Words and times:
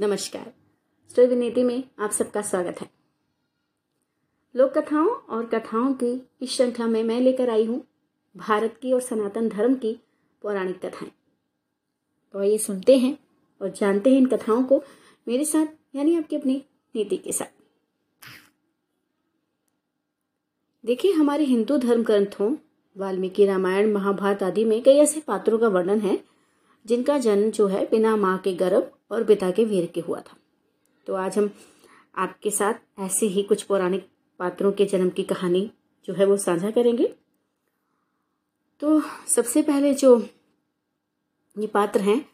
नमस्कार। 0.00 0.52
स्टोरी 1.10 1.62
में 1.64 1.82
आप 1.98 2.10
सबका 2.10 2.42
स्वागत 2.42 2.80
है। 2.80 2.90
लोक 4.54 4.78
कथाओं 4.78 5.06
और 5.06 5.46
कथाओं 5.46 5.92
की 5.92 6.28
इस 6.42 6.50
श्रृंखला 6.50 6.86
में 6.86 7.02
मैं 7.04 7.20
लेकर 7.20 7.50
आई 7.50 7.64
हूँ 7.64 7.82
भारत 8.36 8.78
की 8.82 8.92
और 8.92 9.00
सनातन 9.00 9.48
धर्म 9.48 9.74
की 9.74 9.92
पौराणिक 10.42 10.86
कथाएँ। 10.86 11.10
तो 12.32 12.42
ये 12.42 12.58
सुनते 12.58 12.96
हैं 12.98 13.18
और 13.62 13.70
जानते 13.70 14.10
हैं 14.10 14.18
इन 14.18 14.26
कथाओं 14.26 14.62
को 14.62 14.82
मेरे 15.28 15.44
साथ, 15.44 15.66
यानी 15.94 16.16
आपकी 16.16 16.36
अपनी 16.36 16.64
नीति 16.94 17.16
के 17.16 17.32
साथ। 17.32 17.46
देखिए, 20.84 21.12
हमारे 21.12 21.44
हिंदू 21.44 21.78
धर्म 21.78 22.02
ग्रंथों 22.02 22.54
वाल्मीकि 22.96 23.46
रामायण, 23.46 23.92
महाभारत 23.92 24.42
आदि 24.42 24.64
में 24.64 24.82
कई 24.82 24.96
ऐसे 24.96 25.20
पात्रों 25.20 25.58
का 25.58 25.68
वर्णन 25.68 26.00
है, 26.00 26.24
जिनका 26.86 27.18
जन्म 27.18 27.50
जो 27.50 27.66
है 27.66 27.84
बिना 27.90 28.16
माँ 28.16 28.38
के 28.38 28.52
गर्भ 28.52 28.90
और 29.10 29.24
पिता 29.24 29.50
के 29.50 29.64
वीर 29.64 29.86
के 29.86 30.00
हुआ 30.00 30.20
था। 30.20 30.36
तो 31.06 31.14
आज 31.14 31.38
हम 31.38 31.50
आपके 32.16 32.50
साथ 32.50 32.74
ऐसे 32.98 33.26
ही 33.26 33.42
कुछ 33.42 33.62
पौराणिक 33.62 34.08
पात्रों 34.38 34.72
के 34.72 34.84
जन्म 34.84 35.08
की 35.08 35.22
कहानी 35.22 35.70
जो 36.04 36.14
है 36.14 36.24
वो 36.24 36.36
साझा 36.36 36.70
करेंगे। 36.70 37.14
तो 38.80 39.02
सबसे 39.28 39.62
पहले 39.62 39.94
जो 39.94 40.28
ये 41.58 41.66
पात्र 41.66 42.00
हैं, 42.00 42.24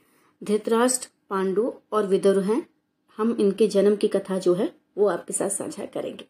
धृतराष्ट्र, 0.44 1.08
पांडु 1.30 1.72
और 1.92 2.06
विदुर 2.06 2.38
हैं, 2.38 2.70
हम 3.16 3.36
इनके 3.40 3.68
जन्म 3.68 3.96
की 3.96 4.08
कथा 4.08 4.38
जो 4.38 4.54
है 4.54 4.74
वो 4.98 5.08
आपके 5.08 5.32
साथ 5.32 5.50
साझा 5.50 5.86
करेंगे। 5.86 6.24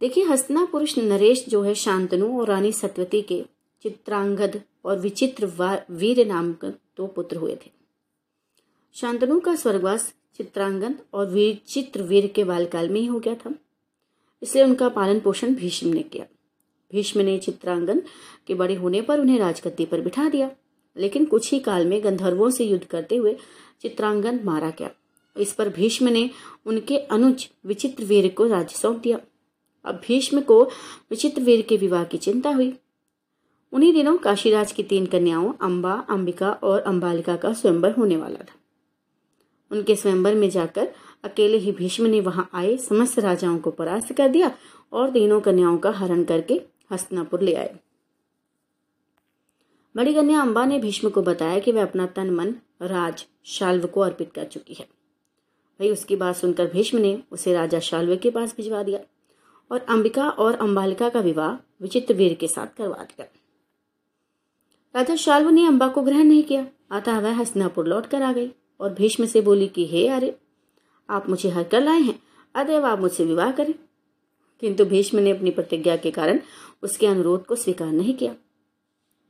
देखिए 0.00 0.24
हस्तना 0.24 0.64
पुरुष 0.64 0.98
नरेश 0.98 1.44
जो 1.48 1.62
है 1.62 1.74
शांतनु 1.74 2.40
और 2.40 2.46
रानी 2.46 2.72
सत्यवती 2.72 3.22
के 3.22 3.44
चित्रांगद 3.82 4.62
और 4.84 4.98
विचित्र 4.98 5.46
वीर 5.90 6.26
नाम 6.26 6.52
दो 7.00 7.06
पुत्र 7.06 7.36
हुए 7.36 7.54
थे। 7.54 7.70
शांतनु 8.94 9.40
का 9.40 9.54
स्वर्गवास 9.54 10.14
चित्रांगन 10.36 10.94
और 11.14 11.30
वीर 11.30 12.26
के 12.26 12.44
बालकाल 12.44 12.88
में 12.88 13.00
ही 13.00 13.06
हो 13.06 13.20
गया 13.20 13.34
था। 13.34 13.54
इसलिए 14.42 14.64
उनका 14.64 14.88
पालन 14.88 15.20
पोषण 15.20 15.54
भीष्म 15.54 15.88
ने 15.88 16.02
किया। 16.02 16.26
भीष्म 16.92 17.20
ने 17.20 17.38
चित्रांगन 17.38 18.02
के 18.46 18.54
बड़े 18.54 18.74
होने 18.74 19.02
पर 19.02 19.20
उन्हें 19.20 19.38
राजगद्दी 19.38 19.86
पर 19.86 20.00
बिठा 20.00 20.28
दिया। 20.28 20.50
लेकिन 20.96 21.24
कुछ 21.24 21.52
ही 21.52 21.58
काल 21.60 21.86
में 21.86 22.04
गंधर्वों 22.04 22.50
से 22.50 22.64
युद्ध 22.64 22.84
करते 22.84 23.16
हुए 23.16 23.36
चित्रांगन 23.82 24.40
मारा 24.44 24.70
गया। 24.70 24.90
इस 25.36 25.52
पर 25.52 25.68
भीष्म 25.68 26.08
ने 26.08 26.30
उनके 26.66 26.98
अनुज 26.98 27.50
विचित्र 27.66 28.04
वीर 28.04 28.28
को 28.32 28.46
राज्य 28.46 28.76
सौंप 28.78 28.98
दिया। 28.98 29.20
अब 29.84 30.00
भीष्म 30.06 30.40
को 30.40 30.64
विचित्र 31.10 31.42
वीर 31.42 31.62
के 31.62 31.76
विवाह 31.76 32.04
की 32.04 32.18
चिंता 32.18 32.50
हुई। 32.50 32.78
उन्हीं 33.72 33.92
दिनों 33.92 34.18
काशीराज 34.18 34.72
की 34.72 34.82
तीन 34.82 35.06
कन्याओं, 35.06 35.52
अंबा, 35.60 35.92
अंबिका 35.92 36.50
और 36.52 36.80
अंबालिका 36.80 37.36
का 37.36 37.52
स्वयंवर 37.52 37.90
होने 37.90 38.16
वाला 38.16 38.38
था। 38.38 38.54
उनके 39.70 39.96
स्वयंवर 39.96 40.34
में 40.34 40.50
जाकर 40.50 40.88
अकेले 41.24 41.58
ही 41.58 41.72
भीष्म 41.72 42.06
ने 42.06 42.20
वहाँ 42.20 42.50
आए, 42.54 42.76
समस्त 42.76 43.18
राजाओं 43.18 43.58
को 43.58 43.70
परास्त 43.70 44.12
कर 44.12 44.28
दिया 44.28 44.52
और 44.92 45.10
तीनों 45.10 45.40
कन्याओं 45.40 45.78
का 45.78 45.90
हरण 45.90 46.24
करके 46.24 46.60
हस्तनापुर 46.92 47.40
ले 47.40 47.54
आए। 47.54 47.78
बड़ी 49.96 50.14
कन्या 50.14 50.40
अंबा 50.40 50.64
ने 50.64 50.78
भीष्म 50.78 51.10
को 51.10 51.22
बताया 51.22 51.58
कि 51.58 51.72
वह 51.72 51.82
अपना 51.82 52.06
तन 52.06 52.30
मन 52.30 52.54
राज 52.82 53.26
शाल्व 53.44 53.86
को 53.86 54.00
अर्पित 54.00 54.32
कर 54.32 54.44
चुकी 54.44 54.74
है। 54.74 54.88
वही 55.80 55.90
उसकी 55.90 56.16
बात 56.16 56.36
सुनकर 56.36 56.66
भीष्म 56.66 56.98
ने 56.98 57.22
उसे 57.32 57.54
राजा 57.54 57.80
शाल्व 57.80 58.16
के 58.16 58.30
पास 58.30 58.54
भिजवा 58.56 58.82
दिया 58.82 59.00
और 59.70 59.80
अंबिका 59.80 60.28
और 60.28 60.54
अंबालिका 60.54 61.08
का 61.08 61.20
विवाह 61.20 61.82
विचित्र 61.82 62.14
वीर 62.14 62.34
के 62.34 62.48
साथ 62.48 62.66
करवा 62.66 62.96
दिया। 62.96 63.26
राजा 64.96 65.16
शाल्व 65.16 65.50
ने 65.50 65.66
अम्बा 65.66 65.88
को 65.88 66.02
ग्रहण 66.02 66.24
नहीं 66.24 66.42
किया। 66.42 66.66
अतः 66.90 67.20
वह 67.20 67.36
हस्तिनापुर 67.36 67.86
लौट 67.86 68.06
कर 68.06 68.22
आ 68.22 68.32
गई 68.32 68.50
और 68.80 68.94
भीष्म 68.94 69.26
से 69.26 69.40
बोली 69.40 69.68
कि, 69.68 69.86
हे 69.86 70.08
अरे, 70.08 70.38
आप 71.10 71.28
मुझे 71.28 71.48
हर 71.48 71.64
कर 71.64 71.80
लाए 71.80 72.00
हैं। 72.00 72.22
अतएव 72.54 72.86
आप 72.86 73.00
मुझसे 73.00 73.24
विवाह 73.24 73.52
करें। 73.52 73.74
किंतु 74.60 74.84
भीष्म 74.84 75.18
ने 75.18 75.30
अपनी 75.30 75.50
प्रतिज्ञा 75.50 75.96
के 75.96 76.10
कारण 76.10 76.40
उसके 76.82 77.06
अनुरोध 77.06 77.46
को 77.46 77.54
स्वीकार 77.54 77.92
नहीं 77.92 78.14
किया। 78.14 78.34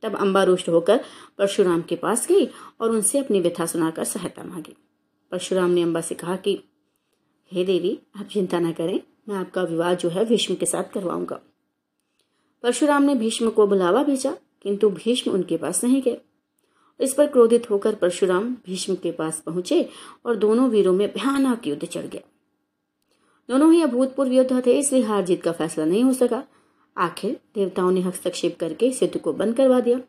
तब 0.01 0.15
अम्बा 0.15 0.43
रुष्ट 0.43 0.69
होकर 0.69 0.97
परशुराम 1.37 1.81
के 1.81 1.95
पास 1.95 2.27
गई 2.27 2.49
और 2.81 2.89
उनसे 2.89 3.19
अपनी 3.19 3.39
व्यथा 3.39 3.65
सुनाकर 3.65 4.03
सहायता 4.03 4.43
मांगी। 4.43 4.75
परशुराम 5.31 5.69
ने 5.69 5.81
अम्बा 5.81 6.01
से 6.01 6.15
कहा 6.15 6.35
कि, 6.35 6.63
हे 7.51 7.65
देवी, 7.65 7.99
आप 8.15 8.25
चिंता 8.25 8.59
न 8.59 8.71
करें। 8.71 8.99
मैं 9.29 9.35
आपका 9.35 9.63
विवाह 9.63 9.93
जो 9.93 10.09
है, 10.09 10.25
भीष्म 10.25 10.55
के 10.55 10.65
साथ 10.65 10.83
करवाऊँगा। 10.83 11.41
परशुराम 12.63 13.03
ने 13.03 13.15
भीष्म 13.15 13.49
को 13.49 13.67
बुलावा 13.67 14.03
भेजा 14.03 14.37
किंतु 14.61 14.89
भीष्म 14.89 15.31
उनके 15.31 15.57
पास 15.57 15.83
नहीं 15.83 16.01
गए। 16.01 16.17
इस 16.99 17.13
पर 17.13 17.27
क्रोधित 17.27 17.69
होकर 17.69 17.95
परशुराम 17.95 18.53
भीष्म 18.65 18.95
के 18.95 19.11
पास 19.11 19.39
पहुँचे 19.39 19.89
और 20.25 20.35
दोनों 20.35 20.69
वीरों 20.69 20.93
में 20.93 21.07
भयानक 21.07 21.67
युद्ध 21.67 21.85
चढ़ 21.85 22.05
गया। 22.05 22.21
दोनों 23.49 23.73
ही 23.73 23.81
अभूतपूर्व 23.81 24.31
योद्धा 24.31 24.61
थे, 24.65 24.79
इसलिए 24.79 25.01
हार 25.01 25.25
जीत 25.25 25.41
का 25.43 25.51
फैसला 25.51 25.85
नहीं 25.85 26.03
हो 26.03 26.13
सका। 26.13 26.43
आखिर 26.97 27.39
देवताओं 27.55 27.91
ने 27.91 28.01
हस्तक्षेप 28.01 28.57
करके 28.59 28.87
युद्ध 28.87 29.17
को 29.17 29.33
बंद 29.33 29.55
करवा 29.55 29.79
दिया। 29.79 29.99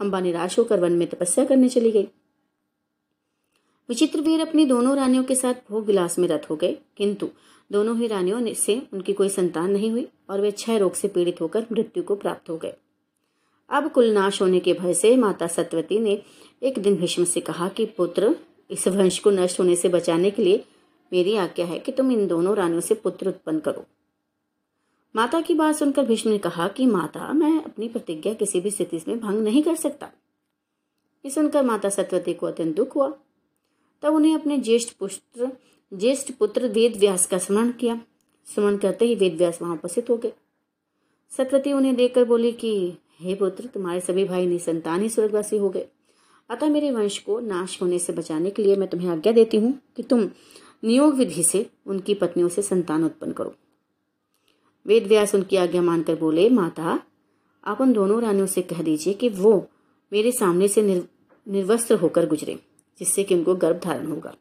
अंबा 0.00 0.20
निराश 0.20 0.58
होकर 0.58 0.80
वन 0.80 0.92
में 0.92 1.08
तपस्या 1.08 1.44
करने 1.44 1.68
चली 1.68 1.90
गई। 1.90 2.08
विचित्र 3.88 4.20
वीर 4.20 4.40
अपनी 4.40 4.64
दोनों 4.64 4.96
रानियों 4.96 5.24
के 5.24 5.34
साथ 5.34 5.54
भोग 5.70 5.86
विलास 5.86 6.18
में 6.18 6.28
रत 6.28 6.46
हो 6.50 6.56
गए, 6.56 6.76
किंतु 6.96 7.28
दोनों 7.70 7.96
ही 7.98 8.06
रानियों 8.06 8.54
से 8.54 8.82
उनकी 8.92 9.12
कोई 9.12 9.28
संतान 9.28 9.70
नहीं 9.70 9.90
हुई 9.90 10.08
और 10.30 10.40
वे 10.40 10.50
क्षय 10.50 10.78
रोग 10.78 10.94
से 10.94 11.08
पीड़ित 11.08 11.40
होकर 11.40 11.66
मृत्यु 11.72 12.02
को 12.02 12.14
प्राप्त 12.14 12.50
हो 12.50 12.56
गए। 12.56 12.74
अब 13.70 13.92
कुल 13.92 14.10
नाश 14.10 14.42
होने 14.42 14.60
के 14.60 14.72
भय 14.72 14.94
से 14.94 15.16
माता 15.16 15.46
सत्यवती 15.46 15.98
ने 15.98 16.22
एक 16.62 16.78
दिन 16.78 16.96
भीष्म 16.96 17.24
से 17.24 17.40
कहा 17.40 17.68
कि, 17.68 17.86
पुत्र, 17.86 18.36
इस 18.70 18.88
वंश 18.88 19.18
को 19.18 19.30
नष्ट 19.30 19.60
होने 19.60 19.76
से 19.76 19.88
बचाने 19.88 20.30
के 20.30 20.44
लिए 20.44 20.64
मेरी 21.12 21.36
आज्ञा 21.36 21.66
है 21.66 21.78
कि 21.78 21.92
तुम 21.92 22.12
इन 22.12 22.26
दोनों 22.26 22.56
रानियों 22.56 22.80
से 22.80 22.94
पुत्र 22.94 23.28
उत्पन्न 23.28 23.60
करो। 23.60 23.86
माता 25.16 25.40
की 25.40 25.54
बात 25.54 25.76
सुनकर 25.76 26.04
भीष्म 26.04 26.30
ने 26.30 26.38
कहा 26.38 26.68
कि, 26.68 26.86
माता, 26.86 27.32
मैं 27.32 27.64
अपनी 27.64 27.88
प्रतिज्ञा 27.88 28.34
किसी 28.34 28.60
भी 28.60 28.70
स्थिति 28.70 29.00
में 29.08 29.20
भंग 29.20 29.38
नहीं 29.38 29.62
कर 29.62 29.74
सकता। 29.74 30.10
ये 31.24 31.30
सुनकर 31.30 31.62
माता 31.62 31.88
सत्यवती 31.88 32.34
को 32.34 32.46
अत्यंत 32.46 32.76
दुख 32.76 32.96
हुआ। 32.96 33.14
तब 34.02 34.14
उन्हें 34.14 34.34
अपने 34.34 34.58
ज्येष्ठ 34.58 34.96
पुत्र 34.98 35.52
ज्येष्ठ 35.94 36.32
पुत्र 36.32 36.68
वेद 36.68 36.96
व्यास 36.96 37.26
का 37.26 37.38
स्मरण 37.38 37.72
किया। 37.72 38.00
स्मरण 38.54 38.76
करते 38.76 39.04
ही 39.04 39.14
वेद 39.14 39.34
व्यास 39.34 39.62
वहाँ 39.62 39.74
उपस्थित 39.74 40.10
हो 40.10 40.16
गए। 40.16 40.32
सत्यवती 41.36 41.72
उन्हें 41.72 41.96
देखकर 41.96 42.24
बोली 42.24 42.52
कि 42.52 42.92
हे 43.20 43.34
पुत्र 43.34 43.66
तुम्हारे 43.66 44.00
सभी 44.00 44.24
भाई 44.24 44.46
निसंतान 44.46 45.02
ही 45.02 45.08
स्वर्गवासी 45.08 45.56
हो 45.56 45.68
गए। 45.70 45.86
अतः 46.50 46.68
मेरे 46.68 46.90
वंश 46.90 47.18
को 47.18 47.38
नाश 47.40 47.80
होने 47.82 47.98
से 47.98 48.12
बचाने 48.12 48.50
के 48.50 48.62
लिए 48.62 48.76
मैं 48.76 48.88
तुम्हें 48.88 49.08
आज्ञा 49.08 49.32
देती 49.32 49.56
हूँ 49.56 49.72
कि 49.96 50.02
तुम 50.02 50.20
नियोग 50.84 51.14
विधि 51.14 51.42
से 51.42 51.70
उनकी 51.86 52.14
पत्नियों 52.14 52.48
से 52.48 52.62
संतान 52.62 53.04
उत्पन्न 53.04 53.32
करो। 53.32 53.54
वेद 54.86 55.06
व्यास 55.06 55.34
उनकी 55.34 55.56
आज्ञा 55.56 55.82
मानकर 55.82 56.14
बोले 56.14 56.48
माता 56.50 56.98
आप 57.64 57.80
उन 57.80 57.92
दोनों 57.92 58.20
रानियों 58.22 58.46
से 58.46 58.62
कह 58.62 58.82
दीजिए 58.82 59.14
कि 59.14 59.28
वो 59.28 59.68
मेरे 60.12 60.32
सामने 60.32 60.68
से 60.68 60.82
निर, 60.82 61.08
निर्वस्त्र 61.46 61.94
होकर 61.94 62.26
गुजरे 62.26 62.58
जिससे 62.98 63.24
कि 63.24 63.34
उनको 63.34 63.54
गर्भ 63.54 63.80
धारण 63.84 64.06
होगा। 64.06 64.34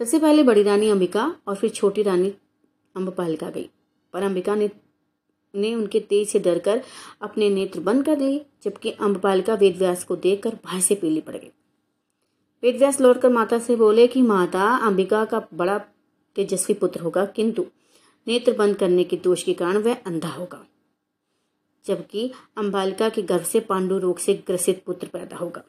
सबसे 0.00 0.18
पहले 0.18 0.42
बड़ी 0.42 0.62
रानी 0.62 0.88
अंबिका 0.88 1.34
और 1.46 1.54
फिर 1.54 1.70
छोटी 1.70 2.02
रानी 2.02 2.32
अम्बपालिका 2.96 3.50
गई। 3.50 3.68
पर 4.12 4.22
अंबिका 4.22 4.54
ने 4.54 4.70
ने 5.54 5.74
उनके 5.74 6.00
तेज 6.00 6.28
से 6.28 6.38
डरकर 6.38 6.82
अपने 7.22 7.48
नेत्र 7.50 7.80
बंद 7.80 8.04
कर 8.04 8.16
दिए, 8.16 8.44
जबकि 8.62 8.90
अम्बपालिका 8.90 9.54
वेदव्यास 9.54 10.04
को 10.04 10.16
देखकर 10.16 10.58
भय 10.66 10.80
से 10.80 10.94
पीली 10.94 11.20
पड़ 11.20 11.36
गई। 11.36 11.50
वेदव्यास 12.62 13.00
लौटकर 13.00 13.30
माता 13.30 13.58
से 13.58 13.76
बोले 13.76 14.06
कि, 14.06 14.22
माता, 14.22 14.64
अंबिका 14.76 15.24
का 15.24 15.46
बड़ा 15.54 15.78
तेजस्वी 16.36 16.74
पुत्र 16.74 17.00
होगा, 17.00 17.24
किंतु 17.26 17.66
नेत्र 18.26 18.52
बंद 18.52 18.76
करने 18.76 19.04
के 19.04 19.16
दोष 19.16 19.42
के 19.42 19.54
कारण 19.54 19.78
वह 19.78 19.96
अंधा 19.96 20.28
होगा, 20.28 20.64
जबकि 21.84 22.30
अंबालिका 22.56 23.08
के 23.08 23.22
गर्भ 23.22 23.44
से 23.44 23.60
पांडु 23.60 23.98
रोग 23.98 24.18
से 24.18 24.34
ग्रसित 24.46 24.82
पुत्र 24.84 25.06
पैदा 25.06 25.36
होगा। 25.36 25.62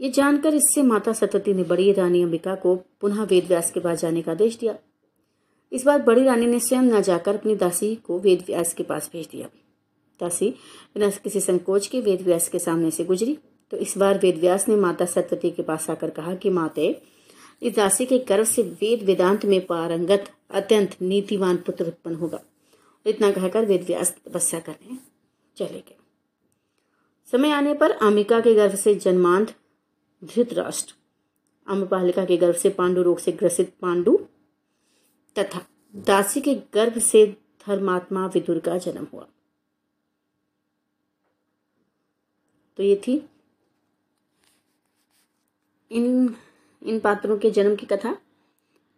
ये 0.00 0.08
जानकर 0.10 0.54
इससे 0.54 0.82
माता 0.82 1.12
सतती 1.12 1.52
ने 1.54 1.62
बड़ी 1.62 1.92
रानी 1.92 2.22
अंबिका 2.22 2.54
को 2.54 2.74
पुनः 3.00 3.22
वेदव्यास 3.22 3.70
के 3.70 3.80
पास 3.80 4.00
जाने 4.00 4.22
का 4.22 4.32
आदेश 4.32 4.56
दिया। 4.56 4.74
इस 5.74 5.84
बार 5.84 6.02
बड़ी 6.02 6.24
रानी 6.24 6.46
ने 6.46 6.60
स्वयं 6.60 6.82
न 6.82 7.02
जाकर 7.02 7.36
अपनी 7.36 7.56
दासी 7.56 7.94
को 7.96 8.18
वेद 8.18 8.44
व्यास 8.46 8.74
के 8.74 8.82
पास 8.82 9.10
भेज 9.12 9.26
दिया। 9.26 9.48
दासी, 10.20 10.50
बिना 10.94 11.10
किसी 11.10 11.40
संकोच 11.40 11.86
के 11.86 12.00
वेद 12.00 12.22
व्यास 12.22 12.48
के 12.48 12.58
सामने 12.58 12.90
से 12.90 13.04
गुजरी। 13.04 13.38
तो 13.70 13.76
इस 13.76 13.98
बार 13.98 14.18
वेद 14.18 14.38
व्यास 14.38 14.68
ने 14.68 14.76
माता 14.76 15.04
सत्यवती 15.04 15.50
के 15.50 15.62
पास 15.62 15.90
आकर 15.90 16.10
कहा 16.10 16.34
कि, 16.34 16.50
माते, 16.50 17.02
इस 17.62 17.74
दासी 17.74 18.06
के 18.06 18.18
गर्व 18.18 18.44
से 18.44 18.62
वेद 18.62 19.02
वेदांत 19.02 19.44
में 19.44 19.66
पारंगत, 19.66 20.30
अत्यंत 20.50 20.96
नीतिवान 21.02 21.56
पुत्र 21.56 21.86
उत्पन्न 21.86 22.14
होगा। 22.14 22.40
इतना 23.06 23.30
कहकर 23.30 23.64
वेद 23.64 23.82
व्यास 23.82 24.16
तपस्या 24.28 24.60
करने 24.60 24.98
चले 25.56 25.78
गए। 25.78 25.96
समय 27.32 27.50
आने 27.50 27.74
पर 27.74 27.92
आमिका 27.92 28.40
के 28.40 28.54
गर्भ 28.54 28.74
से 28.74 28.94
जन्मांत 28.94 29.54
धृतराष्ट्र 30.24 30.94
अम्बपालिका 31.68 32.24
के 32.24 32.36
गर्भ 32.36 32.54
से 32.54 32.68
पांडु 32.68 33.02
रोग 33.02 33.18
से 33.18 33.32
ग्रसित 33.32 33.74
पांडु 33.80 34.18
तथा 35.38 35.66
दासी 35.96 36.40
के 36.40 36.54
गर्भ 36.54 36.98
से 36.98 37.26
धर्मात्मा 37.66 38.26
विदुर 38.26 38.58
का 38.58 38.78
जन्म 38.78 39.06
हुआ। 39.12 39.28
तो 42.76 42.82
ये 42.82 42.96
थी 42.96 43.28
इन 45.90 46.36
इन 46.82 47.00
पात्रों 47.00 47.38
के 47.38 47.50
जन्म 47.50 47.76
की 47.76 47.86
कथा। 47.86 48.18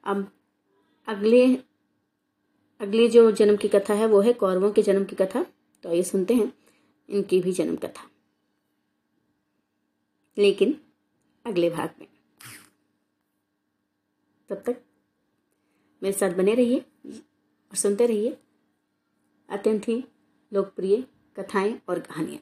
अब 0.05 0.33
अगले, 1.07 1.57
अगली 2.81 3.09
जो 3.09 3.31
जन्म 3.31 3.57
की 3.57 3.69
कथा 3.69 3.95
है 3.95 4.07
वो 4.07 4.21
है 4.21 4.33
कौरवों 4.33 4.73
के 4.73 4.83
जन्म 4.83 5.05
की 5.05 5.17
कथा। 5.17 5.47
तो 5.83 5.95
ये 5.95 6.03
सुनते 6.03 6.35
हैं 6.35 6.53
इनकी 7.09 7.41
भी 7.41 7.53
जन्म 7.53 7.77
कथा। 7.77 8.11
लेकिन 10.39 10.81
अगले 11.47 11.71
भाग 11.71 11.91
में। 11.99 12.09
तब 14.49 14.63
तक 14.67 14.86
मेरे 16.07 16.19
साथ 16.19 16.31
बने 16.31 16.55
रहिए 16.55 16.79
और 17.11 17.77
सुनते 17.77 18.07
रहिए। 18.07 18.37
अत्यंत 19.49 19.89
ही 19.89 20.05
लोकप्रिय 20.53 21.05
कथाएँ 21.37 21.81
और 21.89 21.99
कहानियाँ। 21.99 22.39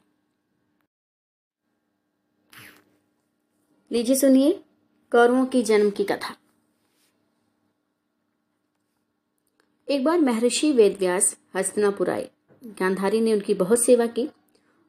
लीजिए 3.93 4.17
सुनिए 4.17 4.65
कौरवों 5.13 5.47
की 5.47 5.63
जन्म 5.63 5.91
की 5.91 6.05
कथा। 6.05 6.37
एक 9.89 10.05
बार 10.05 10.21
महर्षि 10.21 10.73
वेदव्यास 10.73 11.39
हस्तनापुर 11.57 12.11
आए। 12.11 12.31
गांधारी 12.65 13.21
ने 13.21 13.33
उनकी 13.33 13.55
बहुत 13.55 13.85
सेवा 13.85 14.07
की, 14.07 14.29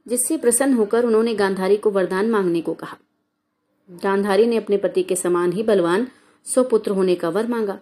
जिससे 0.08 0.38
प्रसन्न 0.38 0.74
होकर 0.74 1.06
उन्होंने 1.06 1.36
गांधारी 1.36 1.78
को 1.78 1.92
वरदान 1.92 2.30
मांगने 2.30 2.62
को 2.62 2.74
कहा। 2.74 2.98
गांधारी 3.92 4.46
ने 4.46 4.58
अपने 4.58 4.78
पति 4.78 5.04
के 5.04 5.16
समान 5.16 5.52
ही 5.52 5.64
बलवान 5.64 6.08
सुपुत्र 6.46 6.92
होने 6.92 7.16
का 7.16 7.30
वर 7.30 7.48
मांगा। 7.48 7.80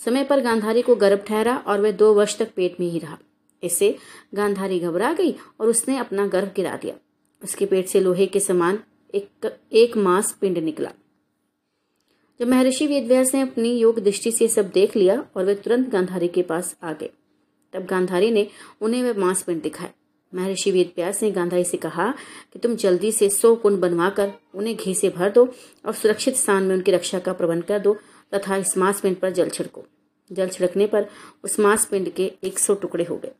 समय 0.00 0.24
पर 0.24 0.40
गांधारी 0.40 0.82
को 0.82 0.94
गर्भ 0.96 1.24
ठहरा 1.26 1.56
और 1.58 1.80
वह 1.80 1.90
दो 1.92 2.12
वर्ष 2.14 2.36
तक 2.38 2.52
पेट 2.56 2.80
में 2.80 2.88
ही 2.88 2.98
रहा। 2.98 3.18
इससे 3.62 3.96
गांधारी 4.34 4.78
घबरा 4.80 5.12
गई 5.12 5.34
और 5.60 5.68
उसने 5.68 5.96
अपना 5.98 6.26
गर्भ 6.26 6.52
गिरा 6.56 6.76
दिया। 6.76 6.94
उसके 7.42 7.66
पेट 7.66 7.86
से 7.86 8.00
लोहे 8.00 8.26
के 8.26 8.40
समान 8.40 8.78
एक 9.14 9.58
एक 9.72 9.96
मांस 9.96 10.32
पिंड 10.32 10.58
निकला। 10.58 10.90
जब 12.40 12.48
महर्षि 12.48 12.86
वेदव्यास 12.86 13.34
ने 13.34 13.40
अपनी 13.40 13.70
योग 13.72 13.98
दृष्टि 14.00 14.32
से 14.32 14.48
सब 14.48 14.70
देख 14.70 14.96
लिया 14.96 15.22
और 15.36 15.44
वे 15.44 15.54
तुरंत 15.54 15.88
गांधारी 15.88 16.28
के 16.28 16.42
पास 16.42 16.76
आ 16.82 16.92
गए, 16.92 17.10
तब 17.72 17.86
गांधारी 17.86 18.30
ने 18.30 18.46
उन्हें 18.80 19.02
वह 19.02 19.18
मांस 19.20 19.42
पिंड 19.42 19.62
दिखाया। 19.62 19.90
महर्षि 20.32 20.70
वेदव्यास 20.70 21.22
ने 21.22 21.30
गांधारी 21.30 21.64
से 21.64 21.76
कहा 21.76 22.10
कि 22.52 22.58
तुम 22.58 22.74
जल्दी 22.76 23.12
से 23.12 23.28
सौ 23.30 23.54
कुंड 23.54 23.78
बनवाकर 23.80 24.32
उन्हें 24.54 24.76
घी 24.76 24.94
से 24.94 25.08
भर 25.08 25.30
दो 25.30 25.44
और 25.84 25.92
सुरक्षित 25.92 26.36
स्थान 26.36 26.64
में 26.64 26.74
उनकी 26.74 26.92
रक्षा 26.92 27.18
का 27.18 27.32
प्रबंध 27.32 27.64
कर 27.64 27.78
दो। 27.78 27.96
तथा 28.34 28.56
इस 28.56 28.76
मांस 28.78 29.00
पिंड 29.00 29.16
पर 29.16 29.30
जल 29.30 29.48
छिड़को। 29.48 29.84
जल 30.32 30.48
छिड़कने 30.48 30.86
पर 30.86 31.06
उस 31.44 31.60
मांस 31.60 31.86
पिंड 31.86 32.10
के 32.10 32.32
एक 32.44 32.58
सौ 32.58 32.74
टुकड़े 32.74 33.04
हो 33.04 33.16
गए। 33.16 33.32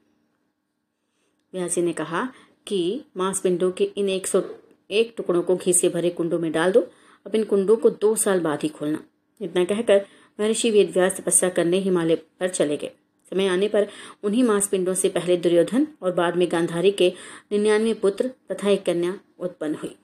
व्यासी 1.52 1.82
ने 1.82 1.92
कहा 1.92 2.28
कि 2.66 3.04
मांस 3.16 3.40
पिंडों 3.40 3.70
के 3.70 3.84
इन 3.84 4.08
एक 4.08 4.26
सौ, 4.26 4.42
एक 4.90 5.14
टुकड़ों 5.16 5.42
को 5.42 5.56
घी 5.56 5.72
से 5.72 5.88
भरे 5.88 6.10
कुंडों 6.10 6.38
में 6.38 6.52
डाल 6.52 6.72
दो। 6.72 6.80
अब 7.26 7.34
इन 7.34 7.44
कुंडों 7.44 7.76
को 7.76 7.90
दो 7.90 8.14
साल 8.16 8.40
बाद 8.40 8.62
ही 8.62 8.68
खोलना। 8.68 9.04
इतना 9.40 9.64
कहकर 9.64 10.06
महर्षि 10.40 10.70
वेदव्यास 10.70 11.20
तपस्या 11.20 11.50
करने 11.50 11.78
हिमालय 11.78 12.16
पर 12.16 12.48
चले 12.48 12.76
गए। 12.76 12.90
समय 13.30 13.46
आने 13.46 13.68
पर 13.68 13.88
उन्हीं 14.22 14.44
मांसपिंडों 14.44 14.94
से 14.94 15.08
पहले 15.08 15.36
दुर्योधन 15.36 15.86
और 16.02 16.12
बाद 16.12 16.36
में 16.36 16.48
गांधारी 16.52 16.90
के 16.90 17.12
निन्यानवे 17.52 17.94
पुत्र 17.94 18.30
तथा 18.52 18.70
एक 18.70 18.84
कन्या 18.84 19.18
उत्पन्न 19.38 19.74
हुई। 19.74 19.96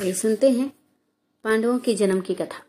आइए 0.00 0.12
सुनते 0.12 0.50
हैं 0.50 0.72
पांडवों 1.44 1.78
की 1.78 1.94
जन्म 1.94 2.20
की 2.20 2.34
कथा। 2.34 2.62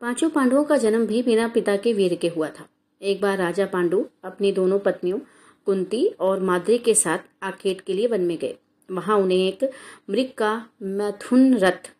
पाँचों 0.00 0.30
पांडवों 0.30 0.64
का 0.64 0.76
जन्म 0.76 1.06
भी 1.06 1.22
बिना 1.22 1.48
पिता 1.48 1.76
के 1.76 1.92
वीर 1.92 2.14
के 2.14 2.28
हुआ 2.28 2.48
था। 2.48 2.68
एक 3.02 3.20
बार 3.20 3.38
राजा 3.38 3.66
पांडु 3.66 4.04
अपनी 4.24 4.52
दोनों 4.52 4.78
पत्नियों, 4.78 5.18
कुंती 5.66 6.06
और 6.06 6.40
माद्री 6.40 6.78
के 6.78 6.94
साथ 6.94 7.18
आखेट 7.42 7.80
के 7.80 7.94
लिए 7.94 8.06
वन 8.06 8.20
में 8.20 8.38
गए। 8.38 8.58
वहाँ 8.90 9.16
उन्हें 9.16 9.38
एक 9.38 9.70
मृग 10.10 10.32
का 10.38 10.68
मैथुन 10.82 11.54
रथ 11.54 11.90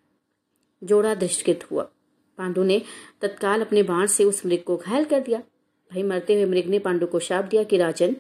जोड़ा 0.85 1.15
दृष्टित 1.15 1.71
हुआ। 1.71 1.83
पांडु 2.39 2.63
ने 2.63 2.83
तत्काल 3.21 3.61
अपने 3.61 3.83
बाण 3.83 4.07
से 4.07 4.25
उस 4.25 4.47
मृग 4.47 4.63
को 4.63 4.77
घायल 4.77 5.05
कर 5.05 5.21
दिया। 5.21 5.39
भाई 5.91 6.03
मरते 6.03 6.35
हुए 6.35 6.45
मृग 6.45 6.67
ने 6.67 6.79
पांडु 6.79 7.07
को 7.07 7.19
शाप 7.19 7.45
दिया 7.45 7.63
कि, 7.63 7.77
राजन, 7.77 8.17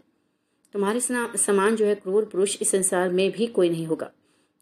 तुम्हारे 0.72 1.00
समान 1.38 1.76
जो 1.76 1.84
है 1.84 1.94
क्रूर 1.94 2.24
पुरुष 2.24 2.56
इस 2.62 2.70
संसार 2.70 3.08
में 3.08 3.30
भी 3.30 3.46
कोई 3.46 3.70
नहीं 3.70 3.86
होगा। 3.86 4.12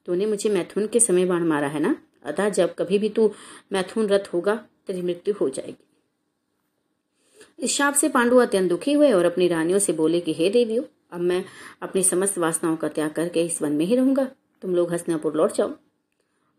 तूने 0.08 0.26
मुझे 0.26 0.50
मैथुन 0.50 0.87
के 0.87 1.00
समय 1.00 1.25
बाण 1.25 1.44
मारा 1.44 1.69
है 1.69 1.81
ना? 1.81 2.02
अतः 2.25 2.49
जब 2.49 2.75
कभी 2.75 2.99
भी 2.99 3.08
तू 3.08 3.32
मैथुन 3.72 4.06
रथ 4.06 4.28
होगा, 4.34 4.66
तेरी 4.87 5.02
मृत्यु 5.02 5.34
हो 5.40 5.49
जाएगी। 5.49 5.84
इस 7.58 7.70
शाप 7.70 7.94
से 7.94 8.08
पांडु 8.08 8.37
अत्यंत 8.37 8.69
दुखी 8.69 8.93
हुए 8.93 9.12
और 9.12 9.25
अपनी 9.25 9.49
रानियों 9.49 9.78
से 9.78 9.93
बोले 9.93 10.20
कि, 10.20 10.32
हे 10.32 10.50
देवियों, 10.50 10.82
अब 11.12 11.20
मैं 11.20 11.44
अपनी 11.82 12.02
समस्त 12.02 12.38
वासनाओं 12.38 12.76
का 12.76 12.88
त्याग 12.88 13.10
करके 13.10 13.43
इस 13.43 13.62
वन 13.62 13.72
में 13.72 13.84
ही 13.84 13.96
रहूँगा। 13.96 14.28
तुम 14.62 14.75
लोग 14.75 14.93
हसनापुर 14.93 15.34
लौट 15.34 15.52
जाओ। 15.52 15.72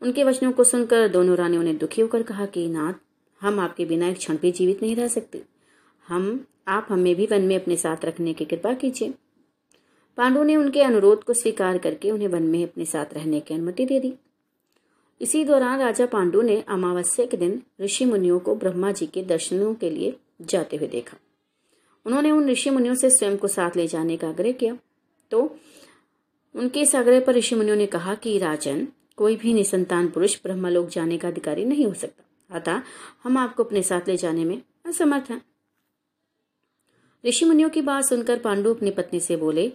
उनके 0.01 0.23
वचनों 0.23 0.51
को 0.51 0.63
सुनकर 0.63 1.07
दोनों 1.07 1.37
रानियों 1.37 1.63
ने 1.63 1.73
दुखी 1.73 2.01
होकर 2.01 2.23
कहा 2.23 2.45
कि 2.45 2.67
नाथ 2.67 2.93
हम 3.41 3.59
आपके 3.59 3.85
बिना 3.85 4.07
एक 4.07 4.17
क्षण 4.17 4.37
भी 4.37 4.51
जीवित 4.51 4.83
नहीं 4.83 4.95
रह 4.95 5.07
सकते। 5.07 5.43
हम, 6.07 6.45
आप 6.67 6.87
हमें 6.89 7.15
भी 7.15 7.25
वन 7.25 7.41
में 7.41 7.61
अपने 7.61 7.75
साथ 7.75 8.05
रखने 8.05 8.33
की 8.33 8.45
कृपा 8.45 8.73
कीजिए। 8.73 9.13
पांडु 10.19 10.43
ने 10.43 10.55
उनके 10.55 10.81
अनुरोध 10.81 11.23
को 11.23 11.33
स्वीकार 11.33 11.77
करके 11.77 12.11
उन्हें 12.11 12.27
वन 12.27 12.43
में 12.43 12.63
अपने 12.63 12.85
साथ 12.85 13.05
रहने 13.13 13.39
की 13.39 13.53
अनुमति 13.53 13.85
दे 13.85 13.99
दी। 13.99 14.13
इसी 15.21 15.45
दौरान 15.45 15.79
राजा 15.79 16.05
पांडु 16.05 16.41
ने 16.41 16.61
अमावस्या 16.67 17.25
के 17.25 17.37
दिन 17.37 17.63
ऋषि 17.81 18.05
मुनियों 18.05 18.39
को 18.39 18.55
ब्रह्मा 18.55 18.91
जी 18.91 19.07
के 19.07 19.23
दर्शनों 19.23 19.75
के 19.75 19.89
लिए 19.89 20.17
जाते 20.41 20.77
हुए 20.77 20.87
देखा। 20.87 21.17
उन्होंने 22.05 22.31
उन 22.31 22.49
ऋषि 22.49 22.69
मुनियों 22.69 22.95
से 22.95 23.09
स्वयं 23.09 23.37
को 23.37 23.47
साथ 23.47 23.71
ले 23.75 23.87
जाने 23.87 24.17
का 24.17 24.29
आग्रह 24.29 24.51
किया। 24.51 24.77
तो 25.31 25.57
उनके 26.55 26.81
इस 26.81 26.95
आग्रह 26.95 27.19
पर 27.19 27.35
ऋषि 27.35 27.55
मुनियों 27.55 27.75
ने 27.75 27.85
कहा 27.85 28.15
कि, 28.15 28.37
राजन, 28.37 28.87
कोई 29.15 29.35
भी 29.35 29.53
निसंतान 29.53 30.07
पुरुष 30.07 30.43
ब्रह्मलोक 30.43 30.87
जाने 30.87 31.17
का 31.17 31.27
अधिकारी 31.27 31.65
नहीं 31.65 31.85
हो 31.85 31.93
सकता। 31.93 32.55
अतः 32.55 32.81
हम 33.23 33.37
आपको 33.37 33.63
अपने 33.63 33.83
साथ 33.83 34.01
ले 34.07 34.17
जाने 34.17 34.45
में 34.45 34.61
असमर्थ 34.85 35.29
हैं। 35.29 35.41
ऋषि 37.25 37.45
मुनियों 37.45 37.69
की 37.69 37.81
बात 37.81 38.03
सुनकर 38.03 38.39
पांडु 38.39 38.73
अपनी 38.73 38.91
पत्नी 38.91 39.19
से 39.19 39.35
बोले 39.35 39.71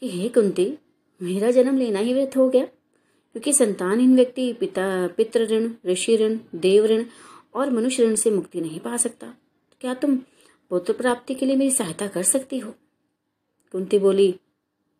कि, 0.00 0.08
हे 0.08 0.28
कुंती, 0.28 0.78
मेरा 1.22 1.50
जन्म 1.50 1.78
लेना 1.78 1.98
ही 1.98 2.14
व्यर्थ 2.14 2.36
हो 2.36 2.48
गया। 2.48 2.64
क्योंकि 2.64 3.52
संतानहीन 3.52 4.16
व्यक्ति, 4.16 4.52
पिता, 4.52 5.06
पितृ 5.06 5.46
ऋण, 5.46 5.70
ऋषि 5.86 6.16
ऋण, 6.16 6.38
देव 6.54 6.86
ऋण 6.86 7.04
और 7.54 7.70
मनुष्य 7.70 8.04
ऋण 8.04 8.14
से 8.14 8.30
मुक्ति 8.30 8.60
नहीं 8.60 8.80
पा 8.80 8.96
सकता। 8.96 9.26
तो 9.70 9.76
क्या 9.80 9.94
तुम 9.94 10.16
पुत्र 10.70 10.92
प्राप्ति 10.92 11.34
के 11.34 11.46
लिए 11.46 11.56
मेरी 11.56 11.70
सहायता 11.70 12.06
कर 12.06 12.22
सकती 12.22 12.58
हो? 12.58 12.74
कुंती 13.72 13.98
बोली, 13.98 14.40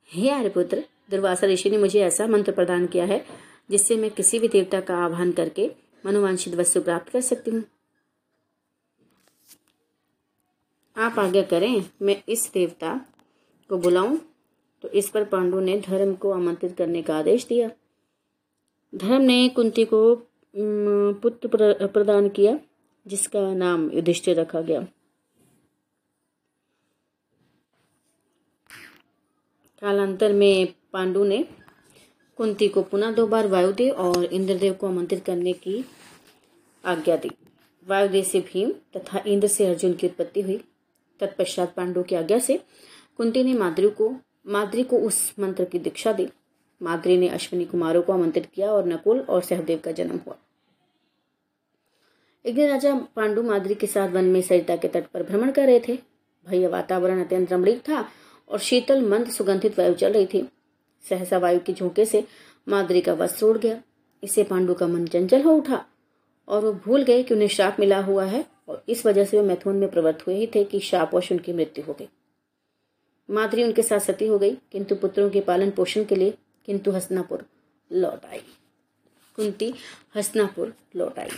हे 0.08 0.30
आर्य 0.30 0.48
पुत्र, 0.48 0.84
दुर्वासा 1.10 1.46
ऋषि 1.46 1.70
ने 1.70 1.78
मुझे 1.78 2.00
ऐसा 2.00 2.26
मंत्र 2.26 2.52
प्रदान 2.52 2.86
किया 2.86 3.04
है, 3.04 3.26
जिससे 3.70 3.96
मैं 3.96 4.10
किसी 4.10 4.38
भी 4.38 4.48
देवता 4.48 4.80
का 4.80 4.96
आह्वान 4.96 5.32
करके 5.32 5.70
मनोवांछित 6.06 6.54
वस्तु 6.54 6.80
प्राप्त 6.80 7.08
कर 7.08 7.20
सकती 7.20 7.50
हूँ। 7.50 7.64
आप 10.96 11.18
आज्ञा 11.18 11.42
करें, 11.42 11.90
मैं 12.02 12.22
इस 12.28 12.50
देवता 12.54 13.00
को 13.68 13.78
बुलाऊं 13.78 14.18
तो 14.84 14.88
इस 14.90 15.08
पर 15.10 15.24
पांडु 15.24 15.60
ने 15.60 15.78
धर्म 15.80 16.14
को 16.14 16.30
आमंत्रित 16.32 16.76
करने 16.76 17.02
का 17.02 17.16
आदेश 17.18 17.46
दिया। 17.46 17.70
धर्म 18.92 19.22
ने 19.22 19.48
कुंती 19.48 19.84
को 19.84 20.00
पुत्र 20.54 21.86
प्रदान 21.86 22.28
किया, 22.28 22.58
जिसका 23.06 23.40
नाम 23.54 23.90
युधिष्ठिर 23.90 24.40
रखा 24.40 24.60
गया। 24.60 24.80
कालांतर 29.82 30.32
में 30.32 30.66
पांडु 30.92 31.24
ने 31.24 31.44
कुंती 32.38 32.68
को 32.68 32.82
पुनः 32.82 33.12
दो 33.14 33.26
बार 33.26 33.46
वायुदेव 33.48 33.94
और 33.94 34.24
इंद्रदेव 34.24 34.72
को 34.72 34.86
आमंत्रित 34.86 35.24
करने 35.24 35.52
की 35.52 35.84
आज्ञा 36.84 37.16
दी। 37.16 37.30
वायुदेव 37.86 38.24
से 38.24 38.40
भीम 38.42 38.72
तथा 38.96 39.22
इंद्र 39.26 39.48
से 39.48 39.66
अर्जुन 39.66 39.92
की 39.92 40.06
उत्पत्ति 40.06 40.40
हुई। 40.40 40.60
तत्पश्चात 41.20 41.74
पांडु 41.74 42.02
की 42.02 42.14
आज्ञा 42.14 42.38
से 42.38 42.58
कुंती 43.18 43.42
ने 43.44 43.54
माद्री 43.54 43.88
को 43.90 44.08
माद्री 44.48 44.82
को 44.82 44.98
उस 44.98 45.34
मंत्र 45.38 45.64
की 45.64 45.78
दीक्षा 45.78 46.12
दी। 46.12 46.28
माद्री 46.82 47.18
ने 47.18 47.28
अश्विनी 47.28 47.64
कुमारों 47.64 48.02
को 48.02 48.12
आमंत्रित 48.12 48.46
किया 48.54 48.70
और 48.70 48.86
नकुल 48.86 49.20
और 49.20 49.42
सहदेव 49.42 49.80
का 49.84 49.92
जन्म 49.92 50.20
हुआ। 50.26 50.36
एक 52.46 52.54
दिन 52.54 52.68
राजा 52.68 52.94
पांडु 52.94 53.42
माद्री 53.42 53.74
के 53.74 53.86
साथ 53.86 54.08
वन 54.08 54.24
में 54.24 54.42
सरिता 54.42 54.76
के 54.76 54.88
तट 54.88 55.06
पर 55.06 55.22
भ्रमण 55.22 55.50
कर 55.50 55.66
रहे 55.66 55.80
थे। 55.88 55.98
भैया 56.48 56.68
वातावरण 56.68 57.24
अत्यंत 57.24 57.52
रमणीक 57.52 57.80
था 57.80 58.08
और 58.48 58.58
शीतल, 58.58 59.02
मंद, 59.02 59.30
सुगंधित 59.30 59.78
वायु 59.78 59.94
चल 59.94 60.12
रही 60.12 60.26
थी। 60.26 60.48
सहसा 61.08 61.38
वायु 61.38 61.60
के 61.60 61.72
झोंके 61.72 62.04
से 62.04 62.24
माद्री 62.68 63.00
का 63.00 63.14
वस्त्र 63.14 63.46
उड़ 63.46 63.58
गया। 63.58 63.82
इससे 64.24 64.42
पांडु 64.44 64.74
का 64.74 64.86
मन 64.86 65.06
चंचल 65.06 65.42
हो 65.42 65.56
उठा 65.56 65.84
और 66.48 66.64
वो 66.64 66.72
भूल 66.72 67.02
गए 67.02 67.22
कि 67.22 67.34
उन्हें 67.34 67.48
श्राप 67.48 67.76
मिला 67.80 68.00
हुआ 68.00 68.24
है 68.24 68.46
और 68.68 68.84
इस 68.88 69.06
वजह 69.06 69.24
से 69.24 69.40
वो 69.40 69.46
मैथुन 69.46 69.76
में 69.76 69.90
प्रवृत्त 69.90 70.26
हुए 70.26 70.34
ही 70.34 70.46
थे 70.46 70.64
कि 70.64 70.80
शापवश 70.80 71.32
उनकी 71.32 71.52
मृत्यु 71.52 71.84
हो 71.84 71.92
गई। 71.92 72.08
माद्री 73.30 73.64
उनके 73.64 73.82
साथ 73.82 73.98
सती 73.98 74.26
हो 74.26 74.38
गई, 74.38 74.54
किंतु 74.54 74.94
पुत्रों 74.94 75.30
के 75.30 75.40
पालन 75.40 75.70
पोषण 75.70 76.04
के 76.04 76.14
लिए, 76.14 76.38
किंतु 76.66 76.90
हसनापुर 76.90 77.46
लौट 77.92 78.24
आई। 78.24 78.42
कुंती, 79.36 79.74
हसनापुर 80.16 80.74
लौट 80.96 81.18
आई। 81.18 81.28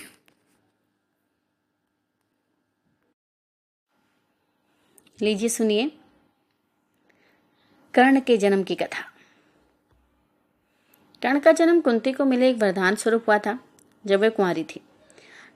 लीजिए 5.23 5.49
सुनिए 5.49 5.93
कर्ण 7.95 8.21
के 8.21 8.37
जन्म 8.37 8.63
की 8.63 8.75
कथा। 8.75 9.03
कर्ण 11.23 11.41
का 11.41 11.53
जन्म 11.53 11.81
कुंती 11.81 12.13
को 12.13 12.25
मिले 12.25 12.51
एक 12.51 12.57
वरदान 12.57 12.95
स्वरूप 12.95 13.25
हुआ 13.29 13.39
था, 13.39 13.59
जब 14.07 14.21
वह 14.21 14.29
कुंवारी 14.29 14.65
थी। 14.65 14.81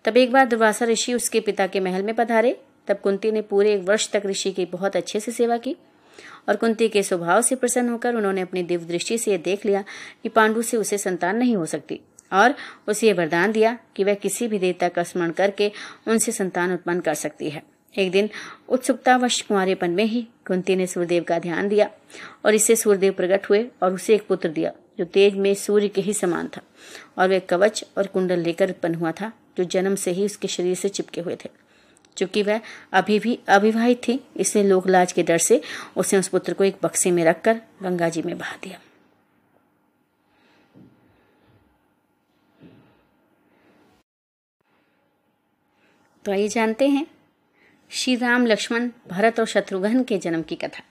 तब 0.04 0.16
एक 0.16 0.32
बार 0.32 0.46
दुर्वासा 0.46 0.84
ऋषि 0.84 1.14
उसके 1.14 1.40
पिता 1.40 1.66
के 1.66 1.80
महल 1.80 2.02
में 2.02 2.14
पधारे, 2.14 2.62
तब 2.86 3.00
कुंती 3.00 3.30
ने 3.30 3.42
पूरे 3.42 3.74
एक 3.74 3.82
वर्ष 3.82 4.10
तक 4.10 4.22
ऋषि 4.26 4.52
की 4.52 4.66
बहुत 4.66 4.96
अच्छे 4.96 5.20
से 5.20 5.32
सेवा 5.32 5.58
की। 5.58 5.76
और 6.48 6.56
कुंती 6.56 6.88
के 6.88 7.02
स्वभाव 7.02 7.42
से 7.42 7.54
प्रसन्न 7.54 7.88
होकर 7.88 8.14
उन्होंने 8.14 8.40
अपनी 8.40 8.62
दिव्य 8.62 8.86
दृष्टि 8.86 9.18
से 9.18 9.30
यह 9.30 9.38
देख 9.38 9.66
लिया 9.66 9.84
कि 10.22 10.28
पांडु 10.28 10.62
से 10.62 10.76
उसे 10.76 10.98
संतान 10.98 11.36
नहीं 11.36 11.56
हो 11.56 11.66
सकती 11.66 12.00
और 12.32 12.54
उसे 12.88 13.06
यह 13.06 13.14
वरदान 13.14 13.52
दिया 13.52 13.78
कि 13.96 14.04
वह 14.04 14.14
किसी 14.14 14.48
भी 14.48 14.58
देवता 14.58 14.88
का 14.88 15.02
स्मरण 15.02 15.30
करके 15.30 15.70
उनसे 16.08 16.32
संतान 16.32 16.72
उत्पन्न 16.72 17.00
कर 17.00 17.14
सकती 17.14 17.50
है। 17.50 17.62
एक 17.94 18.10
दिन 18.10 18.28
उत्सुकतावश 18.68 19.40
कुंवरेपन 19.40 19.90
में 19.90 20.04
ही 20.04 20.26
कुंती 20.46 20.76
ने 20.76 20.86
सूर्यदेव 20.86 21.22
का 21.22 21.38
ध्यान 21.38 21.68
दिया 21.68 21.90
और 22.44 22.54
इससे 22.54 22.76
सूर्यदेव 22.76 23.12
प्रकट 23.12 23.48
हुए 23.50 23.66
और 23.82 23.94
उसे 23.94 24.14
एक 24.14 24.26
पुत्र 24.26 24.48
दिया, 24.48 24.72
जो 24.98 25.04
तेज 25.04 25.34
में 25.34 25.54
सूर्य 25.54 25.88
के 25.88 26.00
ही 26.00 26.14
समान 26.14 26.48
था 26.48 26.60
और 27.18 27.28
वह 27.28 27.38
कवच 27.38 27.84
और 27.98 28.06
कुंडल 28.06 28.38
लेकर 28.38 28.70
उत्पन्न 28.70 28.94
हुआ 28.94 29.12
था, 29.12 29.32
जो 29.56 29.64
जन्म 29.64 29.94
से 29.94 30.10
ही 30.10 30.24
उसके 30.24 30.48
शरीर 30.48 30.74
से 30.74 30.88
चिपके 30.88 31.20
हुए 31.20 31.36
थे। 31.44 31.50
चूँकि 32.16 32.42
वह 32.42 32.60
अभी 32.92 33.18
भी 33.18 33.38
अविवाहित 33.48 34.00
थी, 34.08 34.18
इसलिए 34.36 34.64
लोक 34.64 34.86
लाज 34.86 35.12
के 35.12 35.22
डर 35.22 35.38
से 35.38 35.60
उसने 35.96 36.18
उस 36.18 36.28
पुत्र 36.28 36.54
को 36.54 36.64
एक 36.64 36.78
बक्से 36.82 37.10
में 37.10 37.24
रखकर 37.24 37.60
गंगा 37.82 38.08
जी 38.08 38.22
में 38.22 38.36
बहा 38.38 38.56
दिया। 38.62 38.78
तो 46.24 46.32
आइए 46.32 46.48
जानते 46.48 46.88
हैं 46.88 47.06
श्री 47.90 48.14
राम 48.16 48.46
लक्ष्मण 48.46 48.88
भरत 49.08 49.40
और 49.40 49.46
शत्रुघ्न 49.46 50.02
के 50.02 50.18
जन्म 50.18 50.42
की 50.42 50.56
कथा। 50.56 50.82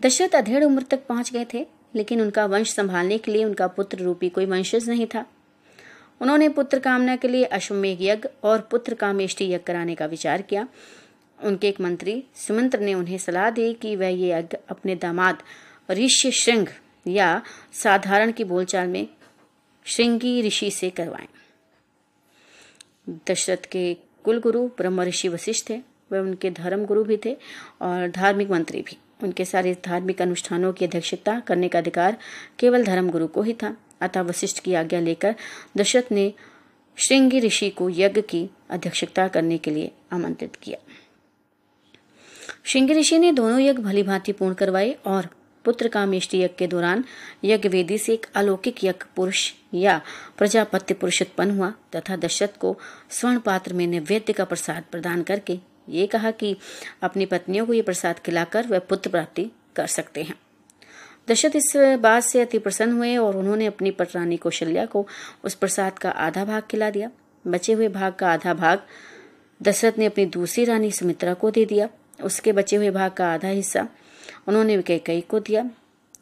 दशरथ 0.00 0.34
अधेड़ 0.34 0.62
उम्र 0.64 0.82
तक 0.82 1.06
पहुँच 1.06 1.32
गए 1.32 1.46
थे, 1.54 1.66
लेकिन 1.94 2.20
उनका 2.20 2.46
वंश 2.46 2.72
संभालने 2.74 3.18
के 3.18 3.32
लिए 3.32 3.44
उनका 3.44 3.66
पुत्र 3.68 3.98
रूपी 3.98 4.28
कोई 4.28 4.46
वंशज 4.46 4.88
नहीं 4.88 5.06
था। 5.06 5.24
उन्होंने 6.22 6.48
पुत्र 6.48 6.78
कामना 6.78 7.16
के 7.16 7.28
लिए 7.28 7.44
अश्वमेघ 7.44 7.98
यज्ञ 8.02 8.28
और 8.42 8.60
पुत्र 8.60 8.94
कामेष्टि 8.94 9.44
यज्ञ 9.44 9.58
कराने 9.58 9.94
का 9.94 10.06
विचार 10.06 10.42
किया। 10.42 10.68
उनके 11.44 11.68
एक 11.68 11.80
मंत्री 11.80 12.24
सुमंत्र 12.34 12.78
ने 12.78 12.94
उन्हें 12.94 13.18
सलाह 13.18 13.50
दी 13.50 13.74
कि 13.74 13.96
वह 13.96 14.06
ये 14.06 14.38
यज्ञ 14.38 14.58
अपने 14.68 14.94
दामाद 14.94 15.42
ऋष्य 15.90 16.30
श्रृंग 16.30 16.66
या 17.06 17.42
साधारण 17.72 18.32
की 18.32 18.44
बोलचाल 18.44 18.88
में 18.88 19.06
श्रृंगी 19.84 20.42
ऋषि 20.42 20.70
से 20.70 20.90
करवाएँ। 20.90 21.28
दशरथ 23.28 23.66
के 23.66 23.94
कुल 24.24 24.40
गुरु 24.40 24.66
ब्रह्म 24.66 25.02
ऋषि 25.02 25.28
वशिष्ठ 25.28 25.70
थे 25.70 25.80
वह 26.12 26.20
उनके 26.20 26.50
धर्म 26.50 26.84
गुरु 26.84 27.04
भी 27.04 27.16
थे 27.16 27.36
और 27.82 28.10
धार्मिक 28.10 28.50
मंत्री 28.50 28.82
भी। 28.82 28.98
उनके 29.22 29.44
सारे 29.44 29.76
धार्मिक 29.84 30.22
अनुष्ठानों 30.22 30.72
की 30.72 30.84
अध्यक्षता 30.84 31.40
करने 31.40 31.68
का 31.68 31.78
अधिकार 31.78 32.16
केवल 32.58 32.84
धर्म 32.84 33.10
गुरु 33.10 33.26
को 33.26 33.42
ही 33.42 33.52
था। 33.52 33.76
अतः 34.02 34.20
वशिष्ठ 34.20 34.60
की 34.60 34.74
आज्ञा 34.74 35.00
लेकर 35.00 35.34
दशरथ 35.76 36.12
ने 36.12 36.32
श्रृंगी 36.96 37.40
ऋषि 37.40 37.70
को 37.70 37.90
यज्ञ 37.90 38.20
की 38.20 38.50
अध्यक्षता 38.70 39.28
करने 39.28 39.58
के 39.58 39.70
लिए 39.70 39.90
आमंत्रित 40.12 40.56
किया। 40.56 40.78
श्रृंगी 42.64 42.94
ऋषि 42.94 43.18
ने 43.18 43.32
दोनों 43.32 43.60
यज्ञ 43.60 43.82
भली 43.82 44.02
भांति 44.02 44.32
पूर्ण 44.32 44.54
करवाए 44.54 44.92
और 45.06 45.28
पुत्र 45.64 45.88
कामेष्टि 45.88 46.38
यज्ञ 46.38 46.54
के 46.58 46.66
दौरान 46.66 47.04
यज्ञ 47.44 47.68
वेदी 47.68 47.98
से 47.98 48.12
एक 48.12 48.26
अलौकिक 48.34 48.84
यज्ञ 48.84 49.04
पुरुष 49.16 49.52
या 49.74 50.00
प्रजापत्य 50.38 50.94
पुरुष 50.94 51.22
उत्पन्न 51.22 51.50
हुआ 51.50 51.72
तथा 51.96 52.16
दशरथ 52.16 52.58
को 52.58 52.78
स्वर्ण 53.10 53.38
पात्र 53.38 53.72
में 53.72 53.86
नैवेद्य 53.86 54.32
का 54.32 54.44
प्रसाद 54.44 54.84
प्रदान 54.90 55.22
करके 55.22 55.58
ये 55.88 56.06
कहा 56.06 56.30
कि 56.30 56.56
अपनी 57.02 57.26
पत्नियों 57.26 57.66
को 57.66 57.72
ये 57.72 57.82
प्रसाद 57.82 58.18
खिलाकर 58.18 58.66
वह 58.66 58.78
पुत्र 58.78 59.10
प्राप्ति 59.10 59.50
कर 59.76 59.86
सकते 59.86 60.22
हैं। 60.22 60.34
दशरथ 61.28 61.56
इस 61.56 61.72
बात 62.00 62.22
से 62.22 62.40
अति 62.40 62.58
प्रसन्न 62.58 62.92
हुए 62.92 63.16
और 63.16 63.36
उन्होंने 63.36 63.66
अपनी 63.66 63.90
पटरानी 63.90 64.36
कौशल्या 64.36 64.86
को 64.86 65.06
उस 65.44 65.54
प्रसाद 65.54 65.98
का 65.98 66.10
आधा 66.10 66.44
भाग 66.44 66.62
खिला 66.62 66.90
दिया। 66.90 67.10
बचे 67.46 67.72
हुए 67.72 67.88
भाग 67.88 68.14
का 68.14 68.32
आधा 68.32 68.54
भाग 68.54 68.82
दशरथ 69.60 69.98
ने 69.98 70.06
अपनी 70.06 70.26
दूसरी 70.26 70.64
रानी 70.64 70.90
सुमित्रा 70.92 71.34
को 71.34 71.50
दे 71.50 71.64
दिया। 71.64 71.88
उसके 72.24 72.52
बचे 72.52 72.76
हुए 72.76 72.90
भाग 72.90 73.12
का 73.12 73.32
आधा 73.34 73.48
हिस्सा 73.48 73.88
उन्होंने 74.48 74.82
कई 74.82 75.20
को 75.20 75.40
दिया। 75.40 75.70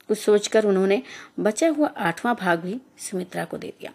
कुछ 0.08 0.18
सोचकर 0.18 0.64
उन्होंने 0.64 1.02
बचा 1.40 1.68
हुआ 1.68 1.88
आठवां 1.88 2.34
भाग 2.34 2.60
भी 2.60 2.80
सुमित्रा 2.98 3.44
को 3.44 3.58
दे 3.58 3.72
दिया। 3.80 3.92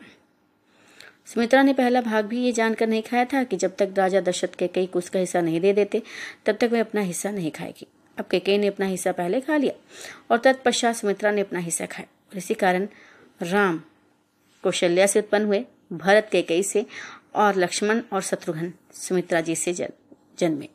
सुमित्रा 1.25 1.61
ने 1.63 1.73
पहला 1.73 2.01
भाग 2.01 2.25
भी 2.25 2.43
ये 2.43 2.51
जानकर 2.51 2.87
नहीं 2.87 3.01
खाया 3.01 3.25
था 3.25 3.43
कि 3.43 3.57
जब 3.57 3.75
तक 3.75 3.93
राजा 3.97 4.21
दशरथ 4.21 4.55
के 4.55 4.67
कई 4.67 4.89
उसका 4.95 5.19
हिस्सा 5.19 5.41
नहीं 5.41 5.61
दे 5.61 5.73
देते, 5.73 6.01
तब 6.45 6.57
तक 6.61 6.69
वह 6.71 6.79
अपना 6.79 7.01
हिस्सा 7.01 7.31
नहीं 7.31 7.51
खाएगी। 7.51 7.87
अब 8.17 8.25
केकई 8.25 8.57
ने 8.57 8.67
अपना 8.67 8.85
हिस्सा 8.85 9.11
पहले 9.11 9.41
खा 9.41 9.57
लिया 9.57 9.73
और 10.31 10.37
तत्पश्चात 10.37 10.95
सुमित्रा 10.95 11.31
ने 11.31 11.41
अपना 11.41 11.59
हिस्सा 11.59 11.85
खाया 11.85 12.07
और 12.29 12.37
इसी 12.37 12.53
कारण 12.53 12.87
राम 13.41 13.81
कौशल्या 14.63 15.05
से 15.05 15.19
उत्पन्न 15.19 15.45
हुए, 15.45 15.65
भरत 15.93 16.29
केकई 16.31 16.63
से 16.63 16.85
और 17.35 17.55
लक्ष्मण 17.55 18.01
और 18.13 18.21
शत्रुघ्न 18.21 18.73
सुमित्रा 18.93 19.41
जी 19.41 19.55
से 19.55 19.73
जन्मे। 19.73 20.69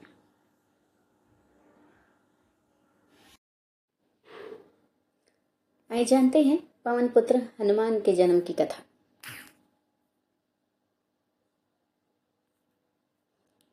आइए 5.91 6.05
जानते 6.05 6.43
हैं 6.43 6.59
पवन 6.85 7.09
पुत्र 7.09 7.43
हनुमान 7.61 8.01
के 8.01 8.13
जन्म 8.13 8.41
की 8.41 8.53
कथा। 8.53 8.83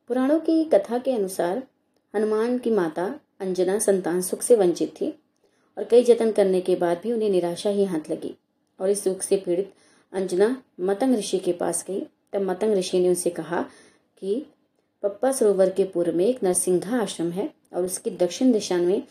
पुराणों 0.09 0.39
की 0.39 0.63
कथा 0.65 0.97
के 0.97 1.11
अनुसार 1.11 1.61
हनुमान 2.13 2.57
की 2.57 2.71
माता 2.71 3.07
अंजना 3.39 3.79
संतान 3.79 4.21
सुख 4.21 4.41
से 4.41 4.55
वंचित 4.55 4.89
थी 5.01 5.19
और 5.77 5.83
कई 5.83 6.03
जतन 6.03 6.31
करने 6.31 6.61
के 6.61 6.75
बाद 6.75 6.99
भी 7.03 7.11
उन्हें 7.11 7.29
निराशा 7.29 7.69
ही 7.69 7.85
हाथ 7.85 8.11
लगी 8.11 8.35
और 8.79 8.89
इस 8.89 9.03
सुख 9.03 9.21
से 9.21 9.37
पीड़ित 9.37 9.73
अंजना 10.13 10.61
मतंग 10.79 11.15
ऋषि 11.15 11.39
के 11.39 11.53
पास 11.53 11.85
गई। 11.87 12.07
तब 12.33 12.41
मतंग 12.41 12.73
ऋषि 12.73 12.99
ने 12.99 13.09
उनसे 13.09 13.29
कहा 13.29 13.65
कि, 14.17 14.45
पप्पा 15.03 15.31
सरोवर 15.31 15.69
के 15.69 15.83
पूर्व 15.83 16.15
में 16.15 16.25
एक 16.25 16.43
नरसिंघा 16.43 17.01
आश्रम 17.01 17.31
है 17.31 17.53
और 17.73 17.85
उसकी 17.85 18.09
दक्षिण 18.09 18.51
दिशा 18.51 18.77
में 18.77 19.03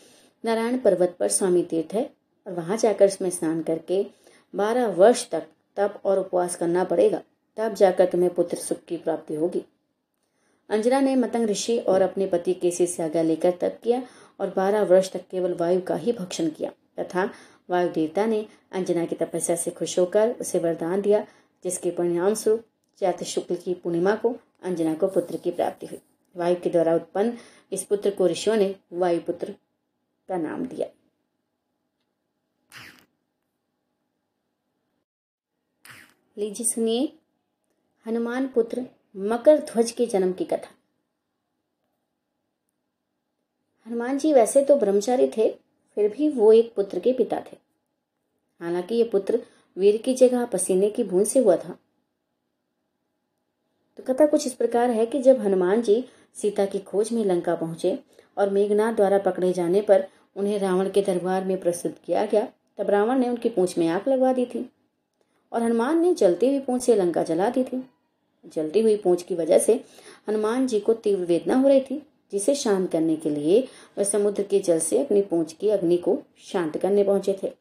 नारायण 0.45 0.77
पर्वत 0.77 1.15
पर 1.19 1.27
स्वामी 1.27 1.63
तीर्थ 1.63 1.93
है 1.93 2.09
और 2.47 2.53
वहाँ 2.53 2.77
जाकर 2.77 3.05
इसमें 3.05 3.29
स्नान 3.29 3.61
करके 3.61 4.05
बारह 4.55 4.87
वर्ष 4.87 5.29
तक 5.29 5.47
तप 5.77 6.01
और 6.05 6.19
उपवास 6.19 6.55
करना 6.55 6.83
पड़ेगा। 6.83 7.21
तब 7.57 7.73
जाकर 7.73 8.05
तुम्हें 8.05 8.33
पुत्र 8.33 8.57
सुख 8.57 8.77
की 8.87 8.97
प्राप्ति 8.97 9.35
होगी। 9.35 9.65
अंजना 10.69 10.99
ने 10.99 11.15
मतंग 11.15 11.49
ऋषि 11.49 11.77
और 11.79 12.01
अपने 12.01 12.27
पति 12.27 12.53
केसी 12.53 12.87
से 12.87 13.03
आज्ञा 13.03 13.21
लेकर 13.21 13.51
तप 13.51 13.79
किया 13.83 14.01
और 14.39 14.53
बारह 14.55 14.83
वर्ष 14.83 15.11
तक 15.11 15.27
केवल 15.31 15.53
वायु 15.53 15.81
का 15.81 15.95
ही 15.95 16.11
भक्षण 16.11 16.49
किया। 16.49 16.71
तथा 16.99 17.29
वायु 17.69 17.89
देवता 17.89 18.25
ने 18.25 18.47
अंजना 18.71 19.05
की 19.05 19.15
तपस्या 19.15 19.55
से 19.55 19.71
खुश 19.71 19.99
होकर 19.99 20.31
उसे 20.31 20.59
वरदान 20.59 21.01
दिया, 21.01 21.25
जिसके 21.63 21.91
परिणाम 21.91 22.33
स्वरूप 22.33 22.65
चैत्र 22.97 23.25
शुक्ल 23.25 23.55
की 23.55 23.73
पूर्णिमा 23.73 24.15
को 24.15 24.35
अंजना 24.63 24.93
को 24.93 25.07
पुत्र 25.07 25.37
की 25.37 25.51
प्राप्ति 25.51 25.85
हुई। 25.85 25.99
वायु 26.35 26.55
के 26.55 26.69
द्वारा 26.69 26.95
उत्पन्न 26.95 27.37
इस 27.71 27.83
पुत्र 27.83 28.11
को 28.11 28.27
ऋषियों 28.27 28.55
ने 28.55 28.75
वायुपुत्र 28.93 29.55
का 30.29 30.37
नाम 30.37 30.65
दिया। 30.65 30.87
लीजिए 36.37 36.65
सुनिए, 36.65 37.13
हनुमान 38.07 38.47
पुत्र 38.47 38.85
मकर 39.17 39.59
ध्वज 39.59 39.91
के 39.91 40.05
जन्म 40.05 40.31
की 40.31 40.45
कथा। 40.45 40.69
हनुमान 43.87 44.17
जी 44.17 44.33
वैसे 44.33 44.63
तो 44.63 44.75
ब्रह्मचारी 44.75 45.27
थे, 45.27 45.49
फिर 45.97 46.09
भी 46.09 46.29
वो 46.29 46.51
एक 46.53 46.73
पुत्र 46.75 46.99
के 46.99 47.13
पिता 47.13 47.39
थे। 47.39 47.57
हालाँकि 48.61 48.95
ये 48.95 49.03
पुत्र 49.03 49.39
वीर 49.77 49.97
की 49.97 50.13
जगह 50.13 50.45
पसीने 50.45 50.89
की 50.89 51.03
बूंद 51.03 51.25
से 51.25 51.39
हुआ 51.39 51.57
था। 51.57 51.77
तो 53.97 54.03
कथा 54.03 54.25
कुछ 54.25 54.47
इस 54.47 54.53
प्रकार 54.53 54.89
है 54.89 55.05
कि 55.05 55.21
जब 55.21 55.39
हनुमान 55.39 55.81
जी 55.81 56.03
सीता 56.35 56.65
की 56.65 56.79
खोज 56.79 57.13
में 57.13 57.25
लंका 57.25 57.55
पहुँचे 57.55 57.97
और 58.37 58.49
मेघनाथ 58.49 58.93
द्वारा 58.93 59.19
पकड़े 59.19 59.53
जाने 59.53 59.81
पर 59.81 60.07
उन्हें 60.35 60.59
रावण 60.59 60.89
के 60.89 61.01
दरबार 61.01 61.45
में 61.45 61.59
प्रस्तुत 61.61 61.97
किया 62.05 62.25
गया, 62.25 62.47
तब 62.77 62.89
रावण 62.89 63.19
ने 63.19 63.29
उनकी 63.29 63.49
पूंछ 63.49 63.77
में 63.77 63.87
आग 63.87 64.07
लगवा 64.09 64.33
दी 64.33 64.45
थी 64.45 64.69
और 65.51 65.63
हनुमान 65.63 66.01
ने 66.01 66.13
जलती 66.13 66.47
हुई 66.47 66.59
पूंछ 66.59 66.81
से 66.83 66.95
लंका 66.95 67.23
जला 67.23 67.49
दी 67.49 67.63
थी। 67.63 67.89
जलती 68.53 68.81
हुई 68.81 68.95
पूंछ 68.97 69.23
की 69.23 69.35
वजह 69.35 69.59
से 69.59 69.73
हनुमान 70.29 70.67
जी 70.67 70.79
को 70.79 70.93
तीव्र 70.93 71.25
वेदना 71.25 71.55
हो 71.55 71.67
रही 71.67 71.81
थी, 71.81 72.01
जिसे 72.31 72.55
शांत 72.55 72.91
करने 72.91 73.15
के 73.15 73.29
लिए 73.29 73.67
वह 73.97 74.03
समुद्र 74.03 74.43
के 74.43 74.59
जल 74.59 74.79
से 74.79 75.03
अपनी 75.03 75.21
पूंछ 75.21 75.53
की 75.53 75.69
अग्नि 75.69 75.97
को 75.97 76.17
शांत 76.43 76.77
करने 76.77 77.03
पहुँचे 77.03 77.37
थे। 77.43 77.51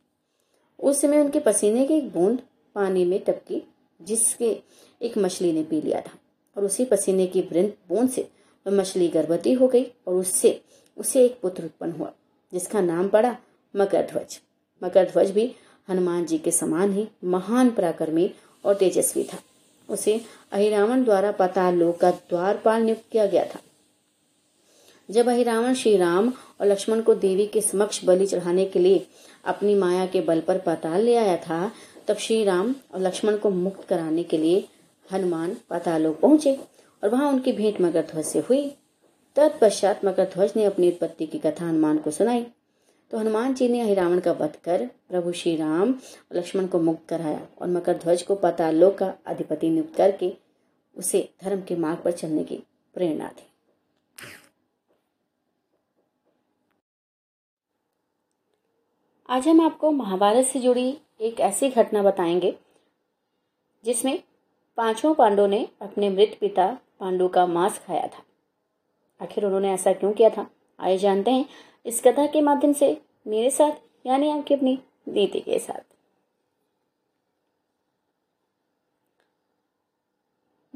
उस 0.79 1.01
समय 1.01 1.21
उनके 1.21 1.41
पसीने 1.41 1.87
की 1.87 1.95
एक 1.95 2.13
बूंद 2.13 2.41
पानी 2.75 3.05
में 3.05 3.19
टपकी, 3.21 3.63
जिसके 4.01 4.57
एक 5.03 5.19
मछली 5.19 5.53
ने 5.53 5.63
पी 5.63 5.81
लिया 5.81 6.01
था। 6.01 6.19
और 6.57 6.65
उसी 6.65 6.85
पसीने 6.85 7.27
की 7.27 7.43
बूंद 7.43 8.11
से 8.11 8.29
वह 8.67 8.73
मछली 8.73 9.09
गर्भवती 9.09 9.53
हो 9.53 9.69
गई 9.69 9.85
और 10.07 10.15
उससे, 10.15 10.61
उसे 10.97 11.25
एक 11.25 11.39
पुत्र 11.41 11.65
उत्पन्न 11.65 11.93
हुआ, 11.93 12.13
जिसका 12.53 12.81
नाम 12.81 13.09
पड़ा 13.09 13.37
मकर 13.75 14.07
ध्वज 14.07 14.39
मकर 14.83 15.11
ध्वज 15.11 15.31
भी 15.31 15.55
हनुमान 15.89 16.25
जी 16.27 16.39
के 16.39 16.51
समान 16.51 16.93
ही 16.93 17.07
महान 17.25 17.71
पराक्रमी 17.71 18.31
और 18.65 18.75
तेजस्वी 18.75 19.25
था। 19.25 19.39
उसे 19.89 20.21
अहिरावण 20.53 21.05
द्वारा 21.05 21.31
पताल 21.33 21.75
लोक 21.75 21.99
का 22.01 22.11
द्वारपाल 22.11 22.83
नियुक्त 22.83 23.05
किया 23.13 23.27
गया 23.27 23.45
था। 23.45 23.61
जब 25.09 25.29
रावण 25.29 25.75
श्री 25.75 25.97
राम 25.97 26.33
और 26.61 26.67
लक्ष्मण 26.67 27.01
को 27.01 27.15
देवी 27.15 27.47
के 27.47 27.61
समक्ष 27.61 28.05
बलि 28.05 28.27
चढ़ाने 28.27 28.65
के 28.65 28.79
लिए 28.79 29.07
अपनी 29.45 29.75
माया 29.75 30.07
के 30.07 30.21
बल 30.21 30.41
पर 30.41 30.59
पाताल 30.59 31.01
ले 31.01 31.17
आया 31.17 31.37
था, 31.37 31.71
तब 32.09 32.17
श्री 32.17 32.43
राम 32.45 32.75
और 32.95 33.01
लक्ष्मण 33.01 33.37
को 33.37 33.51
मुक्त 33.51 33.87
कराने 33.89 34.23
के 34.23 34.39
लिए 34.39 34.65
हनुमान 35.13 35.57
पातालोक 35.71 36.19
पहुँचे 36.21 36.59
और 37.03 37.09
वहाँ 37.09 37.33
उनकी 37.33 37.53
भेंट 37.53 37.81
मगरध्वज 37.81 38.25
से 38.25 38.39
हुई। 38.39 38.69
तत्पश्चात 39.37 40.05
मगरध्वज 40.05 40.53
ने 40.57 40.65
अपनी 40.65 40.89
उत्पत्ति 40.89 41.27
की 41.27 41.39
कथा 41.39 41.69
हनुमान 41.69 41.99
को 41.99 42.11
सुनाई। 42.11 42.47
तो 43.11 43.19
हनुमान 43.19 43.55
जी 43.55 43.69
ने 43.69 43.95
रावण 43.95 44.21
का 44.21 44.33
वध 44.33 44.57
कर 44.65 44.87
प्रभु 44.87 45.33
श्री 45.33 45.57
राम 45.57 45.95
लक्ष्मण 46.33 46.67
को 46.67 46.81
मुक्त 46.81 47.09
कराया 47.09 47.47
और 47.59 47.69
मकर 47.69 47.97
ध्वज 47.97 48.23
को 48.23 48.35
पातालोक 48.35 48.95
का 48.95 49.15
अधिपति 49.27 49.71
नियुक्त 49.71 49.97
करके 49.97 50.33
उसे 50.97 51.29
धर्म 51.43 51.63
के 51.63 51.77
मार्ग 51.77 52.03
पर 52.03 52.13
चलने 52.13 52.45
की 52.45 52.63
प्रेरणा 52.95 53.29
दी। 53.29 53.47
आज 59.29 59.49
हम 59.49 59.61
आपको 59.61 59.91
महाभारत 59.91 60.47
से 60.47 60.61
जुड़ी 60.61 60.99
एक 61.21 61.41
ऐसी 61.41 61.69
घटना 61.69 62.03
बताएँगे, 62.03 62.55
जिसमें 63.85 64.23
पाँचों 64.77 65.15
पांडवों 65.15 65.49
ने 65.49 65.69
अपने 65.83 66.11
मृत 66.11 66.37
पिता 66.41 66.79
पांडु 67.01 67.29
का 67.29 67.47
मांस 67.47 67.79
खाया 67.79 68.07
था। 68.07 68.23
आखिर 69.21 69.45
उन्होंने 69.45 69.73
ऐसा 69.73 69.93
क्यों 69.93 70.13
किया 70.13 70.31
था? 70.31 70.47
आइए 70.81 70.99
जानते 70.99 71.31
हैं 71.31 71.47
इस 71.87 72.03
कथा 72.03 72.27
के 72.27 72.41
माध्यम 72.41 72.73
से 72.73 73.01
मेरे 73.27 73.51
साथ, 73.51 73.73
यानी 74.07 74.31
आपकी 74.31 74.55
अपनी 74.55 74.79
नीति 75.09 75.41
के 75.41 75.59
साथ। 75.59 75.97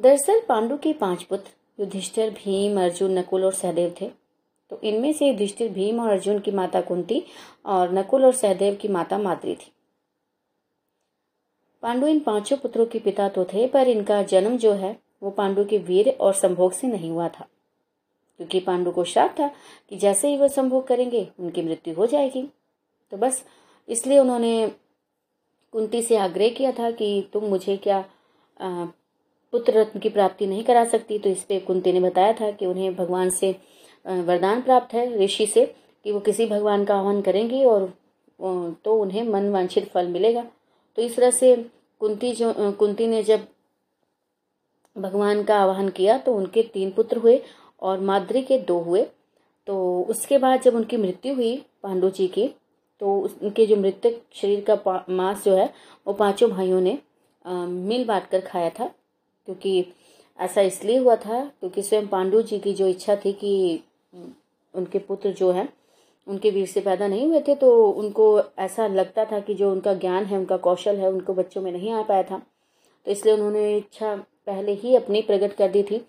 दरअसल 0.01 0.41
पांडु 0.49 0.77
के 0.77 0.93
पाँच 0.93 1.23
पुत्र, 1.23 1.51
युधिष्ठिर, 1.81 2.31
भीम, 2.31 2.81
अर्जुन, 2.81 3.19
नकुल 3.19 3.45
और 3.45 3.53
सहदेव 3.53 3.95
थे। 4.01 4.11
तो 4.71 4.81
इनमें 4.85 5.13
से 5.13 5.29
युधिष्ठिर, 5.29 5.73
भीम 5.73 6.01
और 6.01 6.11
अर्जुन 6.11 6.39
की 6.39 6.51
माता 6.51 6.81
कुंती 6.81 7.23
और 7.67 7.93
नकुल 7.93 8.25
और 8.25 8.35
सहदेव 8.35 8.75
की 8.75 8.89
माता 8.89 9.19
माद्री 9.19 9.55
थी। 9.55 9.73
पांडु 11.83 12.07
इन 12.07 12.21
पाँचों 12.21 12.57
पुत्रों 12.57 12.87
के 12.87 12.99
पिता 12.99 13.29
तो 13.29 13.45
थे, 13.45 13.67
पर 13.67 13.89
इनका 13.89 14.23
जन्म 14.23 14.57
जो 14.59 14.73
है, 14.73 14.99
वो 15.23 15.31
पांडु 15.31 15.65
के 15.65 15.79
वीर 15.79 16.17
और 16.21 16.35
संभोग 16.35 16.73
से 16.73 16.87
नहीं 16.87 17.11
हुआ 17.11 17.29
था। 17.29 17.47
क्योंकि 18.41 18.61
पांडु 18.61 18.91
को 18.91 19.03
श्राप 19.05 19.35
था 19.41 19.47
कि 19.91 19.97
जैसे 19.97 20.29
ही 20.29 20.37
वह 20.37 20.49
संभोग 20.49 20.87
करेंगे 20.87 21.27
उनकी 21.41 21.63
मृत्यु 21.63 21.95
हो 21.95 22.07
जाएगी। 22.07 22.43
तो 23.13 23.17
बस 23.17 23.43
इसलिए 23.89 24.19
उन्होंने 24.19 24.69
कुंती 25.75 26.01
से 26.03 26.17
आग्रह 26.17 26.49
किया 26.49 26.71
था 26.73 26.91
कि 26.91 27.29
तुम 27.33 27.45
मुझे 27.45 27.77
क्या 27.77 27.99
आ, 28.61 28.85
पुत्र 29.53 29.73
रत्न 29.73 30.01
की 30.01 30.09
प्राप्ति 30.09 30.47
नहीं 30.47 30.65
करा 30.65 30.85
सकती? 30.85 31.19
तो 31.19 31.29
इस 31.31 31.43
पर 31.43 31.61
कुंती 31.61 31.93
ने 31.93 32.01
बताया 32.01 32.33
था 32.33 32.51
कि 32.51 32.67
उन्हें 32.67 32.95
भगवान 32.97 33.31
से 33.31 33.53
वरदान 34.05 34.63
प्राप्त 34.63 34.95
है 34.95 35.07
ऋषि 35.19 35.47
से 35.47 35.67
कि 36.05 36.13
वो 36.13 36.21
किसी 36.21 36.47
भगवान 36.47 36.85
का 36.85 36.97
आह्वान 36.97 37.21
करेंगे 37.23 37.65
और 37.65 37.93
तो 38.85 39.01
उन्हें 39.03 39.23
मन 39.23 39.51
वांछित 39.51 39.91
फल 39.91 40.09
मिलेगा। 40.09 40.47
तो 40.99 41.03
इस 41.03 41.17
तरह 41.17 41.31
से 41.31 41.57
कुंती 42.01 42.33
जो 42.33 42.53
कुंती 42.73 43.07
ने 43.07 43.23
जब 43.23 43.47
भगवान 44.97 45.43
का 45.43 45.59
आह्वान 45.59 45.89
किया 45.89 46.19
तो 46.19 46.35
उनके 46.35 46.63
तीन 46.63 46.91
पुत्र 46.91 47.17
हुए 47.17 47.41
और 47.83 48.01
माद्री 48.01 48.43
के 48.43 48.59
दो 48.61 48.79
हुए। 48.79 49.03
तो 49.67 50.03
उसके 50.11 50.39
बाद 50.39 50.63
जब 50.63 50.75
उनकी 50.75 50.97
मृत्यु 50.97 51.35
हुई 51.35 51.57
पांडु 51.83 52.11
जी 52.11 52.27
की 52.29 52.49
तो 53.01 53.15
उनके 53.43 53.67
जो 53.67 53.77
मृतक 53.77 54.21
शरीर 54.35 54.65
का 54.71 55.05
मांस 55.11 55.45
जो 55.45 55.55
है, 55.55 55.73
वो 56.07 56.13
पाँचों 56.15 56.51
भाइयों 56.51 56.81
ने 56.81 56.99
मिल 57.45 58.05
बांट 58.07 58.27
कर 58.31 58.41
खाया 58.41 58.71
था। 58.71 58.87
क्योंकि 59.49 59.85
ऐसा 60.39 60.61
इसलिए 60.61 60.99
हुआ 60.99 61.15
था 61.17 61.45
क्योंकि 61.61 61.83
स्वयं 61.83 62.07
पांडु 62.07 62.43
जी 62.43 62.59
की 62.59 62.73
जो 62.73 62.87
इच्छा 62.89 63.17
थी 63.17 63.33
कि 63.35 63.83
उनके 64.75 64.99
पुत्र 64.99 65.33
जो 65.33 65.51
है, 65.53 65.69
उनके 66.27 66.51
वीर 66.51 66.67
से 66.67 66.81
पैदा 66.81 67.07
नहीं 67.07 67.27
हुए 67.27 67.41
थे 67.41 67.55
तो 67.55 67.91
उनको 67.91 68.27
ऐसा 68.59 68.87
लगता 68.87 69.25
था 69.25 69.41
कि 69.41 69.55
जो 69.55 69.71
उनका 69.73 69.95
ज्ञान 69.95 70.25
है, 70.25 70.39
उनका 70.39 70.57
कौशल 70.59 70.97
है, 70.97 71.09
उनको 71.09 71.35
बच्चों 71.35 71.63
में 71.63 71.71
नहीं 71.73 71.93
आ 71.93 72.03
पाया 72.03 72.23
था। 72.23 72.39
तो 73.07 73.11
इसलिए 73.11 73.35
उन्होंने 73.35 73.77
इच्छा 73.77 74.15
पहले 74.47 74.73
ही 74.75 74.95
अपनी 74.97 75.23
प्रकट 75.23 75.53
कर 75.53 75.69
दी 75.69 75.83
थी। 75.83 76.05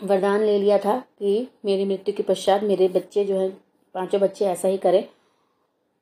वरदान 0.00 0.42
ले 0.42 0.58
लिया 0.58 0.78
था 0.78 0.98
कि 1.18 1.48
मेरी 1.64 1.84
मृत्यु 1.84 2.14
के 2.14 2.22
पश्चात 2.22 2.62
मेरे 2.62 2.88
बच्चे 2.88 3.24
जो 3.24 3.38
है, 3.38 3.48
पाँचों 3.94 4.20
बच्चे 4.20 4.44
ऐसा 4.46 4.68
ही 4.68 4.76
करें। 4.78 5.04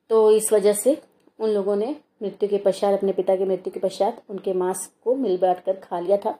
तो 0.09 0.29
इस 0.31 0.51
वजह 0.53 0.73
से 0.73 0.97
उन 1.39 1.49
लोगों 1.49 1.75
ने 1.75 1.95
मृत्यु 2.23 2.49
के 2.49 2.57
पश्चात, 2.57 2.93
अपने 2.93 3.11
पिता 3.13 3.35
की 3.35 3.45
मृत्यु 3.45 3.73
के 3.73 3.79
पश्चात 3.79 4.21
उनके 4.29 4.53
मांस 4.53 4.89
को 5.03 5.15
मिल 5.15 5.37
बांट 5.37 5.59
कर 5.59 5.75
खा 5.79 5.99
लिया 5.99 6.17
था, 6.17 6.31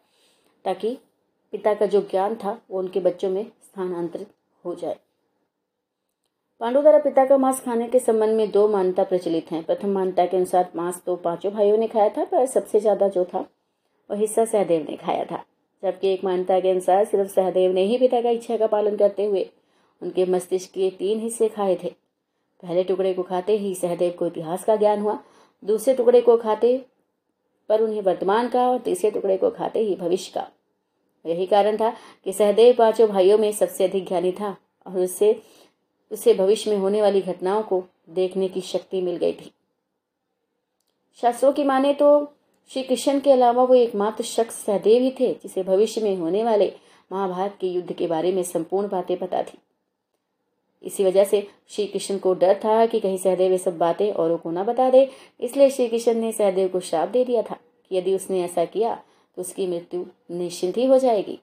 ताकि 0.65 0.97
पिता 1.53 1.73
का 1.73 1.85
जो 1.85 2.01
ज्ञान 2.01 2.35
था, 2.35 2.59
वो 2.71 2.79
उनके 2.79 2.99
बच्चों 2.99 3.29
में 3.29 3.43
स्थानांतरित 3.43 4.31
हो 4.65 4.75
जाए। 4.75 4.97
पांडु 6.61 6.81
द्वारा 6.81 6.97
पिता 6.99 7.25
का 7.25 7.37
मांस 7.37 7.59
खाने 7.61 7.87
के 7.87 7.99
संबंध 7.99 8.35
में 8.37 8.49
दो 8.51 8.67
मान्यता 8.67 9.03
प्रचलित 9.03 9.51
हैं। 9.51 9.63
प्रथम 9.63 9.89
मान्यता 9.89 10.25
के 10.25 10.37
अनुसार 10.37 10.69
मांस 10.75 11.01
तो 11.05 11.15
पाँचों 11.17 11.51
भाइयों 11.51 11.77
ने 11.77 11.87
खाया 11.87 12.09
था, 12.09 12.23
पर 12.23 12.45
सबसे 12.45 12.79
ज़्यादा 12.79 13.07
जो 13.07 13.25
था 13.25 13.45
वह 14.09 14.17
हिस्सा 14.17 14.45
सहदेव 14.45 14.85
ने 14.89 14.95
खाया 14.97 15.23
था। 15.25 15.43
जबकि 15.83 16.07
एक 16.07 16.23
मान्यता 16.23 16.59
के 16.59 16.69
अनुसार 16.69 17.05
सिर्फ़ 17.05 17.29
सहदेव 17.29 17.71
ने 17.71 17.83
ही 17.83 17.97
पिता 17.97 18.21
का 18.21 18.29
इच्छा 18.29 18.57
का 18.57 18.67
पालन 18.67 18.95
करते 18.95 19.25
हुए 19.25 19.49
उनके 20.01 20.25
मस्तिष्क 20.25 20.71
के 20.71 20.89
तीन 20.89 21.19
हिस्से 21.19 21.49
खाए 21.49 21.75
थे। 21.83 21.89
पहले 22.63 22.83
टुकड़े 22.83 23.13
को 23.13 23.23
खाते 23.23 23.57
ही 23.57 23.73
सहदेव 23.75 24.11
को 24.11 24.27
इतिहास 24.27 24.63
का 24.63 24.75
ज्ञान 24.75 24.99
हुआ, 24.99 25.19
दूसरे 25.63 25.93
टुकड़े 25.93 26.21
को 26.21 26.37
खाते 26.37 26.77
पर 27.69 27.81
उन्हें 27.81 28.01
वर्तमान 28.01 28.47
का 28.47 28.67
और 28.69 28.79
तीसरे 28.79 29.11
टुकड़े 29.11 29.37
को 29.37 29.49
खाते 29.49 29.79
ही 29.79 29.95
भविष्य 29.95 30.31
का। 30.35 30.47
यही 31.25 31.45
कारण 31.45 31.77
था 31.77 31.89
कि 32.25 32.33
सहदेव 32.33 32.75
पाँचों 32.77 33.07
भाइयों 33.07 33.37
में 33.37 33.51
सबसे 33.51 33.83
अधिक 33.83 34.07
ज्ञानी 34.07 34.31
था 34.31 34.55
और 34.85 34.99
उससे 34.99 35.41
उसे 36.11 36.33
भविष्य 36.33 36.71
में 36.71 36.77
होने 36.77 37.01
वाली 37.01 37.21
घटनाओं 37.21 37.61
को 37.63 37.83
देखने 38.09 38.47
की 38.47 38.61
शक्ति 38.61 39.01
मिल 39.01 39.15
गई 39.15 39.33
थी। 39.33 39.51
शास्त्रों 41.21 41.51
की 41.53 41.63
माने 41.63 41.93
तो 41.93 42.09
श्री 42.71 42.81
कृष्ण 42.83 43.19
के 43.19 43.31
अलावा 43.31 43.63
वो 43.63 43.75
एकमात्र 43.75 44.23
शख्स 44.23 44.55
सहदेव 44.55 45.01
ही 45.01 45.11
थे, 45.19 45.33
जिसे 45.33 45.63
भविष्य 45.63 46.01
में 46.01 46.15
होने 46.17 46.43
वाले 46.43 46.71
महाभारत 47.11 47.57
के 47.61 47.67
युद्ध 47.67 47.93
के 47.93 48.07
बारे 48.07 48.31
में 48.31 48.41
संपूर्ण 48.43 48.87
बातें 48.89 49.17
पता 49.17 49.41
थी। 49.43 49.57
इसी 50.83 51.03
वजह 51.03 51.23
से 51.23 51.41
श्री 51.69 51.85
कृष्ण 51.87 52.17
को 52.17 52.33
डर 52.33 52.59
था 52.63 52.85
कि 52.85 52.99
कहीं 52.99 53.17
सहदेव 53.17 53.51
ये 53.51 53.57
सब 53.57 53.77
बातें 53.77 54.11
औरों 54.13 54.37
को 54.37 54.51
ना 54.51 54.63
बता 54.63 54.89
दे, 54.89 55.09
इसलिए 55.39 55.69
श्री 55.69 55.87
कृष्ण 55.87 56.13
ने 56.13 56.31
सहदेव 56.31 56.67
को 56.67 56.79
श्राप 56.79 57.09
दे 57.09 57.23
दिया 57.25 57.41
था 57.41 57.55
कि 57.55 57.97
यदि 57.97 58.15
उसने 58.15 58.43
ऐसा 58.43 58.65
किया 58.65 58.95
तो 59.37 59.41
उसकी 59.41 59.67
मृत्यु 59.67 60.05
निश्चिंत 60.31 60.77
ही 60.77 60.85
हो 60.85 60.97
जाएगी। 60.99 61.39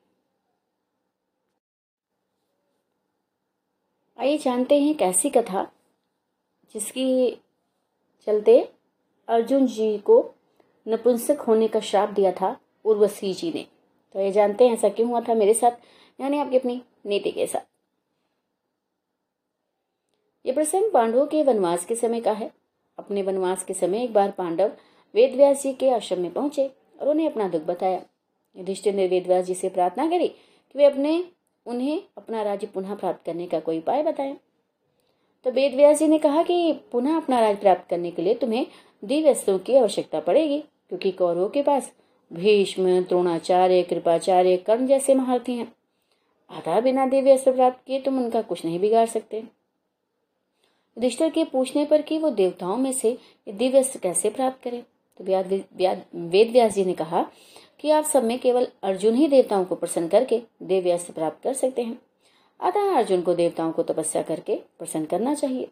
आइए 4.18 4.38
जानते 4.38 4.80
हैं 4.80 4.90
एक 4.90 5.02
ऐसी 5.02 5.30
कथा, 5.30 5.66
जिसकी 6.74 7.30
चलते 8.26 8.58
अर्जुन 9.28 9.66
जी 9.66 9.96
को 9.98 10.22
नपुंसक 10.88 11.40
होने 11.40 11.68
का 11.68 11.80
श्राप 11.80 12.08
दिया 12.08 12.32
था 12.32 12.60
उर्वशी 12.84 13.34
जी 13.34 13.52
ने। 13.52 13.66
तो 14.12 14.20
ये 14.20 14.32
जानते 14.32 14.66
हैं 14.66 14.72
ऐसा 14.72 14.88
क्यों 14.88 15.08
हुआ 15.08 15.20
था 15.20 15.34
मेरे 15.34 15.54
साथ? 15.54 15.70
यानी 16.20 16.38
आपकी 16.38 16.58
अपनी 16.58 16.82
नीति 17.06 17.30
के 17.30 17.46
साथ। 17.46 17.60
ये 20.46 20.52
प्रसंग 20.52 20.92
पांडवों 20.92 21.26
के 21.26 21.42
वनवास 21.42 21.84
के 21.84 21.94
समय 21.94 22.20
का 22.20 22.32
है। 22.32 22.50
अपने 22.98 23.22
वनवास 23.22 23.64
के 23.64 23.74
समय 23.74 24.04
एक 24.04 24.12
बार 24.12 24.30
पांडव 24.30 24.72
वेदव्यास 25.14 25.62
जी 25.62 25.72
के 25.72 25.90
आश्रम 25.90 26.20
में 26.20 26.32
पहुँचे 26.32 26.70
और 27.00 27.08
उन्हें 27.08 27.30
अपना 27.30 27.48
दुख 27.48 27.62
बताया। 27.62 28.02
युधिष्ठिर 28.56 28.94
ने 28.94 29.06
वेदव्यास 29.06 29.44
जी 29.44 29.54
से 29.54 29.68
प्रार्थना 29.68 30.10
करी 30.10 30.28
कि 30.28 30.78
वे 30.78 30.84
अपने, 30.84 31.24
उन्हें 31.66 32.02
अपना 32.18 32.42
राज्य 32.42 32.66
पुनः 32.66 32.94
प्राप्त 32.94 33.26
करने 33.26 33.46
का 33.46 33.60
कोई 33.60 33.78
उपाय 33.78 34.02
बताएँ। 34.02 34.36
तो 35.44 35.50
वेदव्यास 35.50 35.98
जी 35.98 36.08
ने 36.08 36.18
कहा 36.18 36.42
कि 36.42 36.72
पुनः 36.92 37.16
अपना 37.16 37.40
राज्य 37.40 37.60
प्राप्त 37.60 37.90
करने 37.90 38.10
के 38.10 38.22
लिए 38.22 38.34
तुम्हें 38.34 38.66
दिव्य 39.04 39.58
की 39.58 39.76
आवश्यकता 39.76 40.20
पड़ेगी। 40.20 40.64
क्योंकि 40.88 41.10
कौरवों 41.10 41.48
के 41.48 41.62
पास 41.62 41.92
भीष्म, 42.32 43.00
द्रोणाचार्य, 43.00 43.82
कृपाचार्य, 43.82 44.56
कर्ण 44.56 44.86
जैसे 44.86 45.14
महारथी 45.14 45.54
हैं। 45.54 45.72
आधा 46.50 46.80
बिना 46.80 47.06
दिव्य 47.06 47.32
अस्त्र 47.32 47.52
प्राप्त 47.52 47.86
किए 47.86 48.00
तुम 48.00 48.18
उनका 48.18 48.42
कुछ 48.42 48.64
नहीं 48.64 48.80
बिगाड़ 48.80 49.06
सकते। 49.06 49.38
युधिष्ठिर 50.96 51.30
के 51.30 51.44
पूछने 51.44 51.84
पर 51.84 52.02
कि 52.02 52.18
वो 52.18 52.30
देवताओं 52.30 52.76
में 52.76 52.92
से 52.92 53.16
दिव्य 53.48 53.78
अस्त्र 53.78 53.98
कैसे 53.98 54.30
प्राप्त 54.30 54.62
करें? 54.62 54.82
तो 55.18 55.24
वेद 55.24 56.50
व्यास 56.50 56.74
जी 56.74 56.84
ने 56.84 56.94
कहा 56.94 57.26
कि 57.80 57.90
आप 57.90 58.04
सब 58.04 58.24
में 58.24 58.38
केवल 58.38 58.66
अर्जुन 58.82 59.14
ही 59.14 59.28
देवताओं 59.28 59.64
को 59.64 59.74
प्रसन्न 59.74 60.08
करके 60.08 60.40
दिव्य 60.62 60.90
अस्त्र 60.90 61.12
प्राप्त 61.12 61.42
कर 61.42 61.54
सकते 61.54 61.82
हैं। 61.82 61.98
अतः 62.60 62.96
अर्जुन 62.96 63.22
को 63.22 63.34
देवताओं 63.34 63.72
को 63.72 63.82
तपस्या 63.82 64.22
करके 64.22 64.56
प्रसन्न 64.78 65.04
करना 65.04 65.34
चाहिए। 65.34 65.68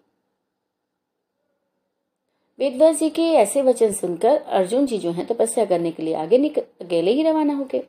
वेदव्यास 2.58 2.98
जी 2.98 3.08
के 3.10 3.22
ऐसे 3.22 3.62
वचन 3.62 3.92
सुनकर 3.92 4.36
अर्जुन 4.36 4.84
जी 4.86 4.98
जो 4.98 5.10
हैं 5.10 5.26
तपस्या 5.26 5.64
करने 5.64 5.90
के 5.90 6.02
लिए 6.02 6.14
आगे 6.14 6.38
निकल 6.38 6.62
अकेले 6.80 7.10
ही 7.10 7.22
रवाना 7.22 7.54
हो 7.54 7.64
गए। 7.64 7.82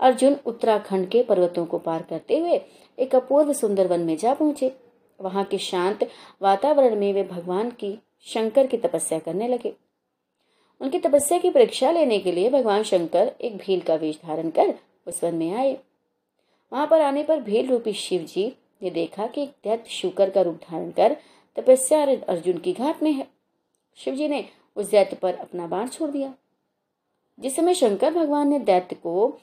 अर्जुन 0.00 0.36
उत्तराखंड 0.46 1.08
के 1.08 1.22
पर्वतों 1.22 1.64
को 1.66 1.78
पार 1.78 2.02
करते 2.02 2.38
हुए 2.38 2.60
एक 2.98 3.14
अपूर्व 3.14 3.52
सुंदर 3.52 3.86
वन 3.86 4.00
में 4.00 4.16
जा 4.16 4.34
पहुँचे। 4.34 4.72
वहाँ 5.20 5.44
के 5.44 5.58
शांत 5.58 6.06
वातावरण 6.42 6.96
में 6.96 7.12
वे 7.12 7.22
भगवान 7.22 7.70
की 7.70 7.96
शंकर 8.26 8.66
की 8.66 8.76
तपस्या 8.76 9.18
करने 9.18 9.48
लगे। 9.48 9.72
उनकी 10.80 10.98
तपस्या 10.98 11.38
की 11.38 11.50
परीक्षा 11.50 11.90
लेने 11.90 12.18
के 12.18 12.32
लिए 12.32 12.50
भगवान 12.50 12.82
शंकर 12.82 13.32
एक 13.40 13.56
भील 13.56 13.80
का 13.80 13.94
वेश 13.94 14.18
धारण 14.24 14.50
कर 14.50 14.74
उस 15.06 15.22
वन 15.24 15.34
में 15.34 15.52
आए। 15.52 15.72
वहाँ 16.72 16.86
पर 16.86 17.00
आने 17.00 17.22
पर 17.22 17.40
भील 17.40 17.68
रूपी 17.68 17.92
शिव 17.92 18.24
जी 18.24 18.46
ने 18.82 18.90
देखा 18.90 19.26
कि 19.26 19.42
एक 19.42 19.54
दैत्य 19.64 19.90
शुकर 19.90 20.30
का 20.30 20.42
रूप 20.42 20.60
धारण 20.70 20.90
कर 20.90 21.16
तपस्या 21.56 22.02
अर्जुन 22.02 22.58
की 22.58 22.72
घाट 22.72 23.02
में 23.02 23.12
है। 23.12 23.35
शिव 23.96 24.14
जी 24.14 24.28
ने 24.28 24.48
उस 24.76 24.90
दैत्य 24.90 25.16
पर 25.16 25.34
अपना 25.34 25.66
बाण 25.66 25.88
छोड़ 25.88 26.10
दिया। 26.10 26.34
जिस 27.40 27.56
समय 27.56 27.74
शंकर 27.74 28.14
भगवान 28.14 28.48
ने 28.48 28.58
दैत्य 28.58 28.96
को 28.96 29.38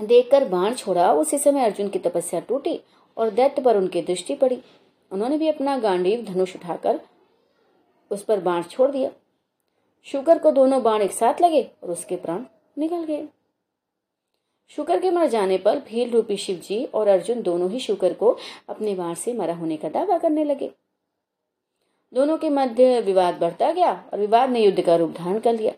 देखकर 0.00 0.48
बाण 0.48 0.74
छोड़ा, 0.74 1.12
उसी 1.12 1.38
समय 1.38 1.64
अर्जुन 1.64 1.88
की 1.88 1.98
तपस्या 1.98 2.40
टूटी 2.40 2.80
और 3.16 3.30
दैत्य 3.30 3.62
पर 3.62 3.76
उनकी 3.76 4.02
दृष्टि 4.02 4.34
पड़ी। 4.34 4.62
उन्होंने 5.10 5.38
भी 5.38 5.48
अपना 5.48 5.78
गांडीव 5.78 6.24
धनुष 6.24 6.56
उठाकर 6.56 7.00
उस 8.10 8.24
पर 8.24 8.40
बाण 8.40 8.62
छोड़ 8.62 8.90
दिया। 8.90 9.10
शुकर 10.04 10.38
को 10.38 10.50
दोनों 10.50 10.82
बाण 10.82 11.02
एक 11.02 11.12
साथ 11.12 11.40
लगे 11.40 11.70
और 11.82 11.90
उसके 11.90 12.16
प्राण 12.16 12.44
निकल 12.78 13.04
गए। 13.04 13.28
शुकर 14.68 15.00
के 15.00 15.10
मर 15.10 15.26
जाने 15.26 15.58
पर 15.58 15.78
भील 15.78 16.10
रूपी 16.10 16.36
शिव 16.36 16.56
जी 16.56 16.84
और 16.84 17.08
अर्जुन 17.08 17.42
दोनों 17.42 17.70
ही 17.70 17.80
शुकर 17.80 18.14
को 18.14 18.36
अपने 18.68 18.94
बाण 18.94 19.14
से 19.14 19.32
मरा 19.32 19.54
होने 19.54 19.76
का 19.76 19.88
दावा 19.88 20.18
करने 20.18 20.44
लगे। 20.44 20.70
दोनों 22.12 22.36
के 22.38 22.48
मध्य 22.50 23.00
विवाद 23.00 23.38
बढ़ता 23.40 23.70
गया 23.72 23.92
और 24.12 24.18
विवाद 24.18 24.50
ने 24.50 24.60
युद्ध 24.60 24.80
का 24.80 24.96
रूप 24.96 25.10
धारण 25.10 25.38
कर 25.38 25.54
लिया। 25.54 25.72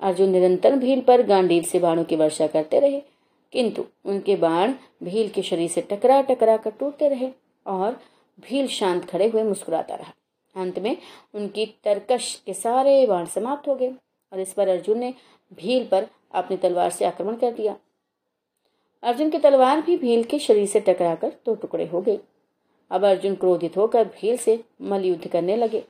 अर्जुन 0.00 0.28
निरंतर 0.28 0.76
भील 0.76 1.00
पर 1.00 1.22
गांडीव 1.22 1.62
से 1.62 1.78
बाणों 1.78 2.04
की 2.04 2.16
वर्षा 2.16 2.46
करते 2.46 2.80
रहे, 2.80 3.00
किंतु 3.52 3.84
उनके 4.04 4.36
बाण 4.36 4.72
भील 5.02 5.28
के 5.28 5.42
शरीर 5.42 5.68
से 5.70 5.80
टकरा 5.90 6.20
टकरा 6.22 6.56
कर 6.56 6.70
टूटते 6.70 7.08
रहे 7.08 7.30
और 7.66 8.00
भील 8.38 8.66
शांत 8.68 9.04
खड़े 9.04 9.28
हुए 9.28 9.42
मुस्कुराता 9.42 9.94
रहा। 9.94 10.12
अंत 10.54 10.78
में 10.78 10.96
उनकी 11.34 11.66
तरकश 11.84 12.34
के 12.46 12.54
सारे 12.54 13.06
बाण 13.06 13.26
समाप्त 13.26 13.68
हो 13.68 13.74
गए 13.74 13.92
और 14.32 14.40
इस 14.40 14.52
पर 14.52 14.68
अर्जुन 14.68 14.98
ने 14.98 15.12
भील 15.52 15.86
पर 15.86 16.06
अपनी 16.34 16.56
तलवार 16.56 16.90
से 16.90 17.04
आक्रमण 17.04 17.36
कर 17.36 17.52
दिया। 17.52 17.76
अर्जुन 19.02 19.30
की 19.30 19.38
तलवार 19.38 19.80
भी 19.80 19.96
भील 19.96 20.24
के 20.24 20.38
शरीर 20.38 20.66
से 20.66 20.80
टकराकर 20.80 21.32
दो 21.46 21.54
टुकड़े 21.54 21.86
हो 21.86 22.00
गई। 22.00 22.18
अब 22.90 23.04
अर्जुन 23.04 23.34
क्रोधित 23.34 23.76
होकर 23.76 24.04
भील 24.04 24.36
से 24.36 24.62
मलयुद्ध 24.82 25.28
करने 25.28 25.56
लगे। 25.56 25.84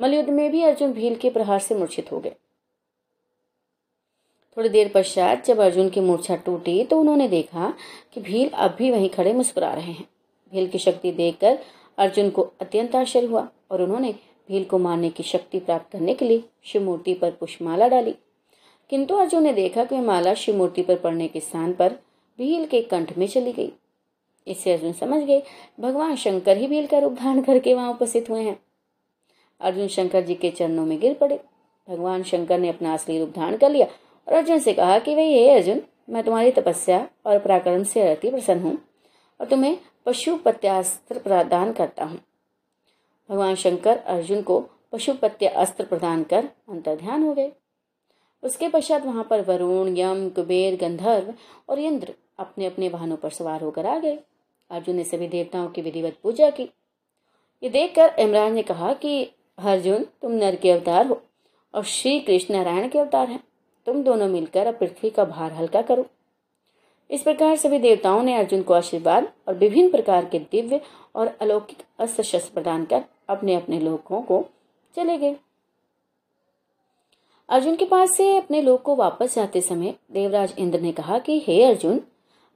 मलयुद्ध 0.00 0.30
में 0.30 0.50
भी 0.50 0.62
अर्जुन 0.62 0.92
भील 0.92 1.16
के 1.16 1.30
प्रहार 1.30 1.58
से 1.58 1.74
मूर्छित 1.74 2.12
हो 2.12 2.20
गए। 2.20 2.34
थोड़ी 4.56 4.68
देर 4.68 4.90
पश्चात 4.94 5.44
जब 5.46 5.60
अर्जुन 5.60 5.88
की 5.88 6.00
मूर्छा 6.00 6.36
टूटी 6.36 6.84
तो 6.84 7.00
उन्होंने 7.00 7.28
देखा 7.28 7.74
कि 8.12 8.20
भील 8.20 8.48
अब 8.48 8.74
भी 8.78 8.90
वहीं 8.90 9.08
खड़े 9.08 9.32
मुस्कुरा 9.32 9.72
रहे 9.74 9.92
हैं। 9.92 10.08
भील 10.52 10.66
की 10.66 10.78
शक्ति 10.78 11.12
देखकर 11.12 11.58
अर्जुन 11.98 12.30
को 12.30 12.42
अत्यंत 12.60 12.96
आश्चर्य 12.96 13.26
हुआ 13.26 13.48
और 13.70 13.82
उन्होंने 13.82 14.12
भील 14.48 14.64
को 14.64 14.78
मारने 14.78 15.10
की 15.10 15.22
शक्ति 15.22 15.58
प्राप्त 15.58 15.92
करने 15.92 16.14
के 16.14 16.24
लिए 16.24 16.44
शिव 16.64 16.82
मूर्ति 16.82 17.14
पर 17.14 17.30
पुष्पमाला 17.30 17.88
डाली। 17.88 18.14
किंतु 18.90 19.14
अर्जुन 19.14 19.42
ने 19.42 19.52
देखा 19.52 19.84
कि 19.84 19.96
माला 19.96 20.34
शिव 20.34 20.56
मूर्ति 20.56 20.82
पर 20.82 20.96
पड़ने 20.96 21.28
के 21.28 21.40
स्थान 21.40 21.72
पर 21.72 21.92
भील 22.38 22.66
के 22.66 22.82
कंठ 22.82 23.18
में 23.18 23.26
चली 23.26 23.52
गई। 23.52 23.72
इससे 24.46 24.72
अर्जुन 24.72 24.92
समझ 24.92 25.22
गए। 25.22 25.42
भगवान 25.80 26.16
शंकर 26.16 26.56
ही 26.56 26.66
भील 26.66 26.86
का 26.86 26.98
रूप 26.98 27.12
धारण 27.12 27.40
करके 27.42 27.74
वहाँ 27.74 27.90
उपस्थित 27.90 28.30
हुए 28.30 28.42
हैं। 28.42 28.58
अर्जुन 29.60 29.88
शंकर 29.88 30.20
जी 30.20 30.34
के 30.34 30.50
चरणों 30.50 30.86
में 30.86 30.98
गिर 31.00 31.14
पड़े। 31.14 31.40
भगवान 31.88 32.22
शंकर 32.22 32.58
ने 32.58 32.68
अपना 32.68 32.94
असली 32.94 33.18
रूप 33.18 33.32
धारण 33.36 33.56
कर 33.56 33.70
लिया 33.70 33.86
और 34.26 34.34
अर्जुन 34.34 34.58
से 34.58 34.72
कहा 34.72 34.98
कि 34.98 35.14
भाई 35.14 35.32
हे 35.32 35.48
अर्जुन, 35.50 35.82
मैं 36.10 36.22
तुम्हारी 36.24 36.50
तपस्या 36.50 37.08
और 37.26 37.38
पराक्रम 37.38 37.82
से 37.82 38.08
अति 38.08 38.30
प्रसन्न 38.30 38.62
हूँ 38.62 38.78
और 39.40 39.46
तुम्हें 39.46 39.78
पशुपत्यास्त्र 40.06 41.18
प्रदान 41.18 41.72
करता 41.72 42.04
हूँ। 42.04 42.18
भगवान 43.30 43.54
शंकर 43.54 43.96
अर्जुन 43.96 44.42
को 44.42 44.60
पशुपत्य 44.92 45.46
अस्त्र 45.46 45.84
प्रदान 45.84 46.22
कर 46.22 46.48
अंतर्ध्यान 46.68 47.22
हो 47.22 47.34
गए। 47.34 47.52
उसके 48.42 48.68
पश्चात 48.68 49.04
वहाँ 49.04 49.26
पर 49.30 49.40
वरुण, 49.40 49.96
यम, 49.96 50.28
कुबेर, 50.28 50.76
गंधर्व 50.76 51.34
और 51.68 51.78
इंद्र 51.78 52.14
अपने 52.38 52.66
अपने 52.66 52.88
वाहनों 52.88 53.16
पर 53.16 53.30
सवार 53.30 53.62
होकर 53.62 53.86
आ 53.86 53.98
गए। 53.98 54.18
अर्जुन 54.70 54.96
ने 54.96 55.04
सभी 55.04 55.28
देवताओं 55.28 55.68
की 55.68 55.82
विधिवत 55.82 56.16
पूजा 56.22 56.50
की। 56.50 56.62
ये 57.62 57.68
देखकर 57.68 58.14
इमरान 58.18 58.52
ने 58.52 58.62
कहा 58.62 58.92
कि, 58.92 59.24
अर्जुन, 59.58 60.04
तुम 60.04 60.32
नर 60.32 60.56
के 60.56 60.70
अवतार 60.70 61.06
हो 61.06 61.22
और 61.74 61.84
श्री 61.84 62.20
कृष्ण 62.20 62.54
नारायण 62.54 62.88
के 62.88 62.98
अवतार 62.98 63.28
हैं। 63.28 63.44
तुम 63.86 64.02
दोनों 64.02 64.28
मिलकर 64.28 64.66
अब 64.66 64.78
पृथ्वी 64.78 65.10
का 65.10 65.24
भार 65.24 65.52
हल्का 65.52 65.82
करो। 65.82 66.06
इस 67.10 67.22
प्रकार 67.22 67.56
सभी 67.56 67.78
देवताओं 67.78 68.22
ने 68.22 68.34
अर्जुन 68.34 68.62
को 68.62 68.74
आशीर्वाद 68.74 69.32
और 69.48 69.54
विभिन्न 69.54 69.90
प्रकार 69.90 70.24
के 70.24 70.38
दिव्य 70.38 70.80
और 71.14 71.26
अलौकिक 71.40 71.78
अस्त्र 71.98 72.22
शस्त्र 72.22 72.54
प्रदान 72.54 72.84
कर 72.84 73.04
अपने 73.28 73.54
अपने 73.54 73.80
लोगों 73.80 74.22
को 74.22 74.44
चले 74.96 75.18
गए। 75.18 75.36
अर्जुन 77.48 77.76
के 77.76 77.84
पास 77.84 78.16
से 78.16 78.36
अपने 78.36 78.62
लोग 78.62 78.82
को 78.82 78.94
वापस 78.94 79.34
जाते 79.34 79.60
समय 79.60 79.94
देवराज 80.10 80.54
इंद्र 80.58 80.80
ने 80.80 80.92
कहा 80.92 81.18
कि, 81.18 81.44
हे 81.46 81.64
अर्जुन 81.64 82.00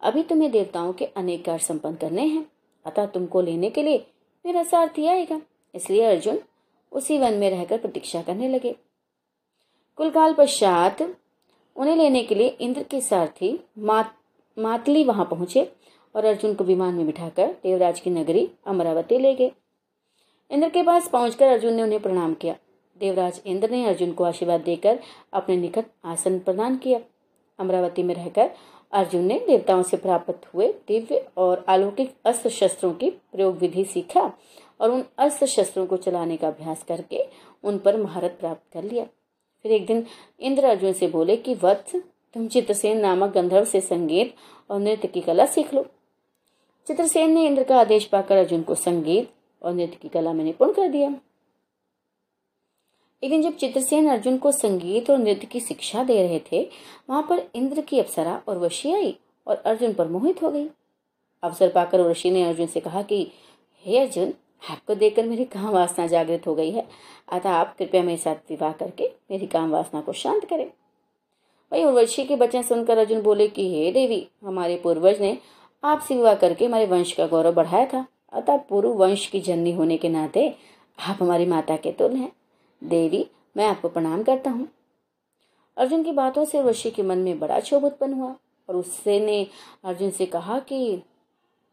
अभी 0.04 0.22
तुम्हें 0.22 0.50
देवताओं 0.50 0.92
के 0.92 1.04
अनेक 1.04 1.44
कार्य 1.44 1.64
संपन्न 1.64 1.94
करने 1.94 2.22
हैं। 2.22 2.46
अतः 2.84 3.06
तुमको 3.06 3.40
लेने 3.40 3.70
के 3.70 3.82
लिए 3.82 4.06
मेरा 4.46 4.62
सारथी 4.62 5.06
आएगा। 5.06 5.40
इसलिए 5.74 6.04
अर्जुन 6.04 6.38
उसी 6.92 7.18
वन 7.18 7.34
में 7.34 7.50
रहकर 7.50 7.78
प्रतीक्षा 7.78 8.22
करने 8.22 8.48
लगे। 8.48 8.74
कुल 9.96 10.10
काल 10.10 10.34
पश्चात 10.34 11.02
उन्हें 11.76 11.96
लेने 11.96 12.22
के 12.22 12.34
लिए 12.34 12.48
इंद्र 12.48 12.82
के 12.82 13.00
सारथी 13.00 13.58
मात, 13.78 14.14
मातली 14.58 15.04
वहाँ 15.04 15.24
पहुँचे 15.24 15.72
और 16.14 16.24
अर्जुन 16.24 16.54
को 16.54 16.64
विमान 16.64 16.94
में 16.94 17.06
बिठाकर 17.06 17.54
देवराज 17.62 18.00
की 18.00 18.10
नगरी 18.10 18.48
अमरावती 18.66 19.18
ले 19.18 19.34
गए। 19.34 19.50
इंद्र 20.50 20.68
के 20.68 20.82
पास 20.82 21.08
पहुंचकर 21.08 21.46
अर्जुन 21.46 21.74
ने 21.74 21.82
उन्हें 21.82 22.00
प्रणाम 22.02 22.34
किया। 22.34 22.56
देवराज 23.00 23.40
इंद्र 23.46 23.70
ने 23.70 23.84
अर्जुन 23.86 24.12
को 24.12 24.24
आशीर्वाद 24.24 24.60
देकर 24.60 24.98
अपने 25.32 25.56
निकट 25.56 25.84
आसन 26.04 26.38
प्रदान 26.38 26.76
किया। 26.76 27.00
अमरावती 27.58 28.02
में 28.02 28.14
रहकर 28.14 28.50
अर्जुन 28.94 29.24
ने 29.24 29.44
देवताओं 29.46 29.82
से 29.82 29.96
प्राप्त 29.96 30.54
हुए 30.54 30.74
दिव्य 30.88 31.28
और 31.36 31.64
अलौकिक 31.68 32.14
अस्त्र 32.24 32.50
शस्त्रों 32.50 32.92
की 32.92 33.10
प्रयोग 33.10 33.56
विधि 33.56 33.84
सीखा 33.84 34.32
और 34.80 34.90
उन 34.90 35.04
अस्त्र 35.18 35.46
शस्त्रों 35.46 35.86
को 35.86 35.96
चलाने 35.96 36.36
का 36.36 36.48
अभ्यास 36.48 36.82
करके 36.82 37.26
उन 37.64 37.78
पर 37.78 37.96
महारत 37.96 38.36
प्राप्त 38.40 38.62
कर 38.72 38.82
लिया। 38.82 39.04
फिर 39.62 39.72
एक 39.72 39.86
दिन 39.86 40.06
इंद्र 40.40 40.64
अर्जुन 40.64 40.92
से 40.92 41.06
बोले 41.06 41.36
कि, 41.36 41.54
वत्स, 41.54 41.96
तुम 42.34 42.48
चित्रसेन 42.48 42.98
नामक 42.98 43.34
गंधर्व 43.34 43.64
से 43.64 43.80
संगीत 43.80 44.34
और 44.70 44.80
नृत्य 44.80 45.08
की 45.08 45.20
कला 45.20 45.46
सीख 45.46 45.74
लो। 45.74 45.86
चित्रसेन 46.86 47.30
ने 47.30 47.46
इंद्र 47.46 47.62
का 47.62 47.80
आदेश 47.80 48.04
पाकर 48.04 48.36
अर्जुन 48.36 48.62
को 48.62 48.74
संगीत 48.74 49.30
और 49.62 49.74
नृत्य 49.74 49.98
की 50.02 50.08
कला 50.08 50.32
में 50.32 50.44
निपुण 50.44 50.72
कर 50.72 50.88
दिया। 50.88 51.14
एक 53.22 53.30
दिन 53.30 53.42
जब 53.42 53.56
चित्रसेन 53.56 54.08
अर्जुन 54.08 54.38
को 54.38 54.52
संगीत 54.52 55.10
और 55.10 55.18
नृत्य 55.18 55.46
की 55.46 55.60
शिक्षा 55.60 56.04
दे 56.04 56.22
रहे 56.22 56.40
थे, 56.52 56.68
वहाँ 57.10 57.22
पर 57.22 57.50
इंद्र 57.54 57.80
की 57.80 57.98
अप्सरा 57.98 58.42
और 58.48 58.58
वशी 58.58 58.92
आई 58.92 59.16
और 59.46 59.56
अर्जुन 59.56 59.92
पर 59.92 60.08
मोहित 60.08 60.42
हो 60.42 60.50
गई। 60.50 60.68
अवसर 61.42 61.68
पाकर 61.68 62.10
ऋषि 62.10 62.30
ने 62.30 62.42
अर्जुन 62.42 62.66
से 62.66 62.80
कहा 62.80 63.02
कि, 63.02 63.30
हे 63.84 63.98
अर्जुन, 63.98 64.34
आपको 64.70 64.94
देखकर 64.94 65.24
मेरी 65.24 65.44
काम 65.44 65.68
वासना 65.68 66.06
जागृत 66.06 66.46
हो 66.46 66.54
गई 66.54 66.70
है। 66.70 66.88
अतः 67.32 67.50
आप 67.50 67.76
कृपया 67.76 68.02
मेरे 68.02 68.18
साथ 68.18 68.34
विवाह 68.34 68.72
करके 68.72 69.10
मेरी 69.30 69.46
काम 69.46 69.70
वासना 69.70 70.00
को 70.00 70.12
शांत 70.12 70.44
करें। 70.44 70.70
वही 71.72 71.84
उर्वशी 71.84 72.24
के 72.24 72.36
वचन 72.36 72.62
सुनकर 72.62 72.98
अर्जुन 72.98 73.22
बोले 73.22 73.48
कि, 73.48 73.74
हे 73.74 73.92
देवी, 73.92 74.28
हमारे 74.44 74.76
पूर्वज 74.76 75.20
ने 75.20 75.38
आपसे 75.84 76.16
विवाह 76.16 76.34
करके 76.34 76.66
हमारे 76.66 76.86
वंश 76.86 77.12
का 77.12 77.26
गौरव 77.26 77.54
बढ़ाया 77.54 77.86
था। 77.86 78.06
अतः 78.32 78.56
पूर्व 78.56 78.88
वंश 78.88 79.26
की 79.26 79.40
जननी 79.40 79.72
होने 79.72 79.96
के 79.96 80.08
नाते 80.08 80.54
आप 81.08 81.18
हमारी 81.20 81.46
माता 81.46 81.76
के 81.76 81.92
तुल्य 81.92 82.16
हैं। 82.16 82.32
देवी, 82.82 83.26
मैं 83.56 83.66
आपको 83.66 83.88
प्रणाम 83.88 84.22
करता 84.22 84.50
हूँ। 84.50 84.68
अर्जुन 85.76 86.02
की 86.02 86.12
बातों 86.12 86.44
से 86.44 86.58
उर्वशी 86.58 86.90
के 86.90 87.02
मन 87.02 87.18
में 87.18 87.38
बड़ा 87.38 87.60
क्षोभ 87.60 87.84
उत्पन्न 87.84 88.14
हुआ 88.14 88.34
और 88.68 88.76
उससे 88.76 89.18
ने 89.20 89.46
अर्जुन 89.84 90.10
से 90.10 90.26
कहा 90.26 90.58
कि 90.60 91.02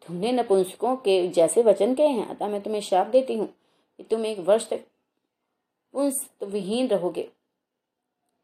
तुमने 0.02 0.32
नपुंसकों 0.32 0.96
के 0.98 1.28
जैसे 1.28 1.64
वचन 1.64 1.94
कहे 1.96 2.08
हैं, 2.08 2.28
अतः 2.28 2.48
मैं 2.48 2.62
तुम्हें 2.62 2.82
श्राप 2.82 3.08
देती 3.08 3.36
हूँ 3.36 3.48
कि 3.48 4.04
तुम 4.04 4.26
एक 4.26 4.40
वर्ष 4.40 4.70
तक 4.70 4.86
पुंस 5.94 6.26
विहीन 6.44 6.88
रहोगे। 6.88 7.28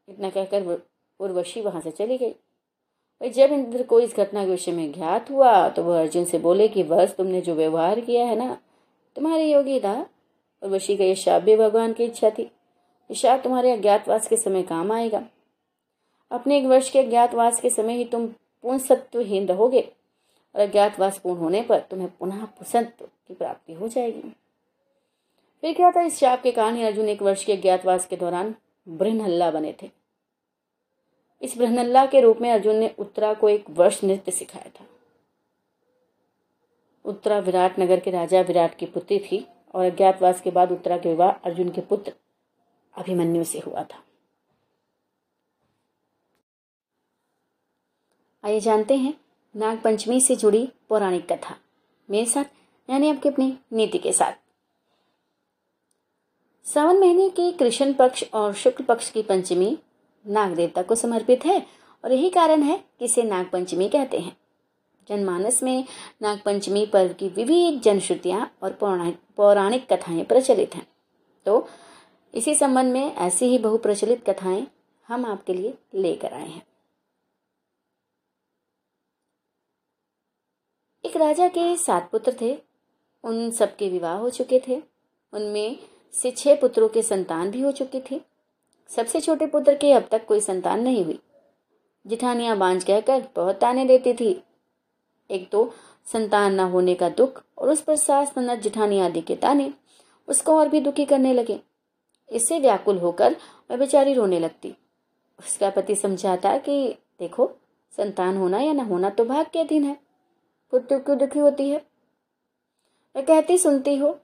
इतना 0.08 0.30
कहकर 0.30 0.82
उर्वशी 1.20 1.60
वहाँ 1.60 1.80
से 1.80 1.90
चली 1.90 2.18
गई। 2.18 2.30
भाई, 2.30 3.30
जब 3.30 3.52
इंद्र 3.52 3.82
को 3.82 4.00
इस 4.00 4.14
घटना 4.16 4.44
के 4.44 4.50
विषय 4.50 4.72
में 4.72 4.92
ज्ञात 4.92 5.30
हुआ 5.30 5.68
तो 5.68 5.82
वह 5.84 6.00
अर्जुन 6.00 6.24
से 6.24 6.38
बोले 6.38 6.68
कि 6.68 6.82
बस 6.84 7.14
तुमने 7.16 7.40
जो 7.40 7.54
व्यवहार 7.54 8.00
किया 8.00 8.26
है 8.26 8.36
ना, 8.36 8.56
तुम्हारे 9.16 9.50
योगी 9.52 9.80
था 9.80 9.94
उर्वशी 10.62 10.96
का 10.96 11.04
यह 11.04 11.14
शाप 11.14 11.42
भी 11.42 11.56
भगवान 11.56 11.92
की 11.92 12.04
इच्छा 12.04 12.30
थी। 12.30 12.50
शाप 13.14 13.40
तुम्हारे 13.40 13.72
अज्ञातवास 13.72 14.28
के 14.28 14.36
समय 14.36 14.62
काम 14.62 14.92
आएगा। 14.92 15.24
अपने 16.30 16.58
एक 16.58 16.64
वर्ष 16.64 16.90
के 16.90 16.98
अज्ञातवास 16.98 17.60
के 17.60 17.70
समय 17.70 17.94
ही 17.94 18.04
तुम 18.04 18.26
पूर्ण 18.26 18.78
सत्वहीन 18.78 19.46
रहोगे 19.46 19.80
और 20.54 20.60
अज्ञातवास 20.60 21.18
पूर्ण 21.18 21.40
होने 21.40 21.62
पर 21.62 21.80
तुम्हें 21.80 22.08
पुनः 22.18 22.44
पुसत्व 22.44 23.04
की 23.04 23.34
प्राप्ति 23.34 23.72
हो 23.72 23.88
जाएगी। 23.88 24.34
फिर 25.60 25.74
क्या 25.74 25.90
था 25.90 26.02
इस 26.02 26.18
शाप 26.18 26.42
के 26.42 26.52
कारण 26.52 26.76
ही 26.76 26.82
अर्जुन 26.82 27.08
एक 27.08 27.22
वर्ष 27.22 27.44
के 27.44 27.52
अज्ञातवास 27.52 28.06
के 28.06 28.16
दौरान 28.16 28.54
ब्रहनल्ला 28.88 29.50
बने 29.50 29.74
थे। 29.82 29.90
इस 31.42 31.56
ब्रहनल्ला 31.56 32.06
के 32.06 32.20
रूप 32.20 32.38
में 32.40 32.50
अर्जुन 32.50 32.76
ने 32.76 32.94
उत्तरा 32.98 33.34
को 33.34 33.48
एक 33.48 33.64
वर्ष 33.70 34.04
नृत्य 34.04 34.32
सिखाया 34.32 34.68
था। 34.68 34.84
उत्तरा 37.04 37.38
विराट 37.38 37.78
नगर 37.78 38.00
के 38.00 38.10
राजा 38.10 38.40
विराट 38.40 38.74
की 38.74 38.86
पुत्री 38.86 39.18
थी। 39.18 39.46
और 39.74 39.84
अज्ञातवास 39.84 40.40
के 40.40 40.50
बाद 40.50 40.72
उत्तरा 40.72 40.98
के 40.98 41.08
विवाह 41.08 41.30
अर्जुन 41.30 41.70
के 41.70 41.80
पुत्र 41.80 42.12
अभिमन्यु 42.96 43.44
से 43.44 43.58
हुआ 43.58 43.84
था। 43.84 44.02
आइए 48.44 48.60
जानते 48.60 48.96
हैं 48.96 49.14
नाग 49.56 49.80
पंचमी 49.80 50.20
से 50.20 50.36
जुड़ी 50.36 50.72
पौराणिक 50.88 51.32
कथा। 51.32 51.56
मेरे 52.10 52.26
साथ, 52.26 52.44
यानी 52.90 53.10
आपके 53.10 53.28
अपनी 53.28 53.58
नीति 53.72 53.98
के 53.98 54.12
साथ। 54.12 54.32
सावन 56.68 56.98
महीने 57.00 57.30
के 57.30 57.52
कृष्ण 57.52 57.94
पक्ष 57.94 58.24
और 58.34 58.54
शुक्ल 58.54 58.84
पक्ष 58.84 59.10
की 59.10 59.22
पंचमी 59.22 59.78
नाग 60.26 60.54
देवता 60.54 60.82
को 60.82 60.94
समर्पित 60.94 61.44
है 61.46 61.66
और 62.04 62.12
यही 62.12 62.30
कारण 62.30 62.62
है 62.62 62.84
कि 62.98 63.04
इसे 63.04 63.22
नाग 63.22 63.50
पंचमी 63.50 63.88
कहते 63.88 64.18
हैं। 64.18 64.36
जनमानस 65.08 65.62
में 65.62 65.84
नागपंचमी 66.22 66.86
पर्व 66.86 67.12
की 67.12 67.28
विविध 67.28 67.82
जनश्रुतियाँ 67.82 68.56
और 68.62 68.72
पौराणिक 68.72 69.20
पौराणिक 69.36 69.92
कथाएँ 69.92 70.24
प्रचलित 70.24 70.74
हैं। 70.74 70.86
तो 71.46 71.68
इसी 72.34 72.54
संबंध 72.54 72.92
में 72.92 73.14
ऐसी 73.14 73.46
ही 73.46 73.58
बहुप्रचलित 73.58 74.30
कथाएँ 74.30 74.66
हम 75.08 75.26
आपके 75.26 75.54
लिए 75.54 75.78
लेकर 75.94 76.32
आए 76.32 76.48
हैं। 76.48 76.66
एक 81.04 81.16
राजा 81.16 81.48
के 81.48 81.76
सात 81.76 82.10
पुत्र 82.10 82.36
थे। 82.40 82.58
उन 83.24 83.50
सबके 83.50 83.88
विवाह 83.88 84.16
हो 84.16 84.30
चुके 84.30 84.62
थे। 84.68 84.82
उनमें 85.32 85.78
से 86.12 86.30
छह 86.30 86.54
पुत्रों 86.54 86.88
के 86.88 87.02
संतान 87.02 87.50
भी 87.50 87.60
हो 87.60 87.72
चुकी 87.72 88.00
थी। 88.00 88.20
सबसे 88.88 89.20
छोटे 89.20 89.46
पुत्र 89.46 89.74
के 89.74 89.92
अब 89.92 90.08
तक 90.10 90.26
कोई 90.26 90.40
संतान 90.40 90.80
नहीं 90.80 91.04
हुई। 91.04 91.18
जिठानियाँ 92.06 92.56
बांझ 92.56 92.84
कहकर 92.84 93.28
बहुत 93.36 93.56
ताने 93.56 93.84
देती 93.84 94.14
थी। 94.14 94.42
एक 95.30 95.50
तो 95.50 95.74
संतान 96.12 96.54
न 96.54 96.60
होने 96.60 96.94
का 96.94 97.08
दुख 97.08 97.42
और 97.58 97.68
उस 97.68 97.80
पर 97.80 97.96
सास 97.96 98.34
ननद 98.38 98.60
जिठानी 98.60 99.00
आदि 99.00 99.20
के 99.20 99.36
ताने 99.36 99.74
उसको 100.28 100.58
और 100.58 100.68
भी 100.68 100.80
दुखी 100.80 101.04
करने 101.04 101.32
लगे। 101.32 101.60
इससे 102.30 102.60
व्याकुल 102.60 102.98
होकर 102.98 103.36
वह 103.70 103.76
बेचारी 103.76 104.14
रोने 104.14 104.40
लगती। 104.40 104.74
उसका 105.38 105.70
पति 105.70 105.94
समझाता 105.94 106.58
कि 106.58 106.98
देखो, 107.20 107.50
संतान 107.96 108.36
होना 108.36 108.58
या 108.58 108.72
न 108.72 108.80
होना 108.80 109.10
तो 109.10 109.24
भाग 109.24 109.46
के 109.52 109.58
अधीन 109.58 109.84
है। 109.84 109.96
पुत्र 110.70 110.98
क्यों 110.98 111.18
दुखी 111.18 111.38
होती 111.38 111.70
है? 111.70 111.86
मैं 113.16 113.26
कहती 113.26 113.58
सुनती 113.58 113.96
हो। 113.96 114.18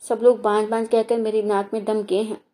सब 0.00 0.20
लोग 0.22 0.40
बांझ 0.40 0.68
बांझ 0.68 0.88
कहकर 0.88 1.16
मेरी 1.16 1.42
नाक 1.42 1.70
में 1.74 1.84
दम 1.84 2.02
किए 2.02 2.22
हैं। 2.22 2.44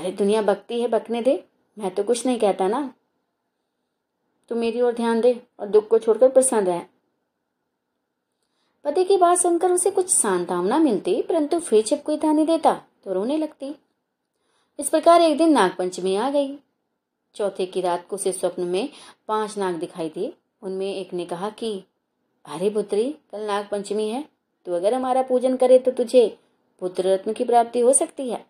अरे 0.00 0.12
दुनिया 0.12 0.42
बकती 0.42 0.80
है, 0.80 0.88
बकने 0.88 1.22
दे। 1.22 1.44
मैं 1.78 1.94
तो 1.94 2.02
कुछ 2.02 2.26
नहीं 2.26 2.38
कहता 2.38 2.68
ना। 2.68 2.94
तू 4.52 4.56
मेरी 4.56 4.80
ओर 4.80 4.92
ध्यान 4.92 5.20
दे 5.20 5.30
और 5.60 5.66
दुख 5.66 5.86
को 5.88 5.98
छोड़कर 5.98 6.28
प्रसन्न 6.28 6.66
रहे। 6.66 6.80
पति 8.84 9.04
की 9.04 9.16
बात 9.16 9.38
सुनकर 9.38 9.70
उसे 9.72 9.90
कुछ 9.90 10.08
सांत्वना 10.10 10.78
मिलती, 10.78 11.22
परंतु 11.22 11.58
फिर 11.60 11.84
जब 11.84 12.02
कोई 12.02 12.16
ध्यान 12.16 12.44
देता 12.44 12.72
तो 13.04 13.12
रोने 13.12 13.36
लगती। 13.38 13.74
इस 14.78 14.88
प्रकार 14.88 15.20
एक 15.20 15.36
दिन 15.38 15.52
नागपंचमी 15.52 16.16
आ 16.16 16.28
गई। 16.30 16.58
चौथे 17.34 17.66
की 17.66 17.80
रात 17.80 18.06
को 18.08 18.16
उसे 18.16 18.32
स्वप्न 18.32 18.62
में 18.62 18.88
पाँच 19.28 19.56
नाग 19.58 19.74
दिखाई 19.74 20.08
दिए। 20.08 20.32
उनमें 20.62 20.94
एक 20.94 21.12
ने 21.12 21.24
कहा 21.24 21.50
कि, 21.50 21.72
अरे 22.44 22.70
पुत्री, 22.70 23.10
कल 23.32 23.40
नाग 23.40 23.68
पंचमी 23.70 24.08
है 24.08 24.24
तो 24.66 24.74
अगर 24.74 24.94
हमारा 24.94 25.22
पूजन 25.22 25.56
करे 25.56 25.78
तो 25.78 25.90
तुझे 25.90 26.38
पुत्र 26.82 27.06
रत्न 27.06 27.32
की 27.32 27.44
प्राप्ति 27.44 27.80
हो 27.80 27.92
सकती 27.92 28.28
है। 28.30 28.44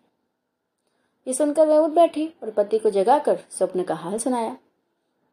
ये 1.27 1.33
सुनकर 1.33 1.67
वह 1.67 1.77
उठ 1.77 1.91
बैठी 1.91 2.27
और 2.43 2.51
पति 2.51 2.79
को 2.79 2.89
जगाकर 2.89 3.39
स्वप्न 3.51 3.83
का 3.83 3.95
हाल 3.95 4.17
सुनाया। 4.17 4.57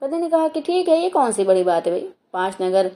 पति 0.02 0.16
ने 0.16 0.28
कहा 0.30 0.48
कि 0.48 0.60
ठीक 0.60 0.88
है, 0.88 0.98
ये 0.98 1.08
कौन 1.10 1.32
सी 1.32 1.44
बड़ी 1.44 1.62
बात 1.64 1.86
है 1.86 1.92
भाई? 1.92 2.08
पाँच 2.32 2.56
नगर, 2.62 2.90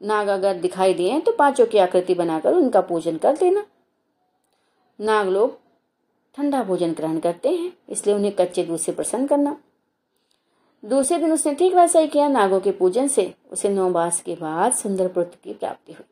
नाग 0.00 0.28
अगर 0.28 0.54
दिखाई 0.60 0.94
दिए 0.94 1.20
तो 1.20 1.32
पाँचों 1.32 1.66
की 1.66 1.78
आकृति 1.78 2.14
बनाकर 2.14 2.54
उनका 2.54 2.80
पूजन 2.82 3.16
कर 3.16 3.36
देना 3.36 3.64
नाग 4.98 5.28
लोग 5.28 5.58
ठंडा 6.34 6.62
भोजन 6.64 6.92
ग्रहण 6.92 7.18
करते 7.18 7.48
हैं, 7.48 7.72
इसलिए 7.88 8.14
उन्हें 8.16 8.34
कच्चे 8.36 8.62
दूध 8.64 8.78
से 8.78 8.92
प्रसन्न 8.92 9.26
करना। 9.26 9.56
दूसरे 10.82 11.18
दिन 11.18 11.32
उसने 11.32 11.54
ठीक 11.54 11.74
वैसा 11.74 11.98
ही 11.98 12.08
किया, 12.08 12.28
नागों 12.28 12.60
के 12.60 12.70
पूजन 12.72 13.06
से। 13.08 13.32
उसे 13.52 13.68
नौ 13.68 13.88
मास 13.90 14.20
के 14.20 14.34
बाद 14.34 14.72
सुंदर 14.72 15.08
पुत्र 15.08 15.38
की 15.44 15.52
प्राप्ति 15.52 15.92
हुई। 15.92 16.04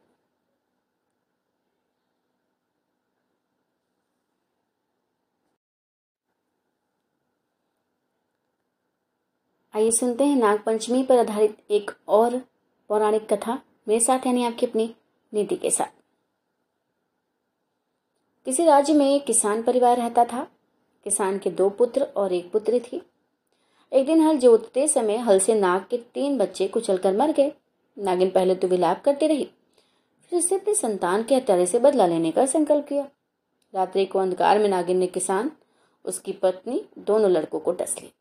आइए 9.75 9.91
सुनते 9.91 10.25
हैं 10.25 10.37
नागपंचमी 10.37 11.03
पर 11.03 11.19
आधारित 11.19 11.57
एक 11.71 11.91
और 12.09 12.37
पौराणिक 12.91 13.33
कथा 13.33 13.55
मेरे 13.89 14.01
साथ 14.01 14.27
यानी 14.27 14.45
आपकी 14.45 14.67
अपनी 14.67 14.85
नीति 15.33 15.57
के 15.57 15.71
साथ। 15.71 15.93
किसी 18.47 18.65
राज्य 18.65 18.95
में 18.95 19.07
एक 19.07 19.25
किसान 19.25 19.63
परिवार 19.63 19.97
रहता 19.97 20.25
था। 20.25 20.43
किसान 21.07 21.39
के 21.39 21.51
दो 21.51 21.71
पुत्र 21.71 22.03
और 22.17 22.33
एक 22.33 22.53
पुत्री 22.53 22.81
थी। 22.81 23.03
एक 23.93 24.07
दिन 24.07 24.21
हल 24.21 24.39
जोतते 24.39 24.87
समय 24.89 25.17
हल 25.19 25.39
से 25.39 25.55
नाग 25.55 25.87
के 25.91 25.99
तीन 26.15 26.39
बच्चे 26.39 26.69
कुचलकर 26.69 27.17
मर 27.17 27.33
गए। 27.33 27.53
नागिन 27.97 28.31
पहले 28.31 28.55
तो 28.55 28.69
विलाप 28.69 29.03
करती 29.05 29.27
रही, 29.27 29.51
फिर 30.33 30.39
उसने 30.39 30.59
अपनी 30.59 30.75
संतान 30.75 31.23
के 31.23 31.35
हत्यारे 31.35 31.67
से 31.67 31.79
बदला 31.79 32.07
लेने 32.07 32.31
का 32.31 32.47
संकल्प 32.47 32.87
किया। 32.89 33.09
रात्रि 33.75 34.05
को 34.05 34.19
अंधकार 34.19 34.59
में 34.59 34.69
नागिन 34.69 34.99
ने 34.99 35.07
किसान, 35.09 35.51
उसकी 36.05 36.33
पत्नी, 36.33 36.85
दोनों 36.99 37.31
लड़कों 37.31 37.61
को 37.61 37.73
डस 37.73 37.97
ली। 38.01 38.13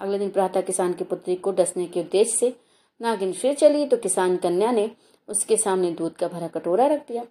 अगले 0.00 0.18
दिन 0.18 0.30
प्रातः 0.30 0.60
किसान 0.60 0.92
की 0.92 1.04
पुत्री 1.04 1.36
को 1.36 1.52
डसने 1.52 1.86
के 1.86 2.00
उद्देश्य 2.00 2.36
से 2.36 2.54
नागिन 3.00 3.32
फिर 3.32 3.54
चली 3.54 3.86
तो 3.86 3.96
किसान 3.96 4.36
कन्या 4.36 4.70
ने 4.70 4.90
उसके 5.28 5.56
सामने 5.56 5.90
दूध 5.90 6.16
का 6.16 6.28
भरा 6.28 6.48
कटोरा 6.48 6.86
रख 6.86 7.06
दिया। 7.08 7.22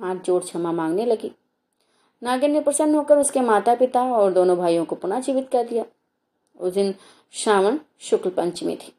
हाथ 0.00 0.16
जोड़ 0.16 0.42
क्षमा 0.42 0.72
मांगने 0.72 1.04
लगी। 1.06 1.30
नागिन 2.22 2.50
ने 2.50 2.60
प्रसन्न 2.60 2.94
होकर 2.94 3.18
उसके 3.18 3.40
माता 3.40 3.74
पिता 3.74 4.02
और 4.12 4.32
दोनों 4.32 4.56
भाइयों 4.58 4.84
को 4.84 4.94
पुनः 4.94 5.20
जीवित 5.20 5.48
कर 5.50 5.68
दिया। 5.68 5.84
उस 6.56 6.72
दिन 6.74 6.94
श्रावण 7.32 7.78
शुक्ल 8.00 8.30
पंचमी 8.30 8.76
थी। 8.76 8.92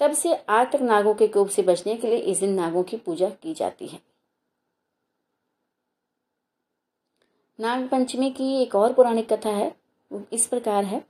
तब 0.00 0.12
से 0.12 0.34
आज 0.34 0.72
तक 0.72 0.80
नागों 0.82 1.14
के 1.14 1.28
कोप 1.28 1.48
से 1.48 1.62
बचने 1.62 1.96
के 1.96 2.08
लिए 2.08 2.18
इस 2.18 2.40
दिन 2.40 2.54
नागों 2.54 2.82
की 2.82 2.96
पूजा 2.96 3.30
की 3.32 3.54
जाती 3.54 3.86
है। 3.86 4.00
नाग 7.60 7.88
पंचमी 7.88 8.30
की 8.30 8.62
एक 8.62 8.74
और 8.74 8.92
पौराणिक 8.92 9.32
कथा 9.32 9.50
है 9.50 9.74
इस 10.32 10.46
प्रकार 10.46 10.84
है। 10.84 11.04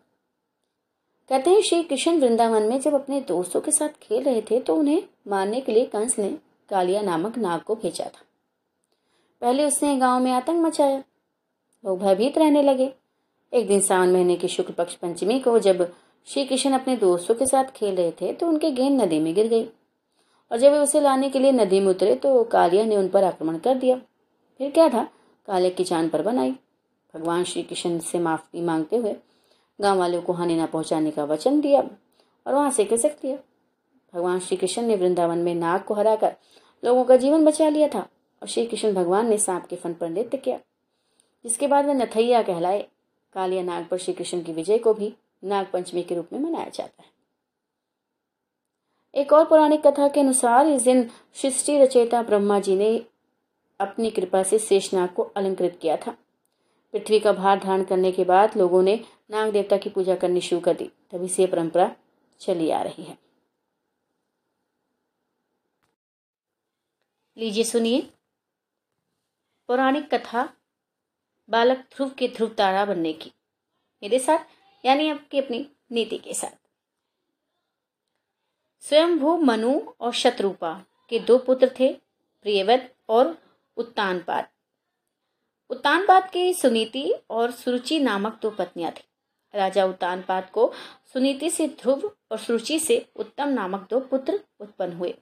कहते 1.31 1.51
हैं, 1.51 1.61
श्री 1.63 1.83
कृष्ण 1.83 2.19
वृंदावन 2.21 2.63
में 2.63 2.81
जब 2.81 2.95
अपने 2.95 3.21
दोस्तों 3.21 3.61
के 3.61 3.71
साथ 3.71 3.89
खेल 4.03 4.23
रहे 4.23 4.41
थे 4.41 4.59
तो 4.61 4.75
उन्हें 4.77 5.03
मारने 5.29 5.61
के 5.61 5.73
लिए 5.73 5.85
कंस 5.85 6.19
ने 6.19 6.29
कालिया 6.71 7.03
नामक 7.03 7.39
नाग 7.39 7.61
को 7.61 7.75
भेजा 7.75 8.05
था। 8.05 8.23
पहले 9.43 9.65
उसने 9.65 9.97
गाँव 9.97 10.23
में 10.23 10.31
आतंक 10.33 10.65
मचाया। 10.67 10.99
लोग 11.85 11.99
भयभीत 11.99 12.39
रहने 12.39 12.63
लगे। 12.63 12.93
एक 13.53 13.69
दिन 13.69 13.81
सावन 13.81 14.13
महीने 14.13 14.37
की 14.37 14.49
शुक्ल 14.49 14.73
पक्ष 14.73 14.95
पंचमी 14.95 15.39
को 15.41 15.59
जब 15.59 15.87
श्री 16.27 16.45
कृष्ण 16.45 16.73
अपने 16.73 16.97
दोस्तों 16.97 17.35
के 17.35 17.47
साथ 17.47 17.71
खेल 17.71 17.95
रहे 17.95 18.11
थे 18.13 18.33
तो 18.33 18.49
उनके 18.49 18.71
गेंद 18.71 19.01
नदी 19.03 19.21
में 19.21 19.35
गिर 19.35 19.47
गई। 19.47 19.65
और 20.51 20.59
जब 20.59 20.73
वे 20.73 20.79
उसे 20.79 21.01
लाने 21.01 21.31
के 21.31 21.39
लिए 21.39 21.53
नदी 21.53 21.81
में 21.81 21.89
उतरे 21.89 22.15
तो 22.17 22.43
कालिया 22.45 22.85
ने 22.85 22.97
उन 22.97 23.09
पर 23.09 23.25
आक्रमण 23.25 23.59
कर 23.59 23.75
दिया। 23.75 23.97
फिर 24.61 24.71
क्या 24.71 24.89
था? 24.89 25.05
कालिया 25.49 25.71
की 25.71 25.85
जान 25.85 26.09
पर 26.09 26.23
बनाई 26.23 26.55
भगवान 27.15 27.45
श्री 27.45 27.63
कृष्ण 27.63 27.99
से 28.01 28.19
माफ़ी 28.19 28.61
मांगते 28.61 28.97
हुए 28.97 29.17
गाँव 29.81 29.99
वालों 29.99 30.23
को 30.23 30.33
हानि 30.33 30.57
न 30.57 30.67
पहुँचाने 30.67 31.11
का 31.11 31.25
वचन 31.25 31.61
दिया 31.61 31.81
और 32.47 32.55
वहाँ 32.55 32.71
से 32.71 32.85
खिसक 32.85 33.21
दिया 33.23 33.37
भगवान 34.15 34.41
श्री 34.41 34.57
कृष्ण 34.57 34.83
ने 34.83 34.97
वृंदावन 34.97 35.39
में 35.39 35.55
नाग 35.55 35.83
को 35.83 35.95
हराकर 35.95 36.35
लोगों 36.85 37.05
का 37.05 37.17
जीवन 37.17 37.45
बचा 37.45 37.69
लिया 37.69 37.89
था 37.89 38.01
और 38.43 38.49
श्री 38.49 38.67
कृष्ण 38.67 38.93
भगवान 38.95 39.29
ने 39.29 39.39
सांप 39.39 39.67
के 39.67 39.77
फन 39.77 39.95
पर 39.95 40.09
नृत्य 40.09 40.39
किया, 40.39 40.59
जिसके 41.45 41.67
बाद 41.67 41.87
वह 41.87 41.95
नथैया 41.95 42.43
कहलाए। 42.43 42.87
कालिया 43.33 43.63
नाग 43.63 43.87
पर 43.87 43.97
श्री 43.97 44.15
कृष्ण 44.15 44.43
की 44.43 44.53
विजय 44.53 44.79
को 44.79 44.95
भी 44.95 45.15
नाग 45.45 45.67
पंचमी 45.73 46.03
के 46.03 46.15
रूप 46.15 46.29
में 46.33 46.41
मनाया 46.41 46.69
जाता 46.69 47.03
है। 47.03 47.09
एक 49.15 49.33
और 49.33 49.45
पौराणिक 49.45 49.87
कथा 49.87 50.09
के 50.09 50.21
अनुसार 50.21 50.67
इस 50.67 50.83
दिन 50.83 51.11
सृष्टि 51.35 51.79
रचयिता 51.79 52.23
ब्रह्मा 52.23 52.61
जी 52.61 52.77
ने 52.77 53.07
अपनी 53.81 54.11
कृपा 54.11 54.43
से 54.43 54.59
शेषनाग 54.59 55.09
को 55.09 55.23
अलंकृत 55.23 55.79
किया 55.83 55.97
था। 55.97 56.17
पृथ्वी 56.93 57.21
का 57.21 57.33
भार 57.33 57.59
धारण 57.59 57.85
करने 57.85 58.13
के 58.13 58.25
बाद 58.25 58.57
लोगों 58.57 58.83
ने 58.83 59.05
नाग 59.31 59.53
देवता 59.53 59.77
की 59.77 59.91
पूजा 59.91 60.17
करनी 60.17 60.41
शुरू 60.41 60.61
कर 60.61 60.77
दी। 60.77 60.93
तभी 61.11 61.29
से 61.29 61.43
यह 61.43 61.51
परंपरा 61.51 61.97
चली 62.41 62.71
आ 62.71 62.83
रही 62.83 63.03
है। 63.03 63.19
लीजिए 67.37 67.65
सुनिए। 67.65 68.11
पौराणिक 69.69 70.15
कथा 70.15 70.55
बालक 71.51 71.79
ध्रुव 71.79 72.11
के 72.11 72.29
ध्रुव 72.29 72.49
तारा 72.49 72.85
बनने 72.85 73.13
की। 73.13 73.33
मेरे 74.03 74.19
साथ, 74.19 74.39
यानी 74.87 75.11
आपकी 75.11 75.39
अपनी 75.39 75.71
नीति 75.93 76.19
के 76.19 76.35
साथ। 76.35 76.61
स्वयंभू 78.81 79.37
मनु 79.37 79.81
और 80.01 80.13
शत्रुपा 80.13 80.85
के 81.09 81.19
दो 81.19 81.39
पुत्र 81.39 81.75
थे 81.81 81.93
प्रियवत 82.43 82.95
और 83.09 83.43
उत्तानपाद। 83.77 84.49
उत्तानपाद 85.71 86.31
की 86.31 86.53
सुनीति 86.55 87.13
और 87.31 87.51
सुरुचि 87.51 87.99
नामक 88.01 88.39
दो 88.43 88.51
पत्नियाँ 88.51 88.93
थी। 88.93 89.03
राजा 89.55 89.85
उत्तानपाद 89.85 90.51
को 90.51 90.73
सुनीति 91.13 91.51
से 91.51 91.67
ध्रुव 91.69 92.11
और 92.31 92.39
सुरुचि 92.39 92.79
से 92.81 93.07
उत्तम 93.17 93.49
नामक 93.49 93.87
दो 93.91 94.01
पुत्र 94.01 94.41
उत्पन्न 94.61 94.93
हुए। 94.93 95.15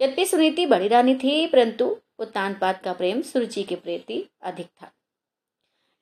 यद्यपि 0.00 0.26
सुनीति 0.26 0.66
बड़ी 0.66 0.88
रानी 0.88 1.14
थी, 1.14 1.46
परंतु 1.46 1.96
उत्तानपाद 2.18 2.80
का 2.80 2.92
प्रेम 2.92 3.22
सुरुचि 3.22 3.62
के 3.62 3.76
प्रति 3.76 4.24
अधिक 4.42 4.66
था। 4.66 4.92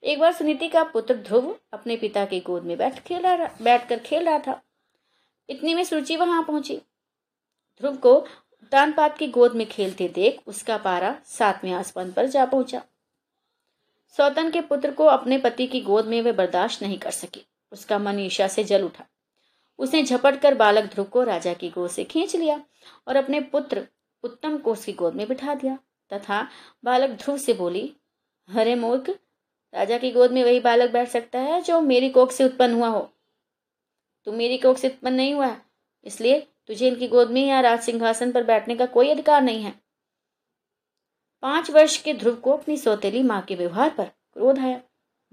एक 0.02 0.20
बार 0.20 0.32
सुनीति 0.32 0.68
का 0.68 0.84
पुत्र 0.84 1.14
ध्रुव 1.14 1.56
अपने 1.72 1.96
पिता 1.96 2.24
की 2.24 2.40
गोद 2.40 2.62
में 2.62 2.78
बैठ 2.78 3.02
खेल 3.02 3.22
रहा 3.22 3.50
बैठ 3.62 3.88
कर 3.88 3.98
खेल 3.98 4.24
रहा 4.24 4.38
था। 4.38 4.62
इतनी 5.48 5.74
में 5.74 5.84
सुरुचि 5.84 6.16
वहाँ 6.16 6.42
पहुँची। 6.42 6.76
ध्रुव 7.80 7.96
को 7.96 8.20
तानपात 8.72 9.18
की 9.18 9.26
गोद 9.26 9.54
में 9.54 9.66
खेलते 9.66 10.08
देख 10.08 10.42
उसका 10.46 10.76
पारा 10.78 11.20
सातवें 11.24 11.72
आसमान 11.72 12.12
पर 12.12 12.26
जा 12.26 12.46
पहुँचा। 12.46 12.82
सौतन 14.18 14.50
के 14.50 14.60
पुत्र 14.60 14.90
को 14.90 15.04
अपने 15.04 15.38
पति 15.38 15.66
की 15.66 15.80
गोद 15.80 16.06
में 16.06 16.20
वे 16.22 16.32
बर्दाश्त 16.32 16.82
नहीं 16.82 16.98
कर 16.98 17.10
सकी। 17.10 17.44
उसका 17.72 17.98
मन 17.98 18.18
ईर्षा 18.20 18.48
से 18.48 18.64
जल 18.64 18.82
उठा। 18.84 19.04
उसने 19.78 20.02
झपट 20.02 20.40
कर 20.40 20.54
बालक 20.54 20.84
ध्रुव 20.84 21.06
को 21.06 21.22
राजा 21.22 21.52
की 21.54 21.70
गोद 21.70 21.90
से 21.90 22.04
खींच 22.04 22.36
लिया 22.36 22.60
और 23.08 23.16
अपने 23.16 23.40
पुत्र 23.40 23.86
उत्तम 24.24 24.58
को 24.58 24.72
उसकी 24.72 24.92
गोद 24.92 25.14
में 25.14 25.26
बिठा 25.28 25.54
दिया। 25.54 25.78
तथा 26.10 26.46
बालक 26.84 27.10
ध्रुव 27.10 27.36
से 27.38 27.52
बोली 27.54 27.92
हरे 28.48 28.74
मूर्ख, 28.74 29.10
राजा 29.74 29.98
की 29.98 30.10
गोद 30.10 30.32
में 30.32 30.42
वही 30.44 30.60
बालक 30.60 30.90
बैठ 30.90 31.08
सकता 31.08 31.38
है 31.38 31.60
जो 31.60 31.80
मेरी 31.80 32.10
कोख 32.10 32.32
से 32.32 32.44
उत्पन्न 32.44 32.74
हुआ 32.74 32.88
हो। 32.88 33.08
तू 34.26 34.32
मेरी 34.32 34.58
कोख 34.58 34.78
से 34.78 34.88
उत्पन्न 34.88 35.14
नहीं 35.14 35.34
हुआ, 35.34 35.56
इसलिए 36.06 36.38
तुझे 36.66 36.88
इनकी 36.88 37.08
गोद 37.08 37.30
में 37.30 37.46
या 37.46 37.60
राज 37.60 37.80
सिंहासन 37.80 38.32
पर 38.32 38.44
बैठने 38.44 38.74
का 38.76 38.86
कोई 38.86 39.10
अधिकार 39.10 39.42
नहीं 39.42 39.62
है। 39.62 39.74
पाँच 41.42 41.70
वर्ष 41.70 42.02
के 42.02 42.14
ध्रुव 42.14 42.34
को 42.34 42.56
अपनी 42.56 42.76
सौतेली 42.76 43.22
माँ 43.22 43.42
के 43.42 43.54
व्यवहार 43.54 43.90
पर 43.90 44.04
क्रोध 44.04 44.58
आया। 44.58 44.80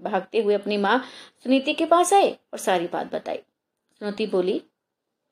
भागते 0.00 0.42
हुए 0.42 0.54
अपनी 0.54 0.76
माँ 0.76 1.04
सुनीति 1.44 1.72
के 1.72 1.86
पास 1.86 2.12
आए 2.12 2.32
और 2.32 2.58
सारी 2.58 2.86
बात 2.86 3.06
बताई। 3.06 3.36
सुनीति 3.98 4.26
बोली, 4.26 4.58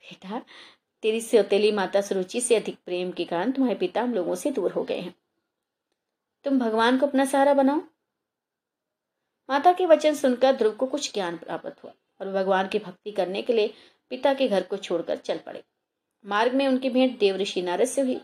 बेटा, 0.00 0.42
तेरी 1.02 1.20
सौतेली 1.20 1.72
माता 1.72 2.00
सुरुचि 2.00 2.40
से 2.40 2.56
अधिक 2.56 2.78
प्रेम 2.84 3.10
के 3.10 3.24
कारण 3.24 3.52
तुम्हारे 3.52 3.78
पिता 3.78 4.02
हम 4.02 4.14
लोगों 4.14 4.34
से 4.34 4.50
दूर 4.50 4.72
हो 4.72 4.84
गए 4.84 5.00
हैं। 5.00 5.14
तुम 6.44 6.58
भगवान 6.58 6.98
को 6.98 7.06
अपना 7.06 7.24
सहारा 7.24 7.54
बनाओ। 7.54 7.80
माता 9.50 9.72
के 9.72 9.86
वचन 9.86 10.14
सुनकर 10.14 10.52
ध्रुव 10.52 10.72
को 10.72 10.86
कुछ 10.86 11.14
ज्ञान 11.14 11.36
प्राप्त 11.36 11.84
हुआ 11.84 11.92
और 12.20 12.32
भगवान 12.32 12.68
की 12.68 12.78
भक्ति 12.78 13.10
करने 13.10 13.42
के 13.42 13.52
लिए 13.52 13.74
पिता 14.10 14.34
के 14.34 14.48
घर 14.48 14.62
को 14.62 14.76
छोड़कर 14.76 15.16
चल 15.16 15.38
पड़े। 15.38 15.64
मार्ग 16.26 16.54
में 16.54 16.68
उनकी 16.68 16.90
भेंट 16.90 17.18
देवऋषि 17.18 17.62
नारद 17.62 17.84
से 17.84 18.00
हुई। 18.00 18.20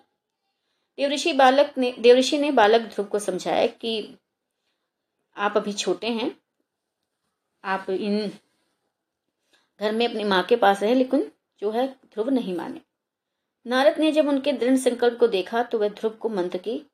देवऋषि 0.99 1.33
बालक 1.33 1.75
ने, 1.79 1.95
देवऋषि 1.99 2.39
ने 2.39 2.51
बालक 2.51 2.81
ध्रुव 2.81 3.07
को 3.07 3.19
समझाया 3.19 3.67
कि 3.67 4.19
आप 5.37 5.57
अभी 5.57 5.73
छोटे 5.73 6.07
हैं। 6.07 6.37
आप 7.65 7.91
इन 7.91 8.31
घर 9.81 9.93
में 9.93 10.09
अपनी 10.09 10.25
माँ 10.25 10.43
के 10.43 10.57
पास 10.57 10.83
रहे, 10.83 10.95
लेकिन 10.95 11.31
जो 11.61 11.71
है 11.71 11.87
ध्रुव 11.89 12.31
नहीं 12.31 12.57
माने। 12.57 12.81
नारद 13.67 13.99
ने 13.99 14.13
जब 14.13 14.29
उनके 14.29 14.53
दृढ़ 14.53 14.77
संकल्प 14.77 15.19
को 15.19 15.27
देखा 15.27 15.63
तो 15.63 15.79
वह 15.79 15.89
ध्रुव 15.89 16.13
को 16.13 16.29
मंत्र 16.29 16.59
की 16.59 16.87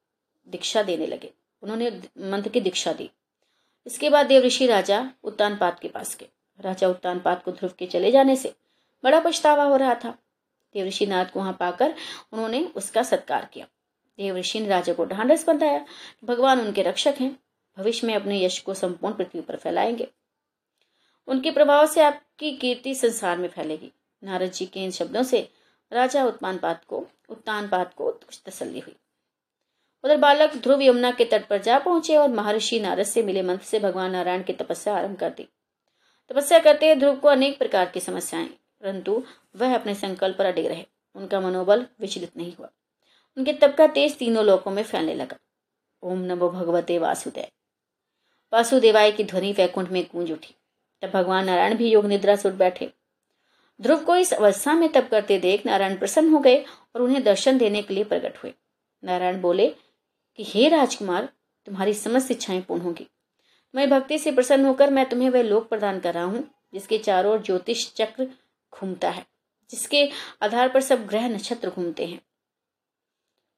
दीक्षा 0.49 0.83
देने 0.83 1.07
लगे। 1.07 1.33
उन्होंने 1.63 1.91
मंत्र 2.19 2.49
की 2.49 2.61
दीक्षा 2.61 2.93
दी। 2.93 3.11
इसके 3.87 4.11
बाद 4.11 4.27
देवऋषि 4.27 4.67
राजा 4.67 5.11
उत्तानपात 5.25 5.81
के 5.81 5.89
पास 5.89 6.17
गए। 6.21 6.29
राजा 6.61 6.89
उत्तानपात 6.89 7.43
को 7.45 7.53
ध्रुव 7.53 7.73
के 7.79 7.87
चले 7.87 8.11
जाने 8.11 8.37
से 8.37 8.55
बड़ा 9.05 9.21
पछतावा 9.21 9.65
हो 9.65 9.77
रहा 9.77 9.95
था। 9.95 10.11
देवऋषि 10.75 11.07
नारद 11.07 11.31
को 11.31 11.41
वहाँ 11.41 11.57
पाकर 11.61 11.95
उन्होंने 12.33 12.65
उसका 12.77 13.03
सत्कार 13.03 13.49
किया। 13.55 13.67
देवऋषि 14.19 14.61
ने 14.61 14.69
राजा 14.69 14.93
को 14.93 15.05
ढांढस 15.05 15.47
बंधाया 15.47 15.85
भगवान 16.25 16.61
उनके 16.61 16.83
रक्षक 16.83 17.15
हैं। 17.21 17.37
भविष्य 17.77 18.07
में 18.07 18.15
अपने 18.15 18.45
यश 18.45 18.59
को 18.59 18.75
संपूर्ण 18.75 19.15
पृथ्वी 19.15 19.41
पर 19.41 19.57
फैलाएँगे। 19.57 20.09
उनके 21.29 21.51
प्रभाव 21.51 21.87
से 21.87 22.03
आपकी 22.03 22.51
कीर्ति 22.53 22.95
संसार 22.95 23.39
में 23.39 23.49
फैलेगी। 23.49 23.93
नारद 24.23 24.53
जी 24.53 24.67
के 24.67 24.81
इन 24.81 24.91
शब्दों 24.91 25.23
से 25.23 25.49
राजा 25.93 26.25
उत्तानपात 26.25 26.85
को, 26.85 27.07
उत्तान 27.29 27.69
पात 27.69 27.95
को 27.95 28.11
कुछ 28.11 28.41
तसल्ली 28.47 28.81
हुई। 28.81 28.97
उधर 30.05 30.17
बालक 30.17 30.57
ध्रुव 30.57 30.83
यमुना 30.83 31.11
के 31.11 31.25
तट 31.25 31.47
पर 31.49 31.59
जा 31.59 31.79
पहुँचे 31.79 32.17
और 32.17 32.29
महर्षि 32.29 32.81
नारद 32.81 33.07
से 33.07 33.23
मिले 33.23 33.43
मंत्र 33.43 33.65
से 33.65 33.81
भगवान 33.81 34.11
नारायण 34.11 34.43
की 34.43 34.53
तपस्या 34.53 34.97
आरंभ 34.97 35.19
कर 35.19 35.31
दी। 35.31 35.49
तपस्या 36.31 36.59
करते 36.59 36.87
हुए 36.87 36.95
ध्रुव 36.95 37.17
को 37.17 37.29
अनेक 37.29 37.59
प्रकार 37.59 37.91
की 37.91 38.01
समस्याएँ, 38.01 38.49
परंतु 38.81 39.23
वह 39.57 39.75
अपने 39.75 39.95
संकल्प 39.95 40.37
पर 40.39 40.47
अडिग 40.47 40.67
रहे। 40.67 40.85
उनका 41.17 41.41
मनोबल 41.41 41.87
विचलित 42.01 42.37
नहीं 42.37 42.53
हुआ। 42.59 42.71
उनके 43.37 43.53
तप 43.53 43.75
का 43.79 43.87
तेज 43.87 44.19
तीनों 44.19 44.45
लोकों 44.45 44.71
में 44.71 44.83
फैलने 44.83 45.15
लगा। 45.15 45.37
ओम 46.03 46.19
नमो 46.19 46.51
भगवते 46.51 46.99
वासुदेव। 46.99 47.47
वासुदेवाय 48.53 49.13
की 49.13 49.25
ध्वनि 49.25 49.53
वैकुंठ 49.53 49.91
में 49.91 50.07
गूंज 50.15 50.33
उठी। 50.33 50.55
तब 51.03 51.11
भगवान 51.11 51.45
नारायण 51.45 51.75
भी 51.75 51.91
योग 51.91 52.07
निद्रा 52.07 52.37
सुट 52.37 52.53
बैठे। 52.53 52.93
ध्रुव 53.81 54.05
को 54.05 54.17
इस 54.17 54.33
अवस्था 54.33 54.75
में 54.75 54.93
तप 54.93 55.09
करते 55.11 55.39
देख 55.39 55.67
नारायण 55.67 55.99
प्रसन्न 55.99 56.33
हो 56.33 56.39
गए 56.39 56.65
और 56.95 57.03
उन्हें 57.03 57.23
दर्शन 57.25 57.59
देने 57.59 57.83
के 57.83 57.95
लिए 57.95 58.05
प्रकट 58.05 58.37
हुए। 58.37 58.55
नारायण 59.05 59.41
बोले 59.41 59.69
कि, 60.37 60.45
हे 60.47 60.69
राजकुमार, 60.69 61.29
तुम्हारी 61.67 61.95
समस्त 61.95 62.31
इच्छाएँ 62.31 62.61
पूर्ण 62.61 62.81
होगी। 62.81 63.07
मैं 63.75 63.91
भक्ति 63.91 64.19
से 64.19 64.33
प्रसन्न 64.33 64.65
होकर 64.65 64.91
मैं 64.91 65.09
तुम्हें 65.09 65.31
वह 65.31 65.43
लोक 65.43 65.69
प्रदान 65.69 66.01
कर 66.01 66.15
रहा 66.15 66.25
हूँ, 66.25 66.51
जिसके 66.75 66.99
चारों 66.99 67.33
ओर 67.33 67.43
ज्योतिष 67.43 67.93
चक्र 67.93 68.29
घूमता 68.73 69.11
है, 69.11 69.27
जिसके 69.71 70.09
आधार 70.43 70.69
पर 70.69 70.81
सब 70.81 71.07
ग्रह 71.07 71.29
नक्षत्र 71.29 71.71
घूमते 71.71 72.07
हैं। 72.07 72.21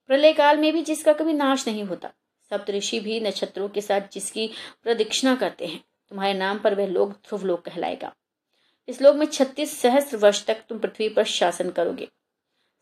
प्रलय 0.07 0.33
काल 0.33 0.59
में 0.59 0.73
भी 0.73 0.83
जिसका 0.83 1.13
कभी 1.13 1.33
नाश 1.33 1.69
नहीं 1.69 1.85
होता। 1.85 2.13
सप्तऋषि 2.51 3.01
भी 3.01 3.21
नक्षत्रों 3.21 3.69
के 3.69 3.81
साथ 3.81 4.01
जिसकी 4.13 4.51
प्रदक्षिणा 4.83 5.37
करते 5.37 5.67
हैं। 5.67 5.85
तुम्हारे 6.09 6.35
नाम 6.35 6.59
पर 6.59 6.75
वह 6.75 6.87
लोग 6.87 7.13
ध्रुव 7.13 7.45
लोग 7.45 7.63
कहलाएगा। 7.63 8.15
इस 8.89 9.03
लोक 9.03 9.17
में 9.17 9.27
छत्तीस 9.27 9.81
सहस्त्र 9.81 10.17
वर्ष 10.17 10.47
तक 10.47 10.65
तुम 10.69 10.79
पृथ्वी 10.79 11.09
पर 11.09 11.25
शासन 11.25 11.71
करोगे। 11.71 12.09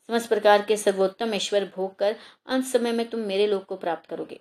समस्त 0.06 0.28
प्रकार 0.28 0.62
के 0.62 0.76
सर्वोत्तम 0.76 1.34
ईश्वर 1.34 1.64
भोग 1.76 1.96
कर 1.96 2.16
अंत 2.46 2.64
समय 2.64 2.92
में 2.92 3.10
तुम 3.10 3.20
मेरे 3.20 3.46
लोक 3.46 3.64
को 3.64 3.76
प्राप्त 3.76 4.10
करोगे। 4.10 4.40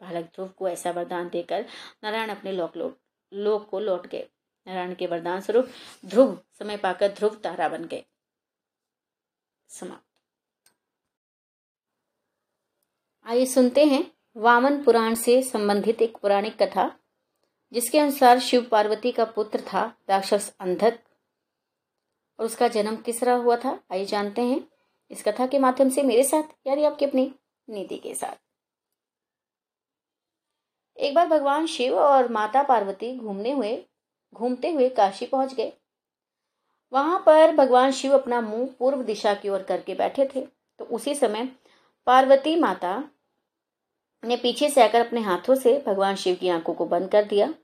बालक 0.00 0.24
ध्रुव 0.24 0.48
को 0.48 0.68
ऐसा 0.68 0.90
वरदान 0.90 1.28
देकर 1.28 1.64
नारायण 2.04 2.28
अपने 2.28 2.52
लोक 2.52 2.76
लोक 2.76 2.98
लोक 3.32 3.68
को 3.70 3.80
लौट 3.80 4.06
गए। 4.06 4.28
नारायण 4.66 4.94
के 4.94 5.06
वरदान 5.06 5.40
स्वरूप 5.40 5.68
ध्रुव, 6.06 6.40
समय 6.58 6.76
पाकर 6.76 7.08
ध्रुव 7.08 7.34
तारा 7.34 7.68
बन 7.68 7.84
गए। 7.84 8.04
समाप्त। 9.68 10.09
आइए 13.26 13.46
सुनते 13.46 13.84
हैं 13.84 14.04
वामन 14.36 14.82
पुराण 14.82 15.14
से 15.14 15.42
संबंधित 15.42 16.00
एक 16.02 16.16
पुराणिक 16.16 16.56
कथा, 16.62 16.90
जिसके 17.72 17.98
अनुसार 17.98 18.38
शिव 18.38 18.66
पार्वती 18.70 19.12
का 19.12 19.24
पुत्र 19.24 19.60
था 19.62 19.82
राक्षस 20.08 20.52
अंधक, 20.60 20.98
और 22.38 22.46
उसका 22.46 22.68
जन्म 22.68 22.96
किस 22.96 23.20
तरह 23.20 23.34
हुआ 23.34 23.56
था, 23.56 23.78
आइए 23.92 24.04
जानते 24.04 24.42
हैं। 24.42 24.60
इस 25.10 25.22
कथा 25.22 25.46
के 25.46 25.58
माध्यम 25.58 25.90
से 25.90 26.02
मेरे 26.02 26.22
साथ, 26.22 26.42
यानी 26.66 26.84
आपकी 26.84 27.04
अपनी 27.04 27.30
नीति 27.68 27.96
के 27.96 28.14
साथ। 28.14 28.36
एक 30.96 31.14
बार 31.14 31.28
भगवान 31.28 31.66
शिव 31.66 31.98
और 31.98 32.32
माता 32.32 32.62
पार्वती 32.62 33.16
घूमने 33.16 33.52
हुए, 33.52 33.76
घूमते 34.32 34.72
हुए 34.72 34.88
काशी 34.88 35.26
पहुँच 35.26 35.54
गए। 35.54 35.72
वहाँ 36.92 37.22
पर 37.26 37.54
भगवान 37.56 37.90
शिव 37.92 38.18
अपना 38.18 38.40
मुँह 38.40 38.68
पूर्व 38.78 39.02
दिशा 39.02 39.34
की 39.34 39.48
ओर 39.48 39.62
करके 39.62 39.94
बैठे 39.94 40.28
थे 40.34 40.46
तो 40.80 40.84
उसी 40.86 41.14
समय 41.14 41.48
पार्वती 42.06 42.56
माता 42.56 43.10
ने 44.24 44.36
पीछे 44.36 44.68
से 44.68 44.84
आकर 44.84 45.06
अपने 45.06 45.20
हाथों 45.20 45.54
से 45.54 45.84
भगवान 45.86 46.16
शिव 46.16 46.36
की 46.36 46.48
आँखों 46.48 46.74
को 46.74 46.86
बंद 46.86 47.10
कर 47.10 47.24
दिया। 47.24 47.54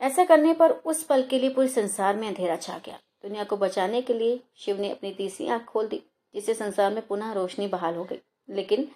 ऐसा 0.00 0.24
करने 0.24 0.54
पर 0.54 0.70
उस 0.70 1.04
पल 1.04 1.22
के 1.22 1.38
लिए 1.38 1.50
पूरे 1.50 1.68
संसार 1.68 2.16
में 2.16 2.28
अंधेरा 2.28 2.56
छा 2.56 2.78
गया। 2.78 3.00
दुनिया 3.22 3.44
को 3.44 3.56
बचाने 3.56 4.02
के 4.02 4.14
लिए 4.14 4.40
शिव 4.56 4.80
ने 4.80 4.90
अपनी 4.90 5.14
तीसरी 5.14 5.46
आँख 5.48 5.64
खोल 5.64 5.88
दी, 5.88 6.02
जिससे 6.34 6.54
संसार 6.54 6.94
में 6.94 7.06
पुनः 7.06 7.32
रोशनी 7.32 7.66
बहाल 7.66 7.94
हो 7.94 8.04
गई। 8.04 8.20
लेकिन 8.50 8.90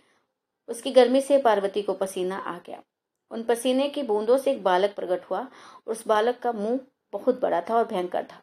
उसकी 0.68 0.90
गर्मी 0.90 1.20
से 1.20 1.38
पार्वती 1.38 1.82
को 1.82 1.94
पसीना 1.94 2.36
आ 2.36 2.58
गया। 2.58 2.82
उन 3.30 3.42
पसीने 3.42 3.88
की 3.88 4.02
बूंदों 4.02 4.38
से 4.38 4.52
एक 4.52 4.62
बालक 4.62 4.94
प्रकट 4.94 5.24
हुआ 5.24 5.48
उस 5.86 6.06
बालक 6.06 6.38
का 6.38 6.52
मुँह 6.52 6.80
बहुत 7.12 7.40
बड़ा 7.40 7.60
था 7.60 7.76
और 7.76 7.84
भयंकर 7.84 8.26
था। 8.32 8.42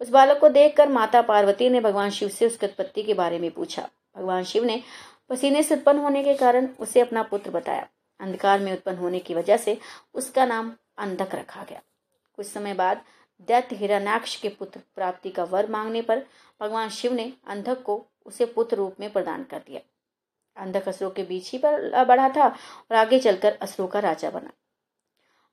उस 0.00 0.08
बालक 0.08 0.38
को 0.40 0.48
देखकर 0.48 0.88
माता 0.88 1.22
पार्वती 1.22 1.68
ने 1.68 1.80
भगवान 1.80 2.10
शिव 2.10 2.28
से 2.28 2.46
उसकी 2.46 2.66
उत्पत्ति 2.66 3.02
के 3.02 3.14
बारे 3.14 3.38
में 3.38 3.50
पूछा। 3.50 3.88
भगवान 4.16 4.44
शिव 4.44 4.64
ने 4.64 4.82
पसीने 5.30 5.62
से 5.62 5.74
उत्पन्न 5.74 5.98
होने 5.98 6.22
के 6.24 6.34
कारण 6.34 6.68
उसे 6.80 7.00
अपना 7.00 7.22
पुत्र 7.22 7.50
बताया। 7.50 7.86
अंधकार 8.20 8.60
में 8.60 8.72
उत्पन्न 8.72 8.96
होने 8.96 9.18
की 9.18 9.34
वजह 9.34 9.56
से 9.56 9.78
उसका 10.14 10.44
नाम 10.46 10.72
अंधक 10.98 11.34
रखा 11.34 11.64
गया। 11.64 11.80
कुछ 12.36 12.46
समय 12.46 12.74
बाद 12.74 13.02
दैत्य 13.48 13.76
हिरण्याक्ष 13.76 14.34
के 14.36 14.48
पुत्र 14.48 14.80
प्राप्ति 14.94 15.30
का 15.30 15.44
वर 15.44 15.68
मांगने 15.70 16.02
पर 16.02 16.22
भगवान 16.60 16.88
शिव 16.88 17.12
ने 17.12 17.32
अंधक 17.46 17.82
को 17.82 18.04
उसे 18.26 18.46
पुत्र 18.46 18.76
रूप 18.76 18.96
में 19.00 19.10
प्रदान 19.12 19.44
कर 19.44 19.58
दिया। 19.58 19.80
अंधक 20.56 20.88
असुरों 20.88 21.10
के 21.10 21.22
बीच 21.22 21.50
ही 21.52 21.58
पर 21.58 22.04
बढ़ा 22.04 22.28
था 22.28 22.46
और 22.46 22.94
आगे 22.94 23.18
चलकर 23.18 23.58
असुरों 23.62 23.88
का 23.88 24.00
राजा 24.00 24.30
बना। 24.30 24.50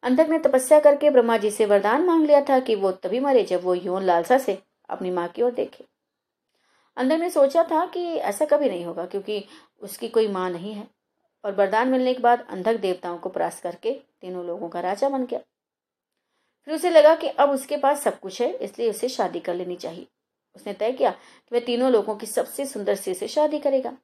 अंधक 0.06 0.28
ने 0.30 0.39
तपस्या 0.39 0.80
करके 0.80 1.10
ब्रह्मा 1.10 1.38
जी 1.38 1.51
से 1.51 1.66
वरदान 1.66 2.06
मांग 2.06 2.26
लिया 2.26 2.41
था 2.41 2.60
कि 2.60 2.76
वो 2.76 2.91
तभी 2.91 3.20
मरे 3.20 3.43
जब 3.43 3.64
वो 3.64 3.76
यौन 3.76 4.03
लालसा 4.03 4.38
से 4.38 4.58
अपनी 4.89 5.12
माँ 5.12 5.28
की 5.28 5.41
ओर 5.41 5.51
देखे। 5.51 5.86
अंधक 6.97 7.20
ने 7.20 7.30
सोचा 7.30 7.64
था 7.64 7.86
कि 7.86 8.03
ऐसा 8.06 8.45
कभी 8.45 8.70
नहीं 8.70 8.86
होगा 8.86 9.06
क्योंकि 9.06 9.45
उसकी 9.82 10.08
कोई 10.08 10.28
माँ 10.28 10.49
नहीं 10.49 10.74
है। 10.74 10.88
और 11.43 11.56
वरदान 11.56 11.88
मिलने 11.88 12.14
के 12.14 12.22
बाद 12.22 12.45
अंधक 12.49 12.76
देवताओं 12.76 13.18
को 13.18 13.30
परास्त 13.30 13.64
करके 13.64 13.91
तीनों 14.22 14.45
लोगों 14.45 14.70
का 14.70 14.80
राजा 14.80 15.10
बन 15.10 15.26
गया। 15.26 15.39
फिर 16.66 16.76
उसे 16.76 16.89
लगा 16.89 17.16
कि 17.16 17.28
अब 17.28 17.49
उसके 17.49 17.78
पास 17.78 18.01
सब 18.03 18.20
कुछ 18.20 18.41
है, 18.41 18.53
इसलिए 18.53 18.89
उसे 18.89 19.10
शादी 19.10 19.39
कर 19.39 19.56
लेनी 19.56 19.76
चाहिए। 19.76 20.08
उसने 20.56 20.74
तय 20.74 20.91
किया 20.91 21.12
कि 21.12 21.56
वह 21.56 21.60
तीनों 21.60 21.91
लोगों 21.91 22.16
की 22.16 22.26
सबसे 22.26 22.66
सुंदर 22.66 22.95
स्त्री 22.95 23.14
से 23.14 23.28
शादी 23.28 23.60
करेगा। 23.60 23.97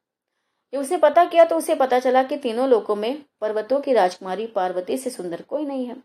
जब 0.72 0.80
उसे 0.80 0.96
पता 0.96 1.24
किया 1.24 1.44
तो 1.44 1.56
उसे 1.56 1.74
पता 1.74 1.98
चला 1.98 2.22
कि 2.22 2.36
तीनों 2.38 2.68
लोकों 2.68 2.96
में 2.96 3.22
पर्वतों 3.40 3.80
की 3.80 3.92
राजकुमारी 3.92 4.46
पार्वती 4.48 4.96
से 4.98 5.10
सुंदर 5.10 5.42
कोई 5.42 5.64
नहीं 5.66 5.86
है, 5.86 5.96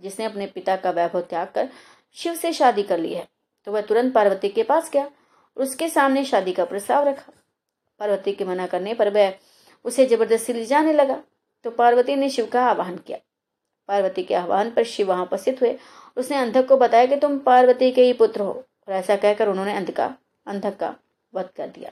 जिसने 0.00 0.24
अपने 0.24 0.46
पिता 0.48 0.76
का 0.76 0.90
वैभव 0.92 1.20
त्याग 1.20 1.48
कर 1.48 1.68
शिव 2.16 2.34
से 2.34 2.52
शादी 2.52 2.82
कर 2.82 2.98
ली 2.98 3.12
है। 3.14 3.26
तो 3.66 3.72
वह 3.72 3.80
तुरंत 3.82 4.14
पार्वती 4.14 4.48
के 4.48 4.62
पास 4.64 4.90
गया 4.90 5.04
और 5.04 5.62
उसके 5.62 5.88
सामने 5.88 6.24
शादी 6.24 6.52
का 6.52 6.64
प्रस्ताव 6.64 7.08
रखा। 7.08 7.32
पार्वती 8.00 8.32
के 8.32 8.44
मना 8.44 8.66
करने 8.66 8.94
पर 8.94 9.10
वह 9.10 9.34
उसे 9.84 10.06
ज़बरदस्ती 10.06 10.52
ले 10.52 10.64
जाने 10.66 10.92
लगा 10.92 11.22
तो 11.64 11.70
पार्वती 11.72 12.16
ने 12.16 12.28
शिव 12.30 12.46
का 12.46 12.64
आह्वान 12.64 12.96
किया। 12.98 13.18
पार्वती 13.88 14.22
के 14.22 14.34
आह्वान 14.34 14.70
पर 14.70 14.84
शिव 14.84 15.08
वहाँ 15.08 15.24
उपस्थित 15.24 15.60
हुए। 15.62 15.76
उसने 16.16 16.36
अंधक 16.36 16.66
को 16.68 16.76
बताया 16.76 17.06
कि 17.06 17.16
तुम 17.16 17.38
पार्वती 17.40 17.90
के 17.92 18.02
ही 18.02 18.12
पुत्र 18.14 18.40
हो 18.40 18.52
और 18.52 18.94
ऐसा 18.94 19.16
कहकर 19.16 19.48
उन्होंने 19.48 19.76
अंध 19.76 19.90
का 19.90 20.14
अंधक 20.46 20.76
का 20.76 20.94
वध 21.32 21.48
कर 21.56 21.68
दिया। 21.68 21.90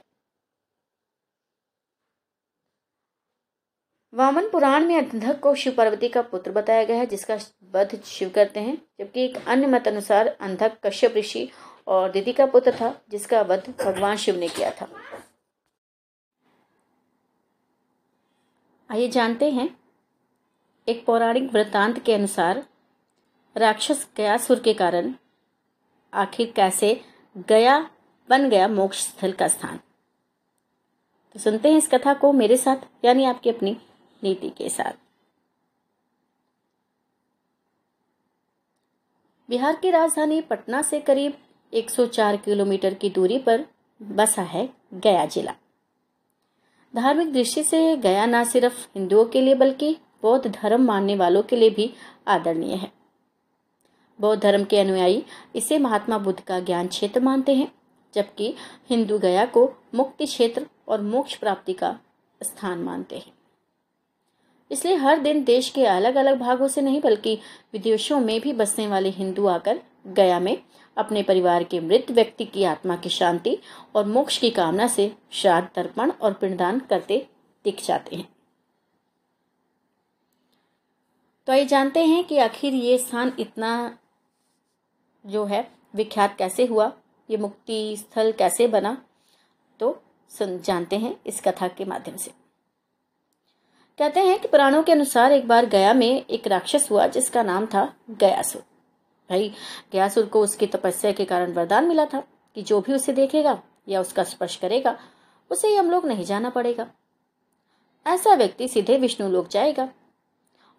वामन 4.17 4.47
पुराण 4.49 4.85
में 4.85 4.95
अंधक 4.97 5.39
को 5.39 5.53
शिव 5.55 5.73
पार्वती 5.73 6.07
का 6.09 6.21
पुत्र 6.21 6.51
बताया 6.51 6.83
गया 6.83 6.97
है, 6.97 7.05
जिसका 7.05 7.37
वध 7.73 8.01
शिव 8.05 8.29
करते 8.29 8.59
हैं, 8.59 8.77
जबकि 8.99 9.25
एक 9.25 9.35
अन्य 9.47 9.67
मत 9.67 9.87
अनुसार 9.87 10.27
अंधक 10.27 10.77
कश्यप 10.85 11.17
ऋषि 11.17 11.49
और 11.87 12.11
दीदी 12.11 12.33
का 12.33 12.45
पुत्र 12.45 12.71
था, 12.71 12.93
जिसका 13.09 13.41
वध 13.41 13.69
भगवान 13.79 14.17
शिव 14.17 14.35
ने 14.35 14.47
किया 14.47 14.71
था। 14.71 14.87
आइए 18.89 19.07
जानते 19.07 19.51
हैं, 19.51 19.69
एक 20.87 21.05
पौराणिक 21.05 21.53
वृत्तांत 21.53 22.03
के 22.03 22.13
अनुसार 22.13 22.63
राक्षस 23.55 24.07
गयासुर 24.17 24.59
के 24.59 24.73
कारण 24.73 25.13
आखिर 26.13 26.53
कैसे 26.55 27.01
गया, 27.49 27.79
बन 28.29 28.49
गया 28.49 28.67
मोक्ष 28.67 29.07
स्थल 29.07 29.31
का 29.31 29.47
स्थान। 29.47 29.79
तो 31.35 31.39
सुनते 31.39 31.69
हैं 31.69 31.77
इस 31.77 31.87
कथा 31.87 32.13
को 32.13 32.31
मेरे 32.33 32.57
साथ, 32.57 32.77
यानी 33.05 33.25
आपकी 33.25 33.49
अपनी 33.49 33.77
नीति 34.23 34.49
के 34.49 34.69
साथ। 34.69 34.93
बिहार 39.49 39.75
की 39.75 39.91
राजधानी 39.91 40.41
पटना 40.41 40.81
से 40.81 40.99
करीब 40.99 41.37
104 41.73 42.37
किलोमीटर 42.37 42.93
की 42.93 43.09
दूरी 43.09 43.39
पर 43.39 43.65
बसा 44.01 44.41
है 44.41 44.69
गया 44.93 45.25
जिला। 45.25 45.55
धार्मिक 46.95 47.33
दृष्टि 47.33 47.63
से 47.63 47.97
गया 47.97 48.25
न 48.25 48.43
सिर्फ़ 48.43 48.87
हिंदुओं 48.95 49.25
के 49.25 49.41
लिए 49.41 49.55
बल्कि 49.55 49.97
बौद्ध 50.21 50.51
धर्म 50.51 50.81
मानने 50.81 51.15
वालों 51.15 51.43
के 51.43 51.55
लिए 51.55 51.69
भी 51.69 51.93
आदरणीय 52.27 52.75
है। 52.75 52.91
बौद्ध 54.21 54.43
धर्म 54.43 54.63
के 54.63 54.79
अनुयायी 54.79 55.25
इसे 55.55 55.79
महात्मा 55.79 56.17
बुद्ध 56.17 56.39
का 56.39 56.59
ज्ञान 56.59 56.87
क्षेत्र 56.87 57.19
मानते 57.19 57.55
हैं, 57.55 57.71
जबकि 58.13 58.55
हिंदू 58.89 59.19
गया 59.19 59.45
को 59.45 59.73
मुक्ति 59.95 60.25
क्षेत्र 60.25 60.67
और 60.87 61.01
मोक्ष 61.01 61.35
प्राप्ति 61.35 61.73
का 61.73 61.99
स्थान 62.43 62.79
मानते 62.79 63.17
हैं। 63.17 63.36
इसलिए 64.71 64.95
हर 64.95 65.19
दिन 65.19 65.43
देश 65.43 65.69
के 65.69 65.85
अलग 65.85 66.15
अलग 66.15 66.39
भागों 66.39 66.67
से 66.67 66.81
नहीं, 66.81 67.01
बल्कि 67.01 67.37
विदेशों 67.73 68.19
में 68.19 68.39
भी 68.41 68.53
बसने 68.53 68.87
वाले 68.87 69.09
हिंदू 69.09 69.45
आकर 69.47 69.79
गया 70.07 70.39
में 70.39 70.57
अपने 70.97 71.23
परिवार 71.23 71.63
के 71.63 71.79
मृत 71.79 72.11
व्यक्ति 72.11 72.45
की 72.45 72.63
आत्मा 72.63 72.95
की 72.95 73.09
शांति 73.09 73.57
और 73.95 74.05
मोक्ष 74.05 74.37
की 74.37 74.49
कामना 74.49 74.87
से 74.87 75.11
श्राद्ध, 75.31 75.67
तर्पण 75.75 76.11
और 76.11 76.33
पिंडदान 76.33 76.79
करते 76.79 77.25
दिख 77.65 77.83
जाते 77.83 78.15
हैं। 78.15 78.27
तो 81.47 81.53
आइए 81.53 81.65
जानते 81.65 82.03
हैं 82.05 82.23
कि 82.23 82.37
आखिर 82.37 82.73
ये 82.73 82.97
स्थान 82.97 83.31
इतना 83.39 83.97
जो 85.25 85.45
है, 85.45 85.67
विख्यात 85.95 86.35
कैसे 86.37 86.65
हुआ, 86.65 86.91
ये 87.29 87.37
मुक्ति 87.37 87.95
स्थल 87.97 88.31
कैसे 88.31 88.67
बना 88.67 88.97
तो 89.79 90.01
सुन, 90.31 90.59
जानते 90.59 90.97
हैं 90.97 91.15
इस 91.27 91.41
कथा 91.41 91.67
के 91.67 91.85
माध्यम 91.85 92.15
से। 92.15 92.31
कहते 93.99 94.19
हैं 94.19 94.37
कि 94.39 94.47
पुराणों 94.47 94.81
के 94.83 94.91
अनुसार 94.91 95.31
एक 95.31 95.47
बार 95.47 95.65
गया 95.65 95.93
में 95.93 96.25
एक 96.25 96.47
राक्षस 96.47 96.87
हुआ, 96.91 97.05
जिसका 97.07 97.43
नाम 97.43 97.65
था 97.65 97.93
गयासुर। 98.11 98.61
भाई, 99.29 99.51
गयासुर 99.93 100.25
को 100.25 100.41
उसकी 100.41 100.67
तपस्या 100.67 101.11
के 101.11 101.25
कारण 101.25 101.53
वरदान 101.53 101.85
मिला 101.85 102.05
था 102.05 102.19
कि 102.55 102.61
जो 102.61 102.79
भी 102.81 102.93
उसे 102.93 103.13
देखेगा 103.13 103.57
या 103.89 104.01
उसका 104.01 104.23
स्पर्श 104.23 104.55
करेगा, 104.55 104.97
उसे 105.51 105.73
हम 105.75 105.89
लोग 105.91 106.05
नहीं 106.05 106.25
जाना 106.25 106.49
पड़ेगा। 106.49 106.87
ऐसा 108.05 108.33
व्यक्ति 108.33 108.67
सीधे 108.67 108.97
विष्णु 108.97 109.29
लोक 109.29 109.47
जाएगा 109.47 109.87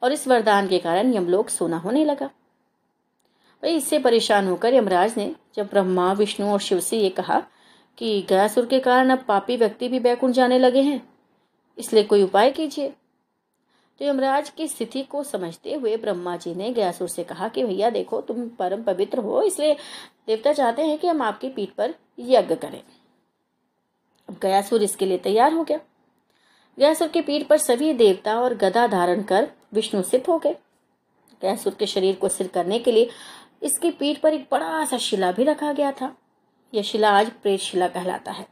और 0.02 0.12
इस 0.12 0.26
वरदान 0.28 0.68
के 0.68 0.78
कारण 0.78 1.12
यमलोक 1.14 1.48
सोना 1.48 1.78
होने 1.78 2.04
लगा। 2.04 2.26
भाई, 2.26 3.74
इससे 3.76 3.98
परेशान 3.98 4.48
होकर 4.48 4.74
यमराज 4.74 5.16
ने 5.16 5.34
जब 5.56 5.66
ब्रह्मा, 5.66 6.12
विष्णु 6.12 6.52
और 6.52 6.60
शिव 6.60 6.80
से 6.80 6.98
ये 6.98 7.08
कहा 7.10 7.42
कि 7.98 8.20
गयासुर 8.28 8.66
के 8.66 8.80
कारण 8.80 9.10
अब 9.10 9.24
पापी 9.28 9.56
व्यक्ति 9.56 9.88
भी 9.88 10.00
बैकुंठ 10.00 10.34
जाने 10.34 10.58
लगे 10.58 10.82
हैं, 10.82 11.02
इसलिए 11.78 12.04
कोई 12.04 12.22
उपाय 12.22 12.50
कीजिए। 12.50 12.92
तो 14.01 14.05
यमराज 14.05 14.51
की 14.51 14.68
स्थिति 14.68 15.03
को 15.03 15.22
समझते 15.22 15.74
हुए 15.74 15.96
ब्रह्मा 15.96 16.36
जी 16.36 16.55
ने 16.55 16.70
गयासुर 16.70 17.09
से 17.09 17.24
कहा 17.24 17.49
कि 17.49 17.64
भैया 17.64 17.90
देखो, 17.90 18.20
तुम 18.20 18.49
परम 18.49 18.82
पवित्र 18.82 19.18
हो, 19.18 19.42
इसलिए 19.42 19.74
देवता 20.26 20.53
चाहते 20.53 20.82
हैं 20.82 20.99
कि 20.99 21.07
हम 21.07 21.22
आपकी 21.22 21.49
पीठ 21.49 21.70
पर 21.70 21.94
यज्ञ 22.18 22.55
करें। 22.55 22.82
अब 24.28 24.36
गयासुर 24.42 24.82
इसके 24.82 25.07
लिए 25.07 25.18
तैयार 25.18 25.53
हो 25.53 25.64
गया। 25.64 25.80
गयासुर 26.78 27.09
की 27.09 27.20
पीठ 27.20 27.46
पर 27.46 27.59
सभी 27.59 27.92
देवता 27.92 28.40
और 28.40 28.55
गदा 28.55 28.86
धारण 28.86 29.22
कर 29.22 29.51
विष्णु 29.74 30.03
सिद्ध 30.03 30.26
हो 30.26 30.38
गए। 30.38 30.57
गयासुर 31.42 31.74
के 31.74 31.86
शरीर 31.86 32.14
को 32.14 32.28
सिर 32.28 32.46
करने 32.46 32.78
के 32.78 32.92
लिए 32.92 33.09
इसकी 33.62 33.90
पीठ 33.90 34.20
पर 34.20 34.34
एक 34.34 34.46
बड़ा 34.53 34.84
सा 34.84 34.99
शिला 34.99 35.32
भी 35.32 35.44
रखा 35.44 35.72
गया 35.72 35.92
था। 35.92 36.14
यह 36.74 36.82
शिला 36.82 37.11
आज 37.11 37.30
प्रेत 37.32 37.61
शिला 37.61 37.88
कहलाता 37.88 38.32
है। 38.32 38.46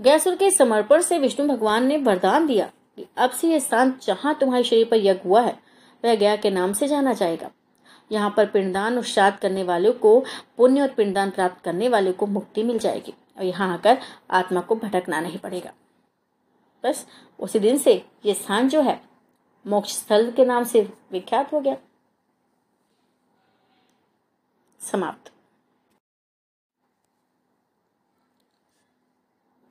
गयासुर 0.00 0.34
के 0.34 0.50
समर्पण 0.50 1.02
से 1.02 1.18
विष्णु 1.18 1.46
भगवान 1.46 1.86
ने 1.86 1.96
वरदान 1.96 2.46
दिया। 2.46 2.70
कि 2.98 3.06
अब 3.16 3.30
से 3.30 3.48
यह 3.48 3.58
स्थान 3.58 3.94
जहाँ 4.02 4.34
तुम्हारे 4.34 4.64
शरीर 4.64 4.88
पर 4.90 4.96
यज्ञ 4.96 5.28
हुआ 5.28 5.40
है, 5.42 5.58
वह 6.04 6.14
गया 6.14 6.36
के 6.36 6.50
नाम 6.50 6.72
से 6.72 6.88
जाना 6.88 7.12
जाएगा। 7.12 7.50
यहाँ 8.10 8.34
पर 8.36 8.46
पिंडदान 8.46 8.96
और 8.96 9.04
श्राद्ध 9.04 9.38
करने 9.38 9.62
वालों 9.62 9.92
को, 9.92 10.18
पुण्य 10.56 10.80
और 10.80 10.88
पिंडदान 10.88 11.30
प्राप्त 11.30 11.64
करने 11.64 11.88
वाले 11.88 12.12
को 12.12 12.26
मुक्ति 12.26 12.62
मिल 12.62 12.78
जाएगी, 12.78 13.14
और 13.38 13.44
यहाँ 13.44 13.72
आकर 13.74 13.98
आत्मा 14.30 14.60
को 14.60 14.74
भटकना 14.74 15.20
नहीं 15.20 15.38
पड़ेगा। 15.38 15.72
बस 16.84 17.06
उसी 17.38 17.58
दिन 17.58 17.78
से 17.78 18.04
ये 18.26 18.34
स्थान 18.34 18.68
जो 18.68 18.80
है 18.82 19.00
मोक्ष 19.66 19.92
स्थल 19.92 20.30
के 20.30 20.44
नाम 20.44 20.64
से 20.64 20.88
विख्यात 21.12 21.52
हो 21.52 21.60
गया। 21.60 21.76
समाप्त। 24.80 25.30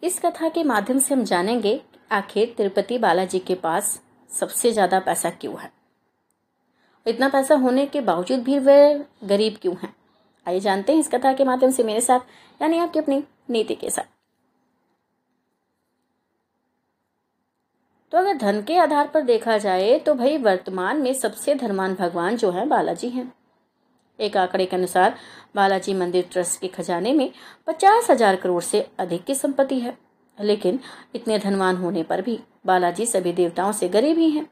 इस 0.04 0.20
कथा 0.20 0.50
के 0.50 0.64
माध्यम 0.64 1.00
से 1.00 1.14
हम 1.16 1.24
जानेंगे 1.24 1.82
आखिर 2.14 2.54
तिरुपति 2.58 2.98
बालाजी 2.98 3.40
के 3.40 3.56
पास 3.58 4.00
सबसे 4.32 4.72
ज़्यादा 4.72 5.00
पैसा 5.00 5.30
क्यों 5.32 5.60
है? 5.60 5.72
इतना 7.06 7.30
पैसा 7.30 7.56
होने 7.56 7.86
के 7.86 8.02
बावजूद 8.02 8.44
भी 8.44 8.58
वे 8.60 9.06
गरीब 9.24 9.58
क्यों 9.62 9.76
हैं? 9.76 9.94
आइए 10.46 10.60
जानते 10.60 10.94
हैं 10.94 11.00
इस 11.00 11.10
कथा 11.10 11.34
के 11.34 11.44
माध्यम 11.44 11.72
से 11.72 11.84
मेरे 11.84 12.02
साथ, 12.02 12.20
यानी 12.62 12.78
आपकी 12.80 13.00
अपनी 13.00 13.24
नीति 13.50 13.76
के 13.76 13.90
साथ। 13.90 14.12
तो 18.12 18.18
अगर 18.18 18.38
धन 18.38 18.62
के 18.62 18.78
आधार 18.78 19.08
पर 19.08 19.22
देखा 19.24 19.58
जाए 19.58 19.98
तो 20.00 20.14
भाई 20.16 20.38
वर्तमान 20.38 21.02
में 21.02 21.14
सबसे 21.14 21.56
धर्मान 21.56 21.96
भगवान 21.96 22.38
जो 22.38 22.52
है, 22.52 22.66
बालाजी 22.68 23.10
हैं। 23.10 23.32
एक 24.20 24.38
आंकड़े 24.38 24.66
के 24.66 24.76
अनुसार, 24.76 25.16
बालाजी 25.56 25.94
मंदिर 25.94 26.28
ट्रस्ट 26.32 26.60
के 26.62 26.68
खजाने 26.68 27.14
में 27.14 27.32
पचास 27.68 28.10
हज़ार 28.12 28.36
करोड़ 28.36 28.62
से 28.64 28.88
अधिक 29.00 29.24
की 29.24 29.36
संपत्ति 29.36 29.80
है। 29.80 29.98
लेकिन 30.40 30.80
इतने 31.16 31.40
धनवान 31.40 31.76
होने 31.76 32.04
पर 32.04 32.22
भी 32.22 32.40
बालाजी 32.66 33.06
सभी 33.06 33.34
देवताओं 33.34 33.72
से 33.72 33.90
गरीब 33.90 34.18
ही 34.18 34.30
हैं। 34.30 34.48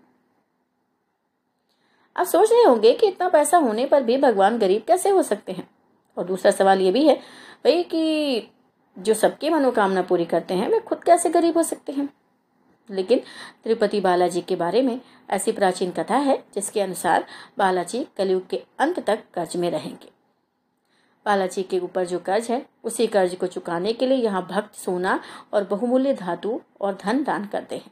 आप 2.17 2.25
सोच 2.25 2.51
रहे 2.51 2.63
होंगे 2.63 2.93
कि 2.93 3.07
इतना 3.07 3.29
पैसा 3.29 3.57
होने 3.57 3.85
पर 3.85 4.03
भी 4.03 4.17
भगवान 4.17 4.57
गरीब 4.57 4.83
कैसे 4.87 5.09
हो 5.09 5.23
सकते 5.23 5.51
हैं? 5.51 5.69
और 6.17 6.23
दूसरा 6.23 6.51
सवाल 6.51 6.81
ये 6.81 6.91
भी 6.91 7.07
है 7.07 7.15
भाई 7.65 7.83
कि 7.83 8.47
जो 8.99 9.13
सबकी 9.13 9.49
मनोकामना 9.49 10.01
पूरी 10.01 10.25
करते 10.25 10.53
हैं, 10.53 10.69
वे 10.69 10.79
खुद 10.79 11.03
कैसे 11.03 11.29
गरीब 11.29 11.57
हो 11.57 11.63
सकते 11.63 11.91
हैं? 11.91 12.09
लेकिन 12.91 13.19
तिरुपति 13.63 14.01
बालाजी 14.01 14.41
के 14.41 14.55
बारे 14.55 14.81
में 14.81 15.01
ऐसी 15.29 15.51
प्राचीन 15.51 15.91
कथा 15.91 16.17
है 16.17 16.43
जिसके 16.55 16.81
अनुसार 16.81 17.25
बालाजी 17.57 18.07
कलयुग 18.17 18.47
के 18.47 18.63
अंत 18.79 18.99
तक 18.99 19.23
कर्ज 19.33 19.57
में 19.57 19.71
रहेंगे। 19.71 20.20
बालाजी 21.25 21.63
के 21.63 21.79
ऊपर 21.79 22.05
जो 22.05 22.19
कर्ज 22.19 22.51
है, 22.51 22.65
उसी 22.83 23.07
कर्ज 23.07 23.35
को 23.35 23.47
चुकाने 23.47 23.93
के 23.93 24.07
लिए 24.07 24.17
यहाँ 24.17 24.47
भक्त 24.51 24.75
सोना 24.75 25.23
और 25.53 25.63
बहुमूल्य 25.63 26.13
धातु 26.13 26.61
और 26.81 26.97
धन 27.01 27.23
दान 27.23 27.45
करते 27.45 27.75
हैं। 27.77 27.91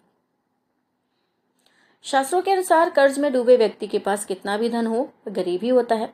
शास्त्रों 2.03 2.41
के 2.41 2.51
अनुसार 2.51 2.89
कर्ज 2.89 3.19
में 3.19 3.33
डूबे 3.33 3.57
व्यक्ति 3.57 3.87
के 3.87 3.99
पास 3.99 4.25
कितना 4.25 4.57
भी 4.57 4.69
धन 4.69 4.87
हो, 4.87 5.13
गरीब 5.27 5.61
ही 5.61 5.69
होता 5.69 5.95
है। 5.95 6.13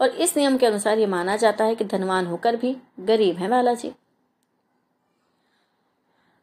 और 0.00 0.08
इस 0.08 0.36
नियम 0.36 0.58
के 0.58 0.66
अनुसार 0.66 0.98
ये 0.98 1.06
माना 1.06 1.36
जाता 1.36 1.64
है 1.64 1.74
कि 1.74 1.84
धनवान 1.84 2.26
होकर 2.26 2.56
भी 2.56 2.76
गरीब 3.00 3.36
है 3.36 3.48
बालाजी। 3.48 3.92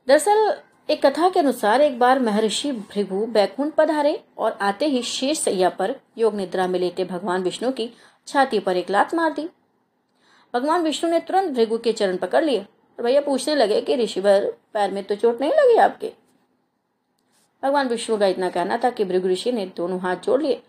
दरअसल, 0.08 0.62
एक 0.90 1.06
कथा 1.06 1.30
के 1.30 1.40
अनुसार 1.40 1.82
एक 1.82 2.00
बार 2.00 2.20
महर्षि 2.20 2.72
भृगु 2.72 3.26
बैकुंठ 3.26 3.74
पधारे 3.74 4.24
और 4.38 4.52
आते 4.52 4.86
ही 4.86 5.02
शेष 5.02 5.40
सैया 5.40 5.70
पर 5.70 5.96
योग 6.18 6.36
निद्रा 6.36 6.68
में 6.68 6.80
लेटे 6.80 7.06
भगवान 7.06 7.44
विष्णु 7.44 7.72
की 7.72 7.92
छाती 8.28 8.60
पर 8.60 8.78
एक 8.78 8.90
लात 8.90 9.16
मार 9.16 9.34
दी। 9.34 9.50
भगवान 10.56 10.82
विष्णु 10.82 11.12
ने 11.12 11.20
तुरंत 11.20 11.52
भृगु 11.52 11.78
के 11.78 11.94
चरण 11.94 12.18
पकड़ 12.18 12.44
लिए 12.44 12.60
और 12.60 13.04
भैया 13.04 13.22
पूछने 13.22 13.56
लगे 13.56 13.82
कि, 13.82 13.96
ऋषिवर, 13.96 14.58
पैर 14.74 14.92
में 14.92 15.04
तो 15.04 15.16
चोट 15.16 15.42
नहीं 15.42 15.52
लगी 15.52 15.78
आपके? 15.78 16.14
भगवान 17.64 17.88
विष्णु 17.88 18.18
का 18.18 18.28
इतना 18.28 18.50
कहना 18.50 18.78
था 18.78 18.90
कि 18.90 19.06
भृगु 19.06 19.28
ऋषि 19.28 19.52
ने 19.52 19.66
दोनों 19.66 20.00
हाथ 20.00 20.16
जोड़ 20.16 20.42
लिए 20.42 20.64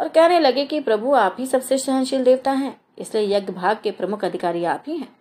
और 0.00 0.08
कहने 0.08 0.40
लगे 0.40 0.64
कि, 0.64 0.80
प्रभु, 0.80 1.12
आप 1.12 1.36
ही 1.38 1.46
सबसे 1.46 1.78
सहनशील 1.78 2.24
देवता 2.24 2.52
हैं, 2.52 2.80
इसलिए 2.98 3.36
यज्ञ 3.36 3.52
भाग 3.52 3.78
के 3.82 3.90
प्रमुख 3.90 4.24
अधिकारी 4.24 4.64
आप 4.64 4.84
ही 4.86 4.96
हैं. 4.96 5.16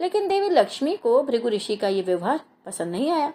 लेकिन 0.00 0.28
देवी 0.28 0.48
लक्ष्मी 0.48 0.96
को 0.96 1.22
भृगु 1.22 1.48
ऋषि 1.48 1.76
का 1.76 1.88
ये 1.88 2.02
व्यवहार 2.02 2.40
पसंद 2.66 2.92
नहीं 2.92 3.10
आया 3.10 3.32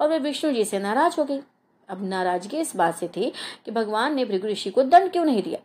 और 0.00 0.08
वे 0.08 0.18
विष्णु 0.18 0.52
जी 0.52 0.64
से 0.64 0.78
नाराज़ 0.78 1.16
हो 1.18 1.24
गई। 1.24 1.40
अब 1.88 2.08
नाराज़गी 2.08 2.56
इस 2.56 2.76
बात 2.76 2.94
से 2.94 3.08
थी 3.08 3.32
कि 3.64 3.70
भगवान 3.70 4.14
ने 4.14 4.24
भृगु 4.24 4.46
ऋषि 4.46 4.70
को 4.70 4.82
दंड 4.82 5.12
क्यों 5.12 5.24
नहीं 5.24 5.42
दिया? 5.42 5.58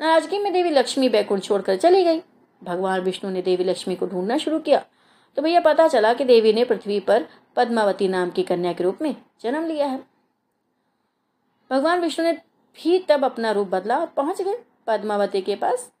नाराज़गी 0.00 0.38
में 0.38 0.52
देवी 0.52 0.70
लक्ष्मी 0.70 1.08
बैकुंठ 1.08 1.42
छोड़कर 1.42 1.76
चली 1.76 2.04
गई। 2.04 2.22
भगवान 2.64 3.00
विष्णु 3.00 3.30
ने 3.30 3.42
देवी 3.42 3.64
लक्ष्मी 3.64 3.96
को 3.96 4.06
ढूंढना 4.06 4.38
शुरू 4.38 4.58
किया। 4.58 4.84
तो 5.36 5.42
भैया 5.42 5.60
पता 5.60 5.88
चला 5.88 6.14
कि 6.14 6.24
देवी 6.24 6.52
ने 6.52 6.64
पृथ्वी 6.64 7.00
पर 7.00 7.26
पद्मावती 7.56 8.08
नाम 8.08 8.30
की 8.30 8.42
कन्या 8.42 8.72
के 8.72 8.84
रूप 8.84 8.98
में 9.02 9.16
जन्म 9.40 9.66
लिया 9.66 9.86
है। 9.86 10.04
भगवान 11.70 12.00
विष्णु 12.00 12.26
ने 12.26 12.32
भी 12.32 12.98
तब 12.98 13.24
अपना 13.24 13.50
रूप 13.50 13.68
बदला 13.68 13.98
और 13.98 14.06
पहुँच 14.06 14.42
गए 14.42 14.58
पद्मावती 14.86 15.40
के 15.40 15.56
पास। 15.56 15.92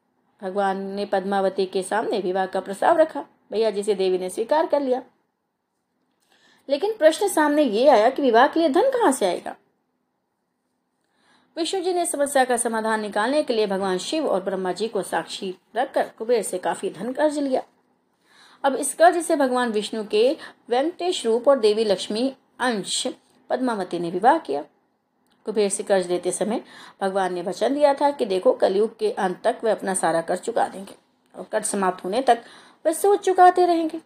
भगवान 0.42 0.76
ने 0.76 1.04
पद्मावती 1.04 1.66
के 1.66 1.82
सामने 1.82 2.18
विवाह 2.18 2.46
का 2.46 2.60
प्रस्ताव 2.60 2.98
रखा। 2.98 3.26
भैया 3.52 3.70
जिसे 3.70 3.94
देवी 3.94 4.18
ने 4.18 4.30
स्वीकार 4.30 4.66
कर 4.66 4.80
लिया। 4.80 5.02
लेकिन 6.68 6.96
प्रश्न 6.96 7.28
सामने 7.28 7.62
ये 7.62 7.88
आया 7.88 8.10
कि 8.10 8.22
विवाह 8.22 8.46
के 8.46 8.60
लिए 8.60 8.68
धन 8.68 8.82
कहाँ 8.82 9.12
से 9.12 9.26
आएगा? 9.26 9.56
विष्णु 11.56 11.80
जी 11.82 11.92
ने 11.92 12.04
समस्या 12.06 12.44
का 12.44 12.56
समाधान 12.56 13.00
निकालने 13.00 13.42
के 13.42 13.54
लिए 13.54 13.66
भगवान 13.66 13.98
शिव 13.98 14.26
और 14.26 14.40
ब्रह्मा 14.42 14.72
जी 14.72 14.88
को 14.88 15.02
साक्षी 15.02 15.54
रखकर 15.76 16.08
कुबेर 16.18 16.42
से 16.42 16.58
काफ़ी 16.58 16.90
धन 16.90 17.12
कर्ज 17.12 17.38
लिया। 17.38 17.62
अब 18.64 18.74
इस 18.74 18.92
कर्ज 18.94 19.22
से 19.24 19.36
भगवान 19.36 19.70
विष्णु 19.72 20.04
के 20.04 20.30
वेंकटेश 20.70 21.24
रूप 21.26 21.48
और 21.48 21.58
देवी 21.58 21.84
लक्ष्मी 21.84 22.28
अंश 22.60 23.06
पद्मावती 23.50 23.98
ने 23.98 24.10
विवाह 24.10 24.38
किया। 24.38 24.62
कुबेर 25.46 25.68
से 25.68 25.82
कर्ज 25.82 26.06
देते 26.06 26.32
समय 26.32 26.60
भगवान 27.00 27.34
ने 27.34 27.42
वचन 27.42 27.74
दिया 27.74 27.94
था 27.94 28.10
कि 28.10 28.26
देखो 28.26 28.52
कलयुग 28.52 28.98
के 28.98 29.10
अंत 29.10 29.40
तक 29.44 29.64
वे 29.64 29.70
अपना 29.70 29.94
सारा 29.94 30.20
कर्ज 30.20 30.40
चुका 30.40 30.66
देंगे 30.68 30.94
और 31.34 31.46
कर्ज 31.52 31.64
समाप्त 31.64 32.04
होने 32.04 32.22
तक 32.22 32.42
वे 32.84 32.92
सोच 32.94 33.24
चुकाते 33.24 33.66
रहेंगे। 33.66 34.00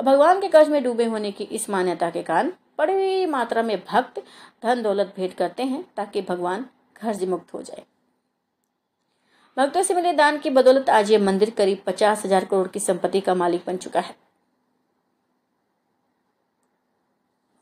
भगवान 0.00 0.40
के 0.40 0.48
कर्ज 0.48 0.68
में 0.68 0.82
डूबे 0.84 1.04
होने 1.04 1.30
की 1.32 1.44
इस 1.44 1.68
मान्यता 1.70 2.10
के 2.10 2.22
कारण 2.22 2.52
बड़ी 2.78 3.26
मात्रा 3.26 3.62
में 3.62 3.76
भक्त 3.84 4.22
धन 4.62 4.82
दौलत 4.82 5.12
भेंट 5.16 5.34
करते 5.34 5.62
हैं 5.64 5.84
ताकि 5.96 6.22
भगवान 6.22 6.62
कर्ज 6.96 7.24
मुक्त 7.24 7.54
हो 7.54 7.62
जाए। 7.62 7.84
भक्तों 9.56 9.82
से 9.82 9.94
मिले 9.94 10.12
दान 10.12 10.38
की 10.38 10.50
बदौलत 10.50 10.90
आज 10.90 11.10
ये 11.10 11.18
मंदिर 11.20 11.50
करीब 11.50 11.82
पचास 11.86 12.24
हज़ार 12.24 12.44
करोड़ 12.44 12.68
की 12.68 12.80
संपत्ति 12.80 13.20
का 13.20 13.34
मालिक 13.34 13.62
बन 13.66 13.76
चुका 13.76 14.00
है। 14.00 14.14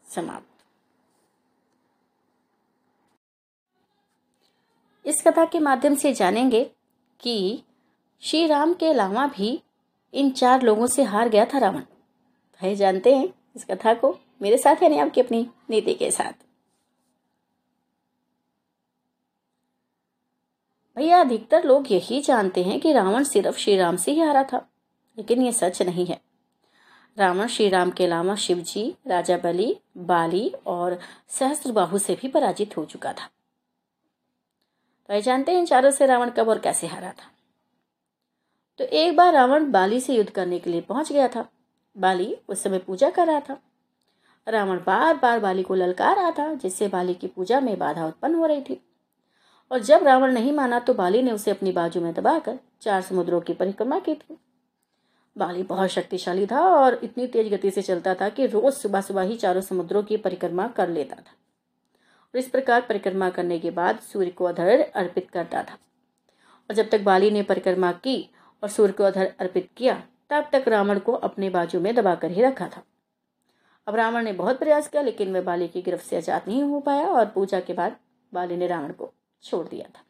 समाप्त। 0.06 0.46
इस 5.04 5.22
कथा 5.22 5.44
के 5.44 5.58
माध्यम 5.60 5.94
से 5.94 6.12
जानेंगे 6.12 6.64
कि 7.20 7.62
श्री 8.22 8.46
राम 8.46 8.74
के 8.74 8.86
अलावा 8.86 9.26
भी 9.28 9.60
इन 10.14 10.30
चार 10.32 10.62
लोगों 10.62 10.86
से 10.86 11.02
हार 11.04 11.28
गया 11.28 11.44
था 11.44 11.58
रावण। 11.58 11.80
भाई 11.80 12.74
जानते 12.76 13.14
हैं 13.16 13.28
इस 13.56 13.64
कथा 13.64 13.94
को 13.94 14.18
मेरे 14.42 14.58
साथ 14.58 14.82
यानी 14.82 14.98
आपकी 14.98 15.20
अपनी 15.20 15.50
नीति 15.70 15.94
के 15.94 16.10
साथ। 16.10 16.32
भैया, 20.96 21.20
अधिकतर 21.20 21.64
लोग 21.64 21.92
यही 21.92 22.20
जानते 22.20 22.64
हैं 22.64 22.80
कि 22.80 22.92
रावण 22.92 23.24
सिर्फ़ 23.24 23.58
श्री 23.58 23.76
राम 23.76 23.96
से 23.96 24.12
ही 24.12 24.20
हारा 24.20 24.44
था, 24.44 24.68
लेकिन 25.18 25.42
ये 25.42 25.52
सच 25.52 25.82
नहीं 25.82 26.06
है। 26.06 26.20
रावण 27.18 27.46
श्री 27.46 27.68
राम 27.68 27.90
के 27.90 28.04
अलावा 28.04 28.34
शिव 28.34 28.58
जी 28.58 28.96
राजा 29.06 29.38
बलि, 29.38 29.76
बाली 29.96 30.52
और 30.66 30.98
सहस्त्रबाहु 31.28 31.98
से 31.98 32.14
भी 32.14 32.28
पराजित 32.28 32.76
हो 32.76 32.84
चुका 32.84 33.12
था। 33.12 33.28
तो 35.08 35.14
ये 35.14 35.22
जानते 35.22 35.52
हैं 35.52 35.64
चारों 35.66 35.90
से 35.90 36.06
रावण 36.06 36.30
कब 36.30 36.48
और 36.48 36.58
कैसे 36.58 36.86
हारा 36.86 37.12
था। 37.12 37.30
तो 38.78 38.84
एक 38.84 39.16
बार 39.16 39.32
रावण 39.32 39.70
बाली 39.70 40.00
से 40.00 40.14
युद्ध 40.14 40.30
करने 40.30 40.58
के 40.58 40.70
लिए 40.70 40.80
पहुँच 40.80 41.12
गया 41.12 41.28
था। 41.28 41.48
बाली 41.98 42.36
उस 42.48 42.62
समय 42.62 42.78
पूजा 42.78 43.10
कर 43.10 43.26
रहा 43.26 43.40
था। 43.40 43.62
रावण 44.48 44.78
बार 44.78 45.16
बार 45.16 45.40
बाली 45.40 45.62
को 45.62 45.74
ललकार 45.74 46.16
रहा 46.16 46.30
था, 46.30 46.54
जिससे 46.54 46.88
बाली 46.88 47.14
की 47.14 47.26
पूजा 47.26 47.60
में 47.60 47.78
बाधा 47.78 48.06
उत्पन्न 48.06 48.34
हो 48.34 48.46
रही 48.46 48.62
थी। 48.62 48.86
और 49.72 49.78
जब 49.78 50.02
रावण 50.02 50.32
नहीं 50.32 50.52
माना 50.52 50.78
तो 50.78 50.94
बाली 50.94 51.22
ने 51.22 51.32
उसे 51.32 51.50
अपनी 51.50 51.72
बाजू 51.72 52.00
में 52.00 52.14
दबाकर 52.14 52.58
चार 52.80 53.00
समुद्रों 53.00 53.40
की 53.40 53.52
परिक्रमा 53.52 53.98
की 53.98 54.14
थी। 54.14 54.38
बाली 55.38 55.62
बहुत 55.62 55.88
शक्तिशाली 55.88 56.46
था 56.46 56.60
और 56.60 57.00
इतनी 57.04 57.26
तेज 57.26 57.54
गति 57.54 57.70
से 57.70 57.82
चलता 57.82 58.14
था 58.14 58.28
कि 58.28 58.46
रोज 58.46 58.72
सुबह 58.72 59.00
सुबह 59.00 59.22
ही 59.22 59.36
चारों 59.36 59.60
समुद्रों 59.60 60.02
की 60.02 60.16
परिक्रमा 60.16 60.68
कर 60.68 60.88
लेता 60.88 61.16
था। 61.16 61.32
और 62.34 62.38
इस 62.38 62.48
प्रकार 62.48 62.80
परिक्रमा 62.80 63.30
करने 63.30 63.58
के 63.58 63.70
बाद 63.70 63.98
सूर्य 63.98 64.30
को 64.30 64.44
अधर 64.44 64.80
अर्पित 64.80 65.30
करता 65.30 65.62
था। 65.62 65.74
और 66.70 66.74
जब 66.74 66.88
तक 66.90 67.00
बाली 67.00 67.30
ने 67.30 67.42
परिक्रमा 67.42 67.92
की 67.92 68.30
और 68.62 68.68
सूर्य 68.68 68.92
को 68.92 69.04
अधर 69.04 69.32
अर्पित 69.40 69.70
किया, 69.76 70.02
तब 70.30 70.48
तक 70.52 70.64
रावण 70.68 70.98
को 70.98 71.12
अपने 71.12 71.50
बाजू 71.50 71.80
में 71.80 71.94
दबाकर 71.94 72.30
ही 72.30 72.42
रखा 72.42 72.68
था। 72.68 72.82
अब 73.86 73.96
रावण 73.96 74.24
ने 74.24 74.32
बहुत 74.34 74.58
प्रयास 74.58 74.88
किया, 74.88 75.02
लेकिन 75.02 75.32
वह 75.34 75.42
बाली 75.42 75.68
की 75.68 75.82
गिरफ्त 75.82 76.04
से 76.06 76.16
आज़ाद 76.16 76.48
नहीं 76.48 76.62
हो 76.64 76.80
पाया 76.80 77.08
और 77.08 77.26
पूजा 77.28 77.60
के 77.60 77.72
बाद 77.74 77.96
बाली 78.32 78.56
ने 78.56 78.66
रावण 78.66 78.92
को 78.92 79.12
छोड़ 79.44 79.66
दिया 79.68 79.88
था। 79.88 80.04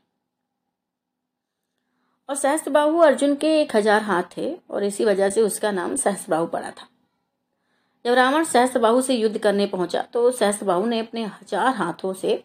और 2.29 2.37
सहस्त्रबाहु 2.37 2.99
अर्जुन 3.01 3.35
के 3.35 3.61
एक 3.61 3.75
हज़ार 3.77 4.03
हाथ 4.03 4.23
थे 4.37 4.55
और 4.71 4.85
इसी 4.85 5.05
वजह 5.05 5.31
से 5.31 5.43
उसका 5.43 5.71
नाम 5.73 5.97
सहस्त्रबाहु 5.97 6.47
पड़ा 6.49 6.71
था। 6.71 6.87
जब 8.05 8.15
रावण 8.15 8.45
सहस्त्रबाहु 8.45 9.01
से 9.03 9.15
युद्ध 9.15 9.39
करने 9.39 9.67
पहुँचा 9.69 10.03
तो 10.13 10.31
सहस्त्रबाहु 10.31 10.87
ने 10.87 10.99
अपने 11.01 11.25
हज़ार 11.25 11.75
हाथों 11.75 12.13
से 12.15 12.43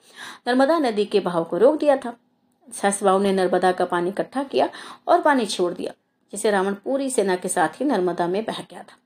नर्मदा 0.47 0.77
नदी 0.79 1.05
के 1.05 1.19
बहाव 1.21 1.43
को 1.43 1.57
रोक 1.57 1.79
दिया 1.79 1.97
था। 1.97 2.15
सहस्त्रबाहु 2.67 3.19
ने 3.19 3.31
नर्मदा 3.33 3.71
का 3.71 3.85
पानी 3.85 4.09
इकट्ठा 4.09 4.43
किया 4.45 4.69
और 5.07 5.21
पानी 5.21 5.45
छोड़ 5.47 5.73
दिया, 5.73 5.93
जिसे 6.33 6.51
रावण 6.51 6.73
पूरी 6.75 7.09
सेना 7.09 7.35
के 7.35 7.47
साथ 7.49 7.79
ही 7.79 7.85
नर्मदा 7.85 8.27
में 8.27 8.43
बह 8.45 8.61
गया 8.61 8.83
था। 8.83 8.97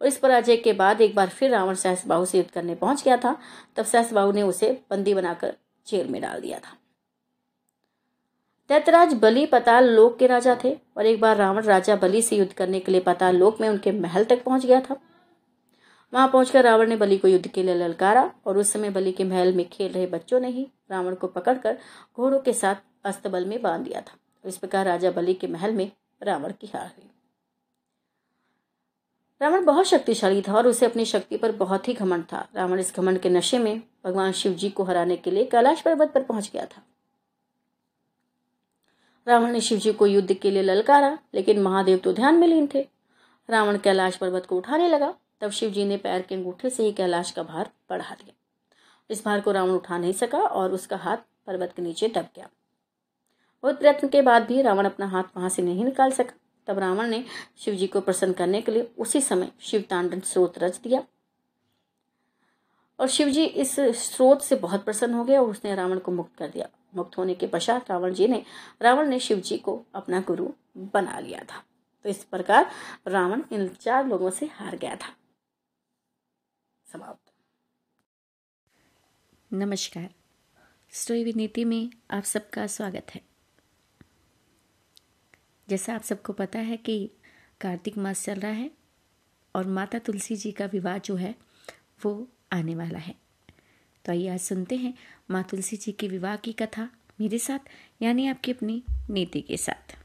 और 0.00 0.06
इस 0.06 0.16
पराजय 0.16 0.56
के 0.56 0.72
बाद 0.72 1.00
एक 1.00 1.14
बार 1.14 1.28
फिर 1.28 1.50
रावण 1.50 1.74
सहसबाहु 1.74 2.24
से 2.24 2.38
युद्ध 2.38 2.50
करने 2.50 2.74
पहुँच 2.74 3.04
गया 3.04 3.16
था। 3.16 3.36
तब 3.76 3.84
सहसबाहु 3.84 4.32
ने 4.32 4.42
उसे 4.42 4.82
बंदी 4.90 5.14
बनाकर 5.14 5.54
जेल 5.86 6.08
में 6.08 6.22
डाल 6.22 6.40
दिया 6.40 6.58
था। 6.58 6.76
दैतराज 8.68 9.14
बलि 9.14 9.46
पताल 9.46 9.88
लोक 9.88 10.18
के 10.18 10.26
राजा 10.26 10.56
थे 10.64 10.76
और 10.96 11.06
एक 11.06 11.20
बार 11.20 11.36
रावण 11.36 11.62
राजा 11.62 11.96
बलि 11.96 12.22
से 12.22 12.36
युद्ध 12.36 12.52
करने 12.52 12.80
के 12.80 12.92
लिए 12.92 13.00
पताल 13.00 13.36
लोक 13.36 13.60
में 13.60 13.68
उनके 13.68 13.92
महल 13.92 14.24
तक 14.24 14.44
पहुँच 14.44 14.66
गया 14.66 14.80
था। 14.80 14.96
वहाँ 16.12 16.28
पहुंचकर 16.28 16.64
रावण 16.64 16.88
ने 16.88 16.96
बलि 16.96 17.18
को 17.18 17.28
युद्ध 17.28 17.46
के 17.46 17.62
लिए 17.62 17.74
ललकारा 17.74 18.30
और 18.46 18.58
उस 18.58 18.72
समय 18.72 18.90
बलि 18.90 19.12
के 19.12 19.24
महल 19.24 19.52
में 19.52 19.68
खेल 19.68 19.92
रहे 19.92 20.06
बच्चों 20.06 20.40
ने 20.40 20.48
ही 20.48 20.68
रावण 20.90 21.14
को 21.14 21.26
पकड़कर 21.26 21.78
घोड़ों 22.16 22.40
के 22.40 22.52
साथ 22.52 22.74
अस्तबल 23.04 23.44
में 23.44 23.62
बाँध 23.62 23.84
दिया 23.84 24.00
था। 24.00 24.16
इस 24.44 24.56
प्रकार 24.56 24.86
राजा 24.86 25.10
बलि 25.10 25.34
के 25.34 25.46
महल 25.46 25.72
में 25.72 25.90
रावण 26.22 26.52
की 26.52 26.66
हार 26.66 26.86
हुई। 26.86 27.10
रावण 29.40 29.64
बहुत 29.64 29.86
शक्तिशाली 29.86 30.42
था 30.42 30.54
और 30.54 30.66
उसे 30.66 30.86
अपनी 30.86 31.04
शक्ति 31.04 31.36
पर 31.36 31.52
बहुत 31.52 31.88
ही 31.88 31.94
घमंड 31.94 32.24
था। 32.24 32.48
रावण 32.54 32.78
इस 32.78 32.96
घमंड 32.96 33.18
के 33.18 33.28
नशे 33.28 33.58
में 33.58 33.82
भगवान 34.04 34.32
शिव 34.32 34.52
जी 34.52 34.70
को 34.70 34.84
हराने 34.84 35.16
के 35.16 35.30
लिए 35.30 35.44
कैलाश 35.44 35.80
पर्वत 35.80 36.12
पर 36.12 36.22
पहुँच 36.22 36.50
गया 36.52 36.66
था। 36.66 36.82
रावण 39.26 39.50
ने 39.50 39.60
शिव 39.60 39.78
जी 39.78 39.92
को 39.92 40.06
युद्ध 40.06 40.34
के 40.34 40.50
लिए 40.50 40.62
ललकारा, 40.62 41.18
लेकिन 41.34 41.62
महादेव 41.62 41.98
तो 41.98 42.12
ध्यान 42.12 42.34
में 42.34 42.48
लीन 42.48 42.68
थे। 42.74 42.88
रावण 43.50 43.78
कैलाश 43.78 44.16
पर्वत 44.16 44.46
को 44.46 44.56
उठाने 44.56 44.88
लगा, 44.88 45.14
तब 45.40 45.50
शिव 45.50 45.70
जी 45.70 45.84
ने 45.84 45.96
पैर 45.96 46.22
के 46.22 46.34
अंगूठे 46.34 46.70
से 46.70 46.82
ही 46.82 46.92
कैलाश 46.92 47.30
का 47.30 47.42
भार 47.42 47.70
बढ़ा 47.90 48.14
दिया। 48.14 48.34
इस 49.10 49.24
भार 49.24 49.40
को 49.40 49.52
रावण 49.52 49.70
उठा 49.70 49.98
नहीं 49.98 50.12
सका 50.12 50.38
और 50.38 50.72
उसका 50.72 50.96
हाथ 50.96 51.16
पर्वत 51.46 51.72
के 51.76 51.82
नीचे 51.82 52.08
दब 52.08 52.28
गया। 52.36 52.48
बहुत 53.62 53.78
प्रयत्न 53.78 54.08
के 54.08 54.22
बाद 54.22 54.42
भी 54.42 54.62
रावण 54.62 54.84
अपना 54.84 55.06
हाथ 55.06 55.22
वहाँ 55.36 55.48
से 55.48 55.62
नहीं 55.62 55.84
निकाल 55.84 56.10
सका। 56.10 56.32
तब 56.66 56.78
रावण 56.78 57.06
ने 57.06 57.24
शिव 57.58 57.74
जी 57.74 57.86
को 57.86 58.00
प्रसन्न 58.00 58.32
करने 58.32 58.62
के 58.62 58.72
लिए 58.72 58.94
उसी 58.98 59.20
समय 59.20 59.52
शिव 59.60 59.84
तांडन 59.90 60.20
स्रोत 60.20 60.58
रच 60.58 60.76
दिया। 60.76 61.06
और 63.00 63.08
शिव 63.08 63.28
जी 63.28 63.44
इस 63.44 63.76
स्रोत 63.80 64.42
से 64.42 64.56
बहुत 64.56 64.84
प्रसन्न 64.84 65.14
हो 65.14 65.24
गया 65.24 65.42
और 65.42 65.50
उसने 65.50 65.74
रावण 65.74 65.98
को 65.98 66.12
मुक्त 66.12 66.36
कर 66.36 66.48
दिया। 66.48 66.68
मुक्त 66.94 67.18
होने 67.18 67.34
के 67.34 67.46
पश्चात 67.46 67.90
रावण 67.90 68.14
जी 68.14 68.28
ने, 68.28 68.44
रावण 68.82 69.08
ने 69.08 69.20
शिव 69.20 69.40
जी 69.40 69.58
को 69.58 69.84
अपना 69.94 70.20
गुरु 70.20 70.48
बना 70.76 71.18
लिया 71.18 71.40
था। 71.40 71.64
तो 72.02 72.08
इस 72.08 72.24
प्रकार 72.24 72.70
रावण 73.06 73.42
इन 73.52 73.68
चार 73.68 74.06
लोगों 74.06 74.30
से 74.30 74.46
हार 74.46 74.76
गया 74.76 74.96
था। 74.96 75.16
समाप्त। 76.92 77.32
नमस्कार। 79.52 80.10
स्टोरी 80.90 81.24
विनीति 81.24 81.64
में 81.64 81.90
आप 82.10 82.22
सबका 82.22 82.66
स्वागत 82.66 83.06
है। 83.10 83.25
जैसा 85.68 85.94
आप 85.94 86.02
सबको 86.02 86.32
पता 86.32 86.58
है 86.58 86.76
कि 86.76 87.10
कार्तिक 87.60 87.98
मास 87.98 88.24
चल 88.24 88.40
रहा 88.40 88.50
है 88.50 88.70
और 89.54 89.66
माता 89.66 89.98
तुलसी 89.98 90.36
जी 90.36 90.52
का 90.52 90.66
विवाह 90.66 90.98
जो 90.98 91.16
है, 91.16 91.34
वो 92.04 92.28
आने 92.52 92.74
वाला 92.74 92.98
है। 92.98 93.14
तो 94.04 94.12
आइए 94.12 94.28
आज 94.28 94.40
सुनते 94.40 94.76
हैं 94.76 94.94
माँ 95.30 95.44
तुलसी 95.44 95.76
जी 95.76 95.92
के 95.92 96.08
विवाह 96.08 96.36
की 96.36 96.52
कथा 96.52 96.90
मेरे 97.20 97.38
साथ, 97.38 97.58
यानी 98.02 98.26
आपकी 98.26 98.52
अपनी 98.52 98.82
नीति 99.10 99.40
के 99.40 99.56
साथ। 99.56 99.98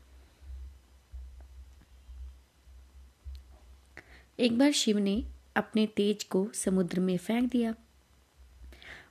एक 4.40 4.58
बार 4.58 4.72
शिव 4.72 4.98
ने 4.98 5.26
अपने 5.56 5.88
तेज 5.88 6.24
को 6.24 6.50
समुद्र 6.54 7.00
में 7.00 7.18
फेंक 7.18 7.52
दिया। 7.52 7.76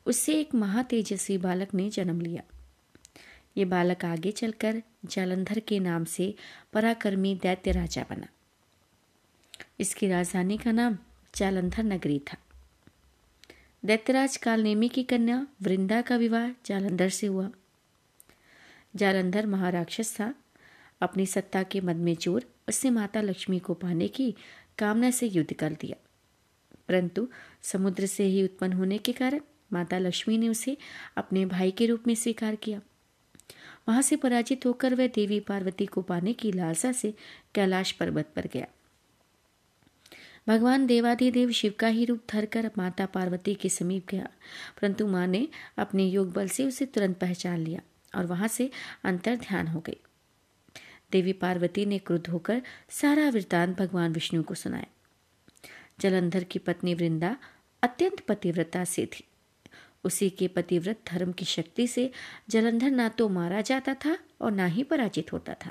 उससे 0.07 0.41
एक 0.41 0.55
महातेजस्वी 0.55 1.39
बालक 1.39 1.75
ने 1.75 1.91
जन्म 1.91 2.21
लिया। 2.21 2.43
ये 3.57 3.65
बालक 3.65 4.05
आगे 4.05 4.33
चलकर 4.33 4.83
जालंधर 5.05 5.61
के 5.61 5.79
नाम 5.79 6.05
से 6.05 6.35
पराक्रमी 6.73 7.35
दैत्य 7.35 7.73
राजा 7.73 8.07
बना। 8.11 8.27
इसकी 9.81 10.09
राजधानी 10.09 10.59
का 10.59 10.73
नाम 10.73 10.99
जालंधर 11.35 11.83
नगरी 11.83 12.19
था। 12.19 12.37
दैत्यराज 13.85 14.37
कालनेमी 14.37 14.89
की 14.89 15.03
कन्या 15.03 15.47
वृंदा 15.63 16.03
का 16.03 16.17
विवाह 16.17 16.51
जालंधर 16.67 17.09
से 17.09 17.27
हुआ। 17.27 17.51
जालंधर 18.97 19.47
महाराक्षस 19.47 20.15
था। 20.21 20.35
अपनी 21.01 21.27
सत्ता 21.27 21.63
के 21.63 21.81
मद 21.81 21.97
में 21.97 22.15
चोर 22.15 22.45
उसने 22.69 22.91
माता 22.91 23.21
लक्ष्मी 23.21 23.59
को 23.59 23.75
पाने 23.75 24.09
की 24.09 24.35
कामना 24.79 25.11
से 25.11 25.27
युद्ध 25.27 25.53
कर 25.53 25.73
दिया। 25.73 26.07
परंतु 26.89 27.29
समुद्र 27.63 28.07
से 28.07 28.25
ही 28.25 28.43
उत्पन्न 28.43 28.73
होने 28.73 28.99
के 28.99 29.13
कारण 29.13 29.41
माता 29.73 29.99
लक्ष्मी 29.99 30.39
ने 30.39 30.49
उसे 30.49 30.77
अपने 31.17 31.47
भाई 31.47 31.71
के 31.71 31.87
रूप 31.87 32.05
में 32.07 32.15
स्वीकार 32.15 32.55
किया। 32.55 32.81
वहाँ 33.91 34.03
से 34.03 34.17
पराजित 34.17 34.67
होकर 34.67 34.95
वह 34.95 35.07
देवी 35.07 35.41
पार्वती 35.41 35.87
को 35.87 36.03
पाने 36.03 36.33
की 36.33 36.53
लालसा 36.53 36.93
से 36.93 37.13
कैलाश 37.55 37.93
पर्वत 37.93 38.29
पर 38.37 38.47
गया। 38.53 38.67
भगवान 40.49 40.87
देवाधिदेव 40.87 41.51
शिव 41.51 41.75
का 41.79 41.89
ही 41.89 42.05
रूप 42.05 42.21
धरकर 42.31 42.71
माता 42.79 43.07
पार्वती 43.07 43.55
के 43.55 43.69
समीप 43.69 44.07
गया, 44.09 44.29
परंतु 44.81 45.07
माँ 45.07 45.27
ने 45.27 45.49
अपने 45.79 46.07
योग 46.07 46.33
बल 46.33 46.49
से 46.49 46.65
उसे 46.65 46.87
तुरंत 46.87 47.19
पहचान 47.19 47.59
लिया 47.59 47.81
और 48.15 48.27
वहाँ 48.27 48.49
से 48.49 48.71
अंतर 49.05 49.37
ध्यान 49.37 49.67
हो 49.67 49.81
गई। 49.81 49.97
देवी 51.13 51.33
पार्वती 51.33 51.87
ने 51.87 51.99
क्रुद्ध 51.99 52.27
होकर 52.27 52.63
सारा 52.91 53.29
वृतांत 53.29 53.77
भगवान 53.79 54.13
विष्णु 54.13 54.43
को 54.43 54.55
सुनाया। 54.55 54.87
जलंधर 56.01 56.45
की 56.45 56.59
पत्नी 56.59 56.95
वृंदा 56.95 57.37
अत्यंत 57.83 58.21
पतिव्रता 58.21 58.85
से 58.85 59.07
थी। 59.07 59.25
उसी 60.05 60.31
के 60.31 60.49
पतिव्रत 60.49 61.01
धर्म 61.07 61.33
की 61.33 61.45
शक्ति 61.45 61.87
से 61.87 62.11
जलंधर 62.49 62.91
ना 62.91 63.09
तो 63.09 63.29
मारा 63.29 63.61
जाता 63.61 63.95
था 63.95 64.19
और 64.41 64.53
ना 64.53 64.67
ही 64.67 64.83
पराजित 64.83 65.33
होता 65.33 65.55
था। 65.55 65.71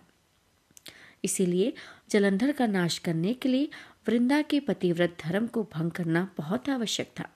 इसीलिए 1.24 1.74
जलंधर 2.10 2.52
का 2.52 2.68
नाश 2.68 2.98
करने 2.98 3.34
के 3.34 3.50
लिए 3.50 3.70
वृंदा 4.08 4.42
के 4.42 4.60
पतिव्रत 4.60 5.18
धर्म 5.24 5.48
को 5.48 5.64
भंग 5.64 5.92
करना 5.92 6.30
बहुत 6.38 6.70
आवश्यक 6.70 7.12
था। 7.20 7.30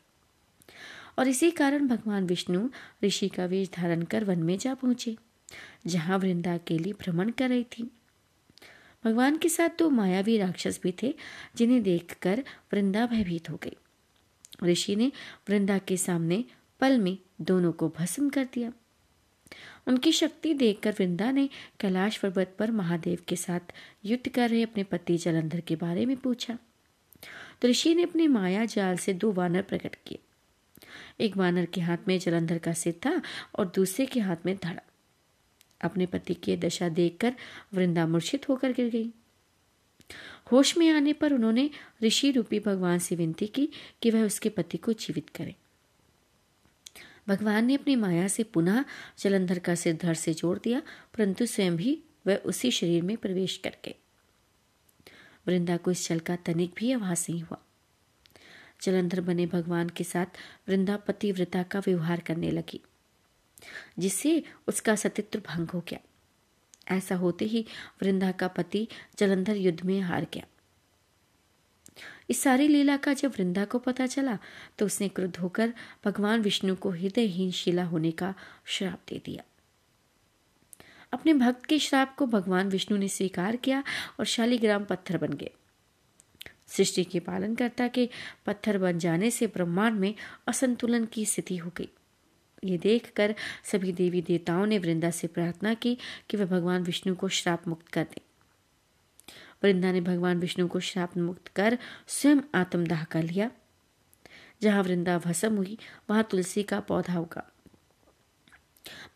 और 1.20 1.28
इसी 1.28 1.52
कारण 1.52 1.88
भगवान 1.88 2.26
विष्णु 2.26 2.70
ऋषि 3.04 3.28
का 3.30 3.46
वेश 3.46 3.70
धारण 3.74 4.02
कर 4.02 4.24
वन 4.24 4.40
में 4.40 4.58
जा 4.58 4.74
पहुँचे, 4.74 5.18
जहाँ 5.88 6.18
वृंदा 6.18 6.58
के 6.58 6.78
लिए 6.78 6.94
भ्रमण 6.94 7.30
कर 7.30 7.50
रही 7.50 7.64
थी। 7.64 7.92
भगवान 9.06 9.38
के 9.38 9.50
साथ 9.50 9.70
दो 9.80 9.90
मायावी 9.90 10.38
राक्षस 10.38 10.80
भी 10.84 10.94
थे, 11.04 11.16
जिन्हें 11.56 11.84
देखकर 11.84 12.44
वृंदा 12.74 13.06
भयभीत 13.06 13.50
हो 13.50 13.60
गई। 13.64 13.78
ऋषि 14.64 14.96
ने 14.96 15.12
वृंदा 15.50 15.78
के 15.78 15.98
सामने 15.98 16.46
पल 16.84 16.98
में 16.98 17.18
दोनों 17.42 17.72
को 17.72 17.90
भस्म 17.90 18.30
कर 18.30 18.48
दिया। 18.54 18.74
उनकी 19.88 20.12
शक्ति 20.12 20.54
देखकर 20.54 20.92
वृंदा 20.92 21.32
ने 21.32 21.50
कैलाश 21.80 22.18
पर्वत 22.18 22.56
पर 22.60 22.72
महादेव 22.72 23.20
के 23.28 23.36
साथ 23.36 23.60
युद्ध 24.06 24.30
कर 24.30 24.50
रहे 24.50 24.64
अपने 24.64 24.84
पति 24.84 25.18
जलंधर 25.18 25.60
के 25.60 25.76
बारे 25.76 26.06
में 26.06 26.18
पूछा। 26.18 26.58
तो 27.62 27.68
ऋषि 27.68 27.96
ने 27.96 28.04
अपने 28.04 28.28
माया 28.28 28.66
जाल 28.66 28.98
से 28.98 29.14
दो 29.14 29.32
वानर 29.32 29.62
प्रकट 29.62 29.96
किए। 30.08 30.20
एक 31.20 31.38
वानर 31.38 31.66
के 31.66 31.82
हाथ 31.82 31.98
में 32.08 32.20
जलंधर 32.20 32.58
का 32.58 32.74
सिर 32.74 32.94
था 32.94 33.22
और 33.60 33.72
दूसरे 33.76 34.06
के 34.06 34.20
हाथ 34.20 34.46
में 34.46 34.58
धड़ा। 34.64 34.82
अपने 35.82 36.06
पति 36.06 36.34
की 36.34 36.58
दशा 36.58 36.90
देखकर 36.90 37.34
वृंदा 37.74 38.08
मूर्छित 38.08 38.50
होकर 38.50 38.72
गिर 38.72 38.90
गई। 38.90 39.12
होश 40.52 40.78
में 40.78 40.90
आने 40.90 41.14
पर 41.14 41.34
उन्होंने 41.34 41.70
ऋषि 42.04 42.32
रूपी 42.32 42.60
भगवान 42.60 43.00
से 43.00 43.16
विनती 43.16 43.48
की 43.48 43.70
कि 44.02 44.12
वह 44.12 44.26
उसके 44.26 44.50
पति 44.50 44.78
को 44.78 44.94
जीवित 44.94 45.30
करे। 45.30 45.56
भगवान 47.28 47.66
ने 47.66 47.76
अपनी 47.76 47.96
माया 47.96 48.28
से 48.28 48.44
पुनः 48.44 48.84
जलंधर 49.20 49.60
का 49.60 49.76
सिर 49.76 49.98
धड़ 50.02 50.14
से 50.14 50.34
जोड़ 50.34 50.58
दिया, 50.60 50.82
परंतु 51.14 51.46
स्वयं 51.46 51.76
भी 51.76 52.00
वह 52.28 52.36
उसी 52.46 52.72
शरीर 52.72 53.04
में 53.04 53.16
प्रवेश 53.18 53.58
कर 53.58 53.76
गए 53.86 53.96
वृंदा 55.48 55.78
को 55.78 55.92
इस 55.92 56.08
चल 56.08 56.20
का 56.20 56.36
तनिक 56.36 56.74
भी 56.78 56.92
आभास 56.92 57.30
नहीं 57.30 57.42
हुआ। 57.42 57.58
जलंधर 58.82 59.22
बने 59.22 59.46
भगवान 59.46 59.90
के 59.90 60.04
साथ 60.04 60.38
वृंदा 60.68 60.96
पतिव्रता 60.98 61.64
का 61.64 61.80
व्यवहार 61.80 62.20
करने 62.20 62.52
लगी, 62.52 62.80
जिससे 64.00 64.44
उसका 64.68 64.96
सतित्व 64.96 65.42
भंग 65.48 65.70
हो 65.70 65.84
गया। 65.90 66.00
ऐसा 66.96 67.16
होते 67.16 67.46
ही 67.46 67.66
वृंदा 68.02 68.32
का 68.32 68.48
पति 68.48 68.88
जलंधर 69.18 69.56
युद्ध 69.56 69.84
में 69.84 70.00
हार 70.02 70.28
गया। 70.34 70.46
इस 72.30 72.42
सारी 72.42 72.68
लीला 72.68 72.98
का 72.98 73.14
जब 73.14 73.32
वृंदा 73.32 73.66
को 73.66 73.80
पता 73.80 74.08
चला 74.08 74.38
तो 74.78 74.86
उसने 74.86 75.10
क्रुद्ध 75.10 75.38
होकर 75.38 75.74
भगवान 76.06 76.42
विष्णु 76.42 76.76
को 76.76 76.90
हृदयहीन 76.90 77.52
शिला 77.52 77.84
होने 77.84 78.12
का 78.12 78.34
श्राप 78.66 79.00
दे 79.10 79.22
दिया। 79.26 79.44
अपने 81.14 81.34
भक्त 81.34 81.66
के 81.66 81.80
श्राप 81.80 82.16
को 82.16 82.26
भगवान 82.26 82.70
विष्णु 82.70 82.98
ने 82.98 83.08
स्वीकार 83.08 83.56
किया 83.56 83.84
और 84.20 84.26
शालीग्राम 84.26 84.84
पत्थर 84.84 85.18
बन 85.18 85.34
गए। 85.34 85.52
सृष्टि 86.68 87.04
के 87.04 87.20
पालनकर्ता 87.20 87.88
के 87.88 88.10
पत्थर 88.46 88.78
बन 88.78 89.00
जाने 89.00 89.32
से 89.32 89.48
ब्रह्मांड 89.48 90.00
में 90.00 90.14
असंतुलन 90.48 91.06
की 91.06 91.26
स्थिति 91.26 91.58
हो 91.58 91.72
गई। 91.78 91.90
ये 92.64 92.78
देखकर 92.78 93.36
सभी 93.64 93.92
देवी 93.92 94.22
देवताओं 94.22 94.66
ने 94.66 94.78
वृंदा 94.78 95.12
से 95.12 95.28
प्रार्थना 95.28 95.74
की 95.74 95.98
कि 96.30 96.38
वह 96.38 96.46
भगवान 96.46 96.84
विष्णु 96.84 97.16
को 97.16 97.30
श्राप 97.30 97.68
मुक्त 97.68 97.88
कर 97.88 98.04
दे। 98.04 98.22
वृंदा 99.64 99.92
ने 99.92 100.02
भगवान 100.02 100.40
विष्णु 100.40 100.68
को 100.68 100.80
श्राप 100.80 101.18
मुक्त 101.18 101.48
कर 101.48 101.78
स्वयं 102.08 102.38
आत्मदाह 102.56 103.04
कर 103.04 103.24
लिया। 103.24 103.52
जहाँ 104.62 104.84
वृंदा 104.84 105.18
भस्म 105.18 105.58
हुई, 105.58 105.78
वहाँ 106.10 106.28
तुलसी 106.32 106.64
का 106.64 106.80
पौधा 106.80 107.20
उगा। 107.20 107.54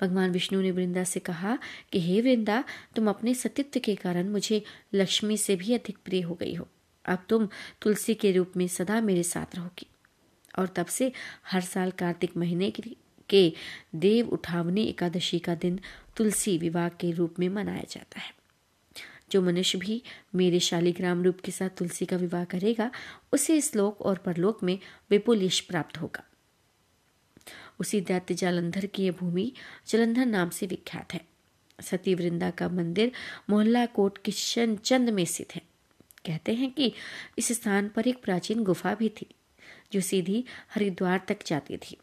भगवान 0.01 0.31
विष्णु 0.31 0.61
ने 0.61 0.71
वृंदा 0.71 1.03
से 1.03 1.19
कहा 1.19 1.59
कि, 1.91 2.01
हे 2.01 2.21
वृंदा, 2.21 2.63
तुम 2.95 3.09
अपने 3.09 3.33
सतित्व 3.33 3.79
के 3.79 3.95
कारण 3.95 4.29
मुझे 4.29 4.63
लक्ष्मी 4.93 5.37
से 5.37 5.55
भी 5.55 5.73
अधिक 5.73 5.97
प्रिय 6.05 6.21
हो 6.21 6.35
गई 6.35 6.53
हो। 6.53 6.67
अब 7.05 7.25
तुम 7.29 7.49
तुलसी 7.81 8.13
के 8.13 8.31
रूप 8.31 8.53
में 8.57 8.67
सदा 8.67 9.01
मेरे 9.01 9.23
साथ 9.23 9.55
रहोगी। 9.55 9.87
और 10.59 10.67
तब 10.67 10.85
से 10.85 11.11
हर 11.51 11.61
साल 11.61 11.91
कार्तिक 11.91 12.37
महीने 12.37 12.73
के 13.29 13.53
देव 13.95 14.29
उठावनी 14.29 14.83
एकादशी 14.83 15.39
का 15.39 15.55
दिन 15.55 15.79
तुलसी 16.17 16.57
विवाह 16.57 16.89
के 16.89 17.11
रूप 17.11 17.35
में 17.39 17.49
मनाया 17.49 17.83
जाता 17.89 18.19
है। 18.19 18.36
जो 19.31 19.41
मनुष्य 19.41 19.77
भी 19.77 20.03
मेरे 20.35 20.59
शालीग्राम 20.59 21.23
रूप 21.23 21.41
के 21.41 21.51
साथ 21.51 21.69
तुलसी 21.69 22.05
का 22.05 22.17
विवाह 22.17 22.43
करेगा, 22.43 22.91
उसे 23.33 23.57
इस 23.57 23.75
लोक 23.75 24.01
और 24.01 24.17
परलोक 24.17 24.63
में 24.63 24.79
विपुल 25.11 25.43
यश 25.43 25.59
प्राप्त 25.59 25.97
होगा। 25.97 26.23
उसी 27.79 28.01
दैत्य 28.01 28.33
जालंधर 28.33 28.85
की 28.85 29.03
यह 29.03 29.11
भूमि 29.11 29.51
जलंधर 29.87 30.25
नाम 30.25 30.49
से 30.49 30.65
विख्यात 30.65 31.13
है। 31.13 31.21
सती 31.81 32.15
वृंदा 32.15 32.49
का 32.49 32.69
मंदिर 32.69 33.11
मोहल्ला 33.49 33.85
कोट 33.85 34.17
किशन 34.17 34.75
चंद 34.75 35.09
में 35.09 35.25
स्थित 35.25 35.55
है। 35.55 35.61
कहते 36.25 36.53
हैं 36.53 36.71
कि 36.71 36.93
इस 37.37 37.51
स्थान 37.51 37.89
पर 37.89 38.07
एक 38.07 38.23
प्राचीन 38.23 38.63
गुफा 38.63 38.95
भी 38.95 39.09
थी, 39.09 39.27
जो 39.93 40.01
सीधी 40.01 40.45
हरिद्वार 40.75 41.21
तक 41.27 41.37
जाती 41.45 41.77
थी। 41.77 41.97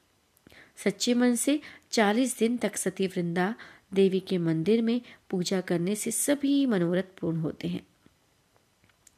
सच्चे 0.76 1.14
मन 1.14 1.34
से 1.34 1.60
चालीस 1.90 2.38
दिन 2.38 2.56
तक 2.56 2.76
सती 2.76 3.06
वृंदा 3.06 3.54
देवी 3.94 4.20
के 4.20 4.38
मंदिर 4.38 4.82
में 4.82 5.00
पूजा 5.30 5.60
करने 5.60 5.94
से 5.94 6.10
सभी 6.10 6.66
मनोरथ 6.66 7.18
पूर्ण 7.20 7.36
होते 7.36 7.68
हैं। 7.68 7.86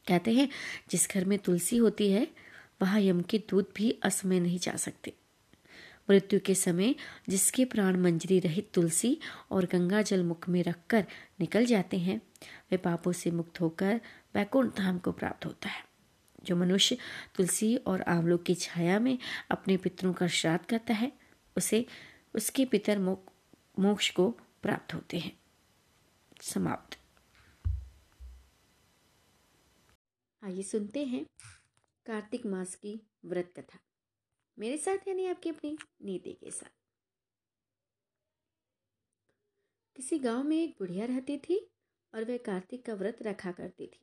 कहते 0.08 0.32
हैं, 0.32 0.48
जिस 0.90 1.10
घर 1.10 1.24
में 1.24 1.38
तुलसी 1.38 1.76
होती 1.76 2.10
है, 2.10 2.28
वहाँ 2.82 3.00
यम 3.00 3.22
के 3.22 3.38
दूध 3.38 3.66
भी 3.76 3.98
असमय 4.02 4.40
नहीं 4.40 4.58
जा 4.58 4.76
सकते। 4.76 5.12
मृत्यु 6.10 6.40
के 6.46 6.54
समय 6.54 6.94
जिसके 7.28 7.64
प्राण 7.64 7.96
मंजरी 7.96 8.38
रहित 8.38 8.70
तुलसी 8.74 9.18
और 9.50 9.64
गंगा 9.64 10.02
जल 10.02 10.22
मुख 10.22 10.48
में 10.48 10.64
रखकर 10.64 11.06
निकल 11.40 11.66
जाते 11.66 11.98
हैं, 11.98 12.22
वे 12.70 12.76
पापों 12.76 13.12
से 13.12 13.30
मुक्त 13.30 13.60
होकर 13.60 14.00
वैकुंठ 14.34 14.76
धाम 14.76 14.98
को 14.98 15.12
प्राप्त 15.12 15.46
होता 15.46 15.68
है। 15.68 15.84
जो 16.44 16.56
मनुष्य 16.56 16.98
तुलसी 17.36 17.76
और 17.76 18.02
आंवलों 18.02 18.38
की 18.38 18.54
छाया 18.54 18.98
में 18.98 19.18
अपने 19.50 19.76
पितरों 19.76 20.12
का 20.12 20.26
श्राद्ध 20.26 20.64
करता 20.64 20.94
है, 20.94 21.12
उसे, 21.56 21.86
उसके 22.34 22.64
पितर 22.64 22.98
मोक्ष 23.78 24.10
को 24.10 24.36
प्राप्त 24.66 24.94
होते 24.94 25.18
हैं। 25.18 25.40
समाप्त। 26.42 26.98
आइए 30.42 30.62
सुनते 30.62 31.04
हैं 31.04 31.26
कार्तिक 32.06 32.46
मास 32.46 32.74
की 32.74 33.06
व्रत 33.24 33.52
कथा। 33.56 33.78
मेरे 34.58 34.78
साथ 34.78 35.08
यानी 35.08 35.26
आपकी 35.26 35.50
अपनी 35.50 35.78
नीति 36.02 36.32
के 36.32 36.50
साथ। 36.50 36.70
किसी 39.96 40.18
गाँव 40.18 40.44
में 40.44 40.64
एक 40.64 40.70
बुढ़िया 40.70 41.06
रहती 41.06 41.38
थी 41.38 41.70
और 42.14 42.24
वह 42.24 42.36
कार्तिक 42.36 42.86
का 42.86 42.94
व्रत 42.94 43.18
रखा 43.22 43.52
करती 43.52 43.86
थी। 43.86 44.00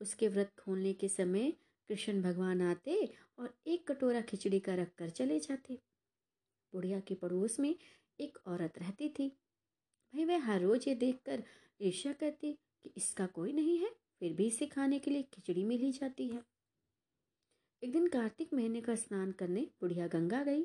उसके 0.00 0.28
व्रत 0.28 0.52
खोलने 0.60 0.92
के 0.92 1.08
समय 1.08 1.50
कृष्ण 1.88 2.22
भगवान 2.22 2.62
आते 2.62 3.16
और 3.38 3.58
एक 3.66 3.92
कटोरा 3.92 4.20
खिचड़ी 4.20 4.60
का 4.60 4.74
रख 4.74 4.94
कर 4.94 5.10
चले 5.10 5.40
जाते। 5.40 5.82
बुढ़िया 6.72 7.00
के 7.00 7.14
पड़ोस 7.14 7.60
में 7.60 7.76
एक 8.20 8.38
औरत 8.46 8.78
रहती 8.78 9.08
थी। 9.08 9.40
भाई 10.14 10.24
वह 10.24 10.44
हर 10.44 10.60
रोज 10.60 10.84
ये 10.88 10.94
देखकर 10.94 11.42
ईर्ष्या 11.80 12.12
करती 12.12 12.52
कि 12.84 12.92
इसका 12.96 13.26
कोई 13.28 13.52
नहीं 13.52 13.78
है, 13.78 13.88
फिर 14.20 14.32
भी 14.32 14.46
इसे 14.46 14.66
खाने 14.66 14.98
के 14.98 15.10
लिए 15.10 15.22
खिचड़ी 15.34 15.64
मिल 15.64 15.80
ही 15.80 15.90
जाती 15.92 16.26
है। 16.28 16.42
एक 17.82 17.92
दिन 17.92 18.06
कार्तिक 18.08 18.52
महीने 18.54 18.80
का 18.80 18.94
स्नान 18.94 19.32
करने 19.32 19.66
बुढ़िया 19.80 20.06
गंगा 20.06 20.42
गई 20.44 20.62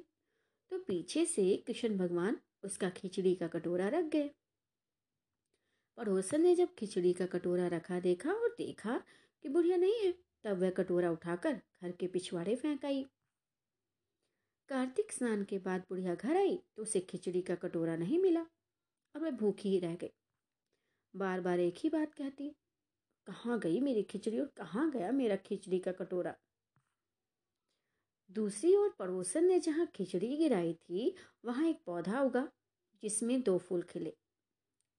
तो 0.72 0.78
पीछे 0.80 1.26
से 1.26 1.56
कृष्ण 1.68 1.98
भगवान 1.98 2.38
उसका 2.64 2.90
खिचड़ी 2.90 3.34
का 3.36 3.48
कटोरा 3.48 3.88
रख 3.88 4.06
गए। 4.06 4.30
पड़ोसन 5.98 6.42
ने 6.42 6.54
जब 6.56 6.76
खिचड़ी 6.80 7.14
का 7.14 7.26
कटोरा 7.28 7.68
रखा 7.68 8.00
देखा 8.00 8.34
और 8.34 8.56
देखा 8.58 9.02
कि 9.44 9.50
बुढ़िया 9.50 9.78
नहीं 9.78 10.00
है, 10.04 10.12
तब 10.44 10.62
वह 10.62 10.70
कटोरा 10.70 11.12
उठाकर 11.12 11.54
घर 11.54 11.92
के 11.92 12.08
पिछवाड़े 12.08 12.56
फेंक 12.56 12.86
आई। 12.86 13.04
कार्तिक 14.70 15.12
स्नान 15.12 15.44
के 15.44 15.58
बाद 15.60 15.84
बुढ़िया 15.90 16.16
घर 16.16 16.38
आई 16.38 16.56
तो 16.76 16.82
उसे 16.82 17.00
खिचड़ी 17.02 17.42
का 17.42 17.56
कटोरा 17.58 17.96
नहीं 17.98 18.20
मिला। 18.20 18.46
और 19.16 19.22
वह 19.22 19.32
भूखी 19.32 19.70
ही 19.70 19.80
रह 19.80 19.96
गई। 19.96 20.12
बार 21.14 21.42
बार 21.42 21.60
एक 21.60 21.78
ही 21.78 21.90
बात 21.90 22.14
कहती, 22.14 22.50
कहाँ 23.28 23.60
गई 23.60 23.80
मेरी 23.80 24.04
खिचड़ी 24.04 24.40
और 24.40 24.52
कहाँ 24.58 24.90
गया 24.92 25.12
मेरा 25.12 25.36
खिचड़ी 25.38 25.80
का 25.80 25.92
कटोरा? 25.92 26.36
दूसरी 28.36 28.76
ओर 28.76 28.90
पड़ोसन 29.00 29.46
ने 29.46 29.60
जहाँ 29.60 29.86
खिचड़ी 29.86 30.36
गिराई 30.38 30.74
थी, 30.74 31.16
वहाँ 31.46 31.68
एक 31.68 31.80
पौधा 31.86 32.22
उगा, 32.22 32.48
जिसमें 33.04 33.42
दो 33.42 33.58
फूल 33.58 33.82
खिले। 33.84 34.14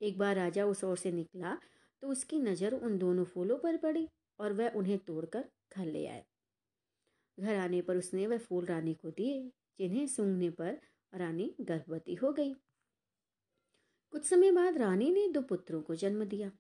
एक 0.01 0.19
बार 0.19 0.35
राजा 0.37 0.65
उस 0.67 0.83
ओर 0.85 0.97
से 0.97 1.13
निकला 1.13 1.57
तो 2.03 2.09
उसकी 2.09 2.39
नज़र 2.39 2.75
उन 2.75 2.97
दोनों 2.99 3.25
फूलों 3.25 3.59
पर 3.59 3.77
पड़ी 3.77 4.07
और 4.39 4.53
वह 4.53 4.77
उन्हें 4.77 4.99
तोड़कर 4.99 5.45
घर 5.73 5.87
ले 5.87 6.07
आए 6.07 6.25
घर 7.39 7.57
आने 7.57 7.81
पर 7.83 7.97
उसने 7.97 8.27
वह 8.27 8.39
फूल 8.39 8.65
रानी 8.67 8.95
को 8.95 9.11
दिए, 9.11 9.41
जिन्हें 9.79 10.07
सूंघने 10.07 10.51
पर 10.51 10.81
रानी 11.13 11.55
गर्भवती 11.61 12.15
हो 12.15 12.33
गई। 12.33 12.55
कुछ 14.11 14.25
समय 14.25 14.53
बाद 14.53 14.79
रानी 14.79 15.11
ने 15.11 15.29
दो 15.29 15.43
पुत्रों 15.43 15.83
को 15.83 15.95
जन्म 15.95 16.25
दिया। 16.25 16.51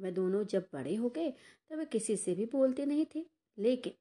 वह 0.00 0.10
दोनों 0.10 0.44
जब 0.44 0.68
बड़े 0.72 0.94
हो 0.94 1.08
गए, 1.08 1.30
तब 1.70 1.78
वे 1.78 1.84
किसी 1.84 2.16
से 2.16 2.34
भी 2.34 2.46
बोलते 2.46 2.86
नहीं 2.86 3.06
थे। 3.14 3.26
लेकिन 3.58 3.92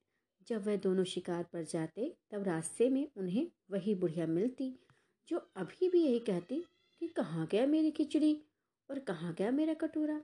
जब 0.47 0.67
वह 0.67 0.75
दोनों 0.75 1.03
शिकार 1.03 1.43
पर 1.43 1.63
जाते, 1.63 2.17
तब 2.31 2.43
रास्ते 2.43 2.89
में 2.89 3.11
उन्हें 3.17 3.51
वही 3.71 3.95
बुढ़िया 3.95 4.27
मिलती, 4.27 4.79
जो 5.27 5.51
अभी 5.55 5.89
भी 5.89 6.03
यही 6.03 6.19
कहती 6.19 6.65
कि 6.99 7.07
कहाँ 7.07 7.47
गया 7.51 7.65
मेरी 7.65 7.91
खिचड़ी 7.91 8.43
और 8.89 8.99
कहाँ 8.99 9.33
गया 9.33 9.51
मेरा 9.51 9.73
कटोरा। 9.73 10.21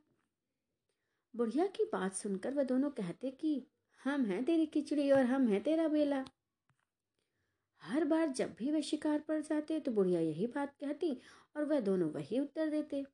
बुढ़िया 1.35 1.67
की 1.67 1.83
बात 1.83 2.13
सुनकर 2.13 2.53
वह 2.53 2.63
दोनों 2.63 2.89
कहते 2.89 3.31
कि 3.31 3.67
हम 4.03 4.25
हैं 4.25 4.45
तेरी 4.45 4.65
खिचड़ी 4.65 5.11
और 5.11 5.25
हम 5.25 5.47
हैं 5.47 5.63
तेरा 5.63 5.87
बेला। 5.87 6.25
हर 7.81 8.05
बार 8.05 8.27
जब 8.27 8.55
भी 8.59 8.71
वह 8.71 8.81
शिकार 8.81 9.19
पर 9.19 9.41
जाते 9.41 9.79
तो 9.79 9.91
बुढ़िया 9.91 10.19
यही 10.19 10.47
बात 10.47 10.75
कहती 10.79 11.21
और 11.55 11.65
वह 11.65 11.79
दोनों 11.79 12.09
वही 12.09 12.39
उत्तर 12.39 12.69
देते। 12.69 13.05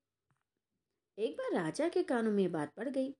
एक 1.17 1.35
बार 1.37 1.63
राजा 1.63 1.87
के 1.89 2.03
कानों 2.03 2.31
में 2.31 2.51
बात 2.51 2.73
पड़ 2.73 2.89
गई। 2.89 3.15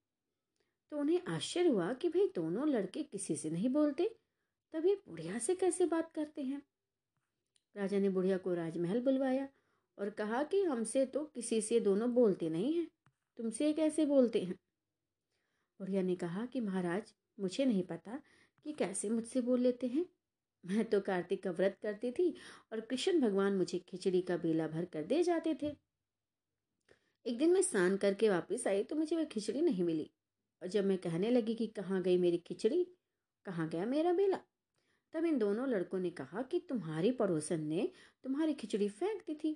तो 0.92 0.98
उन्हें 0.98 1.22
आश्चर्य 1.28 1.70
हुआ 1.70 1.94
कि 1.94 2.10
भाई 2.10 2.32
दोनों 2.36 2.68
लड़के 2.68 3.04
किसी 3.04 3.36
से 3.36 3.50
नहीं 3.50 3.70
बोलते, 3.70 4.16
तब 4.74 4.86
ये 4.86 4.96
बुढ़िया 5.08 5.40
से 5.40 5.56
कैसे 5.56 5.86
बात 5.86 6.12
करते 6.12 6.42
हैं? 6.42 6.62
राजा 7.76 8.00
ने 8.00 8.10
बुढ़िया 8.10 8.38
को 8.38 8.54
राजमहल 8.54 9.02
बुलवाया 9.02 9.48
और 9.98 10.10
कहा 10.10 10.44
कि 10.44 10.64
हमसे 10.64 11.06
तो 11.06 11.24
किसी 11.26 11.62
से 11.62 11.80
दोनों 11.80 12.14
बोलते 12.14 12.50
नहीं 12.50 12.74
हैं, 12.74 12.88
तुमसे 13.38 13.74
कैसे 13.74 14.06
बोलते 14.06 14.40
हैं? 14.40 14.56
बुढ़िया 15.80 16.02
ने 16.02 16.16
कहा 16.16 16.46
कि 16.46 16.60
महाराज, 16.60 17.14
मुझे 17.40 17.66
नहीं 17.66 17.84
पता 17.84 18.22
कि 18.66 18.74
कैसे 18.74 19.10
मुझसे 19.10 19.42
बोल 19.42 19.60
लेते 19.60 19.88
हैं। 19.88 20.06
मैं 20.64 20.84
तो 20.86 21.00
कार्तिक 21.02 21.44
का 21.44 21.52
व्रत 21.52 21.78
करती 21.82 22.12
थी 22.12 22.34
और 22.72 22.80
कृष्ण 22.80 23.20
भगवान 23.22 23.54
मुझे 23.54 23.80
खिचड़ी 23.80 24.22
का 24.22 24.38
बेला 24.38 24.68
भर 24.68 24.86
कर 24.86 25.04
दे 25.04 25.24
जाते 25.24 25.54
थे। 25.64 25.76
एक 27.26 27.38
दिन 27.38 27.52
मैं 27.52 27.62
स्नान 27.62 27.98
करके 27.98 28.30
वापस 28.30 28.68
आई 28.68 28.84
तो 28.84 28.96
मुझे 28.96 29.16
वह 29.16 29.24
खिचड़ी 29.24 29.62
नहीं 29.62 29.84
मिली 29.84 30.10
और 30.62 30.68
जब 30.68 30.86
मैं 30.86 30.98
कहने 30.98 31.30
लगी 31.30 31.56
कि 31.56 31.68
कहाँ 31.68 32.02
गई 32.02 32.18
मेरी 32.18 32.38
खिचड़ी, 32.38 32.84
कहाँ 33.46 33.68
गया 33.70 33.86
मेरा 33.86 34.14
बेला, 34.14 34.38
तब 35.14 35.26
इन 35.26 35.38
दोनों 35.38 35.68
लड़कों 35.70 36.00
ने 36.00 36.10
कहा 36.10 36.42
कि 36.42 36.60
तुम्हारी 36.60 37.12
पड़ोसन 37.12 37.62
ने 37.62 37.90
तुम्हारी 38.24 38.54
खिचड़ी 38.54 38.90
फेंक 38.90 39.22
दी 39.22 39.36
थी। 39.36 39.56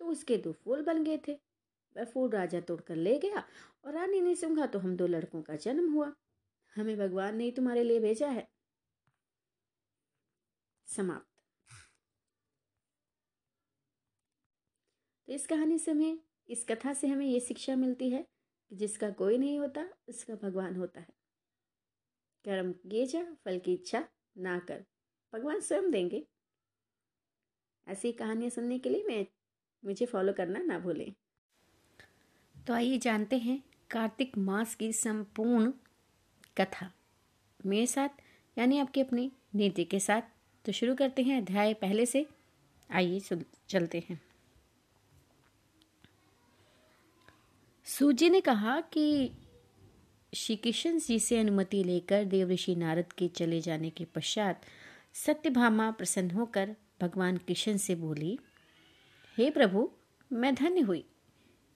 तो 0.00 0.06
उसके 0.06 0.36
दो 0.36 0.52
फूल 0.52 0.82
बन 0.82 1.02
गए 1.04 1.18
थे। 1.28 1.32
वह 1.96 2.04
फूल 2.04 2.30
राजा 2.30 2.60
तोड़कर 2.60 2.96
ले 2.96 3.18
गया 3.18 3.44
और 3.84 3.92
रानी 3.92 4.20
ने 4.20 4.34
सूंघा 4.34 4.66
तो 4.66 4.78
हम 4.78 4.96
दो 4.96 5.06
लड़कों 5.06 5.42
का 5.42 5.56
जन्म 5.56 5.92
हुआ। 5.92 6.12
हमें 6.76 6.96
भगवान 6.98 7.36
ने 7.36 7.44
ही 7.44 7.50
तुम्हारे 7.50 7.82
लिए 7.82 8.00
भेजा 8.00 8.28
है। 8.28 8.46
समाप्त। 10.88 11.26
तो 15.28 15.32
इस 15.32 15.46
कहानी 15.46 15.78
से 15.78 15.90
हमें, 15.90 16.18
इस 16.48 16.64
कथा 16.64 16.92
से 16.94 17.06
हमें 17.06 17.26
ये 17.26 17.40
शिक्षा 17.40 17.76
मिलती 17.76 18.10
है 18.10 18.26
कि 18.70 18.76
जिसका 18.76 19.10
कोई 19.10 19.38
नहीं 19.38 19.58
होता, 19.58 19.88
उसका 20.08 20.34
भगवान 20.34 20.76
होता 20.76 21.00
है। 21.00 21.08
कर्म 22.44 22.72
किए 22.72 23.06
जा, 23.06 23.22
फल 23.44 23.58
की 23.58 23.74
इच्छा 23.74 24.08
ना 24.38 24.58
कर, 24.58 24.84
भगवान 25.32 25.60
स्वयं 25.60 25.90
देंगे। 25.90 26.26
ऐसी 27.86 28.12
कहानियाँ 28.12 28.50
सुनने 28.50 28.78
के 28.78 28.90
लिए 28.90 29.04
मैं, 29.04 29.26
मुझे 29.84 30.06
फॉलो 30.06 30.32
करना 30.32 30.58
ना 30.58 30.78
भूलें। 30.78 31.12
तो 32.66 32.74
आइए 32.74 32.98
जानते 32.98 33.38
हैं 33.38 33.62
कार्तिक 33.90 34.38
मास 34.38 34.74
की 34.74 34.92
संपूर्ण 34.92 35.72
कथा। 36.56 36.92
मेरे 37.66 37.86
साथ, 37.86 38.08
यानी 38.58 38.78
आपके 38.78 39.00
अपने 39.00 39.30
नीति 39.54 39.84
के 39.84 40.00
साथ 40.00 40.37
तो 40.64 40.72
शुरू 40.72 40.94
करते 40.94 41.22
हैं 41.22 41.38
अध्याय 41.38 41.74
पहले 41.74 42.06
से। 42.06 42.26
आइए 42.90 43.20
चलते 43.68 44.04
हैं। 44.10 44.20
सूजी 47.84 48.30
ने 48.30 48.40
कहा 48.40 48.80
कि 48.80 49.30
श्री 50.34 50.56
किशन 50.56 50.98
जी 50.98 51.18
से 51.18 51.38
अनुमति 51.38 51.84
लेकर 51.84 52.24
देवऋषि 52.24 52.74
नारद 52.74 53.12
के 53.12 53.28
चले 53.28 53.60
जाने 53.60 53.90
के 53.90 54.04
पश्चात 54.04 54.62
सत्यभामा 55.14 55.90
प्रसन्न 55.90 56.30
होकर 56.30 56.74
भगवान 57.02 57.36
किशन 57.36 57.76
से 57.76 57.94
बोली, 57.94 58.38
हे 59.38 59.50
प्रभु, 59.50 59.90
मैं 60.32 60.54
धन्य 60.54 60.80
हुई। 60.80 61.04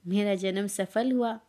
मेरा 0.07 0.35
जन्म 0.35 0.67
सफल 0.67 1.13
हुआ। 1.13 1.41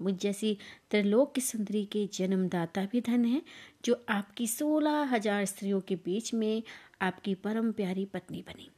मुझ 0.00 0.14
जैसी 0.14 0.56
त्रिलोक 0.90 1.34
की 1.34 1.40
सुंदरी 1.40 1.84
के 1.84 2.06
जन्मदाता 2.14 2.84
भी 2.84 3.00
धन 3.00 3.24
है, 3.24 3.42
जो 3.84 4.04
आपकी 4.08 4.46
सोलह 4.46 5.02
हज़ार 5.04 5.44
स्त्रियों 5.44 5.80
के 5.80 5.96
बीच 5.96 6.32
में 6.34 6.62
आपकी 7.02 7.34
परम 7.34 7.72
प्यारी 7.72 8.04
पत्नी 8.04 8.42
बनी। 8.42 8.68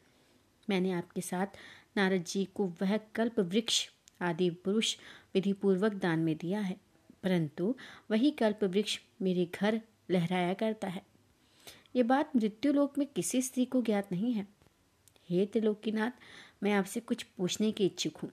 मैंने 0.68 0.92
आपके 0.92 1.20
साथ 1.20 1.56
नारद 1.96 2.24
जी 2.24 2.44
को 2.54 2.66
वह 2.82 2.96
कल्प 3.14 3.40
वृक्ष, 3.40 3.86
आदि 4.20 4.50
पुरुष 4.64 4.96
विधि 5.34 5.52
पूर्वक 5.52 5.92
दान 5.92 6.18
में 6.18 6.36
दिया 6.36 6.60
है, 6.60 6.76
परंतु 7.22 7.74
वही 8.10 8.30
कल्प 8.30 8.64
वृक्ष 8.64 8.98
मेरे 9.22 9.48
घर 9.54 9.80
लहराया 10.10 10.54
करता 10.54 10.88
है। 10.88 11.02
ये 11.96 12.02
बात 12.02 12.36
मृत्यु 12.36 12.72
लोक 12.72 12.98
में 12.98 13.06
किसी 13.06 13.42
स्त्री 13.42 13.64
को 13.64 13.82
ज्ञात 13.82 14.12
नहीं 14.12 14.32
है। 14.32 14.46
हे 15.28 15.46
त्रिलोकीनाथ, 15.46 16.10
मैं 16.62 16.72
आपसे 16.72 17.00
कुछ 17.00 17.22
पूछने 17.22 17.70
की 17.72 17.86
इच्छुक 17.86 18.16
हूँ। 18.16 18.30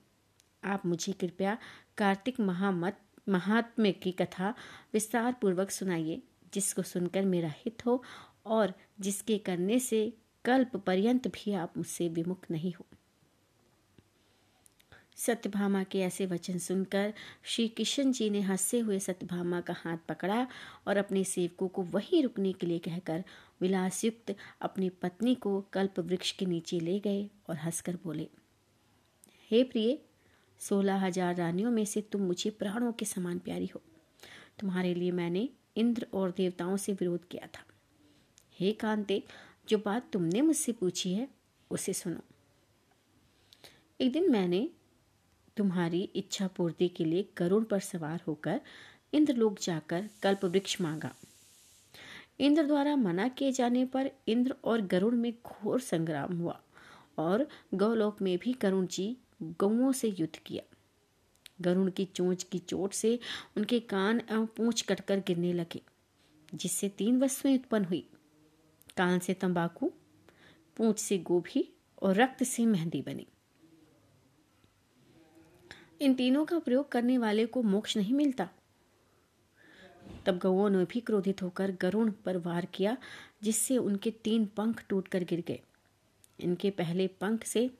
आप 0.63 0.85
मुझे 0.85 1.13
कृपया 1.13 1.57
कार्तिक 1.97 2.39
महामत, 2.39 2.99
महात्म्य 3.29 3.91
की 3.91 4.11
कथा 4.11 4.53
विस्तार 4.93 5.33
पूर्वक 5.33 5.71
सुनाइए, 5.71 6.21
जिसको 6.53 6.81
सुनकर 6.81 7.25
मेरा 7.25 7.53
हित 7.57 7.85
हो 7.85 8.03
और 8.45 8.73
जिसके 8.99 9.37
करने 9.37 9.79
से 9.79 10.13
कल्प 10.45 10.75
पर्यंत 10.77 11.27
भी 11.27 11.53
आप 11.53 11.77
मुझसे 11.77 12.09
विमुख 12.09 12.45
नहीं 12.51 12.73
हो। 12.73 12.85
सत्यभामा 15.15 15.83
के 15.83 15.99
ऐसे 15.99 16.25
वचन 16.25 16.57
सुनकर 16.57 17.13
श्री 17.43 17.67
किशन 17.67 18.11
जी 18.11 18.29
ने 18.29 18.41
हँसते 18.41 18.79
हुए 18.79 18.99
सत्यभामा 18.99 19.61
का 19.61 19.73
हाथ 19.77 19.97
पकड़ा 20.09 20.47
और 20.87 20.97
अपने 20.97 21.23
सेवकों 21.23 21.67
को 21.67 21.81
वहीं 21.83 22.23
रुकने 22.23 22.53
के 22.53 22.67
लिए 22.67 22.79
कहकर 22.79 23.23
विलासयुक्त 23.61 24.35
अपनी 24.61 24.89
पत्नी 24.89 25.35
को 25.35 25.61
कल्प 25.73 25.99
वृक्ष 25.99 26.31
के 26.31 26.45
नीचे 26.45 26.79
ले 26.79 26.99
गए 26.99 27.29
और 27.49 27.55
हंसकर 27.55 27.97
बोले, 28.03 28.27
हे 29.51 29.63
प्रिय 29.63 29.97
सोलह 30.63 31.05
हज़ार 31.05 31.35
रानियों 31.35 31.71
में 31.71 31.83
से 31.85 32.01
तुम 32.01 32.21
मुझे 32.21 32.49
प्राणों 32.49 32.91
के 32.91 33.05
समान 33.05 33.39
प्यारी 33.39 33.69
हो। 33.75 33.81
तुम्हारे 34.59 34.93
लिए 34.93 35.11
मैंने 35.11 35.47
इंद्र 35.77 36.07
और 36.13 36.31
देवताओं 36.31 36.77
से 36.77 36.93
विरोध 36.93 37.27
किया 37.27 37.47
था। 37.47 37.65
हे 38.59 38.71
कांते, 38.73 39.21
जो 39.69 39.77
बात 39.77 40.09
तुमने 40.13 40.41
मुझसे 40.41 40.71
पूछी 40.71 41.13
है, 41.13 41.27
उसे 41.71 41.93
सुनो। 41.93 42.21
एक 43.99 44.11
दिन 44.11 44.31
मैंने 44.31 44.67
तुम्हारी 45.57 46.01
इच्छा 46.15 46.47
पूर्ति 46.47 46.87
के 46.87 47.05
लिए 47.05 47.27
करुण 47.37 47.63
पर 47.63 47.79
सवार 47.79 48.21
होकर 48.27 48.61
इंद्रलोक 49.13 49.59
जाकर 49.61 50.07
कल्प 50.23 50.45
वृक्ष 50.45 50.79
मांगा। 50.81 51.13
इंद्र 52.39 52.63
द्वारा 52.63 52.95
मना 52.95 53.27
किए 53.27 53.51
जाने 53.51 53.85
पर 53.85 54.09
इंद्र 54.27 54.55
और 54.63 54.81
गरुड़ 54.81 55.13
में 55.15 55.31
घोर 55.33 55.79
संग्राम 55.79 56.37
हुआ 56.37 56.59
और 57.17 57.47
गौलोक 57.73 58.21
में 58.21 58.37
भी 58.37 58.53
करुण 58.53 58.87
जी 58.87 59.05
गौओं 59.43 59.91
से 59.91 60.07
युद्ध 60.09 60.35
किया। 60.35 60.75
गरुण 61.61 61.91
की 61.91 62.05
चोंच 62.05 62.43
की 62.43 62.59
चोट 62.59 62.93
से 62.93 63.19
उनके 63.57 63.79
कान 63.79 64.21
एवं 64.31 64.45
पूंछ 64.45 64.81
कटकर 64.81 65.19
गिरने 65.19 65.53
लगे, 65.53 65.81
जिससे 66.55 66.89
तीन 66.89 67.19
वस्तुएँ 67.19 67.55
उत्पन्न 67.55 67.85
हुई। 67.85 68.09
कान 68.97 69.19
से 69.19 69.33
तंबाकू, 69.33 69.91
पूंछ 70.77 70.99
से 70.99 71.17
गोभी 71.17 71.73
और 72.01 72.15
रक्त 72.15 72.43
से 72.43 72.65
मेहंदी 72.65 73.01
बनी। 73.01 73.27
इन 76.01 76.13
तीनों 76.13 76.45
का 76.45 76.59
प्रयोग 76.59 76.91
करने 76.91 77.17
वाले 77.17 77.45
को 77.45 77.61
मोक्ष 77.61 77.97
नहीं 77.97 78.13
मिलता। 78.13 78.49
तब 80.25 80.37
गौओं 80.37 80.69
ने 80.69 80.85
भी 80.85 80.99
क्रोधित 80.99 81.41
होकर 81.41 81.71
गरुण 81.71 82.11
पर 82.11 82.37
वार 82.37 82.65
किया, 82.65 82.97
जिससे 83.43 83.77
उनके 83.77 84.11
तीन 84.11 84.45
पंख 84.45 84.85
टूटकर 84.89 85.23
गिर 85.23 85.43
गए। 85.47 85.61
इनके 86.39 86.69
पहले 86.69 87.07
पंख 87.07 87.43
से 87.43 87.71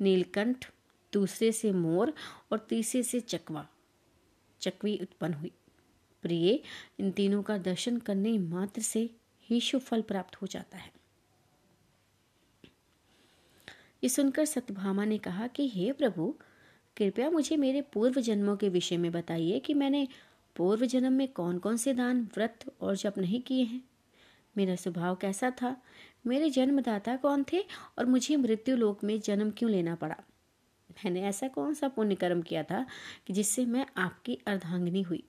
नीलकंठ, 0.00 0.70
दूसरे 1.12 1.52
से 1.52 1.72
मोर 1.72 2.14
और 2.52 2.58
तीसरे 2.58 3.02
से 3.02 3.20
चकवा। 3.20 3.68
चकवी 4.60 4.98
उत्पन्न 4.98 5.34
हुई। 5.34 5.52
प्रिय, 6.22 6.60
इन 7.00 7.10
तीनों 7.10 7.42
का 7.42 7.58
दर्शन 7.58 7.98
करने 7.98 8.38
मात्र 8.38 8.82
से 8.82 9.10
ही 9.42 9.60
शुभ 9.60 9.80
फल 9.80 10.02
प्राप्त 10.02 10.36
हो 10.36 10.46
जाता 10.46 10.78
है। 10.78 10.92
ये 14.02 14.08
सुनकर 14.08 14.44
सत्यभामा 14.44 15.04
ने 15.04 15.18
कहा 15.18 15.46
कि, 15.46 15.68
हे 15.68 15.92
प्रभु, 15.92 16.34
कृपया 16.96 17.30
मुझे 17.30 17.56
मेरे 17.56 17.82
पूर्व 17.82 18.20
जन्मों 18.20 18.56
के 18.56 18.68
विषय 18.68 18.96
में 18.96 19.12
बताइए 19.12 19.58
कि 19.58 19.74
मैंने 19.74 20.08
पूर्व 20.56 20.86
जन्म 20.86 21.12
में 21.12 21.28
कौन 21.28 21.58
कौन 21.58 21.76
से 21.76 21.94
दान, 21.94 22.22
व्रत 22.22 22.74
और 22.80 22.96
जप 22.96 23.14
नहीं 23.18 23.40
किए 23.40 23.64
हैं। 23.64 23.88
मेरा 24.56 24.76
स्वभाव 24.76 25.16
कैसा 25.16 25.50
था? 25.50 25.82
मेरे 26.26 26.50
जन्मदाता 26.50 27.16
कौन 27.16 27.44
थे 27.52 27.64
और 27.98 28.06
मुझे 28.06 28.36
मृत्यु 28.36 28.76
लोक 28.76 29.04
में 29.04 29.20
जन्म 29.20 29.50
क्यों 29.50 29.70
लेना 29.70 29.94
पड़ा? 29.94 30.16
मैंने 30.90 31.22
ऐसा 31.22 31.48
कौन 31.48 31.74
सा 31.74 31.88
पुण्य 31.88 32.14
कर्म 32.14 32.42
किया 32.42 32.62
था 32.62 32.86
कि 33.26 33.32
जिससे 33.32 33.66
मैं 33.66 33.86
आपकी 33.96 34.38
अर्धांगिनी 34.46 35.02
हुई? 35.02 35.22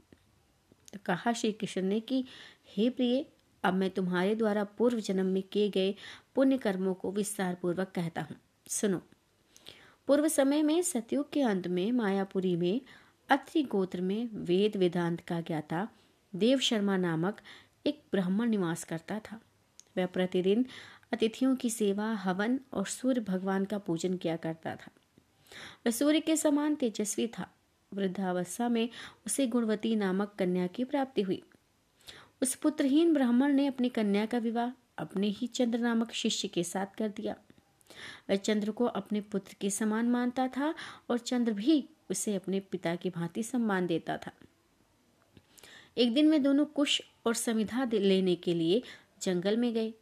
तो 0.93 0.99
कहा 1.05 1.33
श्री 1.33 1.51
कृष्ण 1.51 1.81
ने 1.81 1.99
कि, 1.99 2.25
हे 2.67 2.89
प्रिय, 2.89 3.25
अब 3.63 3.73
मैं 3.73 3.89
तुम्हारे 3.89 4.35
द्वारा 4.35 4.63
पूर्व 4.63 4.99
जन्म 4.99 5.25
में 5.25 5.43
किए 5.43 5.69
गए 5.69 5.95
पुण्य 6.35 6.57
कर्मों 6.57 6.93
को 6.93 7.11
विस्तार 7.11 7.55
पूर्वक 7.55 7.91
कहता 7.95 8.21
हूँ। 8.21 8.37
सुनो। 8.67 9.01
पूर्व 10.07 10.27
समय 10.27 10.63
में, 10.63 10.81
सतयुग 10.81 11.31
के 11.31 11.41
अंत 11.41 11.67
में, 11.67 11.91
मायापुरी 11.91 12.55
में, 12.55 12.81
अत्रि 13.29 13.63
गोत्र 13.63 14.01
में 14.01 14.29
वेद 14.33 14.77
वेदांत 14.77 15.21
का 15.21 15.41
ज्ञाता 15.41 15.89
देव 16.35 16.59
शर्मा 16.59 16.97
नामक 16.97 17.41
एक 17.85 18.03
ब्राह्मण 18.11 18.49
निवास 18.49 18.83
करता 18.83 19.19
था। 19.19 19.41
वह 19.97 20.05
प्रतिदिन 20.05 20.65
अतिथियों 21.13 21.55
की 21.55 21.69
सेवा, 21.69 22.13
हवन 22.13 22.59
और 22.73 22.85
सूर्य 22.85 23.21
भगवान 23.21 23.65
का 23.65 23.77
पूजन 23.77 24.17
किया 24.17 24.35
करता 24.35 24.75
था। 24.75 24.91
वह 25.85 25.91
सूर्य 25.91 26.19
के 26.19 26.37
समान 26.37 26.75
तेजस्वी 26.75 27.27
था। 27.27 27.53
वृद्धावस्था 27.93 28.69
में 28.69 28.89
उसे 29.25 29.47
गुणवती 29.47 29.95
नामक 29.95 30.35
कन्या 30.39 30.67
की 30.67 30.83
प्राप्ति 30.83 31.21
हुई। 31.21 31.43
उस 32.41 32.55
पुत्रहीन 32.55 33.13
ब्राह्मण 33.13 33.53
ने 33.53 33.67
अपनी 33.67 33.89
कन्या 33.89 34.25
का 34.25 34.37
विवाह 34.37 34.71
अपने 34.97 35.27
ही 35.27 35.47
चंद्र 35.47 35.79
नामक 35.79 36.11
शिष्य 36.11 36.47
के 36.47 36.63
साथ 36.63 36.85
कर 36.97 37.09
दिया। 37.09 37.35
वह 38.29 38.35
चंद्र 38.35 38.71
को 38.71 38.85
अपने 38.85 39.21
पुत्र 39.21 39.55
के 39.61 39.69
समान 39.69 40.09
मानता 40.09 40.47
था 40.47 40.75
और 41.09 41.17
चंद्र 41.17 41.53
भी 41.53 41.89
उसे 42.11 42.35
अपने 42.35 42.59
पिता 42.59 42.95
की 42.95 43.09
भांति 43.09 43.43
सम्मान 43.43 43.87
देता 43.87 44.17
था। 44.17 44.31
एक 45.97 46.13
दिन 46.13 46.31
वे 46.31 46.39
दोनों 46.39 46.65
कुश 46.65 47.01
और 47.25 47.33
समिधा 47.33 47.89
लेने 47.93 48.35
के 48.35 48.53
लिए 48.53 48.81
जंगल 49.21 49.57
में 49.57 49.73
गए। 49.73 49.93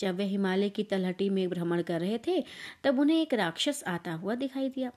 जब 0.00 0.14
वे 0.14 0.24
हिमालय 0.24 0.68
की 0.68 0.82
तलहटी 0.82 1.30
में 1.30 1.50
भ्रमण 1.50 1.82
कर 1.82 2.00
रहे 2.00 2.18
थे, 2.18 2.44
तब 2.84 3.00
उन्हें 3.00 3.22
एक 3.22 3.34
राक्षस 3.34 3.84
आता 3.86 4.12
हुआ 4.12 4.34
दिखाई 4.34 4.68
दिया। 4.68 4.92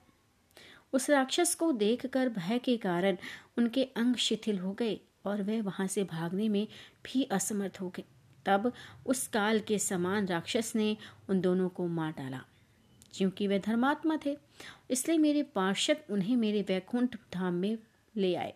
उस 0.92 1.10
राक्षस 1.10 1.54
को 1.54 1.72
देखकर 1.72 2.28
भय 2.28 2.58
के 2.58 2.76
कारण 2.76 3.16
उनके 3.58 3.84
अंग 3.84 4.14
शिथिल 4.14 4.58
हो 4.58 4.72
गए 4.72 5.00
और 5.24 5.42
वे 5.42 5.60
वहाँ 5.60 5.86
से 5.86 6.04
भागने 6.04 6.48
में 6.48 6.68
भी 7.04 7.24
असमर्थ 7.24 7.78
हो 7.80 7.88
गए। 7.88 8.04
तब 8.46 8.72
उस 9.06 9.28
काल 9.28 9.60
के 9.60 9.78
समान 9.78 10.26
राक्षस 10.26 10.72
ने 10.76 10.96
उन 11.28 11.40
दोनों 11.40 11.68
को 11.68 11.86
मार 11.86 12.12
डाला। 12.12 12.44
क्योंकि 13.14 13.46
वे 13.46 13.58
धर्मात्मा 13.58 14.18
थे, 14.26 14.36
इसलिए 14.90 15.18
मेरे 15.18 15.42
पार्षद 15.42 15.96
उन्हें 16.10 16.36
मेरे 16.36 16.62
वैकुंठ 16.62 17.16
धाम 17.32 17.54
में 17.54 17.78
ले 18.16 18.34
आए। 18.34 18.54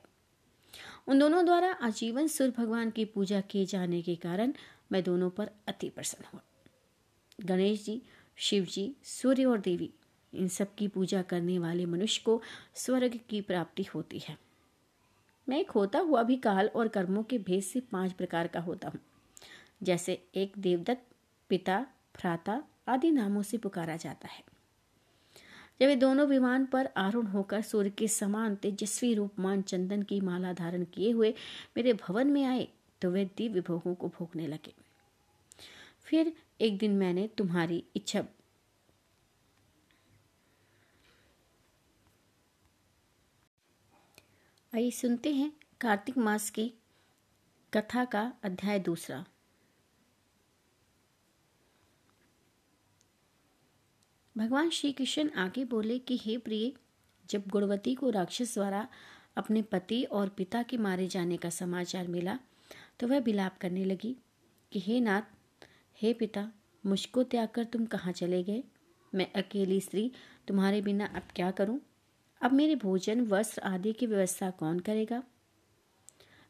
उन 1.07 1.18
दोनों 1.18 1.44
द्वारा 1.44 1.72
आजीवन 1.72 2.26
सूर्य 2.26 2.52
भगवान 2.59 2.90
की 2.90 3.04
पूजा 3.04 3.40
किए 3.40 3.64
जाने 3.64 4.02
के 4.02 4.14
कारण 4.14 4.52
मैं 4.93 5.03
दोनों 5.03 5.30
पर 5.30 5.51
अति 5.68 5.89
प्रसन्न 5.89 6.28
हुआ 6.32 6.41
गणेश 7.41 7.84
जी, 7.84 8.03
शिव 8.37 8.64
जी, 8.64 8.97
सूर्य 9.03 9.45
और 9.45 9.59
देवी, 9.59 9.91
इन 10.34 10.49
सब 10.49 10.74
की 10.74 10.89
पूजा 10.89 11.22
करने 11.22 11.59
वाले 11.59 11.87
मनुष्य 11.87 12.22
को 12.24 12.43
स्वर्ग 12.74 13.20
की 13.28 13.41
प्राप्ति 13.41 13.82
होती 13.82 14.18
है। 14.18 14.39
मैं 15.49 15.61
एक 15.61 15.70
होता 15.70 15.99
हुआ 15.99 16.22
भी 16.22 16.37
काल 16.37 16.68
और 16.68 16.89
कर्मों 16.89 17.22
के 17.22 17.39
भेद 17.39 17.62
से 17.62 17.80
पाँच 17.80 18.12
प्रकार 18.12 18.47
का 18.47 18.61
होता 18.61 18.89
हूँ। 18.89 19.01
जैसे 19.82 20.28
एक 20.34 20.53
देवदत्त, 20.59 21.07
पिता, 21.49 21.87
भ्राता 22.16 22.62
आदि 22.89 23.11
नामों 23.11 23.43
से 23.43 23.59
पुकारा 23.59 23.97
जाता 23.97 24.28
है। 24.28 24.45
जब 25.80 25.89
ये 25.89 25.97
दोनों 25.97 26.26
विमान 26.26 26.66
पर 26.66 26.87
आरूढ़ 26.97 27.26
होकर 27.26 27.62
सूर्य 27.62 27.91
के 27.91 28.09
समान 28.09 28.55
तेजस्वी 28.55 29.14
रूपमान 29.14 29.62
चंदन 29.62 30.03
की 30.03 30.20
माला 30.20 30.53
धारण 30.53 30.84
किए 30.84 31.11
हुए 31.11 31.34
मेरे 31.76 31.93
भवन 31.93 32.26
में 32.26 32.45
आए 32.45 32.68
तो 33.03 33.11
वे 33.11 33.24
दिव्य 33.24 33.61
भोगों 33.61 33.94
को 33.94 34.09
भोगने 34.09 34.47
लगे। 34.47 34.74
फिर 36.05 36.36
एक 36.61 36.78
दिन 36.78 36.97
मैंने 36.97 37.28
तुम्हारी 37.28 37.84
इच्छा 37.97 38.24
आइए 44.74 44.90
सुनते 44.90 45.34
हैं 45.34 45.53
कार्तिक 45.80 46.18
मास 46.18 46.51
की 46.51 46.72
कथा 47.74 48.05
का 48.05 48.32
अध्याय 48.42 48.78
दूसरा। 48.78 49.26
भगवान 54.38 54.70
श्री 54.70 54.92
कृष्ण 54.92 55.30
आगे 55.30 55.64
बोले 55.64 55.99
कि, 55.99 56.16
हे 56.22 56.38
प्रिय, 56.38 56.72
जब 57.30 57.49
गुणवती 57.49 57.94
को 57.94 58.11
राक्षस 58.11 58.55
द्वारा 58.55 58.88
अपने 59.36 59.62
पति 59.62 60.05
और 60.05 60.28
पिता 60.28 60.62
के 60.62 60.76
मारे 60.76 61.07
जाने 61.07 61.36
का 61.36 61.51
समाचार 61.51 62.09
मिला 62.09 62.38
तो 63.01 63.09
वह 63.09 63.20
बिलाप 63.20 63.59
करने 63.59 63.84
लगी 63.84 64.16
कि, 64.72 64.80
हे 64.80 65.01
नाथ 65.01 65.22
हे 66.03 66.12
पिता, 66.12 66.53
मुझको 66.86 67.22
त्याग 67.22 67.49
कर 67.49 67.64
तुम 67.64 67.86
कहाँ 67.86 68.12
चले 68.12 68.42
गए? 68.42 68.64
मैं 69.14 69.32
अकेली 69.32 69.80
स्त्री, 69.80 70.12
तुम्हारे 70.49 70.80
बिना 70.80 71.07
अब 71.07 71.22
क्या 71.36 71.51
करूँ? 71.51 71.80
अब 72.40 72.53
मेरे 72.53 72.76
भोजन, 72.76 73.20
वस्त्र 73.20 73.62
आदि 73.62 73.92
की 73.92 74.07
व्यवस्था 74.07 74.51
कौन 74.51 74.80
करेगा? 74.80 75.22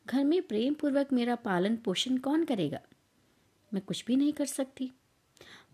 घर 0.07 0.25
में 0.25 0.43
प्रेम 0.43 0.75
पूर्वक 0.75 1.13
मेरा 1.13 1.35
पालन 1.35 1.77
पोषण 1.77 2.17
कौन 2.17 2.45
करेगा? 2.45 2.81
मैं 3.75 3.83
कुछ 3.83 4.05
भी 4.05 4.17
नहीं 4.17 4.33
कर 4.33 4.47
सकती। 4.47 4.93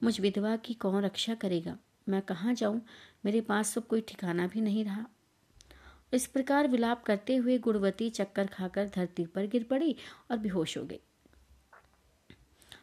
मुझ 0.02 0.20
विधवा 0.20 0.56
की 0.56 0.74
कौन 0.74 1.04
रक्षा 1.04 1.34
करेगा? 1.34 1.78
मैं 2.08 2.22
कहाँ 2.22 2.54
जाऊँ? 2.54 2.86
मेरे 3.24 3.40
पास 3.40 3.70
सब 3.70 3.86
कोई 3.86 4.00
ठिकाना 4.00 4.46
भी 4.46 4.60
नहीं 4.60 4.84
रहा। 4.84 5.06
इस 6.12 6.26
प्रकार 6.26 6.68
विलाप 6.68 7.02
करते 7.02 7.36
हुए 7.36 7.56
गुणवती 7.58 8.08
चक्कर 8.10 8.46
खाकर 8.46 8.88
धरती 8.94 9.24
पर 9.26 9.46
गिर 9.46 9.62
पड़ी 9.62 9.94
और 10.30 10.38
बेहोश 10.38 10.76
हो 10.78 10.84
गई। 10.84 11.00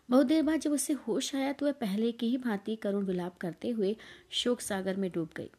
बहुत 0.09 0.25
देर 0.25 0.43
बाद 0.43 0.59
जब 0.59 0.71
उसे 0.71 0.93
होश 1.07 1.33
आया 1.35 1.51
तो 1.53 1.65
वह 1.65 1.71
पहले 1.71 2.11
की 2.11 2.29
ही 2.29 2.37
भांति 2.37 2.75
करुण 2.75 3.05
विलाप 3.05 3.37
करते 3.37 3.69
हुए 3.69 3.95
शोक 4.31 4.61
सागर 4.61 4.95
में 4.95 5.09
डूब 5.11 5.29
गई। 5.37 5.49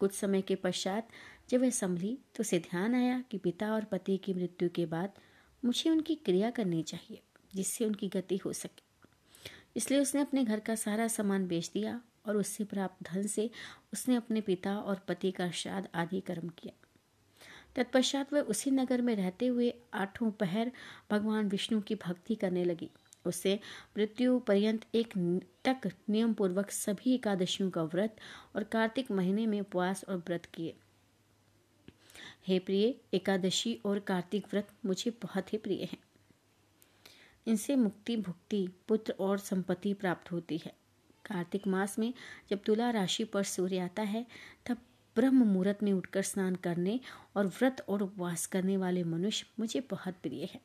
कुछ 0.00 0.14
समय 0.14 0.42
के 0.42 0.54
पश्चात 0.54 1.08
जब 1.50 1.60
वह 1.60 1.70
संभली 1.70 2.16
तो 2.34 2.40
उसे 2.40 2.58
ध्यान 2.60 2.94
आया 2.94 3.22
कि 3.30 3.38
पिता 3.38 3.72
और 3.74 3.84
पति 3.84 4.16
की 4.16 4.34
मृत्यु 4.34 4.68
के 4.68 4.86
बाद 4.86 5.18
मुझे 5.62 5.90
उनकी 5.90 6.14
क्रिया 6.14 6.50
करनी 6.50 6.82
चाहिए, 6.82 7.20
जिससे 7.54 7.84
उनकी 7.84 8.08
गति 8.08 8.36
हो 8.36 8.52
सके। 8.52 8.82
इसलिए 9.76 10.00
उसने 10.00 10.20
अपने 10.20 10.44
घर 10.44 10.60
का 10.60 10.74
सारा 10.74 11.08
सामान 11.08 11.46
बेच 11.46 11.70
दिया 11.74 12.00
और 12.26 12.36
उससे 12.36 12.64
प्राप्त 12.64 13.02
धन 13.04 13.26
से 13.26 13.50
उसने 13.92 14.16
अपने 14.16 14.40
पिता 14.40 14.76
और 14.76 15.04
पति 15.08 15.30
का 15.30 15.50
श्राद्ध 15.50 15.88
आदि 15.94 16.20
कर्म 16.20 16.48
किया। 16.48 16.72
तत्पश्चात 17.76 18.32
वह 18.32 18.40
उसी 18.40 18.70
नगर 18.70 19.00
में 19.00 19.16
रहते 19.16 19.46
हुए 19.46 19.74
आठों 19.94 20.30
पहर 20.30 20.72
भगवान 21.10 21.48
विष्णु 21.48 21.80
की 21.80 21.94
भक्ति 21.94 22.34
करने 22.34 22.64
लगी। 22.64 22.90
उससे 23.26 23.60
मृत्यु 23.96 24.38
पर्यंत 24.38 24.86
एक 24.94 25.14
तक 25.64 25.90
नियम 26.10 26.34
पूर्वक 26.34 26.70
सभी 26.70 27.14
एकादशियों 27.14 27.70
का 27.70 27.82
व्रत 27.82 28.16
और 28.56 28.64
कार्तिक 28.64 29.10
महीने 29.10 29.46
में 29.46 29.60
उपवास 29.60 30.04
और 30.08 30.16
व्रत 30.16 30.46
किए। 30.46 30.74
हे 32.48 32.58
प्रिय, 32.58 32.94
एकादशी 33.14 33.80
और 33.84 33.98
कार्तिक 33.98 34.46
व्रत 34.50 34.68
मुझे 34.86 35.10
बहुत 35.10 35.52
ही 35.52 35.58
प्रिय 35.58 35.84
हैं। 35.84 35.98
इनसे 37.46 37.76
मुक्ति, 37.76 38.16
भुक्ति, 38.16 38.68
पुत्र 38.88 39.14
और 39.20 39.38
संपत्ति 39.38 39.94
प्राप्त 39.94 40.32
होती 40.32 40.58
है। 40.58 40.74
कार्तिक 41.24 41.66
मास 41.66 41.98
में 41.98 42.14
जब 42.50 42.62
तुला 42.62 42.90
राशि 42.90 43.24
पर 43.24 43.42
सूर्य 43.42 43.78
आता 43.78 44.02
है, 44.02 44.26
तब 44.66 44.76
ब्रह्म 45.16 45.44
मुहूर्त 45.44 45.82
में 45.82 45.92
उठकर 45.92 46.22
स्नान 46.22 46.54
करने 46.54 47.00
और 47.36 47.46
व्रत 47.46 47.84
और 47.88 48.02
उपवास 48.02 48.46
करने 48.46 48.76
वाले 48.76 49.04
मनुष्य 49.04 49.46
मुझे 49.58 49.80
बहुत 49.90 50.14
प्रिय 50.14 50.44
है। 50.44 50.60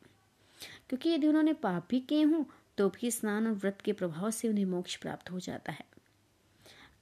क्योंकि 0.89 1.09
यदि 1.09 1.27
उन्होंने 1.27 1.53
पाप 1.53 1.87
भी 1.89 1.99
किए 1.99 2.23
हों 2.23 2.43
तो 2.77 2.89
भी 2.89 3.11
स्नान 3.11 3.47
और 3.47 3.53
व्रत 3.53 3.77
के 3.85 3.93
प्रभाव 3.93 4.31
से 4.31 4.47
उन्हें 4.49 4.65
मोक्ष 4.65 4.95
प्राप्त 4.95 5.31
हो 5.31 5.39
जाता 5.39 5.71
है। 5.71 5.85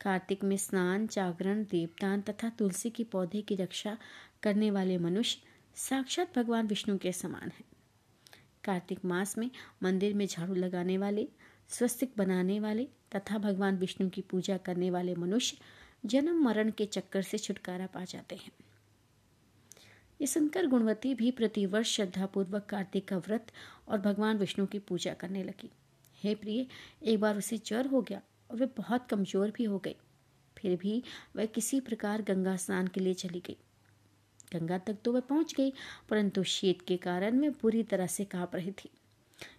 कार्तिक 0.02 0.44
में 0.44 0.58
स्नान, 0.58 1.08
जागरण, 1.08 1.64
देवदान 1.64 2.22
तथा 2.22 2.50
तुलसी 2.50 2.90
के 2.90 3.04
पौधे 3.04 3.42
की 3.42 3.56
रक्षा 3.56 3.98
करने 4.44 4.72
वाले 4.72 4.98
मनुष्य 4.98 5.42
साक्षात 5.76 6.40
भगवान 6.40 6.68
विष्णु 6.68 6.98
के 6.98 7.12
समान 7.12 7.50
हैं। 7.50 7.64
कार्तिक 8.64 9.06
मास 9.06 9.38
में 9.38 9.52
मंदिर 9.84 10.14
में 10.14 10.28
झाड़ू 10.28 10.54
लगाने 10.54 10.98
वाले, 10.98 11.28
स्वस्तिक 11.70 12.14
बनाने 12.18 12.60
वाले 12.60 12.88
तथा 13.16 13.38
भगवान 13.38 13.78
विष्णु 13.78 14.10
की 14.10 14.22
पूजा 14.22 14.58
करने 14.58 14.92
वाले 14.92 15.16
मनुष्य 15.16 15.58
जन्म 16.06 16.44
मरण 16.44 16.72
के 16.72 16.86
चक्कर 16.86 17.22
से 17.22 17.38
छुटकारा 17.38 17.86
पा 17.86 18.04
जाते 18.04 18.36
हैं। 18.36 18.52
ये 20.22 20.28
सुनकर 20.28 20.68
गुणवती 20.68 21.14
भी 21.14 21.32
प्रतिवर्ष 21.32 21.96
श्रद्धापूर्वक 21.96 22.66
कार्तिक 22.66 23.08
का 23.08 23.18
व्रत 23.18 23.52
और 23.88 23.98
भगवान 23.98 24.38
विष्णु 24.38 24.66
की 24.66 24.80
पूजा 24.80 25.14
करने 25.14 25.44
लगी। 25.44 25.70
हे 26.24 26.36
प्रिय, 26.36 26.66
एक 27.04 27.20
बार 27.20 27.38
उसे 27.38 27.58
ज्वर 27.58 27.88
हो 27.88 28.02
गया 28.02 28.22
और 28.52 28.58
वे 28.58 28.66
बहुत 28.78 29.08
कमज़ोर 29.10 29.52
भी 29.52 29.64
हो 29.64 29.80
गई। 29.80 29.96
फिर 30.58 30.76
भी 30.78 31.04
वह 31.36 31.46
किसी 31.46 31.80
प्रकार 31.80 32.22
गंगा 32.22 32.56
स्नान 32.56 32.88
के 32.88 33.02
लिए 33.02 33.14
चली 33.14 33.40
गई। 33.40 33.58
गंगा 34.54 34.78
तक 34.78 34.98
तो 35.06 35.14
वह 35.14 35.20
पहुँच 35.20 35.54
गई, 35.54 35.74
परंतु 36.10 36.44
शीत 36.44 36.82
के 36.82 36.98
कारण 36.98 37.40
वह 37.40 37.52
पूरी 37.52 37.84
तरह 37.84 38.08
से 38.08 38.26
काँप 38.26 38.56
रही 38.56 38.72
थी। 38.72 38.90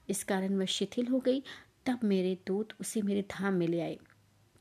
इस 0.09 0.25
कारण 0.25 0.57
वह 0.57 0.65
शिथिल 0.65 1.07
हो 1.07 1.19
गई। 1.19 1.43
तब 1.87 2.01
मेरे 2.05 2.37
दूत 2.47 2.73
उसे 2.81 3.03
मेरे 3.03 3.23
धाम 3.31 3.55
में 3.55 3.67
ले 3.69 3.81
आए। 3.81 3.99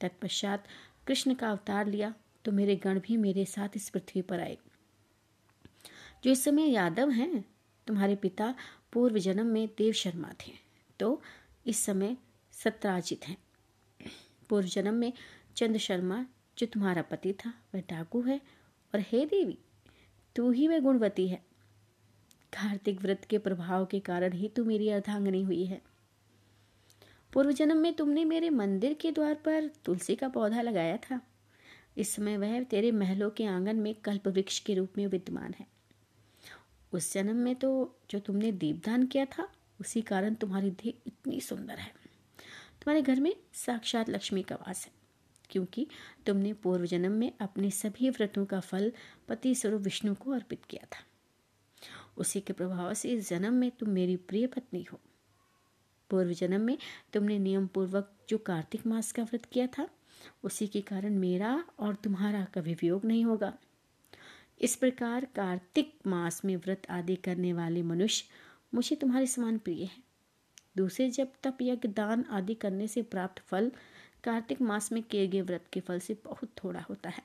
तत्पश्चात 0.02 0.68
कृष्ण 1.08 1.34
का 1.34 1.50
अवतार 1.52 1.88
लिया 1.88 2.14
तो 2.46 2.52
मेरे 2.52 2.76
गण 2.76 3.00
भी 3.00 3.18
मेरे 3.18 3.46
साथ 3.46 3.76
इस 3.76 3.90
पृथ्वी 3.90 4.22
पर 4.22 4.40
आए। 4.40 4.58
जो 6.24 6.32
इस 6.32 6.44
समय 6.44 6.70
यादव 6.70 7.10
हैं, 7.10 7.46
तुम्हारे 7.88 8.16
पिता 8.16 8.54
पूर्व 8.94 9.18
जन्म 9.18 9.46
में 9.46 9.68
देव 9.78 9.94
शर्मा 9.94 10.32
थे 10.48 10.52
तो 11.00 11.22
इस 11.66 11.84
समय 11.86 12.16
सत्राजित 12.54 13.28
हैं। 13.28 13.38
पूर्व 14.50 14.68
जन्म 14.68 14.94
में 14.94 15.12
चंद्र 15.56 15.80
शर्मा, 15.80 16.26
जो 16.58 16.66
तुम्हारा 16.66 17.02
पति 17.02 17.34
था, 17.34 17.54
वह 17.76 17.82
डाकू 17.82 18.22
है, 18.22 18.40
और 18.94 19.00
हे 19.02 19.26
देवी, 19.26 19.58
तू 20.36 20.50
ही 20.52 20.68
वह 20.68 20.80
गुणवती 20.80 21.28
है। 21.28 21.38
कार्तिक 22.54 23.02
व्रत 23.02 23.26
के 23.30 23.38
प्रभाव 23.38 23.86
के 23.86 24.00
कारण 24.00 24.34
ही 24.34 24.48
तू 24.48 24.64
मेरी 24.66 24.90
अर्धांगनी 24.90 25.42
हुई 25.44 25.66
है। 25.66 25.82
पूर्व 27.36 27.52
जन्म 27.52 27.78
में 27.78 27.94
तुमने 27.94 28.26
मेरे 28.26 28.50
मंदिर 28.50 28.94
के 28.94 29.12
द्वार 29.12 29.34
पर 29.34 29.68
तुलसी 29.86 30.16
का 30.16 30.28
पौधा 30.28 30.62
लगाया 30.62 30.98
था। 30.98 31.20
इस 31.98 32.10
समय 32.10 32.38
वह 32.38 32.64
तेरे 32.64 32.92
महलों 32.92 33.30
के 33.30 33.46
आँगन 33.46 33.76
में 33.76 33.94
कल्प 33.94 34.28
वृक्ष 34.28 34.60
के 34.60 34.74
रूप 34.74 34.90
में 34.98 35.08
विद्यमान 35.08 35.54
है। 35.60 35.66
उस 36.94 37.14
जन्म 37.14 37.36
में 37.36 37.56
तो 37.56 38.00
जो 38.10 38.20
तुमने 38.20 38.52
दीपदान 38.52 39.06
किया 39.06 39.26
था, 39.26 39.48
उसी 39.82 40.02
कारण 40.02 40.34
तुम्हारी 40.34 40.70
देह 40.70 40.94
इतनी 41.08 41.42
सुंदर 41.42 41.74
है। 41.74 41.88
तुम्हारे 42.82 43.02
घर 43.02 43.20
में 43.20 43.36
साक्षात 43.54 44.10
लक्ष्मी 44.10 44.44
का 44.44 44.56
वास 44.56 44.86
है, 44.86 44.92
क्योंकि 45.50 45.88
तुमने 46.26 46.54
पूर्व 46.54 46.86
जन्म 46.86 47.12
में 47.12 47.32
अपने 47.42 47.72
सभी 47.72 48.10
व्रतों 48.10 48.46
का 48.46 48.60
फल 48.60 48.92
पति 49.28 49.56
स्वरूप 49.56 49.82
विष्णु 49.82 50.16
को 50.16 50.32
अर्पित 50.32 50.66
किया 50.66 50.86
था। 50.86 51.04
उसी 52.18 52.42
के 52.42 52.54
प्रभाव 52.54 52.94
से 52.94 53.10
इस 53.10 53.30
जन्म 53.30 53.54
में 53.54 53.72
तुम 53.72 53.90
मेरी 53.90 54.16
प्रिय 54.16 54.48
पत्नी 54.48 54.84
हो। 54.84 55.00
पूर्व 56.10 56.34
जन्म 56.34 56.62
में 56.62 56.78
तुमने 57.14 57.40
नियम 57.40 57.68
पूर्वक 57.68 58.12
जो 58.30 58.38
कार्तिक 58.38 58.88
मास 58.88 59.12
का 59.12 59.24
व्रत 59.24 59.46
किया 59.46 59.68
था, 59.68 59.90
उसी 60.44 60.68
के 60.68 60.82
कारण 60.82 61.14
मेरा 61.14 61.66
और 61.80 61.96
तुम्हारा 61.96 62.46
कभी 62.46 62.74
वियोग 62.74 63.06
नहीं 63.06 63.26
होगा। 63.26 63.58
इस 64.62 64.76
प्रकार 64.76 65.26
कार्तिक 65.26 66.00
मास 66.08 66.46
में 66.46 66.56
व्रत 66.56 66.82
आदि 66.90 67.16
करने 67.16 67.54
वाले 67.54 67.84
मनुष्य 67.84 68.26
मुझे 68.74 68.96
तुम्हारे 68.96 69.28
समान 69.28 69.58
प्रिय 69.58 69.84
है। 69.84 70.04
दूसरे 70.78 71.10
जब 71.10 71.28
तप, 71.44 71.58
यज्ञ, 71.62 71.88
दान 71.90 72.26
आदि 72.30 72.54
करने 72.54 72.88
से 72.88 73.02
प्राप्त 73.02 73.42
फल 73.42 73.72
कार्तिक 74.24 74.62
मास 74.62 74.92
में 74.92 75.04
किए 75.04 75.28
गए 75.28 75.42
व्रत 75.42 75.66
के 75.74 75.80
फल 75.80 76.00
से 76.00 76.18
बहुत 76.26 76.52
थोड़ा 76.64 76.82
होता 76.82 77.10
है। 77.10 77.24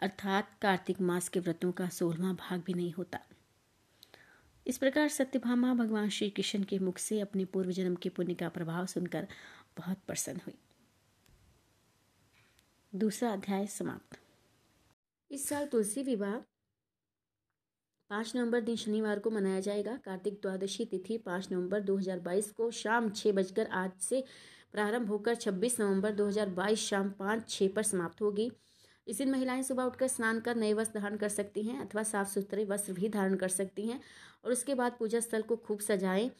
अर्थात 0.00 0.50
कार्तिक 0.62 1.00
मास 1.00 1.28
के 1.28 1.40
व्रतों 1.40 1.72
का 1.72 1.88
सोलवा 1.88 2.32
भाग 2.32 2.62
भी 2.66 2.74
नहीं 2.74 2.92
होता। 2.92 3.18
इस 4.66 4.78
प्रकार 4.78 5.08
सत्यभामा 5.08 5.74
भगवान 5.74 6.08
श्री 6.08 6.30
कृष्ण 6.30 6.62
के 6.62 6.78
मुख 6.78 6.98
से 6.98 7.20
अपने 7.20 7.44
पूर्व 7.44 7.70
जन्म 7.70 7.94
के 7.94 8.08
पुण्य 8.08 8.34
का 8.34 8.48
प्रभाव 8.48 8.86
सुनकर 8.86 9.28
बहुत 9.78 9.98
प्रसन्न 10.06 10.40
हुई। 10.46 10.54
दूसरा 12.94 13.32
अध्याय 13.32 13.66
समाप्त। 13.66 14.18
इस 15.30 15.48
साल 15.48 15.66
तुलसी 15.66 16.02
विवाह 16.02 16.34
पाँच 18.10 18.36
नवंबर 18.36 18.60
दिन 18.60 18.76
शनिवार 18.76 19.18
को 19.18 19.30
मनाया 19.30 19.60
जाएगा। 19.60 19.96
कार्तिक 19.96 20.34
द्वादशी 20.34 20.84
तिथि 20.84 21.18
पाँच 21.18 21.48
नवंबर 21.52 21.80
2022 21.80 22.50
को 22.50 22.70
शाम 22.70 23.10
छः 23.10 23.32
बजकर 23.32 23.66
आज 23.66 23.92
से 24.00 24.24
प्रारंभ 24.72 25.08
होकर 25.08 25.34
26 25.34 25.80
नवंबर 25.80 26.12
2022 26.12 26.78
शाम 26.78 27.10
पाँच 27.10 27.50
छः 27.50 27.68
पर 27.68 27.82
समाप्त 27.82 28.22
होगी। 28.22 28.50
इस 29.06 29.18
दिन 29.18 29.30
महिलाएँ 29.30 29.62
सुबह 29.62 29.84
उठकर 29.84 30.08
स्नान 30.08 30.40
कर 30.40 30.56
नए 30.56 30.72
वस्त्र 30.72 31.00
धारण 31.00 31.16
कर 31.16 31.28
सकती 31.28 31.62
हैं 31.62 31.80
अथवा 31.80 32.02
साफ़ 32.02 32.28
सुथरे 32.28 32.64
वस्त्र 32.64 32.92
भी 32.92 33.08
धारण 33.08 33.36
कर 33.36 33.48
सकती 33.48 33.86
हैं 33.86 34.00
और 34.44 34.52
उसके 34.52 34.74
बाद 34.74 34.96
पूजा 34.98 35.20
स्थल 35.20 35.42
को 35.42 35.56
खूब 35.56 35.80
सजाएँ 35.80 36.30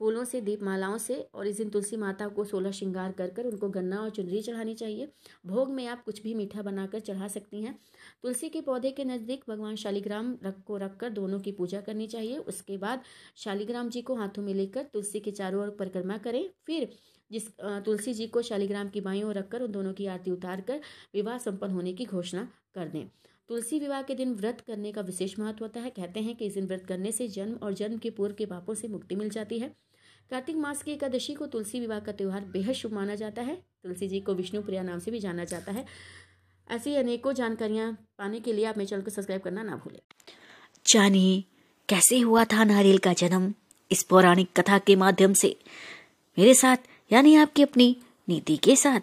फूलों 0.00 0.24
से, 0.24 0.40
दीपमालाओं 0.40 0.96
से 0.98 1.14
और 1.34 1.46
इस 1.46 1.56
दिन 1.56 1.68
तुलसी 1.70 1.96
माता 1.96 2.26
को 2.28 2.44
सोलह 2.44 2.70
श्रृंगार 2.70 3.12
कर 3.12 3.28
कर 3.30 3.46
उनको 3.46 3.68
गन्ना 3.68 4.00
और 4.00 4.10
चुनरी 4.10 4.40
चढ़ानी 4.42 4.74
चाहिए। 4.74 5.08
भोग 5.46 5.70
में 5.70 5.86
आप 5.86 6.02
कुछ 6.04 6.22
भी 6.22 6.34
मीठा 6.34 6.62
बनाकर 6.62 7.00
चढ़ा 7.00 7.28
सकती 7.28 7.62
हैं। 7.62 7.78
तुलसी 8.22 8.48
के 8.48 8.60
पौधे 8.60 8.90
के 8.90 9.04
नज़दीक 9.04 9.44
भगवान 9.48 9.76
शालिग्राम 9.76 10.36
रख 10.44 10.62
को 10.66 10.76
रख 10.76 10.96
कर 10.96 11.10
दोनों 11.10 11.40
की 11.40 11.52
पूजा 11.52 11.80
करनी 11.80 12.06
चाहिए। 12.06 12.38
उसके 12.38 12.78
बाद 12.78 13.02
शालिग्राम 13.36 13.88
जी 13.88 14.02
को 14.02 14.14
हाथों 14.14 14.42
में 14.42 14.52
लेकर 14.54 14.82
तुलसी 14.92 15.20
के 15.20 15.30
चारों 15.30 15.62
ओर 15.62 15.70
परिक्रमा 15.70 16.16
करें। 16.18 16.48
फिर 16.66 16.88
जिस 17.32 17.48
तुलसी 17.60 18.14
जी 18.14 18.26
को 18.26 18.42
शालिग्राम 18.42 18.88
की 18.88 19.00
बाई 19.00 19.22
ओर 19.22 19.34
रखकर 19.34 19.62
उन 19.62 19.72
दोनों 19.72 19.92
की 19.92 20.06
आरती 20.06 20.30
उतार 20.30 20.60
कर 20.60 20.80
विवाह 21.14 21.38
संपन्न 21.38 21.72
होने 21.72 21.92
की 21.92 22.04
घोषणा 22.04 22.48
कर 22.74 22.88
दें। 22.88 23.06
तुलसी 23.48 23.78
विवाह 23.78 24.02
के 24.02 24.14
दिन 24.14 24.34
व्रत 24.34 24.60
करने 24.60 24.92
का 24.92 25.00
विशेष 25.00 25.38
महत्व 25.38 25.64
होता 25.64 25.80
है। 25.80 25.90
कहते 25.90 26.20
हैं 26.20 26.34
कि 26.36 26.46
इस 26.46 26.54
दिन 26.54 26.66
व्रत 26.66 26.84
करने 26.86 27.12
से 27.12 27.28
जन्म 27.28 27.54
और 27.56 27.72
जन्म 27.72 27.98
के 27.98 28.10
पूर्व 28.10 28.34
के 28.34 28.46
पापों 28.46 28.74
से 28.74 28.88
मुक्ति 28.88 29.16
मिल 29.16 29.30
जाती 29.30 29.58
है। 29.58 29.68
कार्तिक 30.30 30.56
मास 30.56 30.82
की 30.82 30.92
एकादशी 30.92 31.34
को 31.34 31.46
तुलसी 31.46 31.80
विवाह 31.80 32.00
का 32.00 32.12
त्यौहार 32.12 32.44
बेहद 32.44 32.74
शुभ 32.74 32.92
माना 32.92 33.14
जाता 33.14 33.42
है। 33.42 33.54
तुलसी 33.82 34.08
जी 34.08 34.20
को 34.20 34.34
विष्णु 34.34 34.62
प्रिया 34.62 34.82
नाम 34.82 34.98
से 34.98 35.10
भी 35.10 35.18
जाना 35.18 35.44
जाता 35.44 35.72
है। 35.72 35.84
ऐसी 36.70 36.94
अनेकों 36.94 37.32
जानकारियाँ 37.32 37.92
पाने 38.18 38.40
के 38.40 38.52
लिए 38.52 38.64
आप 38.64 38.78
मेरे 38.78 38.88
चैनल 38.88 39.02
को 39.02 39.10
सब्सक्राइब 39.10 39.42
करना 39.42 39.62
ना 39.62 39.76
भूलें। 39.76 40.00
जानिए, 40.86 41.44
कैसे 41.88 42.18
हुआ 42.18 42.44
था 42.44 42.64
नारियल 42.64 42.98
का 42.98 43.12
जन्म? 43.12 43.52
इस 43.90 44.02
पौराणिक 44.02 44.48
कथा 44.56 44.78
के 44.78 44.96
माध्यम 44.96 45.32
से। 45.32 45.56
मेरे 46.38 46.54
साथ 46.54 46.76
यानी 47.12 47.34
आपकी 47.34 47.62
अपनी 47.62 47.96
नीति 48.28 48.56
के 48.56 48.76
साथ। 48.76 49.00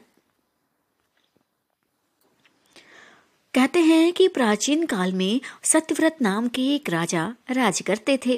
कहते 3.54 3.80
हैं 3.80 4.14
कि 4.14 4.28
प्राचीन 4.28 4.86
काल 4.86 5.14
में 5.14 5.42
सत्यव्रत 5.64 6.18
नाम 6.22 6.48
के 6.48 6.76
एक 6.76 6.90
राजा 6.90 7.36
राज 7.52 7.82
करते 7.82 8.20
थे। 8.26 8.38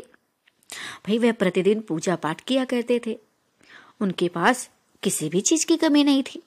भाई, 1.08 1.18
वह 1.18 1.32
प्रतिदिन 1.32 1.82
पूजा 1.82 2.16
पाठ 2.16 2.42
किया 2.42 2.66
करते 2.66 3.02
थे। 3.08 3.20
उनके 4.00 4.28
पास 4.28 4.70
किसी 5.04 5.30
भी 5.30 5.42
चीज़ 5.42 5.66
की 5.66 5.78
कमी 5.78 6.04
नहीं 6.04 6.24
थी। 6.24 6.44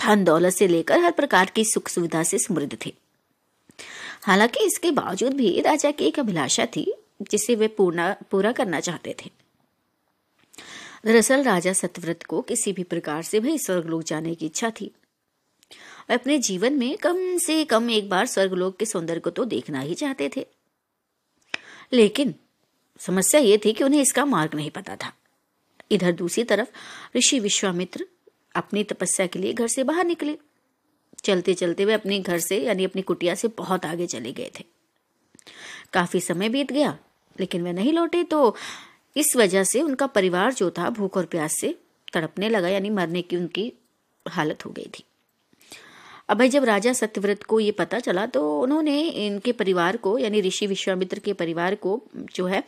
धन 0.00 0.24
दौलत 0.24 0.52
से 0.52 0.68
लेकर 0.68 0.98
हर 0.98 1.12
प्रकार 1.12 1.46
की 1.46 1.64
सुख 1.64 1.88
सुविधा 1.88 2.22
से 2.22 2.38
समृद्ध 2.38 2.78
थे। 2.86 2.94
हालाँकि 4.22 4.64
इसके 4.64 4.90
बावजूद 4.90 5.32
भी 5.32 5.60
राजा 5.60 5.90
की 5.90 6.04
एक 6.04 6.18
अभिलाषा 6.18 6.66
थी, 6.66 6.94
जिसे 7.30 7.54
वे 7.54 7.68
पूर्ण, 7.68 8.14
पूरा 8.30 8.52
करना 8.52 8.80
चाहते 8.80 9.16
थे। 9.24 9.39
दरअसल 11.04 11.42
राजा 11.42 11.72
सत्यव्रत 11.72 12.22
को 12.22 12.40
किसी 12.42 12.72
भी 12.72 12.82
प्रकार 12.82 13.22
से 13.22 13.40
भाई 13.40 13.58
स्वर्गलोक 13.58 14.02
जाने 14.02 14.34
की 14.34 14.46
इच्छा 14.46 14.70
थी। 14.70 14.90
अपने 16.10 16.38
जीवन 16.38 16.72
में 16.72 16.96
कम 16.96 17.38
से 17.38 17.64
कम 17.64 17.90
एक 17.90 18.08
बार 18.08 18.26
स्वर्गलोक 18.26 18.76
के 18.76 18.86
सौंदर्य 18.86 19.20
को 19.20 19.30
तो 19.30 19.44
देखना 19.44 19.80
ही 19.80 19.94
चाहते 19.94 20.30
थे। 20.36 20.46
लेकिन 21.92 22.34
समस्या 23.00 23.40
ये 23.40 23.58
थी 23.58 23.72
कि 23.72 23.84
उन्हें 23.84 24.00
इसका 24.02 24.24
मार्ग 24.24 24.54
नहीं 24.54 24.70
पता 24.70 24.96
था। 24.96 25.12
इधर 25.90 26.12
दूसरी 26.12 26.44
तरफ़ 26.44 26.68
ऋषि 27.16 27.38
विश्वामित्र 27.40 28.06
अपनी 28.54 28.84
तपस्या 28.84 29.26
के 29.26 29.38
लिए 29.38 29.52
घर 29.52 29.66
से 29.66 29.84
बाहर 29.84 30.04
निकले। 30.04 30.38
चलते 31.24 31.54
चलते 31.54 31.84
वे 31.84 31.92
अपने 31.92 32.18
घर 32.18 32.38
से 32.38 32.58
यानी 32.58 32.84
अपनी 32.84 33.02
कुटिया 33.02 33.34
से 33.34 33.48
बहुत 33.48 33.84
आगे 33.84 34.06
चले 34.06 34.32
गए 34.32 34.50
थे। 34.60 34.64
काफ़ी 35.92 36.20
समय 36.20 36.48
बीत 36.48 36.72
गया, 36.72 36.98
लेकिन 37.40 37.62
वे 37.62 37.72
नहीं 37.72 37.92
लौटे 37.92 38.22
तो 38.24 38.56
इस 39.16 39.36
वजह 39.36 39.64
से 39.64 39.82
उनका 39.82 40.06
परिवार 40.08 40.52
जो 40.54 40.70
था, 40.70 40.90
भूख 40.90 41.16
और 41.16 41.24
प्यास 41.26 41.56
से 41.60 41.74
तड़पने 42.12 42.48
लगा, 42.48 42.68
यानी 42.68 42.90
मरने 42.90 43.22
की 43.22 43.36
उनकी 43.36 43.72
हालत 44.26 44.64
हो 44.66 44.70
गई 44.70 44.88
थी। 44.88 45.04
अब 46.28 46.38
भाई, 46.38 46.48
जब 46.48 46.64
राजा 46.64 46.92
सत्यव्रत 46.92 47.42
को 47.42 47.58
ये 47.60 47.70
पता 47.72 47.98
चला 47.98 48.26
तो 48.26 48.60
उन्होंने 48.60 49.00
इनके 49.26 49.52
परिवार 49.52 49.96
को, 49.96 50.16
यानी 50.18 50.40
ऋषि 50.40 50.66
विश्वामित्र 50.66 51.18
के 51.18 51.32
परिवार 51.32 51.74
को 51.74 52.00
जो 52.34 52.46
है 52.46 52.62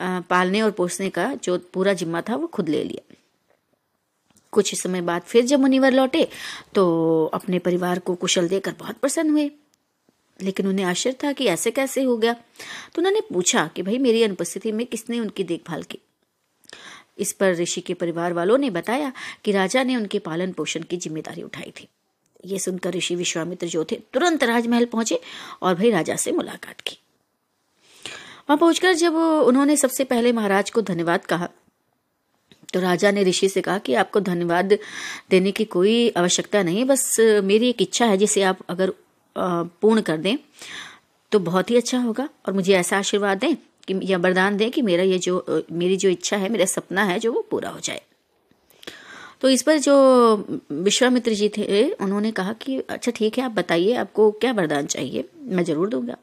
पालने 0.00 0.62
और 0.62 0.70
पोसने 0.70 1.10
का 1.10 1.32
जो 1.34 1.58
पूरा 1.74 1.92
जिम्मा 1.92 2.20
था, 2.20 2.36
वो 2.36 2.46
खुद 2.46 2.68
ले 2.68 2.82
लिया। 2.84 3.14
कुछ 4.52 4.74
समय 4.74 5.00
बाद 5.00 5.22
फिर 5.22 5.44
जब 5.44 5.60
मुनिवर 5.60 5.92
लौटे 5.92 6.26
तो 6.74 7.30
अपने 7.34 7.58
परिवार 7.58 7.98
को 7.98 8.14
कुशल 8.14 8.48
देकर 8.48 8.74
बहुत 8.78 8.96
प्रसन्न 8.96 9.30
हुए। 9.30 9.50
लेकिन 10.40 10.66
उन्हें 10.66 10.84
आश्चर्य 10.86 11.16
था 11.24 11.32
कि 11.32 11.46
ऐसे 11.46 11.70
कैसे 11.70 12.02
हो 12.02 12.16
गया। 12.16 12.32
तो 12.32 12.98
उन्होंने 12.98 13.20
पूछा 13.32 13.66
कि 13.66 13.82
भाई, 13.82 13.98
मेरी 13.98 14.22
अनुपस्थिति 14.22 14.72
में 14.72 14.86
किसने 14.86 15.20
उनकी 15.20 15.44
देखभाल 15.44 15.82
की? 15.82 15.98
इस 17.18 17.32
पर 17.32 17.54
ऋषि 17.54 17.80
के 17.80 17.94
परिवार 17.94 18.32
वालों 18.32 18.58
ने 18.58 18.70
बताया 18.70 19.12
कि 19.44 19.52
राजा 19.52 19.82
ने 19.82 19.96
उनके 19.96 20.18
पालन 20.20 20.52
पोषण 20.52 20.82
की 20.82 20.96
ज़िम्मेदारी 20.96 21.42
उठाई 21.42 21.72
थी। 21.80 21.88
ये 22.44 22.58
सुनकर 22.58 22.94
ऋषि 22.94 23.14
विश्वामित्र 23.14 23.66
जो 23.66 23.84
थे, 23.84 23.96
तुरंत 24.12 24.44
राजमहल 24.44 24.84
पहुँचे 24.86 25.20
और 25.62 25.74
भाई 25.74 25.90
राजा 25.90 26.16
से 26.16 26.32
मुलाकात 26.32 26.80
की। 26.80 26.98
वहाँ 28.48 28.56
पहुंचकर 28.58 28.92
जब 28.94 29.14
उन्होंने 29.16 29.76
सबसे 29.76 30.04
पहले 30.04 30.32
महाराज 30.32 30.70
को 30.70 30.82
धन्यवाद 30.82 31.24
कहा 31.24 31.48
तो 32.74 32.80
राजा 32.80 33.10
ने 33.10 33.22
ऋषि 33.24 33.48
से 33.48 33.60
कहा 33.60 33.78
कि 33.78 33.94
आपको 33.94 34.20
धन्यवाद 34.20 34.72
देने 35.30 35.50
की 35.52 35.64
कोई 35.66 36.08
आवश्यकता 36.10 36.62
नहीं, 36.62 36.84
बस 36.84 37.16
मेरी 37.44 37.68
एक 37.68 37.82
इच्छा 37.82 38.06
है 38.06 38.16
जिसे 38.16 38.42
आप 38.42 38.58
अगर 38.68 38.92
पूर्ण 39.38 40.00
कर 40.00 40.16
दें 40.16 40.36
तो 41.32 41.38
बहुत 41.38 41.70
ही 41.70 41.76
अच्छा 41.76 41.98
होगा। 41.98 42.28
और 42.46 42.52
मुझे 42.52 42.74
ऐसा 42.74 42.98
आशीर्वाद 42.98 43.38
दें 43.38 43.54
कि, 43.54 44.00
या 44.02 44.18
वरदान 44.18 44.56
दें 44.56 44.70
कि 44.70 44.82
मेरा 44.82 45.02
ये 45.02 45.18
जो 45.18 45.64
मेरी 45.72 45.96
जो 45.96 46.08
इच्छा 46.08 46.36
है, 46.36 46.48
मेरा 46.48 46.64
सपना 46.64 47.04
है, 47.04 47.18
जो 47.18 47.32
वो 47.32 47.46
पूरा 47.50 47.70
हो 47.70 47.80
जाए। 47.80 48.02
तो 49.40 49.48
इस 49.48 49.62
पर 49.62 49.78
जो 49.78 49.94
विश्वामित्र 50.72 51.32
जी 51.32 51.48
थे, 51.48 51.90
उन्होंने 51.90 52.30
कहा 52.32 52.52
कि 52.52 52.78
अच्छा 52.80 53.12
ठीक 53.12 53.38
है, 53.38 53.44
आप 53.44 53.50
बताइए, 53.50 53.94
आपको 53.94 54.30
क्या 54.30 54.52
वरदान 54.52 54.86
चाहिए? 54.86 55.28
मैं 55.42 55.64
ज़रूर 55.64 55.88
दूँगा। 55.88 56.16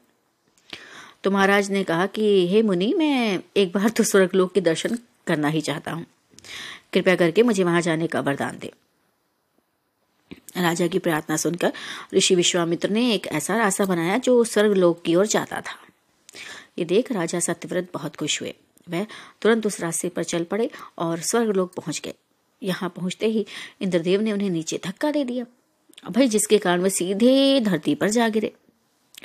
तो 1.24 1.30
महाराज 1.30 1.70
ने 1.70 1.84
कहा 1.84 2.06
कि, 2.06 2.48
हे 2.48 2.62
मुनि, 2.62 2.94
मैं 2.94 3.40
एक 3.56 3.72
बार 3.72 3.88
तो 3.88 4.04
स्वर्ग 4.04 4.04
स्वर्गलोक 4.04 4.52
के 4.52 4.60
दर्शन 4.60 4.98
करना 5.26 5.48
ही 5.48 5.60
चाहता 5.60 5.92
हूँ। 5.92 6.06
कृपया 6.92 7.16
करके 7.16 7.42
मुझे 7.42 7.64
वहाँ 7.64 7.80
जाने 7.80 8.06
का 8.06 8.20
वरदान 8.20 8.58
दे। 8.60 8.72
राजा 10.56 10.86
की 10.86 10.98
प्रार्थना 10.98 11.36
सुनकर 11.36 11.72
ऋषि 12.14 12.34
विश्वामित्र 12.34 12.88
ने 12.88 13.14
एक 13.14 13.26
ऐसा 13.26 13.56
रास्ता 13.56 13.84
बनाया 13.84 14.18
जो 14.18 14.44
स्वर्ग 14.44 14.66
स्वर्गलोक 14.66 15.02
की 15.02 15.14
ओर 15.14 15.26
जाता 15.26 15.60
था। 15.60 15.86
ये 16.78 16.84
देख 16.84 17.12
राजा 17.12 17.40
सत्यव्रत 17.40 17.88
बहुत 17.94 18.16
खुश 18.16 18.40
हुए। 18.40 18.54
वह 18.90 19.06
तुरंत 19.42 19.66
उस 19.66 19.80
रास्ते 19.80 20.08
पर 20.08 20.24
चल 20.24 20.44
पड़े 20.44 20.70
और 20.98 21.20
स्वर्गलोक 21.20 21.74
पहुँच 21.74 22.00
गए। 22.04 22.14
यहाँ 22.62 22.90
पहुँचते 22.90 23.26
ही 23.26 23.46
इंद्रदेव 23.80 24.20
ने 24.20 24.32
उन्हें 24.32 24.50
नीचे 24.50 24.80
धक्का 24.84 25.10
दे 25.10 25.24
दिया। 25.24 25.46
भाई 26.10 26.28
जिसके 26.28 26.58
कारण 26.58 26.82
वे 26.82 26.90
सीधे 26.90 27.60
धरती 27.60 27.94
पर 27.94 28.10
जा 28.10 28.28
गिरे। 28.28 28.52